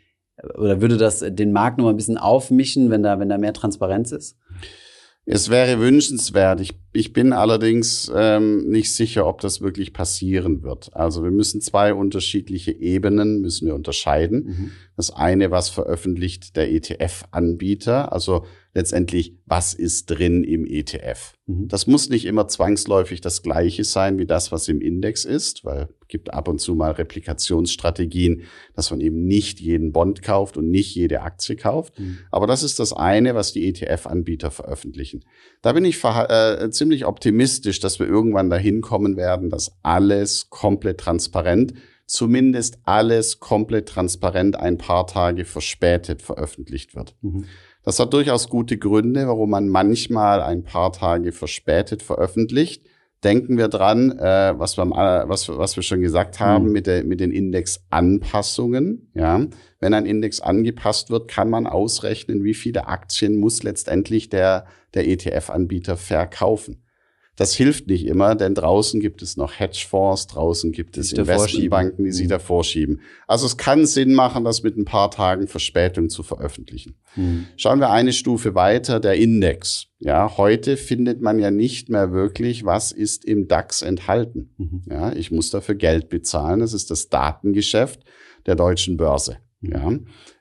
oder 0.58 0.80
würde 0.80 0.96
das 0.96 1.24
den 1.26 1.52
Markt 1.52 1.78
noch 1.78 1.84
mal 1.84 1.90
ein 1.90 1.96
bisschen 1.96 2.18
aufmischen, 2.18 2.90
wenn 2.90 3.02
da, 3.02 3.18
wenn 3.18 3.28
da 3.28 3.38
mehr 3.38 3.52
Transparenz 3.52 4.12
ist? 4.12 4.38
Es 5.26 5.48
wäre 5.50 5.78
wünschenswert. 5.80 6.60
Ich, 6.60 6.72
ich 6.92 7.12
bin 7.12 7.32
allerdings 7.32 8.10
ähm, 8.14 8.68
nicht 8.68 8.92
sicher, 8.92 9.26
ob 9.26 9.40
das 9.40 9.60
wirklich 9.60 9.92
passieren 9.92 10.62
wird. 10.62 10.94
Also 10.96 11.22
wir 11.22 11.30
müssen 11.30 11.60
zwei 11.60 11.94
unterschiedliche 11.94 12.72
Ebenen 12.72 13.40
müssen 13.40 13.66
wir 13.66 13.74
unterscheiden. 13.74 14.44
Mhm. 14.44 14.70
Das 14.96 15.10
eine, 15.10 15.50
was 15.50 15.68
veröffentlicht 15.68 16.56
der 16.56 16.72
ETF-Anbieter, 16.72 18.12
also 18.12 18.44
letztendlich, 18.72 19.36
was 19.46 19.74
ist 19.74 20.06
drin 20.06 20.44
im 20.44 20.66
ETF. 20.66 21.34
Mhm. 21.46 21.68
Das 21.68 21.86
muss 21.86 22.08
nicht 22.08 22.24
immer 22.24 22.48
zwangsläufig 22.48 23.20
das 23.20 23.42
gleiche 23.42 23.84
sein 23.84 24.18
wie 24.18 24.26
das, 24.26 24.52
was 24.52 24.68
im 24.68 24.80
Index 24.80 25.24
ist, 25.24 25.64
weil 25.64 25.88
es 26.00 26.08
gibt 26.08 26.32
ab 26.32 26.48
und 26.48 26.60
zu 26.60 26.74
mal 26.74 26.92
Replikationsstrategien, 26.92 28.42
dass 28.74 28.90
man 28.90 29.00
eben 29.00 29.24
nicht 29.24 29.60
jeden 29.60 29.92
Bond 29.92 30.22
kauft 30.22 30.56
und 30.56 30.70
nicht 30.70 30.94
jede 30.94 31.22
Aktie 31.22 31.56
kauft. 31.56 31.98
Mhm. 31.98 32.18
Aber 32.30 32.46
das 32.46 32.62
ist 32.62 32.78
das 32.78 32.92
eine, 32.92 33.34
was 33.34 33.52
die 33.52 33.66
ETF-Anbieter 33.68 34.50
veröffentlichen. 34.50 35.24
Da 35.62 35.72
bin 35.72 35.84
ich 35.84 36.02
äh, 36.04 36.70
ziemlich 36.70 37.06
optimistisch, 37.06 37.80
dass 37.80 37.98
wir 37.98 38.06
irgendwann 38.06 38.50
dahin 38.50 38.80
kommen 38.80 39.16
werden, 39.16 39.50
dass 39.50 39.72
alles 39.82 40.48
komplett 40.50 40.98
transparent 40.98 41.74
zumindest 42.10 42.80
alles 42.84 43.38
komplett 43.38 43.88
transparent 43.88 44.56
ein 44.56 44.78
paar 44.78 45.06
Tage 45.06 45.44
verspätet 45.44 46.22
veröffentlicht 46.22 46.96
wird. 46.96 47.14
Mhm. 47.20 47.44
Das 47.82 47.98
hat 47.98 48.12
durchaus 48.12 48.48
gute 48.48 48.78
Gründe, 48.78 49.26
warum 49.26 49.50
man 49.50 49.68
manchmal 49.68 50.42
ein 50.42 50.64
paar 50.64 50.92
Tage 50.92 51.32
verspätet 51.32 52.02
veröffentlicht. 52.02 52.86
Denken 53.24 53.58
wir 53.58 53.68
dran, 53.68 54.12
äh, 54.18 54.54
was, 54.58 54.78
wir, 54.78 54.84
äh, 54.84 55.28
was, 55.28 55.48
was 55.48 55.76
wir 55.76 55.82
schon 55.82 56.00
gesagt 56.00 56.40
haben 56.40 56.66
mhm. 56.66 56.72
mit, 56.72 56.86
der, 56.86 57.04
mit 57.04 57.20
den 57.20 57.32
Indexanpassungen. 57.32 59.10
Ja, 59.14 59.46
wenn 59.78 59.92
ein 59.94 60.06
Index 60.06 60.40
angepasst 60.40 61.10
wird, 61.10 61.28
kann 61.28 61.50
man 61.50 61.66
ausrechnen, 61.66 62.44
wie 62.44 62.54
viele 62.54 62.86
Aktien 62.86 63.36
muss 63.36 63.62
letztendlich 63.62 64.30
der, 64.30 64.66
der 64.94 65.06
ETF-Anbieter 65.06 65.96
verkaufen. 65.96 66.82
Das 67.40 67.54
hilft 67.54 67.86
nicht 67.86 68.04
immer, 68.04 68.34
denn 68.34 68.54
draußen 68.54 69.00
gibt 69.00 69.22
es 69.22 69.38
noch 69.38 69.58
Hedgefonds, 69.58 70.26
draußen 70.26 70.72
gibt 70.72 70.98
es 70.98 71.10
Investmentbanken, 71.10 72.04
die 72.04 72.12
sich 72.12 72.28
da 72.28 72.38
vorschieben. 72.38 73.00
Also 73.26 73.46
es 73.46 73.56
kann 73.56 73.86
Sinn 73.86 74.12
machen, 74.12 74.44
das 74.44 74.62
mit 74.62 74.76
ein 74.76 74.84
paar 74.84 75.10
Tagen 75.10 75.48
Verspätung 75.48 76.10
zu 76.10 76.22
veröffentlichen. 76.22 76.96
Mhm. 77.16 77.46
Schauen 77.56 77.80
wir 77.80 77.88
eine 77.88 78.12
Stufe 78.12 78.54
weiter, 78.54 79.00
der 79.00 79.14
Index. 79.14 79.86
Ja, 80.00 80.36
heute 80.36 80.76
findet 80.76 81.22
man 81.22 81.38
ja 81.38 81.50
nicht 81.50 81.88
mehr 81.88 82.12
wirklich, 82.12 82.66
was 82.66 82.92
ist 82.92 83.24
im 83.24 83.48
DAX 83.48 83.80
enthalten. 83.80 84.50
Mhm. 84.58 84.82
Ja, 84.90 85.14
ich 85.14 85.30
muss 85.30 85.48
dafür 85.48 85.76
Geld 85.76 86.10
bezahlen. 86.10 86.60
Das 86.60 86.74
ist 86.74 86.90
das 86.90 87.08
Datengeschäft 87.08 88.04
der 88.44 88.54
deutschen 88.54 88.98
Börse. 88.98 89.38
Mhm. 89.62 89.72
Ja. 89.72 89.98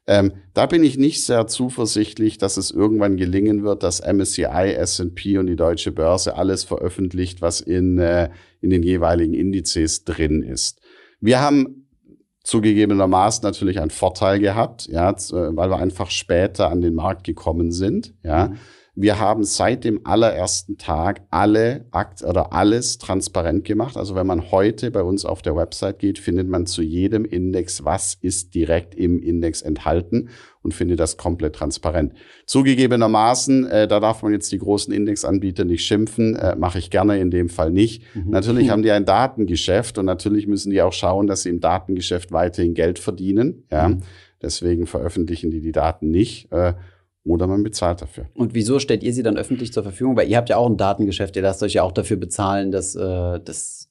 Ähm, 0.10 0.32
da 0.56 0.66
bin 0.66 0.84
ich 0.84 0.98
nicht 0.98 1.24
sehr 1.24 1.46
zuversichtlich, 1.46 2.40
dass 2.40 2.58
es 2.58 2.72
irgendwann 2.72 3.16
gelingen 3.16 3.62
wird, 3.64 3.84
dass 3.84 4.02
MSCI, 4.02 4.74
S&P 4.74 5.38
und 5.38 5.46
die 5.46 5.56
deutsche 5.56 5.92
Börse 5.92 6.36
alles 6.36 6.64
veröffentlicht, 6.64 7.44
was 7.44 7.62
in, 7.62 8.00
äh, 8.00 8.32
in 8.60 8.72
den 8.72 8.82
jeweiligen 8.82 9.36
Indizes 9.36 10.06
drin 10.06 10.42
ist. 10.42 10.82
Wir 11.22 11.42
haben 11.42 11.88
zugegebenermaßen 12.44 13.44
natürlich 13.44 13.80
einen 13.80 13.92
Vorteil 13.92 14.40
gehabt, 14.40 14.88
ja, 14.88 15.16
weil 15.32 15.70
wir 15.70 15.78
einfach 15.78 16.10
später 16.10 16.72
an 16.72 16.82
den 16.82 16.96
Markt 16.96 17.24
gekommen 17.24 17.72
sind, 17.72 18.16
ja. 18.24 18.48
Mhm. 18.48 18.58
Wir 19.02 19.18
haben 19.18 19.46
seit 19.46 19.86
dem 19.86 20.02
allerersten 20.04 20.78
Tag 20.78 21.22
alle 21.30 21.86
Akt 21.92 22.22
oder 22.22 22.52
alles 22.52 22.98
transparent 22.98 23.64
gemacht. 23.64 23.96
Also 23.96 24.14
wenn 24.14 24.28
man 24.28 24.52
heute 24.52 24.92
bei 24.92 25.04
uns 25.04 25.24
auf 25.24 25.42
der 25.42 25.56
Website 25.56 26.00
geht, 26.00 26.20
findet 26.20 26.50
man 26.50 26.66
zu 26.66 26.82
jedem 26.82 27.24
Index, 27.24 27.86
was 27.86 28.18
ist 28.20 28.54
direkt 28.56 28.96
im 28.96 29.22
Index 29.22 29.62
enthalten 29.62 30.28
und 30.64 30.74
findet 30.74 31.00
das 31.00 31.16
komplett 31.16 31.56
transparent. 31.56 32.12
Zugegebenermaßen, 32.46 33.68
äh, 33.68 33.88
da 33.88 34.02
darf 34.02 34.22
man 34.22 34.34
jetzt 34.34 34.52
die 34.52 34.58
großen 34.58 34.94
Indexanbieter 34.94 35.64
nicht 35.64 35.86
schimpfen, 35.86 36.36
äh, 36.36 36.58
mache 36.58 36.80
ich 36.80 36.90
gerne 36.90 37.20
in 37.20 37.32
dem 37.32 37.48
Fall 37.48 37.72
nicht. 37.72 38.04
Mhm. 38.14 38.32
Natürlich 38.32 38.70
haben 38.70 38.84
die 38.84 38.92
ein 38.92 39.06
Datengeschäft 39.06 39.98
und 39.98 40.08
natürlich 40.08 40.46
müssen 40.46 40.72
die 40.72 40.82
auch 40.82 40.92
schauen, 40.92 41.28
dass 41.28 41.44
sie 41.44 41.50
im 41.52 41.62
Datengeschäft 41.62 42.34
weiterhin 42.34 42.74
Geld 42.74 43.00
verdienen. 43.00 43.64
Ja. 43.72 43.88
Mhm. 43.88 44.00
Deswegen 44.42 44.88
veröffentlichen 44.88 45.52
die 45.52 45.62
die 45.62 45.72
Daten 45.72 46.12
nicht. 46.12 46.52
Äh, 46.52 46.74
oder 47.30 47.48
man 47.48 47.64
bezahlt 47.64 48.02
dafür. 48.02 48.28
Und 48.34 48.54
wieso 48.54 48.80
stellt 48.80 49.04
ihr 49.04 49.14
sie 49.14 49.24
dann 49.24 49.38
öffentlich 49.38 49.74
zur 49.74 49.84
Verfügung? 49.84 50.16
Weil 50.16 50.30
ihr 50.30 50.38
habt 50.38 50.50
ja 50.50 50.58
auch 50.58 50.70
ein 50.70 50.78
Datengeschäft, 50.78 51.36
ihr 51.36 51.42
lasst 51.42 51.64
euch 51.64 51.74
ja 51.74 51.84
auch 51.84 51.92
dafür 51.92 52.18
bezahlen, 52.18 52.72
dass, 52.72 52.96
äh, 52.96 53.40
dass, 53.40 53.90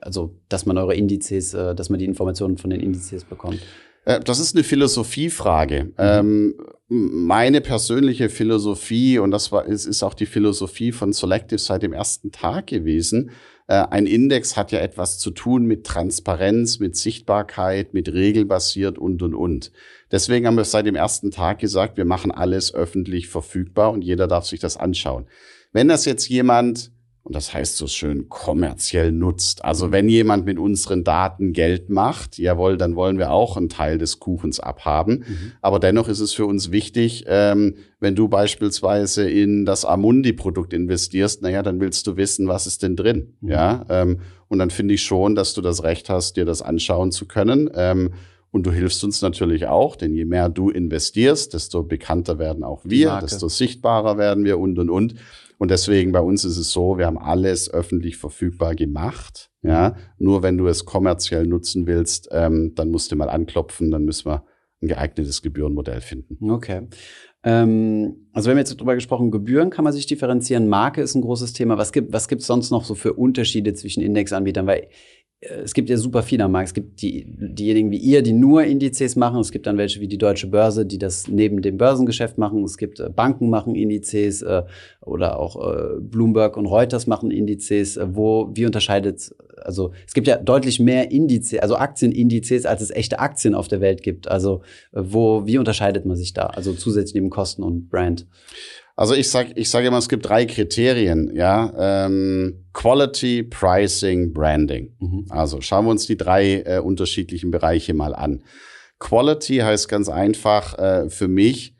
also, 0.00 0.36
dass 0.48 0.66
man 0.66 0.78
eure 0.78 0.94
Indizes, 0.94 1.54
äh, 1.54 1.74
dass 1.74 1.90
man 1.90 1.98
die 1.98 2.04
Informationen 2.04 2.58
von 2.58 2.70
den 2.70 2.80
Indizes 2.80 3.24
bekommt. 3.24 3.60
Äh, 4.04 4.20
das 4.20 4.38
ist 4.38 4.54
eine 4.54 4.64
Philosophiefrage. 4.64 5.84
Mhm. 5.84 5.92
Ähm, 5.98 6.54
meine 6.88 7.60
persönliche 7.60 8.28
Philosophie, 8.28 9.18
und 9.18 9.30
das 9.30 9.52
war, 9.52 9.68
es 9.68 9.86
ist 9.86 10.02
auch 10.02 10.14
die 10.14 10.26
Philosophie 10.26 10.92
von 10.92 11.12
Selective 11.12 11.58
seit 11.58 11.82
dem 11.82 11.92
ersten 11.92 12.32
Tag 12.32 12.66
gewesen, 12.66 13.30
ein 13.74 14.06
Index 14.06 14.56
hat 14.56 14.72
ja 14.72 14.80
etwas 14.80 15.18
zu 15.18 15.30
tun 15.30 15.64
mit 15.64 15.86
Transparenz, 15.86 16.80
mit 16.80 16.96
Sichtbarkeit, 16.96 17.94
mit 17.94 18.12
regelbasiert 18.12 18.98
und, 18.98 19.22
und, 19.22 19.34
und. 19.34 19.70
Deswegen 20.10 20.46
haben 20.46 20.56
wir 20.56 20.64
seit 20.64 20.86
dem 20.86 20.96
ersten 20.96 21.30
Tag 21.30 21.60
gesagt, 21.60 21.96
wir 21.96 22.04
machen 22.04 22.32
alles 22.32 22.74
öffentlich 22.74 23.28
verfügbar 23.28 23.92
und 23.92 24.02
jeder 24.02 24.26
darf 24.26 24.44
sich 24.44 24.58
das 24.58 24.76
anschauen. 24.76 25.26
Wenn 25.72 25.86
das 25.86 26.04
jetzt 26.04 26.28
jemand 26.28 26.90
und 27.22 27.36
das 27.36 27.52
heißt 27.52 27.76
so 27.76 27.86
schön 27.86 28.28
kommerziell 28.28 29.12
nutzt. 29.12 29.64
Also 29.64 29.92
wenn 29.92 30.08
jemand 30.08 30.46
mit 30.46 30.58
unseren 30.58 31.04
Daten 31.04 31.52
Geld 31.52 31.90
macht, 31.90 32.38
jawohl, 32.38 32.78
dann 32.78 32.96
wollen 32.96 33.18
wir 33.18 33.30
auch 33.30 33.56
einen 33.56 33.68
Teil 33.68 33.98
des 33.98 34.20
Kuchens 34.20 34.58
abhaben. 34.58 35.24
Mhm. 35.26 35.52
Aber 35.60 35.78
dennoch 35.78 36.08
ist 36.08 36.20
es 36.20 36.32
für 36.32 36.46
uns 36.46 36.70
wichtig, 36.70 37.24
ähm, 37.28 37.74
wenn 38.00 38.14
du 38.14 38.28
beispielsweise 38.28 39.28
in 39.28 39.66
das 39.66 39.84
Amundi-Produkt 39.84 40.72
investierst, 40.72 41.42
naja, 41.42 41.62
dann 41.62 41.78
willst 41.78 42.06
du 42.06 42.16
wissen, 42.16 42.48
was 42.48 42.66
ist 42.66 42.82
denn 42.82 42.96
drin. 42.96 43.34
Mhm. 43.42 43.48
Ja, 43.50 43.84
ähm, 43.90 44.20
und 44.48 44.58
dann 44.58 44.70
finde 44.70 44.94
ich 44.94 45.02
schon, 45.02 45.34
dass 45.34 45.52
du 45.52 45.60
das 45.60 45.82
Recht 45.84 46.08
hast, 46.08 46.36
dir 46.36 46.46
das 46.46 46.62
anschauen 46.62 47.12
zu 47.12 47.26
können. 47.26 47.70
Ähm, 47.74 48.12
und 48.52 48.66
du 48.66 48.72
hilfst 48.72 49.04
uns 49.04 49.22
natürlich 49.22 49.66
auch, 49.66 49.94
denn 49.94 50.12
je 50.12 50.24
mehr 50.24 50.48
du 50.48 50.70
investierst, 50.70 51.54
desto 51.54 51.84
bekannter 51.84 52.38
werden 52.38 52.64
auch 52.64 52.80
wir, 52.84 53.20
desto 53.22 53.48
sichtbarer 53.48 54.18
werden 54.18 54.44
wir 54.44 54.58
und 54.58 54.78
und 54.78 54.90
und. 54.90 55.14
Und 55.60 55.70
deswegen 55.70 56.10
bei 56.10 56.20
uns 56.20 56.46
ist 56.46 56.56
es 56.56 56.72
so, 56.72 56.96
wir 56.96 57.04
haben 57.04 57.18
alles 57.18 57.70
öffentlich 57.70 58.16
verfügbar 58.16 58.74
gemacht. 58.74 59.50
Ja, 59.60 59.94
nur 60.16 60.42
wenn 60.42 60.56
du 60.56 60.66
es 60.68 60.86
kommerziell 60.86 61.46
nutzen 61.46 61.86
willst, 61.86 62.30
ähm, 62.32 62.72
dann 62.74 62.90
musst 62.90 63.12
du 63.12 63.16
mal 63.16 63.28
anklopfen, 63.28 63.90
dann 63.90 64.06
müssen 64.06 64.30
wir 64.30 64.42
ein 64.80 64.88
geeignetes 64.88 65.42
Gebührenmodell 65.42 66.00
finden. 66.00 66.50
Okay. 66.50 66.88
Ähm, 67.44 68.30
also 68.32 68.46
wir 68.46 68.52
haben 68.52 68.58
jetzt 68.58 68.74
darüber 68.74 68.94
gesprochen, 68.94 69.30
Gebühren 69.30 69.68
kann 69.68 69.84
man 69.84 69.92
sich 69.92 70.06
differenzieren, 70.06 70.66
Marke 70.66 71.02
ist 71.02 71.14
ein 71.14 71.20
großes 71.20 71.52
Thema. 71.52 71.76
Was 71.76 71.92
gibt 71.92 72.10
was 72.10 72.28
gibt's 72.28 72.46
sonst 72.46 72.70
noch 72.70 72.84
so 72.84 72.94
für 72.94 73.12
Unterschiede 73.12 73.74
zwischen 73.74 74.02
Indexanbietern? 74.02 74.66
Weil 74.66 74.88
es 75.40 75.72
gibt 75.72 75.88
ja 75.88 75.96
super 75.96 76.22
viele 76.22 76.44
am 76.44 76.52
Markt. 76.52 76.68
Es 76.68 76.74
gibt 76.74 77.00
die, 77.00 77.24
diejenigen 77.26 77.90
wie 77.90 77.96
ihr, 77.96 78.22
die 78.22 78.34
nur 78.34 78.62
Indizes 78.64 79.16
machen. 79.16 79.40
Es 79.40 79.50
gibt 79.50 79.66
dann 79.66 79.78
welche 79.78 80.00
wie 80.00 80.08
die 80.08 80.18
Deutsche 80.18 80.46
Börse, 80.46 80.84
die 80.84 80.98
das 80.98 81.28
neben 81.28 81.62
dem 81.62 81.78
Börsengeschäft 81.78 82.36
machen. 82.36 82.62
Es 82.62 82.76
gibt 82.76 83.00
äh, 83.00 83.08
Banken 83.08 83.48
machen 83.48 83.74
Indizes 83.74 84.42
äh, 84.42 84.62
oder 85.00 85.38
auch 85.38 85.56
äh, 85.56 85.98
Bloomberg 85.98 86.58
und 86.58 86.66
Reuters 86.66 87.06
machen 87.06 87.30
Indizes. 87.30 87.96
Äh, 87.96 88.14
wo, 88.14 88.50
wie 88.52 88.66
unterscheidet, 88.66 89.34
also 89.56 89.92
es 90.06 90.12
gibt 90.12 90.26
ja 90.26 90.36
deutlich 90.36 90.78
mehr 90.78 91.10
Indizes, 91.10 91.60
also 91.60 91.76
Aktienindizes, 91.76 92.66
als 92.66 92.82
es 92.82 92.90
echte 92.90 93.18
Aktien 93.18 93.54
auf 93.54 93.66
der 93.66 93.80
Welt 93.80 94.02
gibt. 94.02 94.28
Also 94.28 94.60
äh, 94.92 95.00
wo, 95.02 95.46
wie 95.46 95.56
unterscheidet 95.56 96.04
man 96.04 96.18
sich 96.18 96.34
da? 96.34 96.48
Also 96.48 96.74
zusätzlich 96.74 97.14
neben 97.14 97.30
Kosten 97.30 97.62
und 97.62 97.88
Brand. 97.88 98.26
Also 99.00 99.14
ich 99.14 99.30
sage 99.30 99.52
ich 99.54 99.70
sag 99.70 99.82
immer, 99.86 99.96
es 99.96 100.10
gibt 100.10 100.28
drei 100.28 100.44
Kriterien, 100.44 101.34
ja. 101.34 101.72
Ähm, 102.04 102.66
Quality, 102.74 103.44
Pricing, 103.44 104.34
Branding. 104.34 104.94
Mhm. 104.98 105.24
Also 105.30 105.62
schauen 105.62 105.86
wir 105.86 105.90
uns 105.90 106.06
die 106.06 106.18
drei 106.18 106.60
äh, 106.66 106.80
unterschiedlichen 106.80 107.50
Bereiche 107.50 107.94
mal 107.94 108.14
an. 108.14 108.42
Quality 108.98 109.56
heißt 109.56 109.88
ganz 109.88 110.10
einfach 110.10 110.78
äh, 110.78 111.08
für 111.08 111.28
mich, 111.28 111.74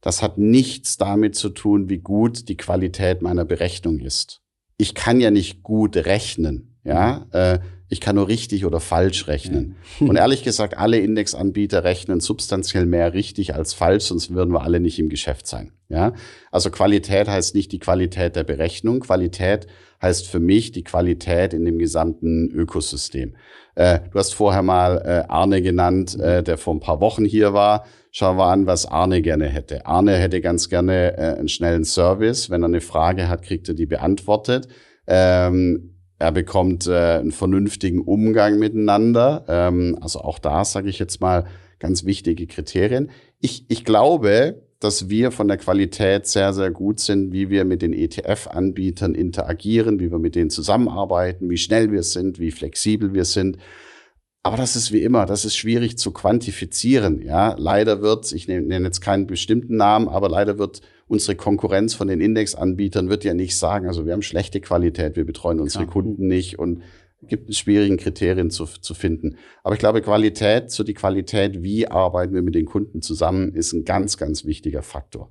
das 0.00 0.22
hat 0.22 0.38
nichts 0.38 0.96
damit 0.96 1.36
zu 1.36 1.50
tun, 1.50 1.90
wie 1.90 1.98
gut 1.98 2.48
die 2.48 2.56
Qualität 2.56 3.20
meiner 3.20 3.44
Berechnung 3.44 3.98
ist. 3.98 4.40
Ich 4.78 4.94
kann 4.94 5.20
ja 5.20 5.30
nicht 5.30 5.62
gut 5.62 5.98
rechnen, 5.98 6.78
ja. 6.82 7.26
Äh, 7.32 7.58
ich 7.88 8.00
kann 8.00 8.16
nur 8.16 8.28
richtig 8.28 8.64
oder 8.64 8.80
falsch 8.80 9.28
rechnen. 9.28 9.76
Ja. 10.00 10.08
Und 10.08 10.16
ehrlich 10.16 10.42
gesagt, 10.42 10.76
alle 10.78 10.98
Indexanbieter 10.98 11.84
rechnen 11.84 12.20
substanziell 12.20 12.86
mehr 12.86 13.14
richtig 13.14 13.54
als 13.54 13.74
falsch, 13.74 14.04
sonst 14.04 14.34
würden 14.34 14.52
wir 14.52 14.62
alle 14.62 14.80
nicht 14.80 14.98
im 14.98 15.08
Geschäft 15.08 15.46
sein. 15.46 15.72
Ja? 15.88 16.14
Also 16.50 16.70
Qualität 16.70 17.28
heißt 17.28 17.54
nicht 17.54 17.72
die 17.72 17.78
Qualität 17.78 18.36
der 18.36 18.44
Berechnung. 18.44 19.00
Qualität 19.00 19.66
heißt 20.00 20.26
für 20.26 20.40
mich 20.40 20.72
die 20.72 20.84
Qualität 20.84 21.52
in 21.52 21.64
dem 21.64 21.78
gesamten 21.78 22.50
Ökosystem. 22.50 23.36
Äh, 23.74 24.00
du 24.10 24.18
hast 24.18 24.34
vorher 24.34 24.62
mal 24.62 25.02
äh, 25.04 25.30
Arne 25.30 25.62
genannt, 25.62 26.18
äh, 26.18 26.42
der 26.42 26.58
vor 26.58 26.74
ein 26.74 26.80
paar 26.80 27.00
Wochen 27.00 27.24
hier 27.24 27.52
war. 27.52 27.84
Schauen 28.10 28.36
wir 28.36 28.46
an, 28.46 28.66
was 28.66 28.86
Arne 28.86 29.22
gerne 29.22 29.48
hätte. 29.48 29.86
Arne 29.86 30.16
hätte 30.16 30.40
ganz 30.40 30.68
gerne 30.68 31.16
äh, 31.18 31.38
einen 31.38 31.48
schnellen 31.48 31.84
Service. 31.84 32.48
Wenn 32.48 32.62
er 32.62 32.68
eine 32.68 32.80
Frage 32.80 33.28
hat, 33.28 33.42
kriegt 33.42 33.68
er 33.68 33.74
die 33.74 33.86
beantwortet. 33.86 34.68
Ähm, 35.06 35.93
er 36.24 36.32
bekommt 36.32 36.86
äh, 36.86 37.18
einen 37.18 37.32
vernünftigen 37.32 38.00
Umgang 38.00 38.58
miteinander. 38.58 39.44
Ähm, 39.46 39.98
also 40.00 40.20
auch 40.20 40.38
da 40.38 40.64
sage 40.64 40.88
ich 40.88 40.98
jetzt 40.98 41.20
mal 41.20 41.44
ganz 41.78 42.06
wichtige 42.06 42.46
Kriterien. 42.46 43.10
Ich, 43.42 43.66
ich 43.68 43.84
glaube, 43.84 44.62
dass 44.80 45.10
wir 45.10 45.32
von 45.32 45.48
der 45.48 45.58
Qualität 45.58 46.26
sehr, 46.26 46.54
sehr 46.54 46.70
gut 46.70 46.98
sind, 46.98 47.34
wie 47.34 47.50
wir 47.50 47.66
mit 47.66 47.82
den 47.82 47.92
ETF-Anbietern 47.92 49.14
interagieren, 49.14 50.00
wie 50.00 50.10
wir 50.10 50.18
mit 50.18 50.34
denen 50.34 50.48
zusammenarbeiten, 50.48 51.50
wie 51.50 51.58
schnell 51.58 51.92
wir 51.92 52.02
sind, 52.02 52.38
wie 52.38 52.52
flexibel 52.52 53.12
wir 53.12 53.26
sind. 53.26 53.58
Aber 54.42 54.56
das 54.56 54.76
ist 54.76 54.92
wie 54.92 55.02
immer, 55.02 55.26
das 55.26 55.44
ist 55.44 55.56
schwierig 55.56 55.98
zu 55.98 56.10
quantifizieren. 56.10 57.20
Ja, 57.20 57.54
leider 57.58 58.00
wird, 58.00 58.32
ich 58.32 58.48
nenne 58.48 58.86
jetzt 58.86 59.02
keinen 59.02 59.26
bestimmten 59.26 59.76
Namen, 59.76 60.08
aber 60.08 60.30
leider 60.30 60.58
wird 60.58 60.80
unsere 61.06 61.36
Konkurrenz 61.36 61.94
von 61.94 62.08
den 62.08 62.20
Indexanbietern 62.20 63.08
wird 63.08 63.24
ja 63.24 63.34
nicht 63.34 63.58
sagen, 63.58 63.86
also 63.86 64.06
wir 64.06 64.12
haben 64.12 64.22
schlechte 64.22 64.60
Qualität, 64.60 65.16
wir 65.16 65.24
betreuen 65.24 65.60
unsere 65.60 65.84
Klar. 65.84 65.92
Kunden 65.92 66.26
nicht 66.26 66.58
und 66.58 66.82
gibt 67.22 67.50
es 67.50 67.58
schwierigen 67.58 67.96
Kriterien 67.96 68.50
zu, 68.50 68.66
zu 68.66 68.94
finden. 68.94 69.36
Aber 69.62 69.74
ich 69.74 69.78
glaube, 69.78 70.02
Qualität, 70.02 70.70
so 70.70 70.84
die 70.84 70.94
Qualität, 70.94 71.62
wie 71.62 71.88
arbeiten 71.88 72.34
wir 72.34 72.42
mit 72.42 72.54
den 72.54 72.66
Kunden 72.66 73.02
zusammen, 73.02 73.54
ist 73.54 73.72
ein 73.72 73.84
ganz, 73.84 74.16
ganz 74.16 74.44
wichtiger 74.44 74.82
Faktor. 74.82 75.30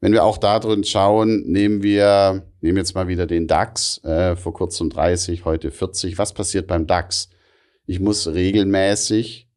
Wenn 0.00 0.12
wir 0.12 0.24
auch 0.24 0.38
da 0.38 0.58
drin 0.58 0.84
schauen, 0.84 1.44
nehmen 1.46 1.82
wir, 1.82 2.50
nehmen 2.60 2.76
jetzt 2.76 2.94
mal 2.94 3.08
wieder 3.08 3.26
den 3.26 3.46
DAX, 3.46 4.02
äh, 4.04 4.34
vor 4.34 4.52
kurzem 4.52 4.90
30, 4.90 5.44
heute 5.44 5.70
40. 5.70 6.18
Was 6.18 6.34
passiert 6.34 6.66
beim 6.66 6.86
DAX? 6.86 7.30
Ich 7.86 8.00
muss 8.00 8.26
regelmäßig 8.26 9.48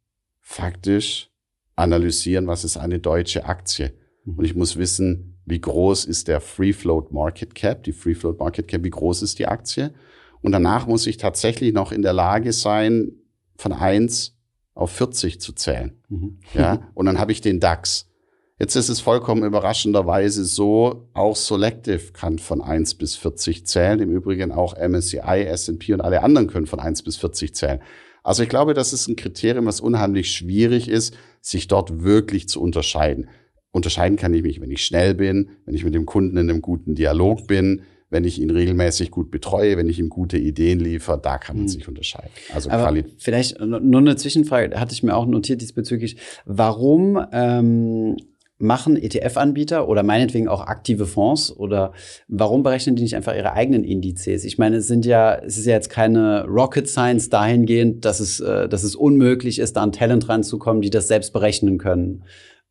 faktisch 0.42 1.32
analysieren, 1.76 2.48
was 2.48 2.64
ist 2.64 2.78
eine 2.78 3.00
deutsche 3.00 3.46
Aktie. 3.46 3.94
Mhm. 4.26 4.38
Und 4.38 4.46
ich 4.46 4.56
muss 4.56 4.78
wissen, 4.78 5.38
wie 5.46 5.62
groß 5.62 6.06
ist 6.06 6.28
der 6.28 6.42
Free 6.42 6.74
Float 6.74 7.12
Market 7.12 7.56
Cap, 7.56 7.84
die 7.84 7.94
Free 7.94 8.16
Float 8.16 8.40
Market 8.40 8.68
Cap, 8.68 8.84
wie 8.84 8.90
groß 8.90 9.22
ist 9.22 9.40
die 9.40 9.48
Aktie. 9.48 9.94
Und 10.42 10.52
danach 10.52 10.88
muss 10.88 11.08
ich 11.08 11.18
tatsächlich 11.18 11.74
noch 11.74 11.92
in 11.92 12.02
der 12.02 12.14
Lage 12.14 12.52
sein, 12.54 13.14
von 13.56 13.72
eins 13.72 14.36
auf 14.74 14.92
40 14.92 15.40
zu 15.40 15.54
zählen. 15.54 15.98
Mhm. 16.10 16.40
Ja, 16.54 16.90
und 16.94 17.06
dann 17.06 17.20
habe 17.20 17.32
ich 17.32 17.42
den 17.42 17.60
DAX. 17.60 18.10
Jetzt 18.58 18.76
ist 18.76 18.88
es 18.88 19.02
vollkommen 19.02 19.44
überraschenderweise 19.44 20.46
so, 20.46 21.10
auch 21.14 21.36
Selective 21.36 22.14
kann 22.14 22.40
von 22.40 22.62
1 22.62 22.96
bis 22.96 23.16
40 23.16 23.66
zählen. 23.66 24.00
Im 24.00 24.12
Übrigen 24.12 24.54
auch 24.54 24.76
MSCI, 24.78 25.44
S&P 25.46 25.94
und 25.94 26.02
alle 26.02 26.24
anderen 26.24 26.48
können 26.48 26.66
von 26.66 26.80
1 26.80 27.04
bis 27.04 27.18
40 27.18 27.54
zählen. 27.54 27.82
Also 28.24 28.44
ich 28.44 28.50
glaube, 28.50 28.74
das 28.74 28.94
ist 28.94 29.08
ein 29.08 29.18
Kriterium, 29.18 29.66
was 29.66 29.82
unheimlich 29.82 30.32
schwierig 30.32 30.88
ist, 30.88 31.16
sich 31.42 31.68
dort 31.68 32.04
wirklich 32.04 32.48
zu 32.48 32.62
unterscheiden. 32.62 33.28
Unterscheiden 33.76 34.16
kann 34.16 34.34
ich 34.34 34.42
mich, 34.42 34.62
wenn 34.62 34.72
ich 34.72 34.86
schnell 34.86 35.16
bin, 35.16 35.50
wenn 35.66 35.76
ich 35.76 35.84
mit 35.84 35.94
dem 35.94 36.06
Kunden 36.06 36.38
in 36.38 36.50
einem 36.50 36.62
guten 36.62 36.96
Dialog 36.96 37.46
bin, 37.46 37.82
wenn 38.10 38.24
ich 38.24 38.42
ihn 38.42 38.50
regelmäßig 38.50 39.12
gut 39.12 39.32
betreue, 39.32 39.76
wenn 39.76 39.90
ich 39.90 40.00
ihm 40.00 40.08
gute 40.08 40.38
Ideen 40.38 40.80
liefere, 40.80 41.20
da 41.22 41.38
kann 41.38 41.58
man 41.58 41.66
mhm. 41.66 41.70
sich 41.70 41.86
unterscheiden. 41.86 42.30
Also 42.54 42.70
Aber 42.70 42.96
vielleicht 43.18 43.60
nur 43.60 44.00
eine 44.00 44.16
Zwischenfrage, 44.16 44.80
hatte 44.80 44.94
ich 44.94 45.04
mir 45.04 45.14
auch 45.14 45.26
notiert 45.26 45.60
diesbezüglich. 45.60 46.16
Warum 46.46 47.20
ähm, 47.34 48.16
machen 48.60 48.96
ETF-Anbieter 48.96 49.90
oder 49.90 50.04
meinetwegen 50.04 50.48
auch 50.48 50.62
aktive 50.62 51.06
Fonds 51.06 51.52
oder 51.52 51.92
warum 52.30 52.64
berechnen 52.64 52.96
die 52.96 53.04
nicht 53.04 53.18
einfach 53.18 53.36
ihre 53.36 53.52
eigenen 53.52 53.84
Indizes? 53.84 54.46
Ich 54.46 54.58
meine, 54.58 54.78
es 54.78 54.88
sind 54.88 55.06
ja, 55.06 55.36
es 55.36 55.58
ist 55.58 55.66
ja 55.66 55.74
jetzt 55.74 55.90
keine 55.90 56.46
Rocket 56.46 56.88
Science 56.88 57.28
dahingehend, 57.28 58.06
dass 58.06 58.22
es, 58.22 58.40
äh, 58.40 58.70
dass 58.70 58.84
es 58.84 58.96
unmöglich 58.96 59.60
ist, 59.60 59.76
da 59.76 59.82
an 59.82 59.92
Talent 59.92 60.30
ranzukommen, 60.30 60.82
die 60.82 60.92
das 60.92 61.10
selbst 61.10 61.34
berechnen 61.34 61.78
können. 61.78 62.24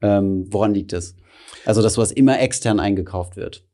Ähm, 0.02 0.46
woran 0.50 0.74
liegt 0.74 0.92
es? 0.92 1.16
Also, 1.64 1.82
dass 1.82 1.94
sowas 1.94 2.12
immer 2.12 2.40
extern 2.40 2.80
eingekauft 2.80 3.36
wird. 3.36 3.64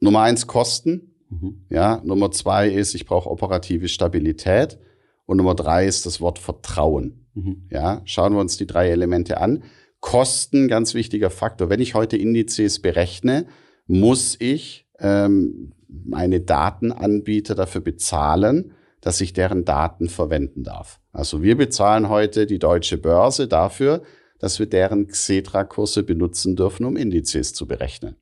Nummer 0.00 0.22
eins, 0.22 0.46
Kosten. 0.46 1.14
Mhm. 1.28 1.64
Ja, 1.68 2.00
Nummer 2.04 2.30
zwei 2.30 2.68
ist, 2.68 2.94
ich 2.94 3.06
brauche 3.06 3.30
operative 3.30 3.88
Stabilität. 3.88 4.78
Und 5.26 5.36
Nummer 5.36 5.54
drei 5.54 5.86
ist 5.86 6.06
das 6.06 6.20
Wort 6.20 6.38
Vertrauen. 6.38 7.26
Mhm. 7.34 7.68
Ja, 7.70 8.02
schauen 8.04 8.32
wir 8.32 8.40
uns 8.40 8.56
die 8.56 8.66
drei 8.66 8.88
Elemente 8.88 9.40
an. 9.40 9.62
Kosten, 10.00 10.66
ganz 10.66 10.94
wichtiger 10.94 11.30
Faktor. 11.30 11.68
Wenn 11.68 11.80
ich 11.80 11.94
heute 11.94 12.16
Indizes 12.16 12.80
berechne, 12.80 13.46
muss 13.86 14.36
ich 14.40 14.88
ähm, 14.98 15.72
meine 15.88 16.40
Datenanbieter 16.40 17.54
dafür 17.54 17.80
bezahlen, 17.80 18.72
dass 19.00 19.20
ich 19.20 19.32
deren 19.32 19.64
Daten 19.64 20.08
verwenden 20.08 20.62
darf. 20.62 21.00
Also 21.12 21.42
wir 21.42 21.56
bezahlen 21.56 22.08
heute 22.08 22.46
die 22.46 22.58
deutsche 22.58 22.98
Börse 22.98 23.48
dafür, 23.48 24.02
dass 24.40 24.58
wir 24.58 24.66
deren 24.66 25.06
Xetra-Kurse 25.06 26.02
benutzen 26.02 26.56
dürfen, 26.56 26.84
um 26.84 26.96
Indizes 26.96 27.52
zu 27.54 27.66
berechnen. 27.66 28.16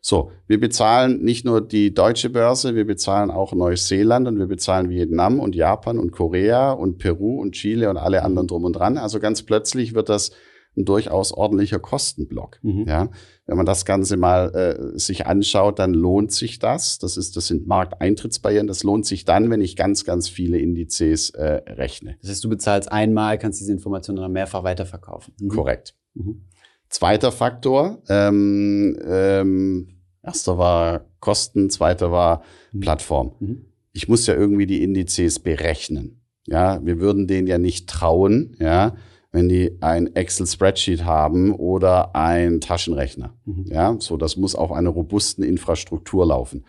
So, 0.00 0.30
wir 0.46 0.60
bezahlen 0.60 1.22
nicht 1.22 1.44
nur 1.44 1.60
die 1.60 1.92
deutsche 1.92 2.30
Börse, 2.30 2.74
wir 2.74 2.86
bezahlen 2.86 3.30
auch 3.30 3.52
Neuseeland 3.52 4.28
und 4.28 4.38
wir 4.38 4.46
bezahlen 4.46 4.90
Vietnam 4.90 5.40
und 5.40 5.54
Japan 5.54 5.98
und 5.98 6.12
Korea 6.12 6.70
und 6.70 6.98
Peru 6.98 7.40
und 7.40 7.52
Chile 7.52 7.90
und 7.90 7.96
alle 7.96 8.22
anderen 8.22 8.46
drum 8.46 8.64
und 8.64 8.74
dran. 8.74 8.96
Also 8.96 9.18
ganz 9.18 9.42
plötzlich 9.42 9.94
wird 9.94 10.08
das 10.08 10.30
ein 10.76 10.84
durchaus 10.84 11.32
ordentlicher 11.32 11.80
Kostenblock. 11.80 12.58
Mhm. 12.62 12.84
Ja, 12.86 13.10
wenn 13.48 13.56
man 13.56 13.66
das 13.66 13.86
Ganze 13.86 14.18
mal 14.18 14.54
äh, 14.54 14.98
sich 14.98 15.26
anschaut, 15.26 15.78
dann 15.78 15.94
lohnt 15.94 16.32
sich 16.32 16.58
das. 16.58 16.98
Das 16.98 17.16
ist, 17.16 17.34
das 17.34 17.46
sind 17.46 17.66
Markteintrittsbarrieren. 17.66 18.66
Das 18.66 18.82
lohnt 18.82 19.06
sich 19.06 19.24
dann, 19.24 19.50
wenn 19.50 19.62
ich 19.62 19.74
ganz, 19.74 20.04
ganz 20.04 20.28
viele 20.28 20.58
Indizes 20.58 21.30
äh, 21.30 21.62
rechne. 21.66 22.18
Das 22.20 22.30
heißt, 22.30 22.44
du 22.44 22.50
bezahlst 22.50 22.92
einmal, 22.92 23.38
kannst 23.38 23.58
diese 23.58 23.72
Informationen 23.72 24.20
dann 24.20 24.32
mehrfach 24.32 24.64
weiterverkaufen. 24.64 25.32
Mhm. 25.40 25.48
Korrekt. 25.48 25.94
Mhm. 26.12 26.42
Zweiter 26.90 27.32
Faktor. 27.32 28.02
Ähm, 28.10 28.98
ähm, 29.02 29.88
erster 30.22 30.58
war 30.58 31.06
Kosten, 31.18 31.70
zweiter 31.70 32.12
war 32.12 32.42
mhm. 32.72 32.80
Plattform. 32.80 33.32
Mhm. 33.40 33.64
Ich 33.94 34.08
muss 34.08 34.26
ja 34.26 34.34
irgendwie 34.34 34.66
die 34.66 34.82
Indizes 34.82 35.38
berechnen. 35.38 36.20
Ja, 36.46 36.84
wir 36.84 37.00
würden 37.00 37.26
denen 37.26 37.46
ja 37.46 37.56
nicht 37.56 37.88
trauen, 37.88 38.56
ja, 38.58 38.94
wenn 39.30 39.48
die 39.48 39.76
ein 39.80 40.14
Excel-Spreadsheet 40.14 41.04
haben 41.04 41.54
oder 41.54 42.14
ein 42.14 42.60
Taschenrechner. 42.60 43.34
Mhm. 43.44 43.66
Ja, 43.66 43.96
so 43.98 44.16
das 44.16 44.36
muss 44.36 44.54
auf 44.54 44.72
einer 44.72 44.90
robusten 44.90 45.44
Infrastruktur 45.44 46.26
laufen. 46.26 46.64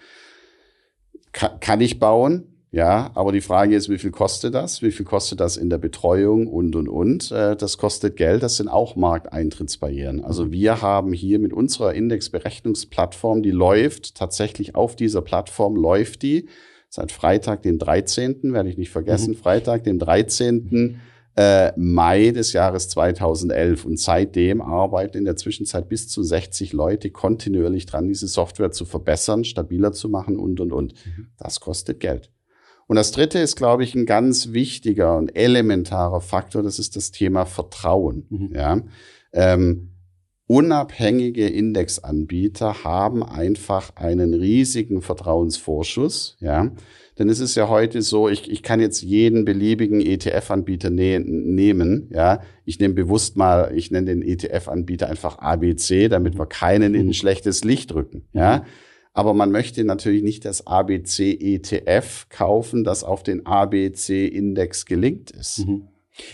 Ka 1.32 1.49
kann 1.60 1.80
ich 1.82 1.99
bauen? 1.99 2.45
Ja, 2.72 3.10
aber 3.16 3.32
die 3.32 3.41
Frage 3.41 3.76
ist, 3.76 3.89
wie 3.89 3.97
viel 3.97 4.12
kostet 4.12 4.53
das? 4.53 4.84
Wie 4.84 4.91
viel 4.91 5.05
kostet 5.05 5.39
das 5.39 5.57
in 5.57 5.72
der 5.72 5.80
Betreuung 5.80 6.45
und, 6.45 6.76
und, 6.76 6.88
und? 6.88 7.32
Äh, 7.32 7.55
das 7.55 7.80
kostet 7.80 8.16
Geld. 8.16 8.43
Das 8.43 8.57
sind 8.57 8.68
auch 8.68 8.95
Markteintrittsbarrieren. 8.95 10.24
Also 10.24 10.45
mhm. 10.45 10.51
wir 10.51 10.82
haben 10.82 11.14
hier 11.14 11.39
mit 11.39 11.51
unserer 11.51 11.95
Indexberechnungsplattform, 11.95 13.41
die 13.41 13.51
läuft 13.51 14.16
tatsächlich 14.16 14.76
auf 14.76 14.95
dieser 14.95 15.22
Plattform, 15.22 15.76
läuft 15.76 16.22
die 16.22 16.47
seit 16.89 17.12
Freitag, 17.12 17.64
dem 17.64 17.80
13., 17.80 18.53
werde 18.53 18.70
ich 18.70 18.78
nicht 18.78 18.91
vergessen, 18.91 19.32
mhm. 19.32 19.38
Freitag, 19.38 19.84
dem 19.84 19.97
13 19.97 20.99
äh, 21.36 21.71
Mai 21.77 22.32
des 22.32 22.53
Jahres 22.53 22.89
2011. 22.89 23.86
Und 23.86 23.99
seitdem 23.99 24.61
arbeiten 24.61 25.17
in 25.17 25.25
der 25.25 25.36
Zwischenzeit 25.36 25.89
bis 25.89 26.07
zu 26.07 26.23
60 26.23 26.73
Leute 26.73 27.11
kontinuierlich 27.11 27.86
dran, 27.86 28.07
diese 28.07 28.27
Software 28.27 28.71
zu 28.71 28.86
verbessern, 28.86 29.43
stabiler 29.43 29.91
zu 29.91 30.09
machen 30.09 30.38
und, 30.38 30.59
und, 30.59 30.73
und. 30.73 30.93
Mhm. 31.05 31.27
Das 31.38 31.59
kostet 31.59 31.99
Geld. 31.99 32.32
Und 32.88 32.95
das 32.95 33.11
dritte 33.11 33.38
ist, 33.38 33.55
glaube 33.55 33.84
ich, 33.84 33.93
ein 33.93 34.07
ganz 34.07 34.51
wichtiger 34.51 35.15
und 35.15 35.36
elementarer 35.36 36.21
Faktor. 36.21 36.63
Das 36.63 36.80
ist 36.80 36.95
das 36.95 37.11
Thema 37.11 37.45
Vertrauen. 37.45 38.25
Mhm. 38.30 38.55
Ja. 38.55 38.82
Ähm, 39.32 39.91
unabhängige 40.47 41.47
Indexanbieter 41.47 42.84
haben 42.84 43.21
einfach 43.21 43.95
einen 43.95 44.34
riesigen 44.34 45.03
Vertrauensvorschuss. 45.03 46.38
Ja. 46.39 46.71
Denn 47.20 47.28
es 47.28 47.41
ist 47.41 47.55
ja 47.55 47.67
heute 47.67 48.01
so, 48.01 48.30
ich, 48.30 48.49
ich 48.49 48.63
kann 48.63 48.80
jetzt 48.80 49.01
jeden 49.01 49.43
beliebigen 49.43 49.99
ETF-Anbieter 49.99 50.89
ne 50.89 51.20
nehmen. 51.20 52.09
Ja, 52.13 52.41
ich 52.63 52.80
nehme 52.80 52.93
bewusst 52.93 53.36
mal, 53.36 53.74
ich 53.76 53.91
nenne 53.91 54.07
den 54.07 54.22
ETF-Anbieter 54.22 55.09
einfach 55.09 55.38
ABC, 55.38 56.07
damit 56.07 56.39
wir 56.39 56.45
keinen 56.45 56.95
in 56.95 57.09
ein 57.09 57.13
schlechtes 57.13 57.65
Licht 57.65 57.93
rücken. 57.93 58.24
Ja, 58.32 58.63
aber 59.13 59.34
man 59.34 59.51
möchte 59.51 59.84
natürlich 59.84 60.24
nicht 60.24 60.45
das 60.45 60.65
ABC 60.65 61.32
ETF 61.34 62.28
kaufen, 62.30 62.86
das 62.86 63.03
auf 63.03 63.22
den 63.22 63.45
ABC-Index 63.45 64.86
gelinkt 64.86 65.32
ist. 65.32 65.67
Mhm. 65.67 65.89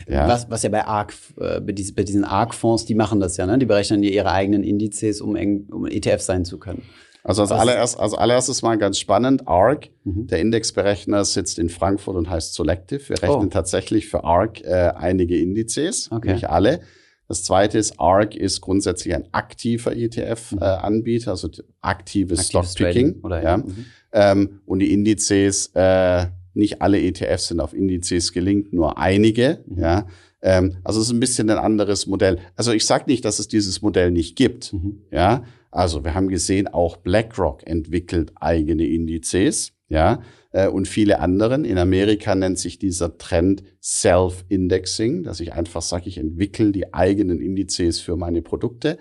Ja. 0.07 0.27
Was, 0.27 0.49
was 0.49 0.63
ja 0.63 0.69
bei 0.69 0.85
ARC, 0.85 1.13
äh, 1.39 1.61
bei, 1.61 1.71
diesen, 1.71 2.23
ARC-Fonds, 2.23 2.85
die 2.85 2.95
machen 2.95 3.19
das 3.19 3.37
ja, 3.37 3.45
ne? 3.45 3.57
Die 3.57 3.65
berechnen 3.65 4.03
ja 4.03 4.09
ihre 4.09 4.31
eigenen 4.31 4.63
Indizes, 4.63 5.21
um, 5.21 5.35
eng, 5.35 5.67
um 5.71 5.85
ETF 5.85 6.21
sein 6.21 6.45
zu 6.45 6.59
können. 6.59 6.83
Also 7.25 7.41
als, 7.41 7.51
allererst, 7.51 7.99
als 7.99 8.13
allererstes 8.13 8.61
mal 8.61 8.77
ganz 8.77 8.99
spannend, 8.99 9.47
ARC, 9.47 9.89
mhm. 10.03 10.27
der 10.27 10.39
Indexberechner 10.41 11.25
sitzt 11.25 11.57
in 11.57 11.69
Frankfurt 11.69 12.15
und 12.15 12.29
heißt 12.29 12.53
Selective. 12.53 13.09
Wir 13.09 13.21
rechnen 13.21 13.47
oh. 13.47 13.49
tatsächlich 13.49 14.07
für 14.07 14.23
ARC 14.23 14.61
äh, 14.61 14.91
einige 14.95 15.35
Indizes, 15.35 16.11
okay. 16.11 16.33
nicht 16.33 16.47
alle. 16.47 16.81
Das 17.27 17.43
zweite 17.43 17.79
ist, 17.79 17.99
ARC 17.99 18.35
ist 18.35 18.61
grundsätzlich 18.61 19.15
ein 19.15 19.25
aktiver 19.31 19.95
ETF-Anbieter, 19.95 21.25
mhm. 21.25 21.27
äh, 21.27 21.31
also 21.31 21.49
aktives, 21.81 22.47
Stockpicking. 22.47 23.21
Oder, 23.23 23.41
ja. 23.41 23.49
ja. 23.49 23.57
Mhm. 23.57 23.85
Ähm, 24.11 24.61
und 24.67 24.79
die 24.79 24.93
Indizes, 24.93 25.71
äh, 25.73 26.27
nicht 26.53 26.83
alle 26.83 27.01
ETFs 27.01 27.47
sind 27.47 27.59
auf 27.59 27.73
Indizes 27.73 28.33
gelinkt, 28.33 28.71
nur 28.71 28.99
einige. 28.99 29.63
Mhm. 29.65 29.81
Ja. 29.81 30.07
Ähm, 30.43 30.77
also 30.83 31.01
es 31.01 31.07
ist 31.07 31.13
ein 31.13 31.19
bisschen 31.19 31.49
ein 31.49 31.57
anderes 31.57 32.05
Modell. 32.05 32.37
Also 32.55 32.71
ich 32.71 32.85
sage 32.85 33.05
nicht, 33.07 33.25
dass 33.25 33.39
es 33.39 33.47
dieses 33.47 33.81
Modell 33.81 34.11
nicht 34.11 34.35
gibt. 34.35 34.73
Mhm. 34.73 35.01
Ja. 35.09 35.43
Also 35.75 36.05
wir 36.05 36.13
haben 36.13 36.29
gesehen, 36.29 36.69
auch 36.69 36.95
BlackRock 36.95 37.67
entwickelt 37.67 38.31
eigene 38.35 38.85
Indizes, 38.85 39.73
ja, 39.89 40.21
äh, 40.51 40.69
und 40.69 40.87
viele 40.87 41.19
anderen. 41.19 41.65
In 41.65 41.77
Amerika 41.77 42.33
nennt 42.33 42.57
sich 42.57 42.79
dieser 42.79 43.17
Trend 43.17 43.61
Self-Indexing, 43.83 45.23
dass 45.23 45.41
ich 45.41 45.51
einfach 45.51 45.81
sage, 45.81 46.07
ich 46.07 46.17
entwickle 46.17 46.71
die 46.71 46.93
eigenen 46.93 47.41
Indizes 47.41 47.99
für 47.99 48.15
meine 48.15 48.41
Produkte. 48.41 48.97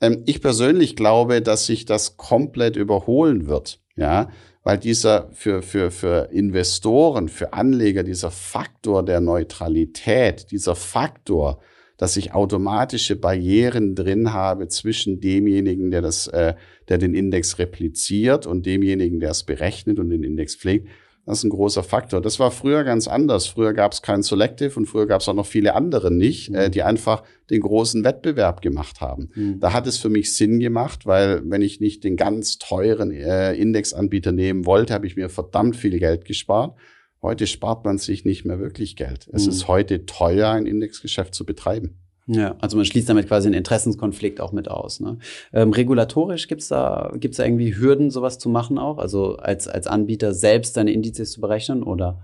Ähm, 0.00 0.24
ich 0.26 0.42
persönlich 0.42 0.96
glaube, 0.96 1.40
dass 1.40 1.66
sich 1.66 1.84
das 1.84 2.16
komplett 2.16 2.74
überholen 2.74 3.46
wird, 3.46 3.80
ja, 3.94 4.28
weil 4.64 4.78
dieser 4.78 5.30
für, 5.32 5.62
für, 5.62 5.92
für 5.92 6.30
Investoren, 6.32 7.28
für 7.28 7.52
Anleger, 7.52 8.02
dieser 8.02 8.32
Faktor 8.32 9.04
der 9.04 9.20
Neutralität, 9.20 10.50
dieser 10.50 10.74
Faktor, 10.74 11.60
dass 11.98 12.16
ich 12.16 12.32
automatische 12.32 13.16
Barrieren 13.16 13.94
drin 13.94 14.32
habe 14.32 14.68
zwischen 14.68 15.20
demjenigen, 15.20 15.90
der 15.90 16.00
das, 16.00 16.28
äh, 16.28 16.54
der 16.88 16.96
den 16.96 17.14
Index 17.14 17.58
repliziert 17.58 18.46
und 18.46 18.64
demjenigen, 18.64 19.20
der 19.20 19.32
es 19.32 19.42
berechnet 19.42 19.98
und 19.98 20.08
den 20.08 20.22
Index 20.22 20.56
pflegt. 20.56 20.88
Das 21.28 21.38
ist 21.38 21.44
ein 21.44 21.50
großer 21.50 21.82
Faktor. 21.82 22.22
Das 22.22 22.40
war 22.40 22.50
früher 22.50 22.84
ganz 22.84 23.06
anders. 23.06 23.48
Früher 23.48 23.74
gab 23.74 23.92
es 23.92 24.00
kein 24.00 24.22
Selective 24.22 24.78
und 24.78 24.86
früher 24.86 25.06
gab 25.06 25.20
es 25.20 25.28
auch 25.28 25.34
noch 25.34 25.44
viele 25.44 25.74
andere 25.74 26.10
nicht, 26.10 26.48
äh, 26.48 26.52
mhm. 26.52 26.56
äh, 26.56 26.70
die 26.70 26.82
einfach 26.82 27.22
den 27.50 27.60
großen 27.60 28.02
Wettbewerb 28.02 28.62
gemacht 28.62 29.02
haben. 29.02 29.28
Mhm. 29.34 29.60
Da 29.60 29.74
hat 29.74 29.86
es 29.86 29.98
für 29.98 30.08
mich 30.08 30.34
Sinn 30.34 30.58
gemacht, 30.58 31.04
weil 31.04 31.42
wenn 31.44 31.60
ich 31.60 31.80
nicht 31.80 32.04
den 32.04 32.16
ganz 32.16 32.58
teuren 32.58 33.10
äh, 33.10 33.52
Indexanbieter 33.52 34.32
nehmen 34.32 34.64
wollte, 34.64 34.94
habe 34.94 35.06
ich 35.06 35.16
mir 35.16 35.28
verdammt 35.28 35.76
viel 35.76 35.98
Geld 35.98 36.24
gespart. 36.24 36.78
Heute 37.20 37.46
spart 37.46 37.84
man 37.84 37.98
sich 37.98 38.24
nicht 38.24 38.44
mehr 38.44 38.60
wirklich 38.60 38.96
Geld. 38.96 39.28
Es 39.32 39.44
mhm. 39.44 39.50
ist 39.50 39.68
heute 39.68 40.06
teuer, 40.06 40.50
ein 40.50 40.66
Indexgeschäft 40.66 41.34
zu 41.34 41.44
betreiben. 41.44 41.98
Ja, 42.30 42.56
also 42.60 42.76
man 42.76 42.84
schließt 42.84 43.08
damit 43.08 43.26
quasi 43.26 43.48
einen 43.48 43.54
Interessenskonflikt 43.54 44.40
auch 44.40 44.52
mit 44.52 44.70
aus. 44.70 45.00
Ne? 45.00 45.18
Ähm, 45.52 45.72
regulatorisch 45.72 46.46
gibt's 46.46 46.68
da, 46.68 47.10
gibt's 47.16 47.38
da 47.38 47.44
irgendwie 47.44 47.74
Hürden, 47.74 48.10
sowas 48.10 48.38
zu 48.38 48.50
machen 48.50 48.78
auch? 48.78 48.98
Also 48.98 49.36
als, 49.36 49.66
als 49.66 49.86
Anbieter 49.86 50.34
selbst 50.34 50.76
deine 50.76 50.92
Indizes 50.92 51.32
zu 51.32 51.40
berechnen 51.40 51.82
oder? 51.82 52.20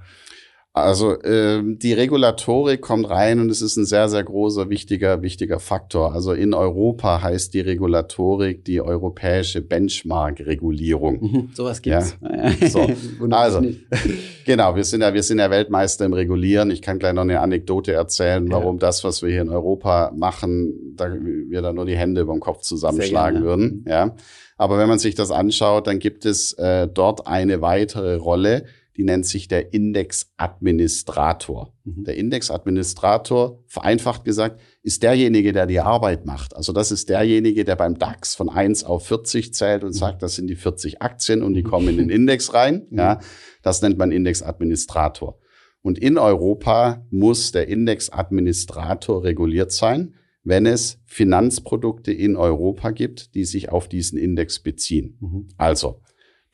Also 0.76 1.22
ähm, 1.22 1.78
die 1.78 1.92
Regulatorik 1.92 2.80
kommt 2.80 3.08
rein 3.08 3.38
und 3.38 3.48
es 3.48 3.62
ist 3.62 3.76
ein 3.76 3.84
sehr, 3.84 4.08
sehr 4.08 4.24
großer, 4.24 4.70
wichtiger, 4.70 5.22
wichtiger 5.22 5.60
Faktor. 5.60 6.12
Also 6.12 6.32
in 6.32 6.52
Europa 6.52 7.22
heißt 7.22 7.54
die 7.54 7.60
Regulatorik 7.60 8.64
die 8.64 8.80
europäische 8.80 9.62
Benchmark-Regulierung. 9.62 11.20
Mhm, 11.20 11.50
sowas 11.54 11.80
gibt's. 11.80 12.18
Ja? 12.20 12.50
So. 12.68 12.88
also, 13.30 13.62
genau, 14.44 14.74
wir 14.74 14.82
sind 14.82 15.02
ja, 15.02 15.14
wir 15.14 15.22
sind 15.22 15.38
ja 15.38 15.48
Weltmeister 15.48 16.06
im 16.06 16.12
Regulieren. 16.12 16.72
Ich 16.72 16.82
kann 16.82 16.98
gleich 16.98 17.12
noch 17.12 17.22
eine 17.22 17.38
Anekdote 17.38 17.92
erzählen, 17.92 18.50
warum 18.50 18.76
ja. 18.76 18.80
das, 18.80 19.04
was 19.04 19.22
wir 19.22 19.30
hier 19.30 19.42
in 19.42 19.50
Europa 19.50 20.10
machen, 20.16 20.94
da 20.96 21.08
wir 21.14 21.62
da 21.62 21.72
nur 21.72 21.86
die 21.86 21.96
Hände 21.96 22.22
über 22.22 22.32
dem 22.32 22.40
Kopf 22.40 22.62
zusammenschlagen 22.62 23.44
würden. 23.44 23.84
Ja. 23.88 24.16
Aber 24.56 24.78
wenn 24.78 24.88
man 24.88 24.98
sich 24.98 25.14
das 25.14 25.30
anschaut, 25.30 25.86
dann 25.86 26.00
gibt 26.00 26.26
es 26.26 26.52
äh, 26.54 26.88
dort 26.88 27.28
eine 27.28 27.60
weitere 27.60 28.16
Rolle, 28.16 28.64
die 28.96 29.04
nennt 29.04 29.26
sich 29.26 29.48
der 29.48 29.74
Indexadministrator. 29.74 31.74
Mhm. 31.84 32.04
Der 32.04 32.16
Indexadministrator, 32.16 33.62
vereinfacht 33.66 34.24
gesagt, 34.24 34.60
ist 34.82 35.02
derjenige, 35.02 35.52
der 35.52 35.66
die 35.66 35.80
Arbeit 35.80 36.26
macht. 36.26 36.54
Also 36.54 36.72
das 36.72 36.92
ist 36.92 37.08
derjenige, 37.08 37.64
der 37.64 37.76
beim 37.76 37.98
DAX 37.98 38.34
von 38.34 38.48
1 38.48 38.84
auf 38.84 39.06
40 39.06 39.52
zählt 39.52 39.82
und 39.82 39.90
mhm. 39.90 39.98
sagt, 39.98 40.22
das 40.22 40.36
sind 40.36 40.46
die 40.46 40.56
40 40.56 41.02
Aktien 41.02 41.42
und 41.42 41.54
die 41.54 41.62
mhm. 41.62 41.68
kommen 41.68 41.88
in 41.88 41.98
den 41.98 42.10
Index 42.10 42.54
rein. 42.54 42.86
Mhm. 42.90 42.98
Ja, 42.98 43.20
das 43.62 43.82
nennt 43.82 43.98
man 43.98 44.12
Indexadministrator. 44.12 45.38
Und 45.82 45.98
in 45.98 46.16
Europa 46.16 47.04
muss 47.10 47.52
der 47.52 47.68
Indexadministrator 47.68 49.24
reguliert 49.24 49.72
sein, 49.72 50.14
wenn 50.44 50.66
es 50.66 51.00
Finanzprodukte 51.04 52.12
in 52.12 52.36
Europa 52.36 52.90
gibt, 52.90 53.34
die 53.34 53.44
sich 53.44 53.70
auf 53.70 53.88
diesen 53.88 54.18
Index 54.18 54.60
beziehen. 54.60 55.16
Mhm. 55.20 55.48
Also, 55.56 56.00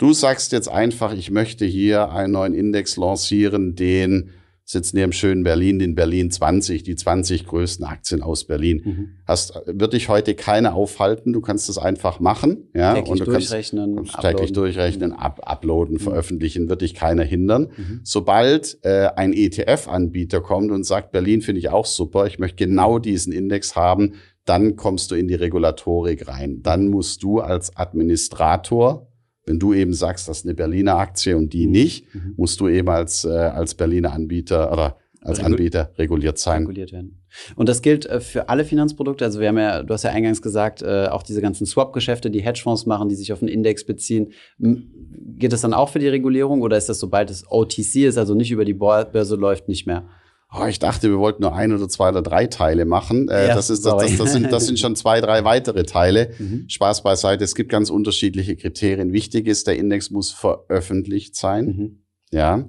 Du 0.00 0.14
sagst 0.14 0.52
jetzt 0.52 0.70
einfach, 0.70 1.12
ich 1.12 1.30
möchte 1.30 1.66
hier 1.66 2.10
einen 2.10 2.32
neuen 2.32 2.54
Index 2.54 2.96
lancieren, 2.96 3.74
den 3.74 4.30
sitzen 4.64 4.96
hier 4.96 5.04
im 5.04 5.12
schönen 5.12 5.44
Berlin, 5.44 5.78
den 5.78 5.94
Berlin 5.94 6.30
20, 6.30 6.82
die 6.84 6.96
20 6.96 7.44
größten 7.44 7.84
Aktien 7.84 8.22
aus 8.22 8.46
Berlin. 8.46 8.80
Mhm. 8.82 9.08
Hast, 9.26 9.60
wird 9.66 9.92
dich 9.92 10.08
heute 10.08 10.34
keine 10.34 10.72
aufhalten. 10.72 11.34
Du 11.34 11.42
kannst 11.42 11.68
das 11.68 11.76
einfach 11.76 12.18
machen. 12.18 12.70
Ja, 12.72 12.94
täglich 12.94 13.10
und 13.10 13.20
du 13.20 13.24
durchrechnen, 13.26 13.96
kannst, 13.96 14.12
kannst 14.14 14.26
täglich 14.26 14.52
durchrechnen, 14.54 15.12
ab, 15.12 15.40
uploaden, 15.42 15.96
mhm. 15.96 16.00
veröffentlichen, 16.00 16.70
wird 16.70 16.80
dich 16.80 16.94
keiner 16.94 17.24
hindern. 17.24 17.68
Mhm. 17.76 18.00
Sobald 18.02 18.78
äh, 18.80 19.10
ein 19.16 19.34
ETF-Anbieter 19.34 20.40
kommt 20.40 20.70
und 20.70 20.84
sagt, 20.84 21.12
Berlin 21.12 21.42
finde 21.42 21.58
ich 21.58 21.68
auch 21.68 21.84
super, 21.84 22.26
ich 22.26 22.38
möchte 22.38 22.64
genau 22.64 22.98
diesen 22.98 23.34
Index 23.34 23.76
haben, 23.76 24.14
dann 24.46 24.76
kommst 24.76 25.10
du 25.10 25.14
in 25.14 25.28
die 25.28 25.34
Regulatorik 25.34 26.26
rein. 26.26 26.62
Dann 26.62 26.88
musst 26.88 27.22
du 27.22 27.40
als 27.40 27.76
Administrator 27.76 29.09
wenn 29.46 29.58
du 29.58 29.74
eben 29.74 29.92
sagst, 29.92 30.28
das 30.28 30.38
ist 30.38 30.46
eine 30.46 30.54
Berliner 30.54 30.96
Aktie 30.96 31.36
und 31.36 31.52
die 31.52 31.66
mhm. 31.66 31.72
nicht, 31.72 32.14
mhm. 32.14 32.34
musst 32.36 32.60
du 32.60 32.68
eben 32.68 32.88
als, 32.88 33.24
äh, 33.24 33.28
als 33.28 33.74
Berliner 33.74 34.12
Anbieter 34.12 34.72
oder 34.72 34.96
als 35.22 35.38
Regul 35.38 35.52
Anbieter 35.52 35.92
reguliert 35.98 36.38
sein. 36.38 36.62
Reguliert 36.62 36.92
werden. 36.92 37.22
Und 37.54 37.68
das 37.68 37.82
gilt 37.82 38.06
äh, 38.06 38.20
für 38.20 38.48
alle 38.48 38.64
Finanzprodukte. 38.64 39.24
Also 39.24 39.40
wir 39.40 39.48
haben 39.48 39.58
ja, 39.58 39.82
du 39.82 39.92
hast 39.92 40.02
ja 40.02 40.10
eingangs 40.10 40.40
gesagt, 40.40 40.82
äh, 40.82 41.06
auch 41.06 41.22
diese 41.22 41.42
ganzen 41.42 41.66
Swap-Geschäfte, 41.66 42.30
die 42.30 42.40
Hedgefonds 42.40 42.86
machen, 42.86 43.08
die 43.08 43.14
sich 43.14 43.32
auf 43.32 43.42
einen 43.42 43.48
Index 43.48 43.84
beziehen. 43.84 44.32
Geht 44.58 45.52
das 45.52 45.60
dann 45.60 45.74
auch 45.74 45.90
für 45.90 45.98
die 45.98 46.08
Regulierung 46.08 46.62
oder 46.62 46.76
ist 46.76 46.88
das, 46.88 46.98
sobald 46.98 47.30
es 47.30 47.44
OTC 47.48 47.96
ist, 47.96 48.18
also 48.18 48.34
nicht 48.34 48.50
über 48.50 48.64
die 48.64 48.74
Börse 48.74 49.36
läuft, 49.36 49.68
nicht 49.68 49.86
mehr? 49.86 50.08
Oh, 50.52 50.64
ich 50.66 50.80
dachte, 50.80 51.08
wir 51.08 51.18
wollten 51.18 51.42
nur 51.42 51.54
ein 51.54 51.72
oder 51.72 51.88
zwei 51.88 52.08
oder 52.08 52.22
drei 52.22 52.46
Teile 52.46 52.84
machen. 52.84 53.28
Äh, 53.28 53.48
ja, 53.48 53.54
das, 53.54 53.70
ist, 53.70 53.86
das, 53.86 53.96
das, 53.96 54.16
das, 54.16 54.32
sind, 54.32 54.52
das 54.52 54.66
sind 54.66 54.78
schon 54.80 54.96
zwei, 54.96 55.20
drei 55.20 55.44
weitere 55.44 55.84
Teile. 55.84 56.34
Mhm. 56.38 56.64
Spaß 56.68 57.04
beiseite. 57.04 57.44
Es 57.44 57.54
gibt 57.54 57.70
ganz 57.70 57.88
unterschiedliche 57.88 58.56
Kriterien. 58.56 59.12
Wichtig 59.12 59.46
ist, 59.46 59.68
der 59.68 59.76
Index 59.76 60.10
muss 60.10 60.32
veröffentlicht 60.32 61.36
sein. 61.36 61.64
Mhm. 61.66 62.02
Ja. 62.32 62.66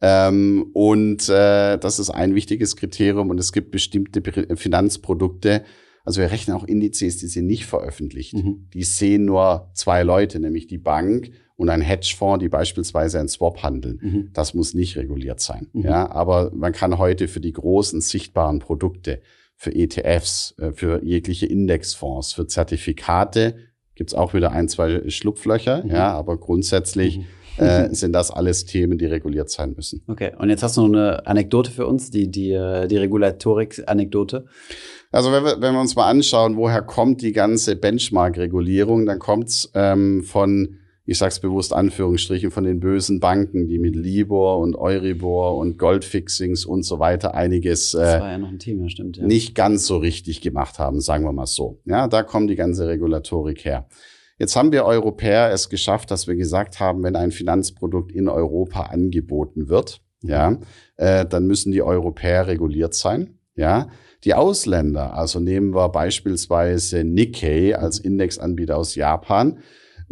Ähm, 0.00 0.70
und 0.74 1.28
äh, 1.28 1.76
das 1.78 1.98
ist 1.98 2.10
ein 2.10 2.36
wichtiges 2.36 2.76
Kriterium. 2.76 3.30
Und 3.30 3.40
es 3.40 3.52
gibt 3.52 3.72
bestimmte 3.72 4.22
Finanzprodukte. 4.56 5.64
Also 6.04 6.20
wir 6.20 6.30
rechnen 6.30 6.56
auch 6.56 6.64
Indizes, 6.64 7.16
die 7.16 7.26
sind 7.26 7.46
nicht 7.46 7.66
veröffentlicht. 7.66 8.34
Mhm. 8.34 8.68
Die 8.72 8.84
sehen 8.84 9.24
nur 9.24 9.70
zwei 9.74 10.04
Leute, 10.04 10.38
nämlich 10.38 10.68
die 10.68 10.78
Bank 10.78 11.32
und 11.56 11.68
ein 11.68 11.80
Hedgefonds, 11.80 12.40
die 12.40 12.48
beispielsweise 12.48 13.20
ein 13.20 13.28
Swap 13.28 13.62
handeln. 13.62 13.98
Mhm. 14.02 14.30
Das 14.32 14.54
muss 14.54 14.74
nicht 14.74 14.96
reguliert 14.96 15.40
sein. 15.40 15.68
Mhm. 15.72 15.84
Ja, 15.84 16.10
aber 16.10 16.50
man 16.54 16.72
kann 16.72 16.98
heute 16.98 17.28
für 17.28 17.40
die 17.40 17.52
großen 17.52 18.00
sichtbaren 18.00 18.58
Produkte, 18.58 19.20
für 19.56 19.74
ETFs, 19.74 20.54
äh, 20.58 20.72
für 20.72 21.04
jegliche 21.04 21.46
Indexfonds, 21.46 22.32
für 22.32 22.46
Zertifikate 22.46 23.56
gibt's 23.94 24.14
auch 24.14 24.34
wieder 24.34 24.50
ein, 24.50 24.68
zwei 24.68 25.08
Schlupflöcher. 25.08 25.84
Mhm. 25.84 25.90
Ja, 25.90 26.12
aber 26.12 26.36
grundsätzlich 26.38 27.18
mhm. 27.18 27.64
äh, 27.64 27.88
sind 27.94 28.12
das 28.12 28.30
alles 28.30 28.64
Themen, 28.64 28.98
die 28.98 29.06
reguliert 29.06 29.50
sein 29.50 29.74
müssen. 29.76 30.02
Okay, 30.08 30.32
und 30.36 30.50
jetzt 30.50 30.62
hast 30.62 30.76
du 30.76 30.86
noch 30.86 30.98
eine 30.98 31.26
Anekdote 31.26 31.70
für 31.70 31.86
uns, 31.86 32.10
die, 32.10 32.30
die, 32.30 32.50
äh, 32.50 32.88
die 32.88 32.96
Regulatorik-Anekdote. 32.96 34.46
Also 35.12 35.30
wenn 35.30 35.44
wir, 35.44 35.60
wenn 35.60 35.74
wir 35.74 35.80
uns 35.80 35.94
mal 35.94 36.10
anschauen, 36.10 36.56
woher 36.56 36.82
kommt 36.82 37.22
die 37.22 37.32
ganze 37.32 37.76
Benchmark-Regulierung, 37.76 39.06
dann 39.06 39.20
kommt's 39.20 39.70
ähm, 39.74 40.24
von 40.24 40.80
ich 41.06 41.18
sag's 41.18 41.38
bewusst 41.40 41.72
Anführungsstrichen, 41.72 42.50
von 42.50 42.64
den 42.64 42.80
bösen 42.80 43.20
Banken, 43.20 43.66
die 43.68 43.78
mit 43.78 43.94
Libor 43.94 44.58
und 44.58 44.74
Euribor 44.74 45.56
und 45.56 45.78
Goldfixings 45.78 46.64
und 46.64 46.82
so 46.82 46.98
weiter 46.98 47.34
einiges 47.34 47.92
äh, 47.94 48.18
ja 48.18 48.24
ein 48.24 48.58
Thema, 48.58 48.88
stimmt, 48.88 49.18
ja. 49.18 49.26
nicht 49.26 49.54
ganz 49.54 49.86
so 49.86 49.98
richtig 49.98 50.40
gemacht 50.40 50.78
haben, 50.78 51.00
sagen 51.00 51.24
wir 51.24 51.32
mal 51.32 51.46
so. 51.46 51.80
Ja, 51.84 52.08
da 52.08 52.22
kommt 52.22 52.48
die 52.48 52.56
ganze 52.56 52.88
Regulatorik 52.88 53.64
her. 53.64 53.86
Jetzt 54.38 54.56
haben 54.56 54.72
wir 54.72 54.84
Europäer 54.84 55.52
es 55.52 55.68
geschafft, 55.68 56.10
dass 56.10 56.26
wir 56.26 56.34
gesagt 56.34 56.80
haben, 56.80 57.02
wenn 57.02 57.16
ein 57.16 57.30
Finanzprodukt 57.30 58.10
in 58.10 58.28
Europa 58.28 58.84
angeboten 58.84 59.68
wird, 59.68 60.00
ja, 60.22 60.58
äh, 60.96 61.26
dann 61.26 61.46
müssen 61.46 61.70
die 61.70 61.82
Europäer 61.82 62.46
reguliert 62.46 62.94
sein. 62.94 63.38
Ja, 63.56 63.88
die 64.24 64.34
Ausländer, 64.34 65.14
also 65.14 65.38
nehmen 65.38 65.74
wir 65.74 65.90
beispielsweise 65.90 67.04
Nikkei 67.04 67.76
als 67.76 67.98
Indexanbieter 67.98 68.76
aus 68.76 68.94
Japan, 68.94 69.58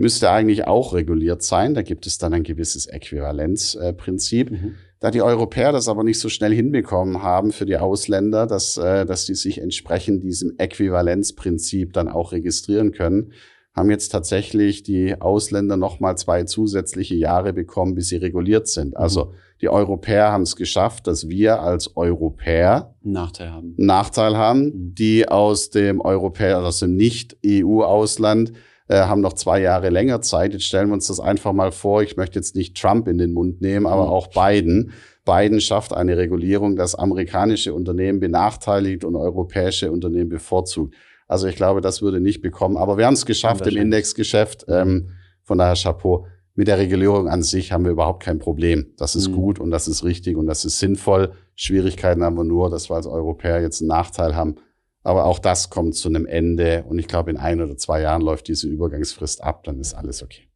müsste 0.02 0.30
eigentlich 0.30 0.66
auch 0.66 0.94
reguliert 0.94 1.42
sein. 1.42 1.74
Da 1.74 1.82
gibt 1.82 2.06
es 2.06 2.18
dann 2.18 2.34
ein 2.34 2.42
gewisses 2.42 2.86
Äquivalenzprinzip. 2.86 4.50
Mhm. 4.50 4.74
Da 4.98 5.12
die 5.12 5.22
Europäer 5.22 5.70
das 5.70 5.86
aber 5.86 6.02
nicht 6.02 6.18
so 6.18 6.28
schnell 6.28 6.52
hinbekommen 6.52 7.22
haben 7.22 7.52
für 7.52 7.66
die 7.66 7.76
Ausländer, 7.76 8.48
dass, 8.48 8.76
äh, 8.76 9.06
dass 9.06 9.26
die 9.26 9.36
sich 9.36 9.58
entsprechend 9.58 10.24
diesem 10.24 10.54
Äquivalenzprinzip 10.58 11.92
dann 11.92 12.08
auch 12.08 12.32
registrieren 12.32 12.90
können, 12.90 13.32
haben 13.74 13.90
jetzt 13.90 14.08
tatsächlich 14.08 14.82
die 14.82 15.20
Ausländer 15.20 15.76
nochmal 15.76 16.18
zwei 16.18 16.44
zusätzliche 16.44 17.14
Jahre 17.14 17.52
bekommen, 17.52 17.94
bis 17.94 18.08
sie 18.08 18.16
reguliert 18.16 18.66
sind. 18.66 18.96
Also 18.96 19.26
mhm. 19.26 19.30
die 19.60 19.68
Europäer 19.68 20.32
haben 20.32 20.42
es 20.42 20.56
geschafft, 20.56 21.06
dass 21.06 21.28
wir 21.28 21.62
als 21.62 21.96
Europäer 21.96 22.96
Nachteil 23.02 23.52
haben, 23.52 23.74
Nachteil 23.76 24.36
haben 24.36 24.64
mhm. 24.64 24.94
die 24.96 25.28
aus 25.28 25.70
dem 25.70 26.00
Europäer, 26.00 26.60
aus 26.64 26.80
dem 26.80 26.96
Nicht-EU-Ausland 26.96 28.50
äh, 28.50 28.54
haben 28.88 29.20
noch 29.20 29.34
zwei 29.34 29.60
Jahre 29.60 29.90
länger 29.90 30.20
Zeit. 30.22 30.52
Jetzt 30.52 30.64
stellen 30.64 30.88
wir 30.88 30.94
uns 30.94 31.06
das 31.06 31.20
einfach 31.20 31.52
mal 31.52 31.72
vor. 31.72 32.02
Ich 32.02 32.16
möchte 32.16 32.38
jetzt 32.38 32.56
nicht 32.56 32.76
Trump 32.76 33.08
in 33.08 33.18
den 33.18 33.32
Mund 33.32 33.60
nehmen, 33.60 33.86
aber 33.86 34.06
mhm. 34.06 34.10
auch 34.10 34.28
Biden. 34.28 34.92
Biden 35.24 35.60
schafft 35.60 35.92
eine 35.92 36.16
Regulierung, 36.16 36.76
das 36.76 36.94
amerikanische 36.94 37.74
Unternehmen 37.74 38.20
benachteiligt 38.20 39.04
und 39.04 39.14
europäische 39.14 39.92
Unternehmen 39.92 40.28
bevorzugt. 40.28 40.94
Also 41.28 41.46
ich 41.46 41.56
glaube, 41.56 41.80
das 41.80 42.02
würde 42.02 42.20
nicht 42.20 42.42
bekommen. 42.42 42.76
Aber 42.76 42.98
wir 42.98 43.06
haben 43.06 43.14
es 43.14 43.24
geschafft 43.24 43.66
im 43.66 43.76
Indexgeschäft. 43.76 44.66
Ähm, 44.68 45.10
von 45.42 45.58
daher 45.58 45.76
Chapeau. 45.76 46.26
Mit 46.54 46.68
der 46.68 46.78
Regulierung 46.78 47.28
an 47.28 47.42
sich 47.42 47.72
haben 47.72 47.84
wir 47.84 47.92
überhaupt 47.92 48.22
kein 48.22 48.38
Problem. 48.38 48.92
Das 48.98 49.16
ist 49.16 49.28
mhm. 49.28 49.34
gut 49.34 49.58
und 49.58 49.70
das 49.70 49.88
ist 49.88 50.04
richtig 50.04 50.36
und 50.36 50.46
das 50.46 50.66
ist 50.66 50.78
sinnvoll. 50.78 51.32
Schwierigkeiten 51.54 52.22
haben 52.22 52.36
wir 52.36 52.44
nur, 52.44 52.68
dass 52.68 52.90
wir 52.90 52.96
als 52.96 53.06
Europäer 53.06 53.62
jetzt 53.62 53.80
einen 53.80 53.88
Nachteil 53.88 54.36
haben. 54.36 54.56
Aber 55.02 55.24
auch 55.24 55.38
das 55.38 55.70
kommt 55.70 55.94
zu 55.94 56.08
einem 56.08 56.26
Ende. 56.26 56.84
Und 56.88 56.98
ich 56.98 57.08
glaube, 57.08 57.30
in 57.30 57.36
ein 57.36 57.60
oder 57.60 57.76
zwei 57.76 58.00
Jahren 58.00 58.22
läuft 58.22 58.48
diese 58.48 58.68
Übergangsfrist 58.68 59.42
ab. 59.42 59.64
Dann 59.64 59.80
ist 59.80 59.94
alles 59.94 60.22
okay. 60.22 60.48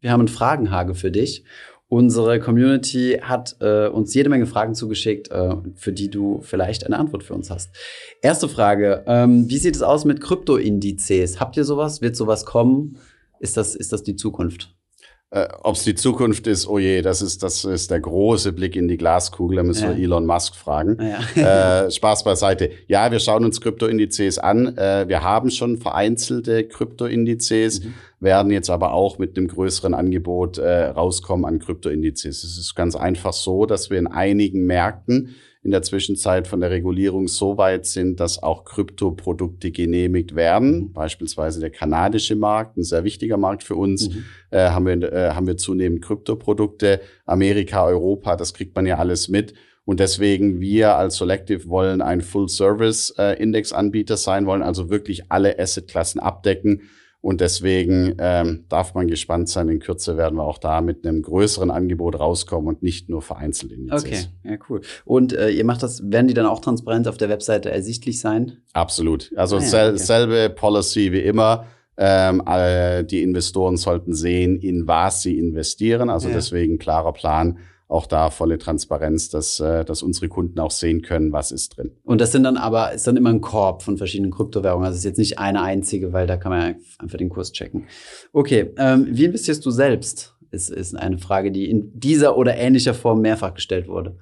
Wir 0.00 0.12
haben 0.12 0.20
einen 0.20 0.28
Fragenhage 0.28 0.94
für 0.94 1.10
dich. 1.10 1.44
Unsere 1.88 2.40
Community 2.40 3.20
hat 3.22 3.56
äh, 3.60 3.86
uns 3.86 4.12
jede 4.14 4.28
Menge 4.28 4.46
Fragen 4.46 4.74
zugeschickt, 4.74 5.30
äh, 5.30 5.56
für 5.74 5.92
die 5.92 6.10
du 6.10 6.40
vielleicht 6.42 6.84
eine 6.84 6.98
Antwort 6.98 7.22
für 7.22 7.34
uns 7.34 7.50
hast. 7.50 7.70
Erste 8.20 8.48
Frage: 8.48 9.04
ähm, 9.06 9.48
Wie 9.48 9.58
sieht 9.58 9.76
es 9.76 9.82
aus 9.82 10.04
mit 10.04 10.20
Kryptoindizes? 10.20 11.40
Habt 11.40 11.56
ihr 11.56 11.64
sowas? 11.64 12.02
Wird 12.02 12.16
sowas 12.16 12.44
kommen? 12.44 12.98
Ist 13.38 13.56
das, 13.56 13.74
ist 13.74 13.92
das 13.92 14.02
die 14.02 14.16
Zukunft? 14.16 14.74
Äh, 15.34 15.48
Ob 15.64 15.74
es 15.74 15.82
die 15.82 15.96
Zukunft 15.96 16.46
ist, 16.46 16.68
oh 16.68 16.78
je, 16.78 17.02
das 17.02 17.20
ist, 17.20 17.42
das 17.42 17.64
ist 17.64 17.90
der 17.90 17.98
große 17.98 18.52
Blick 18.52 18.76
in 18.76 18.86
die 18.86 18.96
Glaskugel, 18.96 19.56
da 19.56 19.62
müssen 19.64 19.90
ja. 19.90 19.96
wir 19.96 20.04
Elon 20.04 20.26
Musk 20.26 20.54
fragen. 20.54 20.96
Ja. 21.34 21.86
äh, 21.86 21.90
Spaß 21.90 22.22
beiseite. 22.22 22.70
Ja, 22.86 23.10
wir 23.10 23.18
schauen 23.18 23.44
uns 23.44 23.60
Kryptoindizes 23.60 24.38
an. 24.38 24.78
Äh, 24.78 25.08
wir 25.08 25.24
haben 25.24 25.50
schon 25.50 25.78
vereinzelte 25.78 26.62
Kryptoindizes, 26.62 27.82
mhm. 27.82 27.94
werden 28.20 28.52
jetzt 28.52 28.70
aber 28.70 28.92
auch 28.92 29.18
mit 29.18 29.36
einem 29.36 29.48
größeren 29.48 29.92
Angebot 29.92 30.58
äh, 30.58 30.84
rauskommen 30.84 31.44
an 31.46 31.58
Kryptoindizes. 31.58 32.44
Es 32.44 32.56
ist 32.56 32.76
ganz 32.76 32.94
einfach 32.94 33.32
so, 33.32 33.66
dass 33.66 33.90
wir 33.90 33.98
in 33.98 34.06
einigen 34.06 34.66
Märkten 34.66 35.34
in 35.64 35.70
der 35.70 35.82
Zwischenzeit 35.82 36.46
von 36.46 36.60
der 36.60 36.70
Regulierung 36.70 37.26
so 37.26 37.56
weit 37.56 37.86
sind, 37.86 38.20
dass 38.20 38.42
auch 38.42 38.64
Kryptoprodukte 38.64 39.70
genehmigt 39.70 40.36
werden. 40.36 40.78
Mhm. 40.78 40.92
Beispielsweise 40.92 41.58
der 41.58 41.70
kanadische 41.70 42.36
Markt, 42.36 42.76
ein 42.76 42.82
sehr 42.82 43.02
wichtiger 43.02 43.38
Markt 43.38 43.64
für 43.64 43.74
uns, 43.74 44.10
mhm. 44.10 44.24
äh, 44.50 44.68
haben, 44.68 44.84
wir, 44.86 45.12
äh, 45.12 45.30
haben 45.30 45.46
wir 45.46 45.56
zunehmend 45.56 46.02
Kryptoprodukte. 46.02 47.00
Amerika, 47.24 47.84
Europa, 47.86 48.36
das 48.36 48.52
kriegt 48.52 48.76
man 48.76 48.84
ja 48.84 48.98
alles 48.98 49.28
mit. 49.28 49.54
Und 49.86 50.00
deswegen 50.00 50.60
wir 50.60 50.96
als 50.96 51.16
Selective 51.16 51.68
wollen 51.68 52.02
ein 52.02 52.20
Full-Service-Index-Anbieter 52.20 54.14
äh, 54.14 54.18
sein, 54.18 54.46
wollen 54.46 54.62
also 54.62 54.90
wirklich 54.90 55.30
alle 55.30 55.58
Assetklassen 55.58 56.20
abdecken 56.20 56.82
und 57.24 57.40
deswegen 57.40 58.16
ähm, 58.18 58.66
darf 58.68 58.92
man 58.92 59.08
gespannt 59.08 59.48
sein. 59.48 59.70
In 59.70 59.78
Kürze 59.78 60.18
werden 60.18 60.36
wir 60.36 60.44
auch 60.44 60.58
da 60.58 60.82
mit 60.82 61.06
einem 61.06 61.22
größeren 61.22 61.70
Angebot 61.70 62.20
rauskommen 62.20 62.68
und 62.68 62.82
nicht 62.82 63.08
nur 63.08 63.22
vereinzelt 63.22 63.72
Indizes. 63.72 64.04
Okay, 64.04 64.24
ja, 64.42 64.58
cool. 64.68 64.82
Und 65.06 65.32
äh, 65.32 65.48
ihr 65.48 65.64
macht 65.64 65.82
das, 65.82 66.02
werden 66.04 66.28
die 66.28 66.34
dann 66.34 66.44
auch 66.44 66.60
transparent 66.60 67.08
auf 67.08 67.16
der 67.16 67.30
Webseite 67.30 67.70
ersichtlich 67.70 68.20
sein? 68.20 68.58
Absolut. 68.74 69.32
Also 69.36 69.56
ah, 69.56 69.60
ja, 69.60 69.66
sel 69.66 69.88
okay. 69.94 69.98
selbe 69.98 70.50
Policy 70.50 71.12
wie 71.12 71.20
immer. 71.20 71.64
Ähm, 71.96 72.42
äh, 72.46 73.04
die 73.04 73.22
Investoren 73.22 73.78
sollten 73.78 74.12
sehen, 74.12 74.56
in 74.56 74.86
was 74.86 75.22
sie 75.22 75.38
investieren. 75.38 76.10
Also 76.10 76.28
ja. 76.28 76.34
deswegen 76.34 76.76
klarer 76.76 77.14
Plan 77.14 77.56
auch 77.94 78.06
da 78.06 78.30
volle 78.30 78.58
Transparenz, 78.58 79.30
dass, 79.30 79.60
äh, 79.60 79.84
dass 79.84 80.02
unsere 80.02 80.28
Kunden 80.28 80.58
auch 80.58 80.72
sehen 80.72 81.02
können, 81.02 81.32
was 81.32 81.52
ist 81.52 81.76
drin. 81.76 81.92
Und 82.02 82.20
das 82.20 82.32
sind 82.32 82.42
dann 82.42 82.56
aber, 82.56 82.92
ist 82.92 83.06
dann 83.06 83.16
immer 83.16 83.30
ein 83.30 83.40
Korb 83.40 83.82
von 83.82 83.96
verschiedenen 83.96 84.32
Kryptowährungen. 84.32 84.84
Also 84.84 84.96
es 84.96 85.00
ist 85.00 85.04
jetzt 85.04 85.18
nicht 85.18 85.38
eine 85.38 85.62
einzige, 85.62 86.12
weil 86.12 86.26
da 86.26 86.36
kann 86.36 86.50
man 86.50 86.76
einfach 86.98 87.18
den 87.18 87.28
Kurs 87.28 87.52
checken. 87.52 87.86
Okay, 88.32 88.72
ähm, 88.78 89.06
wie 89.10 89.24
investierst 89.24 89.64
du 89.64 89.70
selbst? 89.70 90.33
Ist, 90.54 90.70
ist 90.70 90.96
eine 90.96 91.18
Frage, 91.18 91.50
die 91.50 91.68
in 91.68 91.98
dieser 91.98 92.36
oder 92.36 92.56
ähnlicher 92.56 92.94
Form 92.94 93.20
mehrfach 93.20 93.54
gestellt 93.54 93.88
wurde. 93.88 94.16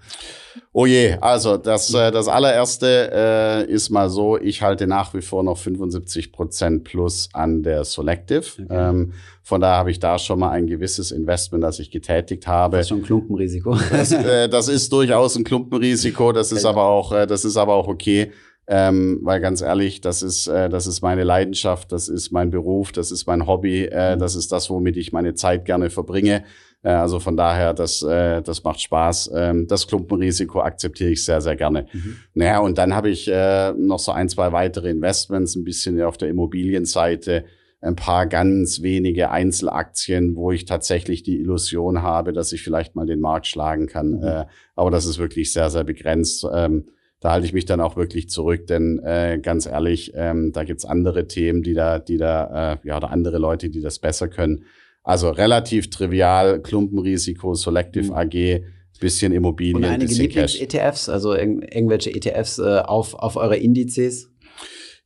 Oh 0.72 0.86
je, 0.86 1.16
also 1.20 1.56
das, 1.56 1.92
äh, 1.92 2.10
das 2.10 2.28
allererste 2.28 3.10
äh, 3.12 3.70
ist 3.70 3.90
mal 3.90 4.08
so, 4.08 4.38
ich 4.38 4.62
halte 4.62 4.86
nach 4.86 5.12
wie 5.14 5.22
vor 5.22 5.42
noch 5.42 5.58
75 5.58 6.32
Prozent 6.32 6.84
plus 6.84 7.28
an 7.32 7.62
der 7.62 7.84
Selective. 7.84 8.44
Okay. 8.64 8.66
Ähm, 8.70 9.12
von 9.42 9.60
daher 9.60 9.76
habe 9.76 9.90
ich 9.90 9.98
da 9.98 10.18
schon 10.18 10.38
mal 10.38 10.50
ein 10.50 10.66
gewisses 10.66 11.10
Investment, 11.10 11.64
das 11.64 11.78
ich 11.78 11.90
getätigt 11.90 12.46
habe. 12.46 12.76
Das 12.76 12.86
ist 12.86 12.88
schon 12.90 12.98
ein 12.98 13.04
Klumpenrisiko. 13.04 13.76
Das, 13.90 14.12
äh, 14.12 14.48
das 14.48 14.68
ist 14.68 14.92
durchaus 14.92 15.36
ein 15.36 15.44
Klumpenrisiko, 15.44 16.32
das 16.32 16.52
ist 16.52 16.64
aber 16.64 16.84
auch, 16.84 17.12
äh, 17.12 17.26
das 17.26 17.44
ist 17.44 17.56
aber 17.56 17.74
auch 17.74 17.88
okay. 17.88 18.32
Ähm, 18.68 19.18
weil 19.22 19.40
ganz 19.40 19.60
ehrlich, 19.60 20.00
das 20.00 20.22
ist, 20.22 20.46
äh, 20.46 20.68
das 20.68 20.86
ist 20.86 21.02
meine 21.02 21.24
Leidenschaft, 21.24 21.90
das 21.90 22.08
ist 22.08 22.30
mein 22.30 22.50
Beruf, 22.50 22.92
das 22.92 23.10
ist 23.10 23.26
mein 23.26 23.46
Hobby, 23.46 23.86
äh, 23.86 24.14
mhm. 24.14 24.20
das 24.20 24.36
ist 24.36 24.52
das, 24.52 24.70
womit 24.70 24.96
ich 24.96 25.12
meine 25.12 25.34
Zeit 25.34 25.64
gerne 25.64 25.90
verbringe. 25.90 26.44
Äh, 26.82 26.90
also 26.90 27.18
von 27.18 27.36
daher, 27.36 27.74
das, 27.74 28.02
äh, 28.02 28.40
das 28.40 28.62
macht 28.62 28.80
Spaß. 28.80 29.32
Ähm, 29.34 29.66
das 29.66 29.86
Klumpenrisiko 29.88 30.60
akzeptiere 30.60 31.10
ich 31.10 31.24
sehr, 31.24 31.40
sehr 31.40 31.56
gerne. 31.56 31.86
Mhm. 31.92 32.16
Naja, 32.34 32.60
und 32.60 32.78
dann 32.78 32.94
habe 32.94 33.10
ich 33.10 33.28
äh, 33.28 33.72
noch 33.72 33.98
so 33.98 34.12
ein, 34.12 34.28
zwei 34.28 34.52
weitere 34.52 34.90
Investments, 34.90 35.56
ein 35.56 35.64
bisschen 35.64 36.00
auf 36.00 36.16
der 36.16 36.28
Immobilienseite 36.28 37.44
ein 37.80 37.96
paar 37.96 38.26
ganz 38.26 38.80
wenige 38.82 39.32
Einzelaktien, 39.32 40.36
wo 40.36 40.52
ich 40.52 40.66
tatsächlich 40.66 41.24
die 41.24 41.40
Illusion 41.40 42.02
habe, 42.02 42.32
dass 42.32 42.52
ich 42.52 42.62
vielleicht 42.62 42.94
mal 42.94 43.06
den 43.06 43.18
Markt 43.18 43.48
schlagen 43.48 43.88
kann. 43.88 44.18
Mhm. 44.18 44.22
Äh, 44.22 44.44
aber 44.76 44.92
das 44.92 45.04
ist 45.04 45.18
wirklich 45.18 45.52
sehr, 45.52 45.68
sehr 45.68 45.82
begrenzt. 45.82 46.46
Ähm, 46.54 46.84
da 47.22 47.30
halte 47.30 47.46
ich 47.46 47.52
mich 47.52 47.64
dann 47.64 47.80
auch 47.80 47.96
wirklich 47.96 48.28
zurück, 48.28 48.66
denn 48.66 48.98
äh, 48.98 49.38
ganz 49.40 49.66
ehrlich, 49.66 50.12
ähm, 50.14 50.52
da 50.52 50.64
gibt's 50.64 50.84
andere 50.84 51.28
Themen, 51.28 51.62
die 51.62 51.72
da, 51.72 52.00
die 52.00 52.18
da, 52.18 52.72
äh, 52.72 52.76
ja, 52.82 52.96
oder 52.96 53.10
andere 53.10 53.38
Leute, 53.38 53.70
die 53.70 53.80
das 53.80 54.00
besser 54.00 54.26
können. 54.26 54.64
Also 55.04 55.30
relativ 55.30 55.88
trivial, 55.88 56.60
Klumpenrisiko, 56.60 57.54
Selective 57.54 58.06
mhm. 58.06 58.12
AG, 58.12 58.62
bisschen 58.98 59.32
Immobilien, 59.32 59.76
Und 59.76 59.84
einige 59.84 60.12
Lieblings-ETFs, 60.14 61.08
also 61.08 61.34
irg 61.34 61.74
irgendwelche 61.74 62.10
ETFs 62.10 62.58
äh, 62.58 62.80
auf, 62.80 63.14
auf 63.14 63.36
eure 63.36 63.56
Indizes? 63.56 64.31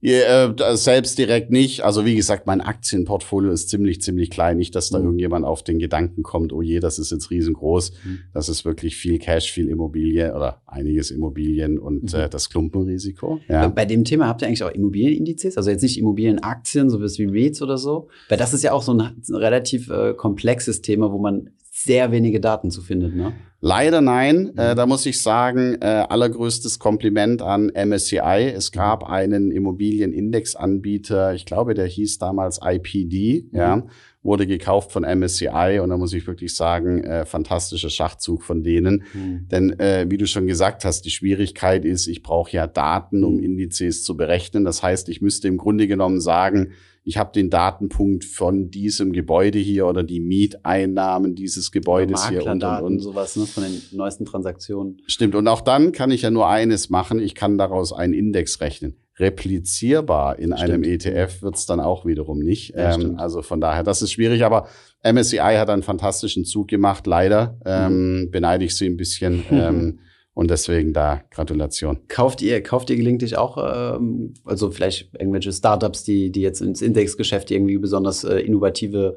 Ja, 0.00 0.52
äh, 0.52 0.76
selbst 0.76 1.18
direkt 1.18 1.50
nicht. 1.50 1.82
Also 1.82 2.04
wie 2.04 2.14
gesagt, 2.14 2.46
mein 2.46 2.60
Aktienportfolio 2.60 3.50
ist 3.50 3.70
ziemlich, 3.70 4.02
ziemlich 4.02 4.30
klein. 4.30 4.58
Nicht, 4.58 4.74
dass 4.74 4.90
da 4.90 4.98
mhm. 4.98 5.06
irgendjemand 5.06 5.46
auf 5.46 5.62
den 5.62 5.78
Gedanken 5.78 6.22
kommt, 6.22 6.52
oh 6.52 6.60
je, 6.60 6.80
das 6.80 6.98
ist 6.98 7.12
jetzt 7.12 7.30
riesengroß. 7.30 7.92
Mhm. 8.04 8.18
Das 8.34 8.48
ist 8.48 8.64
wirklich 8.64 8.96
viel 8.96 9.18
Cash, 9.18 9.50
viel 9.50 9.68
Immobilie 9.68 10.34
oder 10.34 10.60
einiges 10.66 11.10
Immobilien 11.10 11.78
und 11.78 12.12
mhm. 12.12 12.18
äh, 12.18 12.28
das 12.28 12.50
Klumpenrisiko. 12.50 13.40
Ja. 13.48 13.68
Bei 13.68 13.86
dem 13.86 14.04
Thema 14.04 14.28
habt 14.28 14.42
ihr 14.42 14.48
eigentlich 14.48 14.64
auch 14.64 14.70
Immobilienindizes? 14.70 15.56
Also 15.56 15.70
jetzt 15.70 15.82
nicht 15.82 15.98
Immobilienaktien, 15.98 16.90
so 16.90 17.00
wie 17.00 17.24
REITs 17.24 17.62
oder 17.62 17.78
so? 17.78 18.08
Weil 18.28 18.38
das 18.38 18.52
ist 18.52 18.62
ja 18.62 18.72
auch 18.72 18.82
so 18.82 18.92
ein, 18.92 19.00
ein 19.00 19.34
relativ 19.34 19.88
äh, 19.88 20.12
komplexes 20.12 20.82
Thema, 20.82 21.10
wo 21.10 21.18
man 21.18 21.50
sehr 21.70 22.10
wenige 22.12 22.40
Daten 22.40 22.70
zu 22.70 22.80
findet, 22.80 23.14
ne? 23.14 23.34
Leider 23.66 24.00
nein. 24.00 24.52
Mhm. 24.52 24.58
Äh, 24.60 24.74
da 24.76 24.86
muss 24.86 25.04
ich 25.06 25.20
sagen, 25.20 25.76
äh, 25.80 25.86
allergrößtes 26.08 26.78
Kompliment 26.78 27.42
an 27.42 27.72
MSCI. 27.74 28.52
Es 28.54 28.70
gab 28.70 29.02
einen 29.02 29.50
Immobilienindexanbieter, 29.50 31.34
ich 31.34 31.46
glaube, 31.46 31.74
der 31.74 31.86
hieß 31.86 32.18
damals 32.18 32.60
IPD, 32.62 33.48
mhm. 33.50 33.58
ja, 33.58 33.86
wurde 34.22 34.46
gekauft 34.46 34.92
von 34.92 35.02
MSCI 35.02 35.80
und 35.82 35.90
da 35.90 35.96
muss 35.96 36.12
ich 36.12 36.28
wirklich 36.28 36.54
sagen, 36.54 37.02
äh, 37.02 37.26
fantastischer 37.26 37.90
Schachzug 37.90 38.44
von 38.44 38.62
denen. 38.62 39.02
Mhm. 39.12 39.48
Denn 39.48 39.80
äh, 39.80 40.06
wie 40.08 40.16
du 40.16 40.28
schon 40.28 40.46
gesagt 40.46 40.84
hast, 40.84 41.02
die 41.02 41.10
Schwierigkeit 41.10 41.84
ist, 41.84 42.06
ich 42.06 42.22
brauche 42.22 42.52
ja 42.52 42.68
Daten, 42.68 43.24
um 43.24 43.38
mhm. 43.38 43.42
Indizes 43.42 44.04
zu 44.04 44.16
berechnen. 44.16 44.64
Das 44.64 44.84
heißt, 44.84 45.08
ich 45.08 45.20
müsste 45.20 45.48
im 45.48 45.56
Grunde 45.56 45.88
genommen 45.88 46.20
sagen, 46.20 46.70
ich 47.06 47.18
habe 47.18 47.30
den 47.32 47.50
Datenpunkt 47.50 48.24
von 48.24 48.68
diesem 48.68 49.12
Gebäude 49.12 49.60
hier 49.60 49.86
oder 49.86 50.02
die 50.02 50.18
Mieteinnahmen 50.18 51.36
dieses 51.36 51.70
Gebäudes 51.70 52.28
hier 52.28 52.44
und, 52.44 52.64
und, 52.64 52.82
und 52.82 52.98
sowas 52.98 53.36
ne, 53.36 53.46
von 53.46 53.62
den 53.62 53.80
neuesten 53.92 54.24
Transaktionen. 54.24 55.00
Stimmt. 55.06 55.36
Und 55.36 55.46
auch 55.46 55.60
dann 55.60 55.92
kann 55.92 56.10
ich 56.10 56.22
ja 56.22 56.32
nur 56.32 56.48
eines 56.48 56.90
machen. 56.90 57.20
Ich 57.20 57.36
kann 57.36 57.58
daraus 57.58 57.92
einen 57.92 58.12
Index 58.12 58.60
rechnen. 58.60 58.96
Replizierbar 59.20 60.40
in 60.40 60.48
stimmt. 60.48 60.62
einem 60.62 60.82
ETF 60.82 61.42
wird's 61.42 61.64
dann 61.64 61.78
auch 61.78 62.04
wiederum 62.06 62.40
nicht. 62.40 62.74
Ja, 62.74 62.96
ähm, 62.96 63.14
also 63.18 63.40
von 63.40 63.60
daher, 63.60 63.84
das 63.84 64.02
ist 64.02 64.10
schwierig. 64.10 64.44
Aber 64.44 64.66
MSCI 65.04 65.38
hat 65.38 65.70
einen 65.70 65.84
fantastischen 65.84 66.44
Zug 66.44 66.66
gemacht. 66.66 67.06
Leider 67.06 67.56
ähm, 67.64 68.22
mhm. 68.22 68.30
beneide 68.32 68.64
ich 68.64 68.74
sie 68.74 68.86
ein 68.86 68.96
bisschen. 68.96 69.44
ähm, 69.52 70.00
und 70.36 70.50
deswegen 70.50 70.92
da 70.92 71.22
Gratulation. 71.30 71.96
Kauft 72.08 72.42
ihr, 72.42 72.62
kauft 72.62 72.90
ihr 72.90 72.96
gelegentlich 72.96 73.38
auch, 73.38 73.56
ähm, 73.56 74.34
also 74.44 74.70
vielleicht 74.70 75.08
irgendwelche 75.18 75.50
Startups, 75.50 76.04
die, 76.04 76.30
die 76.30 76.42
jetzt 76.42 76.60
ins 76.60 76.82
Indexgeschäft 76.82 77.50
irgendwie 77.50 77.78
besonders 77.78 78.22
äh, 78.22 78.40
innovative 78.40 79.16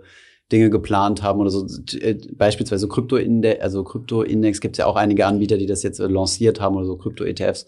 Dinge 0.50 0.70
geplant 0.70 1.22
haben 1.22 1.42
oder 1.42 1.50
so. 1.50 1.68
Äh, 2.00 2.16
beispielsweise 2.32 2.88
Krypto-Index, 2.88 3.62
also 3.62 3.84
Krypto-Index 3.84 4.62
gibt 4.62 4.76
es 4.76 4.78
ja 4.78 4.86
auch 4.86 4.96
einige 4.96 5.26
Anbieter, 5.26 5.58
die 5.58 5.66
das 5.66 5.84
jetzt 5.84 6.00
äh, 6.00 6.08
lanciert 6.08 6.62
haben 6.62 6.78
oder 6.78 6.86
so 6.86 6.96
Krypto-ETFs. 6.96 7.68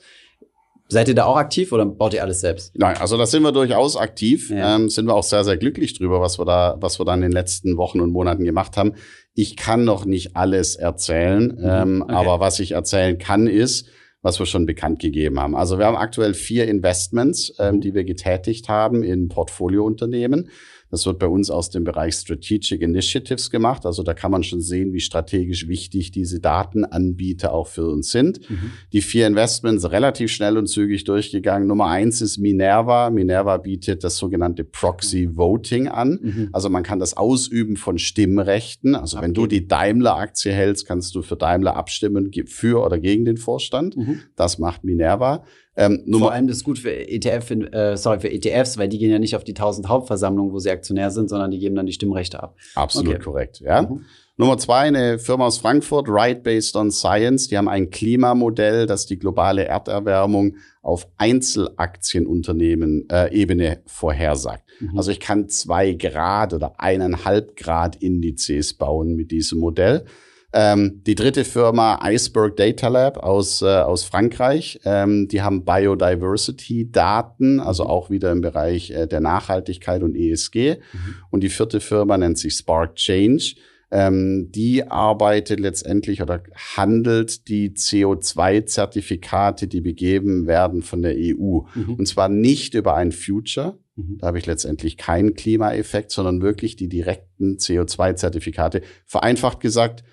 Seid 0.88 1.10
ihr 1.10 1.16
da 1.16 1.26
auch 1.26 1.36
aktiv 1.36 1.74
oder 1.74 1.86
baut 1.86 2.14
ihr 2.14 2.24
alles 2.24 2.40
selbst? 2.40 2.72
Nein, 2.78 2.96
also 3.00 3.18
da 3.18 3.26
sind 3.26 3.44
wir 3.44 3.52
durchaus 3.52 3.98
aktiv. 3.98 4.50
Ja. 4.50 4.78
Ähm, 4.78 4.90
sind 4.90 5.08
wir 5.08 5.14
auch 5.14 5.24
sehr, 5.24 5.44
sehr 5.44 5.58
glücklich 5.58 5.94
drüber, 5.98 6.22
was 6.22 6.40
wir 6.40 6.46
da, 6.46 6.78
was 6.80 7.00
wir 7.00 7.06
da 7.06 7.14
in 7.14 7.22
den 7.22 7.34
letzten 7.34 7.76
Wochen 7.76 8.00
und 8.00 8.12
Monaten 8.12 8.46
gemacht 8.46 8.78
haben. 8.78 8.94
Ich 9.34 9.56
kann 9.56 9.86
noch 9.86 10.06
nicht 10.06 10.36
alles 10.36 10.76
erzählen, 10.76 11.56
mhm. 11.58 11.64
ähm, 11.64 12.02
okay. 12.04 12.14
aber 12.14 12.40
was 12.40 12.60
ich 12.60 12.72
erzählen 12.72 13.18
kann, 13.18 13.48
ist, 13.48 13.88
was 14.22 14.40
wir 14.40 14.46
schon 14.46 14.66
bekannt 14.66 15.00
gegeben 15.00 15.40
haben. 15.40 15.56
Also 15.56 15.80
wir 15.80 15.86
haben 15.86 15.98
aktuell 15.98 16.34
vier 16.34 16.68
Investments, 16.68 17.54
ähm, 17.60 17.76
mhm. 17.76 17.82
die 17.82 17.94
wir 17.94 18.04
getätigt 18.04 18.70
haben 18.70 19.04
in 19.04 19.30
Portfoliounternehmen. 19.30 20.50
Das 20.92 21.06
wird 21.06 21.20
bei 21.20 21.28
uns 21.28 21.50
aus 21.50 21.70
dem 21.70 21.86
Bereich 21.86 22.16
Strategic 22.16 22.82
Initiatives 22.82 23.50
gemacht. 23.50 23.86
Also 23.86 24.04
da 24.04 24.14
kann 24.14 24.30
man 24.30 24.44
schon 24.44 24.62
sehen, 24.62 24.94
wie 24.94 25.00
strategisch 25.00 25.68
wichtig 25.68 26.12
diese 26.12 26.40
Datenanbieter 26.40 27.54
auch 27.54 27.68
für 27.68 27.88
uns 27.88 28.12
sind. 28.12 28.50
Mhm. 28.50 28.72
Die 28.92 29.02
vier 29.02 29.26
Investments 29.26 29.90
relativ 29.90 30.32
schnell 30.32 30.58
und 30.58 30.68
zügig 30.68 31.06
durchgegangen. 31.06 31.68
Nummer 31.68 31.88
eins 31.88 32.22
ist 32.22 32.38
Minerva. 32.38 33.10
Minerva 33.10 33.58
bietet 33.58 34.04
das 34.04 34.18
sogenannte 34.18 34.66
Proxy 34.66 35.38
Voting 35.38 35.88
an. 35.88 36.20
Mhm. 36.22 36.50
Also 36.52 36.70
man 36.70 36.84
kann 36.84 37.00
das 37.00 37.16
Ausüben 37.16 37.78
von 37.78 37.98
Stimmrechten. 37.98 38.94
Also 38.94 39.18
okay. 39.18 39.26
wenn 39.26 39.34
du 39.34 39.48
die 39.48 39.68
Daimler-Aktie 39.68 40.52
hältst, 40.52 40.86
kannst 40.86 41.16
du 41.16 41.22
für 41.22 41.38
Daimler 41.38 41.78
abstimmen, 41.78 42.32
für 42.48 42.86
oder 42.86 43.00
gegen 43.00 43.24
den 43.24 43.38
Vorstand. 43.38 43.96
Mhm. 43.96 44.20
Das 44.36 44.60
macht 44.60 44.84
Minerva. 44.84 45.46
Ähm, 45.78 46.04
Vor 46.12 46.34
allem 46.34 46.48
das 46.48 46.58
ist 46.58 46.64
gut 46.66 46.80
für 46.80 46.92
ETF, 46.92 47.52
äh, 47.52 47.96
sorry, 47.96 48.20
für 48.20 48.32
ETFs, 48.32 48.78
weil 48.78 48.90
die 48.90 48.98
gehen 48.98 49.10
ja 49.10 49.20
nicht 49.20 49.36
auf 49.36 49.46
die 49.46 49.54
1000 49.54 49.88
Hauptversammlungen, 49.88 50.52
wo 50.52 50.60
sie 50.60 50.70
Aktionär 50.70 51.12
sind, 51.12 51.30
sondern 51.30 51.52
die 51.52 51.60
geben 51.60 51.76
dann 51.76 51.86
die 51.86 51.94
Stimmrechte 51.94 52.44
ab. 52.44 52.58
Absolut 52.76 53.16
okay. 53.16 53.24
korrekt, 53.24 53.60
ja. 53.62 53.84
Mhm. 53.84 54.06
Nummer 54.38 54.58
zwei, 54.58 54.80
eine 54.80 55.20
Firma 55.20 55.46
aus 55.46 55.60
Frankfurt, 55.60 56.08
Right 56.10 56.42
Based 56.42 56.76
on 56.76 56.90
Science. 56.90 57.48
Die 57.48 57.58
haben 57.58 57.70
ein 57.70 57.90
Klimamodell, 57.90 58.88
das 58.88 59.06
die 59.06 59.20
globale 59.20 59.66
Erderwärmung 59.66 60.56
auf 60.82 61.08
Einzelaktienunternehmen 61.18 63.08
äh, 63.10 63.32
Ebene 63.34 63.84
vorhersagt. 63.86 64.64
Mhm. 64.80 64.98
Also 64.98 65.12
ich 65.12 65.20
kann 65.20 65.48
zwei 65.48 65.94
Grad 65.94 66.54
oder 66.54 66.80
eineinhalb 66.80 67.56
Grad 67.56 67.98
Indizes 67.98 68.74
bauen 68.74 69.16
mit 69.16 69.32
diesem 69.32 69.60
Modell. 69.60 70.06
Ähm, 70.54 71.02
die 71.06 71.16
dritte 71.16 71.46
Firma 71.46 72.00
Iceberg 72.04 72.58
Data 72.58 72.90
Lab 72.90 73.18
aus, 73.18 73.62
äh, 73.62 73.68
aus 73.68 74.04
Frankreich, 74.04 74.82
ähm, 74.84 75.30
die 75.30 75.42
haben 75.42 75.64
Biodiversity-Daten, 75.64 77.62
also 77.62 77.86
auch 77.86 78.10
wieder 78.10 78.32
im 78.32 78.42
Bereich 78.42 78.92
äh, 78.92 79.08
der 79.08 79.22
Nachhaltigkeit 79.22 80.04
und 80.04 80.16
ESG. 80.16 80.78
Mhm. 80.92 81.16
Und 81.30 81.42
die 81.42 81.50
vierte 81.50 81.80
Firma 81.80 82.18
nennt 82.18 82.38
sich 82.38 82.54
Spark 82.54 82.96
Change. 82.96 83.56
Ähm, 83.94 84.52
die 84.52 84.88
arbeitet 84.90 85.60
letztendlich 85.60 86.22
oder 86.22 86.42
handelt 86.76 87.50
die 87.50 87.72
CO2-Zertifikate, 87.72 89.68
die 89.68 89.82
begeben 89.82 90.48
werden 90.48 90.82
von 90.82 91.02
der 91.02 91.16
EU. 91.16 91.62
Mhm. 91.76 91.96
Und 91.98 92.08
zwar 92.08 92.30
nicht 92.30 92.74
über 92.74 92.96
ein 92.96 93.12
Future, 93.12 93.78
mhm. 93.98 94.18
da 94.20 94.28
habe 94.28 94.38
ich 94.38 94.46
letztendlich 94.46 94.96
keinen 94.98 95.34
Klimaeffekt, 95.34 96.12
sondern 96.12 96.42
wirklich 96.42 96.78
die 96.78 96.88
direkten 96.88 97.58
CO2-Zertifikate. 97.58 98.82
Vereinfacht 99.06 99.60
gesagt, 99.60 100.04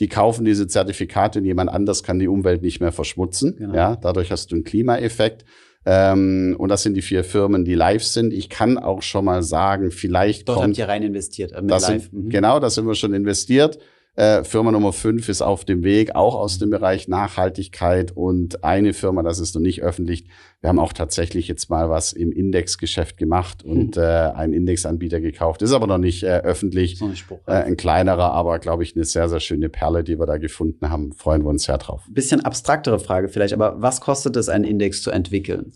die 0.00 0.08
kaufen 0.08 0.44
diese 0.44 0.66
Zertifikate 0.66 1.38
und 1.38 1.44
jemand 1.44 1.70
anders 1.70 2.02
kann 2.02 2.18
die 2.18 2.28
Umwelt 2.28 2.62
nicht 2.62 2.80
mehr 2.80 2.92
verschmutzen. 2.92 3.56
Genau. 3.56 3.74
Ja, 3.74 3.96
dadurch 3.96 4.30
hast 4.30 4.50
du 4.50 4.56
einen 4.56 4.64
Klimaeffekt. 4.64 5.44
Ähm, 5.86 6.56
und 6.58 6.70
das 6.70 6.82
sind 6.82 6.94
die 6.94 7.02
vier 7.02 7.24
Firmen, 7.24 7.64
die 7.64 7.74
live 7.74 8.02
sind. 8.02 8.32
Ich 8.32 8.48
kann 8.48 8.78
auch 8.78 9.02
schon 9.02 9.26
mal 9.26 9.42
sagen, 9.42 9.90
vielleicht 9.90 10.48
Dort 10.48 10.58
kommt, 10.58 10.68
habt 10.70 10.78
ihr 10.78 10.88
rein 10.88 11.02
investiert. 11.02 11.52
Äh, 11.52 11.60
mit 11.60 11.70
live. 11.70 11.82
Sind, 11.82 12.12
mhm. 12.12 12.28
Genau, 12.30 12.58
da 12.58 12.70
sind 12.70 12.86
wir 12.86 12.94
schon 12.94 13.12
investiert. 13.12 13.78
Äh, 14.16 14.44
Firma 14.44 14.70
Nummer 14.70 14.92
fünf 14.92 15.28
ist 15.28 15.42
auf 15.42 15.64
dem 15.64 15.82
Weg, 15.82 16.14
auch 16.14 16.36
aus 16.36 16.58
dem 16.58 16.70
Bereich 16.70 17.08
Nachhaltigkeit. 17.08 18.12
Und 18.12 18.62
eine 18.62 18.92
Firma, 18.92 19.22
das 19.22 19.40
ist 19.40 19.54
noch 19.54 19.62
nicht 19.62 19.82
öffentlich, 19.82 20.26
wir 20.60 20.68
haben 20.68 20.78
auch 20.78 20.92
tatsächlich 20.92 21.48
jetzt 21.48 21.68
mal 21.68 21.90
was 21.90 22.12
im 22.12 22.30
Indexgeschäft 22.30 23.16
gemacht 23.16 23.64
und 23.64 23.96
hm. 23.96 24.02
äh, 24.02 24.06
einen 24.06 24.52
Indexanbieter 24.52 25.20
gekauft. 25.20 25.62
Ist 25.62 25.72
aber 25.72 25.86
noch 25.86 25.98
nicht 25.98 26.22
äh, 26.22 26.40
öffentlich. 26.42 27.00
Spruch, 27.14 27.40
äh, 27.46 27.52
ein 27.52 27.76
kleinerer, 27.76 28.32
aber 28.32 28.58
glaube 28.60 28.84
ich 28.84 28.94
eine 28.94 29.04
sehr, 29.04 29.28
sehr 29.28 29.40
schöne 29.40 29.68
Perle, 29.68 30.04
die 30.04 30.18
wir 30.18 30.26
da 30.26 30.38
gefunden 30.38 30.90
haben. 30.90 31.12
Freuen 31.12 31.42
wir 31.42 31.50
uns 31.50 31.64
sehr 31.64 31.78
drauf. 31.78 32.02
Bisschen 32.08 32.40
abstraktere 32.40 33.00
Frage 33.00 33.28
vielleicht, 33.28 33.52
aber 33.52 33.82
was 33.82 34.00
kostet 34.00 34.36
es, 34.36 34.48
einen 34.48 34.64
Index 34.64 35.02
zu 35.02 35.10
entwickeln? 35.10 35.72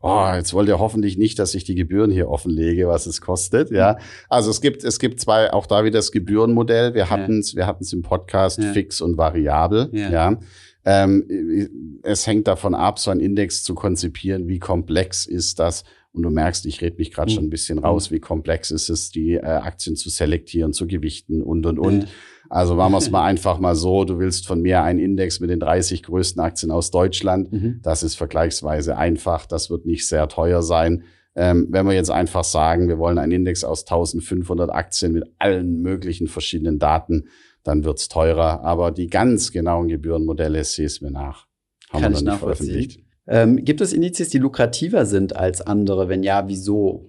Oh, 0.00 0.30
jetzt 0.34 0.52
wollt 0.54 0.68
ihr 0.68 0.78
hoffentlich 0.78 1.18
nicht, 1.18 1.38
dass 1.38 1.54
ich 1.54 1.64
die 1.64 1.74
Gebühren 1.74 2.10
hier 2.10 2.28
offenlege, 2.28 2.88
was 2.88 3.06
es 3.06 3.20
kostet. 3.20 3.70
Ja, 3.70 3.98
also 4.28 4.50
es 4.50 4.60
gibt 4.60 4.84
es 4.84 4.98
gibt 4.98 5.20
zwei 5.20 5.52
auch 5.52 5.66
da 5.66 5.84
wieder 5.84 5.98
das 5.98 6.12
Gebührenmodell. 6.12 6.94
Wir 6.94 7.10
hatten 7.10 7.40
es 7.40 7.52
ja. 7.52 7.58
wir 7.58 7.66
hatten 7.66 7.84
es 7.84 7.92
im 7.92 8.02
Podcast 8.02 8.58
ja. 8.62 8.72
fix 8.72 9.00
und 9.00 9.16
variabel. 9.16 9.90
Ja. 9.92 10.10
ja. 10.10 10.40
Ähm, 10.84 12.00
es 12.02 12.26
hängt 12.26 12.46
davon 12.46 12.74
ab, 12.74 12.98
so 12.98 13.10
einen 13.10 13.20
Index 13.20 13.62
zu 13.62 13.74
konzipieren, 13.74 14.48
wie 14.48 14.58
komplex 14.58 15.26
ist 15.26 15.58
das. 15.58 15.84
Und 16.12 16.22
du 16.22 16.30
merkst, 16.30 16.64
ich 16.66 16.80
rede 16.80 16.96
mich 16.96 17.12
gerade 17.12 17.30
mhm. 17.30 17.34
schon 17.34 17.44
ein 17.44 17.50
bisschen 17.50 17.78
raus, 17.78 18.10
wie 18.10 18.20
komplex 18.20 18.70
ist 18.70 18.88
es, 18.88 19.10
die 19.10 19.34
äh, 19.34 19.42
Aktien 19.42 19.96
zu 19.96 20.08
selektieren, 20.08 20.72
zu 20.72 20.86
gewichten 20.86 21.42
und 21.42 21.66
und 21.66 21.78
und. 21.78 22.08
Also 22.48 22.74
machen 22.74 22.92
wir 22.92 22.98
es 22.98 23.10
mal 23.10 23.24
einfach 23.26 23.58
mal 23.58 23.74
so, 23.74 24.04
du 24.04 24.18
willst 24.18 24.46
von 24.46 24.60
mir 24.60 24.82
einen 24.82 24.98
Index 24.98 25.40
mit 25.40 25.50
den 25.50 25.60
30 25.60 26.02
größten 26.02 26.40
Aktien 26.40 26.70
aus 26.70 26.90
Deutschland. 26.90 27.52
Mhm. 27.52 27.80
Das 27.82 28.02
ist 28.02 28.14
vergleichsweise 28.16 28.96
einfach, 28.96 29.46
das 29.46 29.70
wird 29.70 29.86
nicht 29.86 30.08
sehr 30.08 30.28
teuer 30.28 30.62
sein. 30.62 31.04
Ähm, 31.34 31.68
wenn 31.70 31.86
wir 31.86 31.92
jetzt 31.92 32.10
einfach 32.10 32.44
sagen, 32.44 32.88
wir 32.88 32.98
wollen 32.98 33.18
einen 33.18 33.32
Index 33.32 33.62
aus 33.62 33.82
1500 33.82 34.70
Aktien 34.70 35.12
mit 35.12 35.24
allen 35.38 35.82
möglichen 35.82 36.26
verschiedenen 36.26 36.78
Daten, 36.78 37.28
dann 37.62 37.84
wird's 37.84 38.08
teurer. 38.08 38.64
Aber 38.64 38.90
die 38.90 39.08
ganz 39.08 39.52
genauen 39.52 39.88
Gebührenmodelle, 39.88 40.64
sehe 40.64 40.86
es 40.86 41.00
mir 41.00 41.10
nach. 41.10 41.46
Haben 41.90 42.02
Kann 42.02 42.12
wir 42.12 42.22
noch 42.22 42.32
nicht 42.32 42.40
veröffentlicht. 42.40 43.00
Ähm, 43.28 43.64
gibt 43.64 43.80
es 43.80 43.92
Indizes, 43.92 44.30
die 44.30 44.38
lukrativer 44.38 45.06
sind 45.06 45.36
als 45.36 45.60
andere? 45.60 46.08
Wenn 46.08 46.22
ja, 46.22 46.48
wieso? 46.48 47.08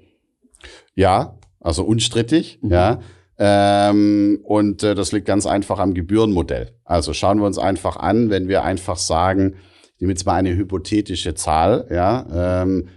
Ja, 0.93 1.39
also 1.59 1.83
unstrittig, 1.83 2.59
mhm. 2.61 2.71
ja. 2.71 2.99
Ähm, 3.39 4.41
und 4.43 4.83
äh, 4.83 4.95
das 4.95 5.13
liegt 5.13 5.25
ganz 5.25 5.45
einfach 5.45 5.79
am 5.79 5.93
Gebührenmodell. 5.93 6.75
Also 6.83 7.13
schauen 7.13 7.39
wir 7.39 7.45
uns 7.45 7.57
einfach 7.57 7.95
an, 7.95 8.29
wenn 8.29 8.49
wir 8.49 8.63
einfach 8.63 8.97
sagen, 8.97 9.55
ich 9.95 10.01
nehme 10.01 10.11
jetzt 10.11 10.25
mal 10.25 10.35
eine 10.35 10.55
hypothetische 10.55 11.35
Zahl, 11.35 11.87
ja, 11.89 12.63
ähm, 12.63 12.89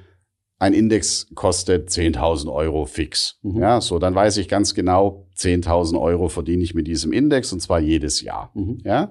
ein 0.59 0.75
Index 0.75 1.29
kostet 1.35 1.91
10.000 1.91 2.53
Euro 2.53 2.87
fix. 2.87 3.39
Mhm. 3.43 3.61
Ja, 3.61 3.81
so, 3.81 3.99
dann 3.99 4.15
weiß 4.15 4.37
ich 4.37 4.49
ganz 4.49 4.75
genau, 4.75 5.29
10.000 5.37 6.01
Euro 6.01 6.29
verdiene 6.29 6.63
ich 6.63 6.75
mit 6.75 6.87
diesem 6.87 7.13
Index 7.13 7.53
und 7.53 7.61
zwar 7.61 7.81
jedes 7.81 8.21
Jahr. 8.23 8.51
Mhm. 8.55 8.79
Ja. 8.85 9.11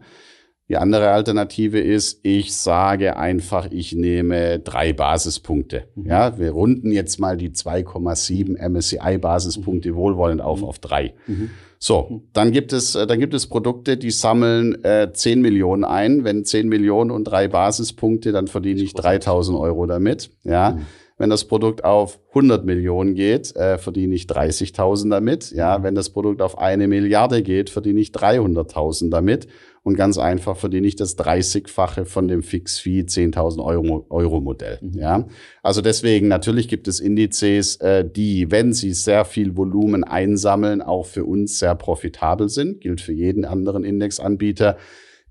Die 0.71 0.77
andere 0.77 1.09
Alternative 1.09 1.81
ist, 1.81 2.21
ich 2.23 2.55
sage 2.55 3.17
einfach, 3.17 3.69
ich 3.71 3.91
nehme 3.91 4.59
drei 4.59 4.93
Basispunkte. 4.93 5.83
Mhm. 5.95 6.05
Ja, 6.05 6.39
wir 6.39 6.51
runden 6.51 6.93
jetzt 6.93 7.19
mal 7.19 7.35
die 7.35 7.49
2,7 7.49 8.57
MSCI 8.69 9.17
Basispunkte 9.17 9.91
mhm. 9.91 9.95
wohlwollend 9.95 10.39
auf 10.39 10.61
mhm. 10.61 10.67
auf 10.67 10.79
drei. 10.79 11.13
Mhm. 11.27 11.49
So, 11.77 12.23
dann 12.31 12.53
gibt 12.53 12.71
es, 12.71 12.95
äh, 12.95 13.05
dann 13.05 13.19
gibt 13.19 13.33
es 13.33 13.47
Produkte, 13.47 13.97
die 13.97 14.11
sammeln 14.11 14.81
äh, 14.85 15.11
10 15.11 15.41
Millionen 15.41 15.83
ein. 15.83 16.23
Wenn 16.23 16.45
10 16.45 16.69
Millionen 16.69 17.11
und 17.11 17.25
drei 17.25 17.49
Basispunkte, 17.49 18.31
dann 18.31 18.47
verdiene 18.47 18.79
ich 18.79 18.93
3000 18.93 19.59
Euro 19.59 19.87
damit. 19.87 20.29
Ja. 20.45 20.71
Mhm. 20.71 20.85
Wenn 21.17 21.29
das 21.29 21.43
Produkt 21.45 21.83
auf 21.83 22.19
100 22.29 22.65
Millionen 22.65 23.13
geht, 23.13 23.55
äh, 23.55 23.77
verdiene 23.77 24.15
ich 24.15 24.23
30.000 24.23 25.11
damit. 25.11 25.51
Ja, 25.51 25.83
wenn 25.83 25.95
das 25.95 26.09
Produkt 26.09 26.41
auf 26.41 26.57
eine 26.57 26.87
Milliarde 26.87 27.43
geht, 27.43 27.69
verdiene 27.69 27.99
ich 27.99 28.09
300.000 28.09 29.11
damit 29.11 29.47
und 29.83 29.95
ganz 29.95 30.17
einfach 30.19 30.57
verdiene 30.57 30.87
ich 30.87 30.95
das 30.95 31.17
30-fache 31.17 32.05
von 32.05 32.27
dem 32.27 32.43
Fix-Fee 32.43 33.01
10.000 33.01 33.63
Euro, 33.63 34.05
Euro 34.09 34.39
Modell. 34.39 34.77
Mhm. 34.81 34.93
Ja, 34.93 35.27
also 35.63 35.81
deswegen 35.81 36.27
natürlich 36.27 36.67
gibt 36.67 36.87
es 36.87 36.99
Indizes, 36.99 37.77
äh, 37.77 38.07
die, 38.07 38.51
wenn 38.51 38.73
sie 38.73 38.93
sehr 38.93 39.25
viel 39.25 39.57
Volumen 39.57 40.03
einsammeln, 40.03 40.83
auch 40.83 41.07
für 41.07 41.25
uns 41.25 41.57
sehr 41.57 41.73
profitabel 41.73 42.49
sind. 42.49 42.81
Gilt 42.81 43.01
für 43.01 43.13
jeden 43.13 43.43
anderen 43.43 43.83
Indexanbieter. 43.83 44.77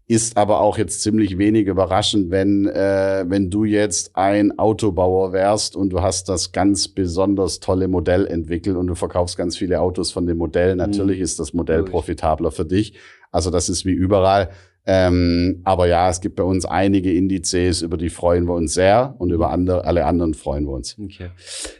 Ist 0.08 0.36
aber 0.36 0.60
auch 0.60 0.76
jetzt 0.76 1.02
ziemlich 1.02 1.38
wenig 1.38 1.68
überraschend, 1.68 2.32
wenn, 2.32 2.66
äh, 2.66 3.24
wenn 3.28 3.48
du 3.48 3.62
jetzt 3.62 4.16
ein 4.16 4.58
Autobauer 4.58 5.32
wärst 5.32 5.76
und 5.76 5.90
du 5.90 6.02
hast 6.02 6.28
das 6.28 6.50
ganz 6.50 6.88
besonders 6.88 7.60
tolle 7.60 7.86
Modell 7.86 8.26
entwickelt 8.26 8.76
und 8.76 8.88
du 8.88 8.96
verkaufst 8.96 9.36
ganz 9.36 9.56
viele 9.56 9.80
Autos 9.80 10.10
von 10.10 10.26
dem 10.26 10.38
Modell. 10.38 10.74
Natürlich 10.74 11.18
mhm. 11.18 11.22
ist 11.22 11.38
das 11.38 11.54
Modell 11.54 11.84
profitabler 11.84 12.50
für 12.50 12.64
dich. 12.64 12.94
Also 13.30 13.50
das 13.50 13.68
ist 13.68 13.84
wie 13.84 13.92
überall. 13.92 14.50
Ähm, 14.86 15.60
aber 15.64 15.86
ja, 15.86 16.08
es 16.08 16.20
gibt 16.20 16.36
bei 16.36 16.42
uns 16.42 16.64
einige 16.64 17.12
Indizes, 17.12 17.82
über 17.82 17.98
die 17.98 18.08
freuen 18.08 18.46
wir 18.46 18.54
uns 18.54 18.72
sehr 18.72 19.14
und 19.18 19.30
über 19.30 19.50
andere, 19.50 19.84
alle 19.84 20.06
anderen 20.06 20.32
freuen 20.32 20.64
wir 20.64 20.72
uns. 20.72 20.98
Okay. 20.98 21.30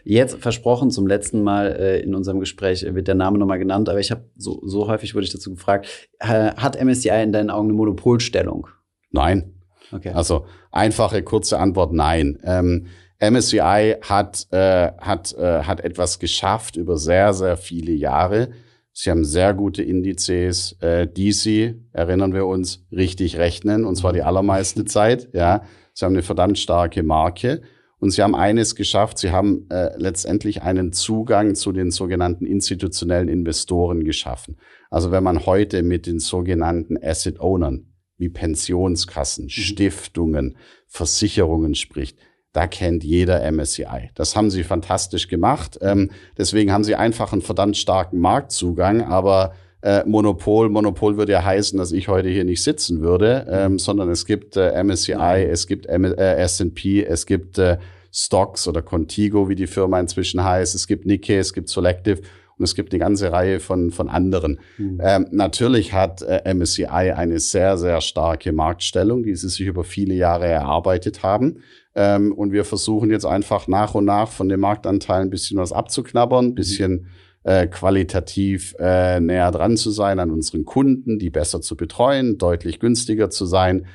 Jetzt 0.05 0.37
versprochen 0.39 0.91
zum 0.91 1.07
letzten 1.07 1.43
Mal 1.43 1.75
äh, 1.77 2.01
in 2.01 2.15
unserem 2.15 2.41
Gespräch 2.41 2.85
wird 2.95 3.09
der 3.09 3.15
Name 3.15 3.39
nochmal 3.39 3.59
genannt, 3.59 3.89
aber 3.89 4.01
ich 4.01 4.11
habe 4.11 4.25
so, 4.37 4.61
so 4.65 4.87
häufig 4.87 5.15
wurde 5.15 5.25
ich 5.25 5.33
dazu 5.33 5.51
gefragt, 5.51 5.89
äh, 6.19 6.53
hat 6.55 6.81
MSCI 6.81 7.23
in 7.23 7.33
deinen 7.33 7.51
Augen 7.51 7.69
eine 7.69 7.77
Monopolstellung? 7.77 8.69
Nein. 9.11 9.55
Okay. 9.93 10.11
Also 10.11 10.45
einfache, 10.71 11.23
kurze 11.23 11.59
Antwort, 11.59 11.93
nein. 11.93 12.39
Ähm, 12.45 12.87
MSCI 13.19 13.97
hat, 14.03 14.47
äh, 14.51 14.93
hat, 14.99 15.33
äh, 15.35 15.63
hat 15.63 15.81
etwas 15.81 16.19
geschafft 16.19 16.77
über 16.77 16.97
sehr, 16.97 17.33
sehr 17.33 17.57
viele 17.57 17.93
Jahre, 17.93 18.51
Sie 18.93 19.11
haben 19.11 19.25
sehr 19.25 19.55
gute 19.55 19.83
Indizes, 19.83 20.77
äh, 20.81 21.07
die 21.07 21.33
Sie, 21.33 21.75
erinnern 21.93 22.35
wir 22.35 22.47
uns, 22.47 22.87
richtig 22.91 23.39
rechnen, 23.39 23.85
und 23.85 23.97
zwar 23.97 24.13
die 24.13 24.23
allermeiste 24.23 24.85
Zeit. 24.87 25.29
Ja, 25.33 25.63
Sie 25.95 26.05
haben 26.05 26.15
eine 26.15 26.23
verdammt 26.23 26.59
starke 26.59 27.03
Marke. 27.03 27.63
Und 28.01 28.11
sie 28.13 28.23
haben 28.23 28.35
eines 28.35 28.75
geschafft, 28.75 29.19
sie 29.19 29.31
haben 29.31 29.67
äh, 29.69 29.91
letztendlich 29.99 30.63
einen 30.63 30.93
Zugang 30.93 31.55
zu 31.55 31.71
den 31.71 31.91
sogenannten 31.91 32.47
institutionellen 32.47 33.29
Investoren 33.29 34.05
geschaffen. 34.05 34.57
Also 34.89 35.11
wenn 35.11 35.23
man 35.23 35.45
heute 35.45 35.83
mit 35.83 36.07
den 36.07 36.19
sogenannten 36.19 36.97
Asset 37.03 37.39
Ownern 37.41 37.93
wie 38.17 38.31
Pensionskassen, 38.31 39.45
mhm. 39.45 39.49
Stiftungen, 39.51 40.57
Versicherungen 40.87 41.75
spricht, 41.75 42.19
da 42.53 42.67
kennt 42.67 43.05
jeder 43.05 43.51
MSCI. 43.51 44.11
Das 44.15 44.35
haben 44.35 44.51
sie 44.51 44.65
fantastisch 44.65 45.29
gemacht. 45.29 45.79
Ähm, 45.83 46.11
deswegen 46.37 46.73
haben 46.73 46.85
sie 46.85 46.97
einfach 46.97 47.33
einen 47.33 47.43
verdammt 47.43 47.77
starken 47.77 48.19
Marktzugang, 48.19 49.03
aber 49.03 49.53
äh, 49.83 50.05
Monopol. 50.05 50.69
Monopol 50.69 51.17
würde 51.17 51.33
ja 51.33 51.45
heißen, 51.45 51.79
dass 51.79 51.93
ich 51.93 52.09
heute 52.09 52.29
hier 52.29 52.45
nicht 52.45 52.63
sitzen 52.63 53.01
würde, 53.01 53.47
ähm, 53.49 53.79
sondern 53.79 54.11
es 54.11 54.27
gibt 54.27 54.57
äh, 54.57 54.83
MSCI, 54.83 55.47
es 55.49 55.67
gibt 55.67 55.87
äh, 55.87 56.37
S&P, 56.37 57.05
es 57.05 57.25
gibt 57.27 57.59
äh, 57.59 57.79
Stocks 58.13 58.67
oder 58.67 58.83
Contigo, 58.83 59.49
wie 59.49 59.55
die 59.55 59.69
Firma 59.69 60.01
inzwischen 60.01 60.43
heißt, 60.43 60.75
es 60.75 60.87
gibt 60.87 61.07
Nikkei, 61.07 61.37
es 61.39 61.53
gibt 61.53 61.69
Selective 61.69 62.23
und 62.59 62.65
es 62.65 62.75
gibt 62.75 62.93
eine 62.93 62.99
ganze 62.99 63.33
Reihe 63.33 63.61
von, 63.61 63.91
von 63.91 64.09
anderen. 64.09 64.61
Mhm. 64.77 65.01
Ähm, 65.03 65.27
natürlich 65.31 65.93
hat 65.93 66.21
äh, 66.23 66.53
MSCI 66.53 66.85
eine 66.85 67.39
sehr, 67.39 67.79
sehr 67.79 68.01
starke 68.01 68.53
Marktstellung, 68.53 69.23
die 69.23 69.35
sie 69.35 69.49
sich 69.49 69.67
über 69.67 69.85
viele 69.85 70.15
Jahre 70.15 70.47
erarbeitet 70.47 71.23
haben. 71.23 71.63
Ähm, 71.95 72.33
und 72.33 72.53
wir 72.53 72.65
versuchen 72.65 73.11
jetzt 73.11 73.27
einfach 73.27 73.69
nach 73.69 73.95
und 73.95 74.05
nach 74.05 74.31
von 74.31 74.49
dem 74.49 74.61
Marktanteil 74.61 75.23
ein 75.23 75.31
bisschen 75.31 75.59
was 75.59 75.73
abzuknabbern, 75.73 76.47
ein 76.47 76.55
bisschen 76.55 76.93
mhm 76.93 77.07
äh, 77.43 77.67
qualitativ 77.67 78.75
äh, 78.79 79.21
näher 79.21 79.51
dran 79.51 79.77
zu 79.77 79.91
sein 79.91 80.19
an 80.19 80.31
unseren 80.31 80.65
Kunden, 80.65 81.19
die 81.19 81.31
besser 81.31 81.61
zu 81.61 81.77
betreuen, 81.77 82.39
deutlich 82.39 82.81
günstiger 82.81 83.31
zu 83.31 83.47
sein 83.47 83.87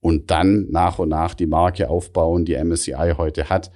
und 0.00 0.30
dann 0.30 0.68
nach 0.70 0.98
und 0.98 1.08
nach 1.08 1.34
die 1.34 1.46
Marke 1.46 1.90
aufbauen, 1.90 2.44
die 2.44 2.54
MSCI 2.54 3.14
heute 3.16 3.48
hat. 3.48 3.72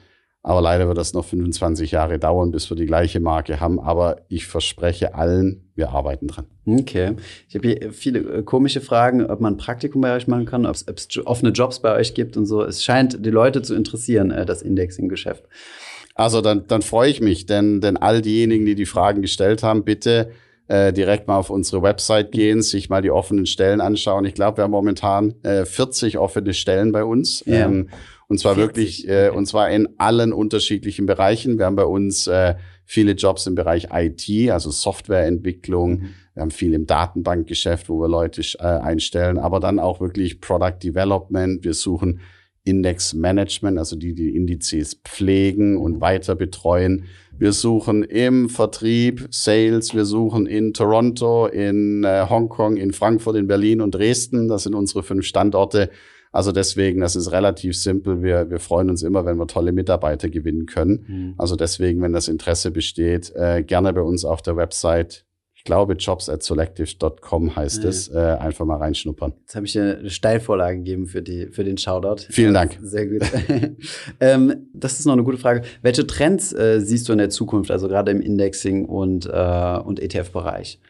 Aber 0.46 0.60
leider 0.60 0.86
wird 0.86 0.96
das 0.96 1.12
noch 1.12 1.24
25 1.24 1.90
Jahre 1.90 2.20
dauern, 2.20 2.52
bis 2.52 2.70
wir 2.70 2.76
die 2.76 2.86
gleiche 2.86 3.18
Marke 3.18 3.58
haben. 3.58 3.80
Aber 3.80 4.18
ich 4.28 4.46
verspreche 4.46 5.16
allen, 5.16 5.68
wir 5.74 5.90
arbeiten 5.90 6.28
dran. 6.28 6.46
Okay. 6.64 7.16
Ich 7.48 7.56
habe 7.56 7.66
hier 7.66 7.92
viele 7.92 8.20
äh, 8.20 8.42
komische 8.44 8.80
Fragen, 8.80 9.26
ob 9.26 9.40
man 9.40 9.54
ein 9.54 9.56
Praktikum 9.56 10.02
bei 10.02 10.14
euch 10.14 10.28
machen 10.28 10.46
kann, 10.46 10.64
ob 10.64 10.76
es 10.76 11.08
offene 11.24 11.50
Jobs 11.50 11.80
bei 11.80 11.96
euch 11.96 12.14
gibt 12.14 12.36
und 12.36 12.46
so. 12.46 12.62
Es 12.62 12.84
scheint 12.84 13.26
die 13.26 13.30
Leute 13.30 13.60
zu 13.60 13.74
interessieren, 13.74 14.30
äh, 14.30 14.46
das 14.46 14.62
Indexing-Geschäft. 14.62 15.42
Also 16.14 16.40
dann, 16.40 16.68
dann 16.68 16.82
freue 16.82 17.10
ich 17.10 17.20
mich, 17.20 17.46
denn, 17.46 17.80
denn 17.80 17.96
all 17.96 18.22
diejenigen, 18.22 18.66
die 18.66 18.76
die 18.76 18.86
Fragen 18.86 19.22
gestellt 19.22 19.64
haben, 19.64 19.82
bitte 19.82 20.30
äh, 20.68 20.92
direkt 20.92 21.26
mal 21.26 21.38
auf 21.38 21.50
unsere 21.50 21.82
Website 21.82 22.30
gehen, 22.30 22.62
sich 22.62 22.88
mal 22.88 23.02
die 23.02 23.10
offenen 23.10 23.46
Stellen 23.46 23.80
anschauen. 23.80 24.24
Ich 24.24 24.34
glaube, 24.34 24.58
wir 24.58 24.64
haben 24.64 24.70
momentan 24.70 25.34
äh, 25.42 25.64
40 25.64 26.18
offene 26.18 26.54
Stellen 26.54 26.92
bei 26.92 27.02
uns. 27.02 27.44
Ja. 27.46 27.66
Ähm, 27.66 27.88
und 28.28 28.38
zwar 28.38 28.56
40, 28.56 28.76
wirklich, 28.76 29.08
äh, 29.08 29.30
und 29.30 29.46
zwar 29.46 29.70
in 29.70 29.88
allen 29.98 30.32
unterschiedlichen 30.32 31.06
Bereichen. 31.06 31.58
Wir 31.58 31.66
haben 31.66 31.76
bei 31.76 31.84
uns 31.84 32.26
äh, 32.26 32.56
viele 32.84 33.12
Jobs 33.12 33.46
im 33.46 33.54
Bereich 33.54 33.88
IT, 33.92 34.50
also 34.50 34.70
Softwareentwicklung. 34.70 35.90
Mhm. 35.90 36.08
Wir 36.34 36.42
haben 36.42 36.50
viel 36.50 36.74
im 36.74 36.86
Datenbankgeschäft, 36.86 37.88
wo 37.88 38.00
wir 38.00 38.08
Leute 38.08 38.42
äh, 38.58 38.62
einstellen, 38.62 39.38
aber 39.38 39.60
dann 39.60 39.78
auch 39.78 40.00
wirklich 40.00 40.40
Product 40.40 40.78
Development. 40.82 41.64
Wir 41.64 41.74
suchen 41.74 42.20
Index 42.64 43.14
Management, 43.14 43.78
also 43.78 43.94
die 43.94 44.12
die 44.12 44.34
Indizes 44.34 45.00
pflegen 45.04 45.78
und 45.78 46.00
weiter 46.00 46.34
betreuen. 46.34 47.04
Wir 47.38 47.52
suchen 47.52 48.02
im 48.02 48.48
Vertrieb, 48.48 49.28
Sales, 49.30 49.94
wir 49.94 50.04
suchen 50.04 50.46
in 50.46 50.74
Toronto, 50.74 51.46
in 51.46 52.02
äh, 52.02 52.26
Hongkong, 52.28 52.76
in 52.76 52.92
Frankfurt, 52.92 53.36
in 53.36 53.46
Berlin 53.46 53.80
und 53.80 53.94
Dresden. 53.94 54.48
Das 54.48 54.64
sind 54.64 54.74
unsere 54.74 55.04
fünf 55.04 55.24
Standorte. 55.26 55.90
Also 56.36 56.52
deswegen, 56.52 57.00
das 57.00 57.16
ist 57.16 57.32
relativ 57.32 57.76
simpel. 57.76 58.22
Wir, 58.22 58.50
wir 58.50 58.60
freuen 58.60 58.90
uns 58.90 59.02
immer, 59.02 59.24
wenn 59.24 59.36
wir 59.38 59.46
tolle 59.46 59.72
Mitarbeiter 59.72 60.28
gewinnen 60.28 60.66
können. 60.66 61.04
Mhm. 61.08 61.34
Also 61.38 61.56
deswegen, 61.56 62.02
wenn 62.02 62.12
das 62.12 62.28
Interesse 62.28 62.70
besteht, 62.70 63.32
äh, 63.34 63.62
gerne 63.62 63.92
bei 63.92 64.02
uns 64.02 64.24
auf 64.24 64.42
der 64.42 64.56
Website 64.56 65.26
glaube, 65.66 65.92
jobs 65.94 66.30
at 66.30 66.42
selective.com 66.42 67.54
heißt 67.54 67.82
ja. 67.82 67.90
es. 67.90 68.08
Äh, 68.08 68.16
einfach 68.16 68.64
mal 68.64 68.78
reinschnuppern. 68.78 69.34
Jetzt 69.42 69.54
habe 69.54 69.66
ich 69.66 69.72
dir 69.72 69.98
eine 69.98 70.08
Steilvorlage 70.08 70.78
gegeben 70.78 71.06
für, 71.06 71.20
die, 71.20 71.48
für 71.48 71.64
den 71.64 71.76
Shoutout. 71.76 72.22
Vielen 72.30 72.54
Dank. 72.54 72.78
Sehr 72.80 73.06
gut. 73.06 73.22
ähm, 74.20 74.68
das 74.72 74.98
ist 74.98 75.04
noch 75.04 75.12
eine 75.12 75.24
gute 75.24 75.36
Frage. 75.36 75.62
Welche 75.82 76.06
Trends 76.06 76.54
äh, 76.54 76.80
siehst 76.80 77.08
du 77.08 77.12
in 77.12 77.18
der 77.18 77.28
Zukunft, 77.28 77.70
also 77.70 77.88
gerade 77.88 78.12
im 78.12 78.22
Indexing 78.22 78.86
und, 78.86 79.26
äh, 79.26 79.78
und 79.84 80.00
ETF-Bereich? 80.00 80.80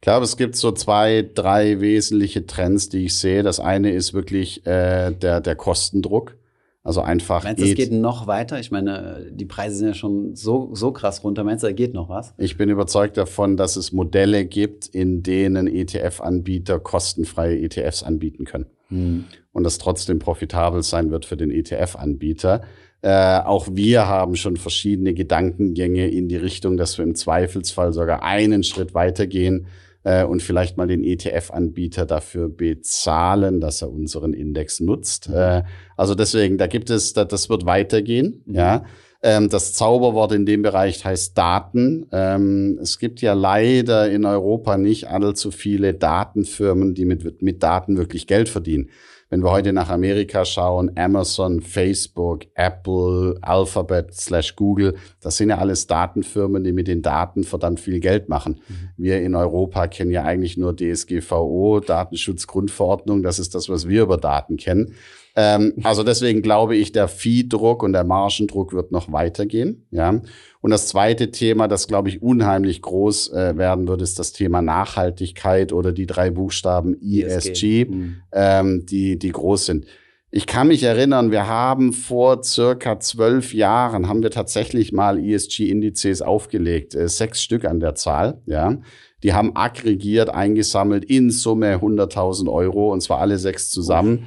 Ich 0.00 0.02
glaube, 0.02 0.24
es 0.24 0.36
gibt 0.36 0.54
so 0.54 0.70
zwei, 0.70 1.28
drei 1.34 1.80
wesentliche 1.80 2.46
Trends, 2.46 2.88
die 2.88 3.06
ich 3.06 3.16
sehe. 3.16 3.42
Das 3.42 3.58
eine 3.58 3.90
ist 3.90 4.14
wirklich 4.14 4.64
äh, 4.64 5.10
der, 5.10 5.40
der 5.40 5.56
Kostendruck. 5.56 6.36
Also 6.84 7.00
einfach. 7.00 7.42
Meinst 7.42 7.60
du, 7.60 7.66
es 7.66 7.74
geht 7.74 7.90
noch 7.90 8.28
weiter? 8.28 8.60
Ich 8.60 8.70
meine, 8.70 9.26
die 9.32 9.44
Preise 9.44 9.76
sind 9.76 9.88
ja 9.88 9.94
schon 9.94 10.36
so, 10.36 10.70
so 10.72 10.92
krass 10.92 11.24
runter. 11.24 11.42
Meinst 11.42 11.64
du, 11.64 11.66
da 11.66 11.72
geht 11.72 11.94
noch 11.94 12.08
was? 12.08 12.32
Ich 12.38 12.56
bin 12.56 12.70
überzeugt 12.70 13.16
davon, 13.16 13.56
dass 13.56 13.74
es 13.74 13.92
Modelle 13.92 14.46
gibt, 14.46 14.86
in 14.86 15.24
denen 15.24 15.66
ETF-Anbieter 15.66 16.78
kostenfreie 16.78 17.58
ETFs 17.58 18.04
anbieten 18.04 18.44
können. 18.44 18.66
Hm. 18.90 19.24
Und 19.50 19.64
das 19.64 19.78
trotzdem 19.78 20.20
profitabel 20.20 20.84
sein 20.84 21.10
wird 21.10 21.26
für 21.26 21.36
den 21.36 21.50
ETF-Anbieter. 21.50 22.62
Äh, 23.02 23.40
auch 23.40 23.66
wir 23.72 24.06
haben 24.06 24.36
schon 24.36 24.56
verschiedene 24.56 25.12
Gedankengänge 25.12 26.08
in 26.08 26.28
die 26.28 26.36
Richtung, 26.36 26.76
dass 26.76 26.98
wir 26.98 27.04
im 27.04 27.16
Zweifelsfall 27.16 27.92
sogar 27.92 28.22
einen 28.22 28.62
Schritt 28.62 28.94
weitergehen 28.94 29.66
äh, 30.08 30.24
und 30.24 30.42
vielleicht 30.42 30.78
mal 30.78 30.86
den 30.86 31.04
ETF-Anbieter 31.04 32.06
dafür 32.06 32.48
bezahlen, 32.48 33.60
dass 33.60 33.82
er 33.82 33.92
unseren 33.92 34.32
Index 34.32 34.80
nutzt. 34.80 35.28
Mhm. 35.28 35.34
Äh, 35.34 35.62
also 35.96 36.14
deswegen, 36.14 36.56
da 36.56 36.66
gibt 36.66 36.88
es, 36.88 37.12
da, 37.12 37.26
das 37.26 37.50
wird 37.50 37.66
weitergehen, 37.66 38.42
mhm. 38.46 38.54
ja. 38.54 38.84
Ähm, 39.20 39.48
das 39.48 39.74
Zauberwort 39.74 40.30
in 40.32 40.46
dem 40.46 40.62
Bereich 40.62 41.04
heißt 41.04 41.36
Daten. 41.36 42.06
Ähm, 42.12 42.78
es 42.80 43.00
gibt 43.00 43.20
ja 43.20 43.32
leider 43.32 44.08
in 44.08 44.24
Europa 44.24 44.78
nicht 44.78 45.08
allzu 45.08 45.50
viele 45.50 45.92
Datenfirmen, 45.92 46.94
die 46.94 47.04
mit, 47.04 47.42
mit 47.42 47.62
Daten 47.64 47.96
wirklich 47.96 48.28
Geld 48.28 48.48
verdienen. 48.48 48.90
Wenn 49.30 49.42
wir 49.42 49.50
heute 49.50 49.74
nach 49.74 49.90
Amerika 49.90 50.46
schauen, 50.46 50.92
Amazon, 50.96 51.60
Facebook, 51.60 52.46
Apple, 52.54 53.36
Alphabet 53.42 54.14
slash 54.14 54.56
Google, 54.56 54.96
das 55.20 55.36
sind 55.36 55.50
ja 55.50 55.58
alles 55.58 55.86
Datenfirmen, 55.86 56.64
die 56.64 56.72
mit 56.72 56.88
den 56.88 57.02
Daten 57.02 57.44
verdammt 57.44 57.78
viel 57.78 58.00
Geld 58.00 58.30
machen. 58.30 58.60
Mhm. 58.68 58.88
Wir 58.96 59.20
in 59.20 59.34
Europa 59.34 59.86
kennen 59.86 60.12
ja 60.12 60.24
eigentlich 60.24 60.56
nur 60.56 60.74
DSGVO, 60.74 61.80
Datenschutzgrundverordnung. 61.80 63.22
Das 63.22 63.38
ist 63.38 63.54
das, 63.54 63.68
was 63.68 63.86
wir 63.86 64.02
über 64.02 64.16
Daten 64.16 64.56
kennen. 64.56 64.94
Ähm, 65.40 65.74
also 65.84 66.02
deswegen 66.02 66.42
glaube 66.42 66.74
ich, 66.74 66.90
der 66.90 67.06
Viehdruck 67.06 67.84
und 67.84 67.92
der 67.92 68.02
Margendruck 68.02 68.72
wird 68.72 68.90
noch 68.90 69.12
weitergehen. 69.12 69.86
Ja. 69.92 70.20
Und 70.60 70.70
das 70.72 70.88
zweite 70.88 71.30
Thema, 71.30 71.68
das 71.68 71.86
glaube 71.86 72.08
ich 72.08 72.20
unheimlich 72.20 72.82
groß 72.82 73.32
äh, 73.34 73.56
werden 73.56 73.86
wird, 73.86 74.02
ist 74.02 74.18
das 74.18 74.32
Thema 74.32 74.62
Nachhaltigkeit 74.62 75.72
oder 75.72 75.92
die 75.92 76.06
drei 76.06 76.30
Buchstaben 76.30 76.96
ESG, 77.00 77.84
mhm. 77.84 78.16
ähm, 78.32 78.84
die, 78.86 79.16
die 79.16 79.30
groß 79.30 79.66
sind. 79.66 79.86
Ich 80.32 80.46
kann 80.48 80.68
mich 80.68 80.82
erinnern, 80.82 81.30
wir 81.30 81.46
haben 81.46 81.92
vor 81.92 82.42
circa 82.42 82.98
zwölf 82.98 83.54
Jahren 83.54 84.08
haben 84.08 84.24
wir 84.24 84.32
tatsächlich 84.32 84.92
mal 84.92 85.24
ESG-Indizes 85.24 86.20
aufgelegt, 86.20 86.96
äh, 86.96 87.08
sechs 87.08 87.44
Stück 87.44 87.64
an 87.64 87.78
der 87.78 87.94
Zahl, 87.94 88.42
ja. 88.46 88.76
Die 89.22 89.32
haben 89.32 89.56
aggregiert 89.56 90.30
eingesammelt 90.30 91.04
in 91.04 91.30
Summe 91.30 91.76
100.000 91.76 92.50
Euro 92.50 92.92
und 92.92 93.00
zwar 93.02 93.18
alle 93.18 93.38
sechs 93.38 93.70
zusammen. 93.70 94.26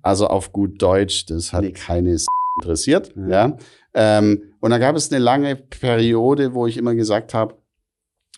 Also 0.00 0.26
auf 0.26 0.52
gut 0.52 0.80
Deutsch, 0.80 1.26
das 1.26 1.52
hat 1.52 1.62
Nix. 1.62 1.84
keine 1.84 2.16
interessiert. 2.60 3.12
Ja. 3.16 3.28
ja. 3.28 3.56
Ähm, 3.94 4.54
und 4.60 4.70
da 4.70 4.78
gab 4.78 4.96
es 4.96 5.10
eine 5.10 5.22
lange 5.22 5.56
Periode, 5.56 6.54
wo 6.54 6.66
ich 6.66 6.76
immer 6.76 6.94
gesagt 6.94 7.34
habe, 7.34 7.56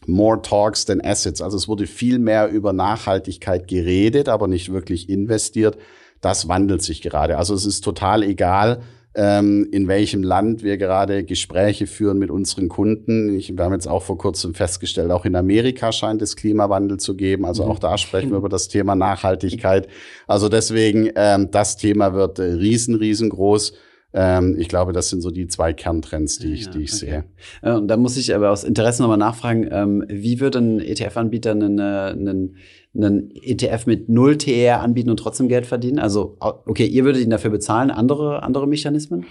more 0.06 0.40
talks 0.42 0.84
than 0.84 1.00
assets. 1.04 1.40
Also 1.40 1.56
es 1.56 1.68
wurde 1.68 1.86
viel 1.86 2.18
mehr 2.18 2.48
über 2.48 2.72
Nachhaltigkeit 2.72 3.68
geredet, 3.68 4.28
aber 4.28 4.48
nicht 4.48 4.72
wirklich 4.72 5.08
investiert. 5.08 5.78
Das 6.20 6.48
wandelt 6.48 6.82
sich 6.82 7.02
gerade. 7.02 7.38
Also 7.38 7.54
es 7.54 7.66
ist 7.66 7.82
total 7.82 8.22
egal, 8.22 8.82
ähm, 9.14 9.68
in 9.70 9.86
welchem 9.86 10.22
Land 10.22 10.62
wir 10.62 10.76
gerade 10.76 11.24
Gespräche 11.24 11.86
führen 11.86 12.18
mit 12.18 12.30
unseren 12.30 12.68
Kunden. 12.68 13.36
Ich, 13.36 13.56
wir 13.56 13.64
haben 13.64 13.72
jetzt 13.72 13.86
auch 13.86 14.02
vor 14.02 14.18
kurzem 14.18 14.54
festgestellt, 14.54 15.10
auch 15.10 15.24
in 15.24 15.36
Amerika 15.36 15.92
scheint 15.92 16.20
es 16.22 16.36
Klimawandel 16.36 16.98
zu 16.98 17.16
geben. 17.16 17.44
Also 17.44 17.64
auch 17.64 17.78
da 17.78 17.96
sprechen 17.96 18.30
wir 18.30 18.38
über 18.38 18.48
das 18.48 18.68
Thema 18.68 18.94
Nachhaltigkeit. 18.96 19.88
Also 20.26 20.48
deswegen, 20.48 21.10
ähm, 21.14 21.50
das 21.50 21.76
Thema 21.76 22.14
wird 22.14 22.38
äh, 22.38 22.42
riesen, 22.42 22.96
riesengroß. 22.96 23.74
Ähm, 24.14 24.56
ich 24.58 24.68
glaube, 24.68 24.92
das 24.92 25.10
sind 25.10 25.22
so 25.22 25.30
die 25.30 25.48
zwei 25.48 25.72
Kerntrends, 25.72 26.38
die 26.38 26.52
ich, 26.52 26.66
ja, 26.66 26.70
die 26.70 26.82
ich 26.82 26.92
okay. 26.92 26.98
sehe. 26.98 27.24
Äh, 27.62 27.72
und 27.72 27.88
da 27.88 27.96
muss 27.96 28.16
ich 28.16 28.34
aber 28.34 28.50
aus 28.50 28.64
Interesse 28.64 29.02
nochmal 29.02 29.18
nachfragen, 29.18 29.68
ähm, 29.70 30.04
wie 30.08 30.40
würde 30.40 30.58
ein 30.58 30.80
ETF-Anbieter 30.80 31.50
einen, 31.50 31.78
äh, 31.78 31.82
einen 31.82 32.56
einen 32.94 33.30
ETF 33.34 33.86
mit 33.86 34.08
null 34.08 34.38
TR 34.38 34.80
anbieten 34.80 35.10
und 35.10 35.18
trotzdem 35.18 35.48
Geld 35.48 35.66
verdienen? 35.66 35.98
Also, 35.98 36.36
okay, 36.40 36.86
ihr 36.86 37.04
würdet 37.04 37.22
ihn 37.22 37.30
dafür 37.30 37.50
bezahlen, 37.50 37.90
andere, 37.90 38.42
andere 38.42 38.66
Mechanismen? 38.66 39.26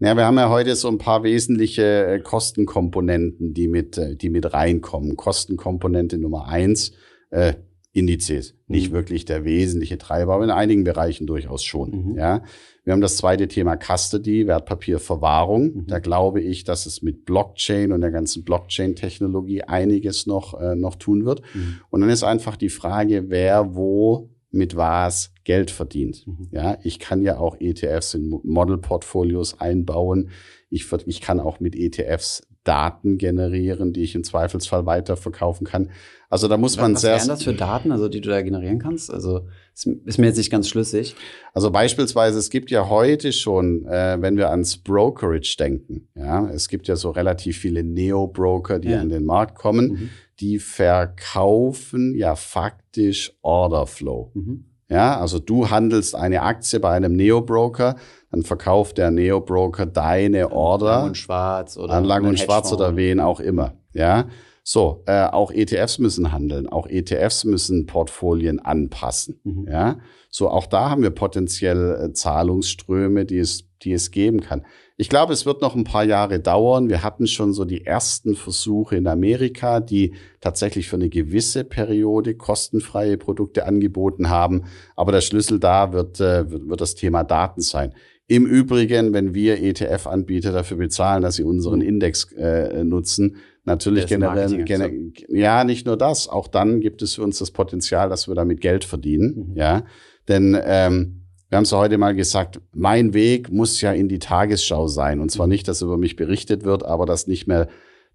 Ja, 0.00 0.16
wir 0.16 0.24
haben 0.24 0.36
ja 0.36 0.48
heute 0.48 0.76
so 0.76 0.88
ein 0.88 0.98
paar 0.98 1.24
wesentliche 1.24 2.06
äh, 2.06 2.20
Kostenkomponenten, 2.20 3.52
die 3.52 3.66
mit, 3.66 3.98
äh, 3.98 4.14
die 4.14 4.30
mit 4.30 4.52
reinkommen. 4.52 5.16
Kostenkomponente 5.16 6.18
Nummer 6.18 6.46
eins, 6.46 6.92
äh, 7.30 7.54
Indizes. 7.92 8.54
Nicht 8.68 8.90
mhm. 8.90 8.94
wirklich 8.94 9.24
der 9.24 9.44
wesentliche 9.44 9.98
Treiber, 9.98 10.34
aber 10.34 10.44
in 10.44 10.50
einigen 10.50 10.84
Bereichen 10.84 11.26
durchaus 11.26 11.64
schon. 11.64 12.10
Mhm. 12.10 12.16
Ja. 12.16 12.44
Wir 12.88 12.94
haben 12.94 13.02
das 13.02 13.18
zweite 13.18 13.48
Thema 13.48 13.76
Custody, 13.76 14.46
Wertpapierverwahrung. 14.46 15.74
Mhm. 15.74 15.86
Da 15.88 15.98
glaube 15.98 16.40
ich, 16.40 16.64
dass 16.64 16.86
es 16.86 17.02
mit 17.02 17.26
Blockchain 17.26 17.92
und 17.92 18.00
der 18.00 18.10
ganzen 18.10 18.44
Blockchain-Technologie 18.44 19.62
einiges 19.64 20.24
noch, 20.24 20.58
äh, 20.58 20.74
noch 20.74 20.94
tun 20.94 21.26
wird. 21.26 21.42
Mhm. 21.52 21.80
Und 21.90 22.00
dann 22.00 22.08
ist 22.08 22.22
einfach 22.22 22.56
die 22.56 22.70
Frage, 22.70 23.28
wer 23.28 23.74
wo 23.74 24.30
mit 24.50 24.74
was 24.74 25.34
Geld 25.44 25.70
verdient. 25.70 26.26
Mhm. 26.26 26.48
Ja, 26.50 26.78
ich 26.82 26.98
kann 26.98 27.20
ja 27.20 27.36
auch 27.36 27.60
ETFs 27.60 28.14
in 28.14 28.30
Model-Portfolios 28.42 29.60
einbauen. 29.60 30.30
Ich, 30.70 30.90
ich 31.04 31.20
kann 31.20 31.40
auch 31.40 31.60
mit 31.60 31.76
ETFs 31.76 32.47
Daten 32.68 33.16
generieren, 33.16 33.94
die 33.94 34.02
ich 34.02 34.14
im 34.14 34.24
Zweifelsfall 34.24 34.84
weiterverkaufen 34.84 35.66
kann. 35.66 35.88
Also 36.28 36.46
da 36.48 36.58
muss 36.58 36.76
man 36.76 36.94
sehr. 36.96 37.14
Was 37.14 37.22
wären 37.22 37.28
das 37.28 37.42
für 37.42 37.54
Daten, 37.54 37.90
also 37.90 38.10
die 38.10 38.20
du 38.20 38.28
da 38.28 38.42
generieren 38.42 38.78
kannst? 38.78 39.10
Also 39.10 39.46
ist 39.72 40.18
mir 40.18 40.26
jetzt 40.26 40.36
nicht 40.36 40.50
ganz 40.50 40.68
schlüssig. 40.68 41.16
Also 41.54 41.70
beispielsweise, 41.70 42.38
es 42.38 42.50
gibt 42.50 42.70
ja 42.70 42.90
heute 42.90 43.32
schon, 43.32 43.86
äh, 43.86 44.20
wenn 44.20 44.36
wir 44.36 44.50
ans 44.50 44.76
Brokerage 44.76 45.56
denken, 45.58 46.08
ja, 46.14 46.46
es 46.50 46.68
gibt 46.68 46.86
ja 46.88 46.96
so 46.96 47.08
relativ 47.08 47.56
viele 47.56 47.82
Neo-Broker, 47.82 48.78
die 48.78 48.90
ja. 48.90 49.00
an 49.00 49.08
den 49.08 49.24
Markt 49.24 49.54
kommen, 49.54 49.86
mhm. 49.88 50.10
die 50.40 50.58
verkaufen 50.58 52.14
ja 52.14 52.36
faktisch 52.36 53.32
Orderflow. 53.40 54.30
Mhm. 54.34 54.67
Ja, 54.88 55.20
also 55.20 55.38
du 55.38 55.68
handelst 55.68 56.14
eine 56.14 56.42
Aktie 56.42 56.80
bei 56.80 56.90
einem 56.90 57.14
Neo-Broker, 57.14 57.96
dann 58.30 58.42
verkauft 58.42 58.96
der 58.96 59.10
Neo-Broker 59.10 59.84
deine 59.84 60.50
Order. 60.50 60.86
Lang 60.86 61.04
und 61.08 61.16
Schwarz 61.16 61.76
oder 61.76 61.92
an 61.92 62.04
Lang 62.04 62.24
und 62.24 62.40
Schwarz 62.40 62.72
oder 62.72 62.96
wen 62.96 63.20
auch 63.20 63.40
immer. 63.40 63.74
Ja, 63.92 64.26
so, 64.62 65.02
äh, 65.06 65.24
auch 65.24 65.50
ETFs 65.50 65.98
müssen 65.98 66.30
handeln, 66.30 66.68
auch 66.68 66.86
ETFs 66.86 67.44
müssen 67.44 67.86
Portfolien 67.86 68.60
anpassen. 68.60 69.40
Mhm. 69.44 69.66
Ja, 69.66 69.98
so 70.30 70.50
auch 70.50 70.66
da 70.66 70.90
haben 70.90 71.02
wir 71.02 71.10
potenziell 71.10 72.08
äh, 72.10 72.12
Zahlungsströme, 72.12 73.24
die 73.24 73.38
es, 73.38 73.64
die 73.82 73.92
es 73.92 74.10
geben 74.10 74.40
kann. 74.40 74.66
Ich 75.00 75.08
glaube, 75.08 75.32
es 75.32 75.46
wird 75.46 75.62
noch 75.62 75.76
ein 75.76 75.84
paar 75.84 76.02
Jahre 76.02 76.40
dauern. 76.40 76.88
Wir 76.88 77.04
hatten 77.04 77.28
schon 77.28 77.52
so 77.52 77.64
die 77.64 77.86
ersten 77.86 78.34
Versuche 78.34 78.96
in 78.96 79.06
Amerika, 79.06 79.78
die 79.78 80.14
tatsächlich 80.40 80.88
für 80.88 80.96
eine 80.96 81.08
gewisse 81.08 81.62
Periode 81.62 82.34
kostenfreie 82.34 83.16
Produkte 83.16 83.64
angeboten 83.64 84.28
haben. 84.28 84.64
Aber 84.96 85.12
der 85.12 85.20
Schlüssel 85.20 85.60
da 85.60 85.92
wird, 85.92 86.18
äh, 86.18 86.50
wird, 86.50 86.68
wird 86.68 86.80
das 86.80 86.96
Thema 86.96 87.22
Daten 87.22 87.60
sein. 87.60 87.94
Im 88.26 88.44
Übrigen, 88.44 89.12
wenn 89.12 89.34
wir 89.34 89.62
ETF-Anbieter 89.62 90.50
dafür 90.50 90.78
bezahlen, 90.78 91.22
dass 91.22 91.36
sie 91.36 91.44
unseren 91.44 91.80
Index 91.80 92.32
äh, 92.32 92.82
nutzen, 92.82 93.36
natürlich 93.64 94.06
generell, 94.06 94.64
gener 94.64 94.90
ja, 95.28 95.62
nicht 95.62 95.86
nur 95.86 95.96
das, 95.96 96.28
auch 96.28 96.48
dann 96.48 96.80
gibt 96.80 97.02
es 97.02 97.14
für 97.14 97.22
uns 97.22 97.38
das 97.38 97.52
Potenzial, 97.52 98.08
dass 98.08 98.26
wir 98.26 98.34
damit 98.34 98.60
Geld 98.60 98.84
verdienen, 98.84 99.50
mhm. 99.50 99.56
ja, 99.56 99.84
denn 100.26 100.58
ähm, 100.60 101.17
wir 101.48 101.56
haben 101.56 101.64
es 101.64 101.72
heute 101.72 101.96
mal 101.96 102.14
gesagt, 102.14 102.60
mein 102.72 103.14
Weg 103.14 103.50
muss 103.50 103.80
ja 103.80 103.92
in 103.92 104.08
die 104.08 104.18
Tagesschau 104.18 104.86
sein. 104.86 105.20
Und 105.20 105.30
zwar 105.30 105.46
mhm. 105.46 105.52
nicht, 105.52 105.68
dass 105.68 105.82
über 105.82 105.96
mich 105.96 106.16
berichtet 106.16 106.64
wird, 106.64 106.84
aber 106.84 107.06
dass 107.06 107.26
nicht 107.26 107.46
mehr 107.46 107.68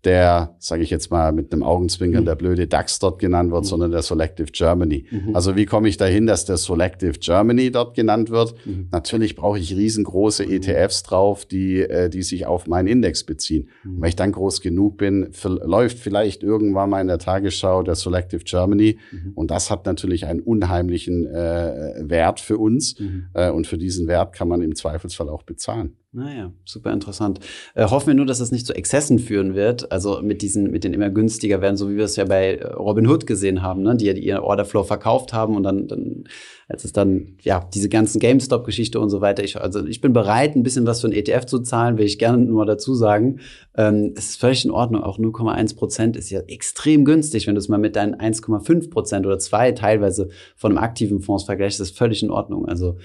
der, 0.04 0.56
sage 0.60 0.84
ich 0.84 0.90
jetzt 0.90 1.12
mal 1.12 1.32
mit 1.32 1.54
einem 1.54 1.64
Augenzwinkern, 1.64 2.24
mhm. 2.24 2.26
der 2.26 2.36
blöde 2.36 2.68
DAX 2.68 3.00
dort 3.00 3.20
genannt 3.20 3.52
wird, 3.52 3.64
mhm. 3.64 3.68
sondern 3.68 3.92
der 3.92 4.02
Selective 4.02 4.52
Germany. 4.52 5.06
Mhm. 5.10 5.36
Also 5.36 5.56
wie 5.56 5.66
komme 5.66 5.88
ich 5.88 5.98
dahin, 5.98 6.28
dass 6.28 6.46
der 6.46 6.58
Selective 6.58 7.20
Germany 7.20 7.72
dort 7.72 7.96
genannt 7.96 8.30
wird? 8.30 8.56
Mhm. 8.66 8.90
Natürlich 8.92 9.36
brauche 9.36 9.60
ich 9.60 9.76
riesengroße 9.76 10.46
mhm. 10.46 10.52
ETFs 10.52 11.04
drauf, 11.04 11.46
die, 11.46 11.82
äh, 11.82 12.10
die 12.10 12.24
sich 12.24 12.46
auf 12.46 12.68
meinen 12.68 12.88
Index 12.88 13.24
beziehen. 13.24 13.70
Und 13.84 13.98
mhm. 13.98 14.02
wenn 14.02 14.10
ich 14.10 14.16
dann 14.16 14.32
groß 14.32 14.62
genug 14.62 14.98
bin, 14.98 15.32
läuft 15.44 16.00
vielleicht 16.00 16.44
irgendwann 16.44 16.90
mal 16.90 17.02
in 17.02 17.08
der 17.08 17.20
Tagesschau 17.20 17.84
der 17.84 17.96
Selective 17.96 18.44
Germany. 18.44 18.98
Und 19.36 19.52
das 19.52 19.72
hat 19.72 19.86
natürlich 19.86 20.26
einen 20.26 20.42
unheimlichen 20.42 21.26
äh, 21.26 21.96
Wert 22.00 22.40
für 22.40 22.58
uns. 22.58 22.96
Äh, 23.34 23.52
und 23.52 23.68
für 23.68 23.78
diesen 23.78 24.08
Wert 24.08 24.34
kann 24.34 24.48
man 24.48 24.62
im 24.62 24.76
Zweifelsfall 24.76 25.30
auch 25.30 25.44
bezahlen. 25.44 25.96
Naja, 26.16 26.52
super 26.64 26.94
interessant. 26.94 27.40
Äh, 27.74 27.88
hoffen 27.88 28.06
wir 28.06 28.14
nur, 28.14 28.28
dass 28.28 28.40
es 28.40 28.52
nicht 28.52 28.68
zu 28.68 28.76
Exzessen 28.76 29.18
führen 29.18 29.56
wird. 29.56 29.92
Also 29.92 30.22
mit 30.22 30.44
diesen, 30.44 30.70
mit 30.70 30.84
den 30.84 30.94
immer 30.94 31.10
günstiger 31.10 31.60
werden, 31.60 31.76
so 31.76 31.90
wie 31.90 31.96
wir 31.96 32.06
es 32.06 32.18
ja 32.18 32.26
bei 32.26 32.58
äh, 32.58 32.68
Robin 32.74 33.08
Hood 33.08 33.26
gesehen 33.26 33.64
haben, 33.64 33.82
ne? 33.82 33.96
die 33.98 34.06
ja 34.06 34.14
ihr 34.14 34.44
Orderflow 34.44 34.84
verkauft 34.84 35.34
haben 35.34 35.56
und 35.56 35.64
dann, 35.64 35.88
dann 35.88 36.26
als 36.68 36.86
es 36.86 36.94
dann, 36.94 37.38
ja, 37.42 37.68
diese 37.74 37.90
ganzen 37.90 38.20
GameStop-Geschichte 38.20 39.00
und 39.00 39.10
so 39.10 39.22
weiter. 39.22 39.44
Ich, 39.44 39.60
also 39.60 39.84
ich 39.88 40.02
bin 40.02 40.14
bereit, 40.14 40.56
ein 40.56 40.62
bisschen 40.62 40.86
was 40.86 41.02
für 41.02 41.08
ein 41.08 41.14
ETF 41.14 41.46
zu 41.46 41.60
zahlen, 41.62 41.98
will 41.98 42.06
ich 42.06 42.20
gerne 42.20 42.38
nur 42.38 42.68
dazu 42.68 42.94
sagen. 42.94 43.40
Ähm, 43.76 44.14
es 44.16 44.30
ist 44.30 44.40
völlig 44.40 44.64
in 44.66 44.72
Ordnung. 44.72 45.02
Auch 45.02 45.18
0,1 45.18 45.76
Prozent 45.76 46.16
ist 46.16 46.30
ja 46.30 46.42
extrem 46.42 47.06
günstig, 47.06 47.48
wenn 47.48 47.56
du 47.56 47.60
es 47.60 47.70
mal 47.70 47.80
mit 47.80 47.96
deinen 47.96 48.14
1,5 48.14 48.92
Prozent 48.92 49.26
oder 49.26 49.40
zwei 49.40 49.72
teilweise 49.72 50.30
von 50.56 50.74
einem 50.74 50.84
aktiven 50.84 51.22
Fonds 51.22 51.44
vergleichst, 51.44 51.80
ist 51.80 51.98
völlig 51.98 52.22
in 52.22 52.30
Ordnung. 52.30 52.68
Also 52.68 52.98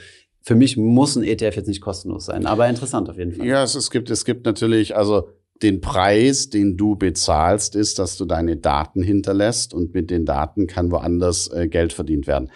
für 0.49 0.55
mich 0.55 0.79
muss 0.79 1.15
ein 1.15 1.25
ETF 1.25 1.57
jetzt 1.57 1.67
nicht 1.67 1.83
kostenlos 1.83 2.25
sein, 2.25 2.47
aber 2.47 2.67
interessant 2.71 3.11
auf 3.11 3.19
jeden 3.19 3.33
Fall. 3.33 3.47
Ja, 3.47 3.63
es, 3.63 3.75
es 3.75 3.91
gibt, 3.91 4.09
es 4.09 4.25
gibt 4.25 4.47
natürlich, 4.47 4.97
also 4.97 5.29
den 5.63 5.83
Preis, 5.83 6.49
den 6.49 6.79
du 6.79 6.97
bezahlst, 6.97 7.77
ist, 7.77 7.99
dass 7.99 8.17
du 8.17 8.25
deine 8.25 8.57
Daten 8.57 9.03
hinterlässt 9.03 9.75
und 9.75 9.93
mit 9.93 10.11
den 10.11 10.25
Daten 10.25 10.67
kann 10.67 10.91
woanders 10.91 11.53
äh, 11.53 11.69
Geld 11.69 11.93
verdient 11.93 12.27
werden. 12.27 12.51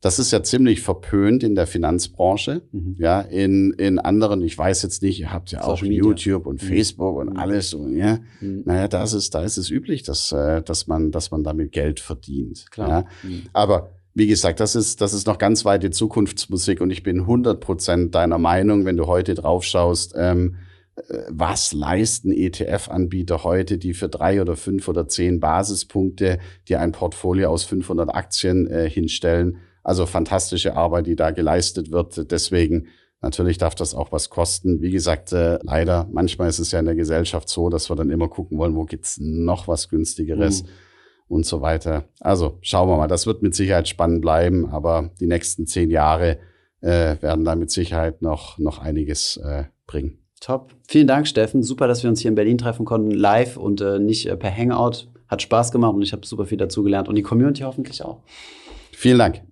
Das 0.00 0.20
ist 0.20 0.30
ja 0.30 0.44
ziemlich 0.44 0.82
verpönt 0.82 1.42
in 1.42 1.56
der 1.56 1.66
Finanzbranche. 1.66 2.62
Mhm. 2.70 2.94
Ja, 3.00 3.20
in, 3.22 3.72
in 3.72 3.98
anderen, 3.98 4.40
ich 4.42 4.56
weiß 4.56 4.84
jetzt 4.84 5.02
nicht, 5.02 5.18
ihr 5.18 5.32
habt 5.32 5.50
ja 5.50 5.62
Social 5.62 5.72
auch 5.72 5.82
Media. 5.82 6.04
YouTube 6.04 6.46
und 6.46 6.62
mhm. 6.62 6.66
Facebook 6.66 7.16
und 7.16 7.30
mhm. 7.30 7.36
alles. 7.38 7.74
Und, 7.74 7.96
ja, 7.96 8.20
mhm. 8.40 8.62
naja, 8.66 8.86
das 8.86 9.14
ist, 9.14 9.34
da 9.34 9.42
ist 9.42 9.56
es 9.56 9.68
üblich, 9.68 10.04
dass, 10.04 10.30
äh, 10.30 10.62
dass 10.62 10.86
man, 10.86 11.10
dass 11.10 11.32
man 11.32 11.42
damit 11.42 11.72
Geld 11.72 11.98
verdient. 11.98 12.70
Klar. 12.70 12.88
Ja? 12.88 13.04
Mhm. 13.28 13.42
Aber 13.52 13.90
wie 14.14 14.26
gesagt, 14.26 14.60
das 14.60 14.76
ist, 14.76 15.00
das 15.00 15.14
ist 15.14 15.26
noch 15.26 15.38
ganz 15.38 15.64
weite 15.64 15.90
Zukunftsmusik 15.90 16.80
und 16.80 16.90
ich 16.90 17.02
bin 17.02 17.20
100 17.20 17.60
Prozent 17.60 18.14
deiner 18.14 18.38
Meinung, 18.38 18.84
wenn 18.84 18.96
du 18.96 19.06
heute 19.06 19.34
drauf 19.34 19.64
schaust, 19.64 20.14
ähm, 20.16 20.56
äh, 20.96 21.02
was 21.30 21.72
leisten 21.72 22.30
ETF-Anbieter 22.30 23.42
heute, 23.42 23.78
die 23.78 23.94
für 23.94 24.08
drei 24.08 24.42
oder 24.42 24.56
fünf 24.56 24.88
oder 24.88 25.08
zehn 25.08 25.40
Basispunkte 25.40 26.38
dir 26.68 26.80
ein 26.80 26.92
Portfolio 26.92 27.50
aus 27.50 27.64
500 27.64 28.14
Aktien 28.14 28.66
äh, 28.66 28.88
hinstellen. 28.88 29.58
Also 29.82 30.04
fantastische 30.04 30.76
Arbeit, 30.76 31.06
die 31.06 31.16
da 31.16 31.30
geleistet 31.30 31.90
wird. 31.90 32.30
Deswegen 32.30 32.88
natürlich 33.22 33.56
darf 33.56 33.74
das 33.74 33.94
auch 33.94 34.12
was 34.12 34.28
kosten. 34.28 34.82
Wie 34.82 34.90
gesagt, 34.90 35.32
äh, 35.32 35.58
leider, 35.62 36.06
manchmal 36.12 36.50
ist 36.50 36.58
es 36.58 36.70
ja 36.70 36.78
in 36.78 36.84
der 36.84 36.94
Gesellschaft 36.94 37.48
so, 37.48 37.70
dass 37.70 37.90
wir 37.90 37.96
dann 37.96 38.10
immer 38.10 38.28
gucken 38.28 38.58
wollen, 38.58 38.76
wo 38.76 38.84
gibt's 38.84 39.18
noch 39.18 39.68
was 39.68 39.88
günstigeres. 39.88 40.64
Mhm 40.64 40.68
und 41.32 41.46
so 41.46 41.62
weiter. 41.62 42.04
Also 42.20 42.58
schauen 42.60 42.88
wir 42.88 42.96
mal, 42.96 43.08
das 43.08 43.26
wird 43.26 43.42
mit 43.42 43.54
Sicherheit 43.54 43.88
spannend 43.88 44.20
bleiben, 44.20 44.70
aber 44.70 45.10
die 45.18 45.26
nächsten 45.26 45.66
zehn 45.66 45.90
Jahre 45.90 46.38
äh, 46.80 47.16
werden 47.20 47.44
da 47.44 47.56
mit 47.56 47.70
Sicherheit 47.70 48.22
noch, 48.22 48.58
noch 48.58 48.78
einiges 48.78 49.38
äh, 49.38 49.64
bringen. 49.86 50.18
Top. 50.40 50.74
Vielen 50.88 51.06
Dank, 51.06 51.26
Steffen. 51.26 51.62
Super, 51.62 51.86
dass 51.86 52.02
wir 52.02 52.10
uns 52.10 52.20
hier 52.20 52.28
in 52.28 52.34
Berlin 52.34 52.58
treffen 52.58 52.84
konnten, 52.84 53.12
live 53.12 53.56
und 53.56 53.80
äh, 53.80 53.98
nicht 53.98 54.26
äh, 54.26 54.36
per 54.36 54.54
Hangout. 54.54 55.08
Hat 55.28 55.40
Spaß 55.40 55.72
gemacht 55.72 55.94
und 55.94 56.02
ich 56.02 56.12
habe 56.12 56.26
super 56.26 56.44
viel 56.44 56.58
dazugelernt 56.58 57.08
und 57.08 57.14
die 57.14 57.22
Community 57.22 57.62
hoffentlich 57.62 58.04
auch. 58.04 58.20
Vielen 58.92 59.18
Dank. 59.18 59.51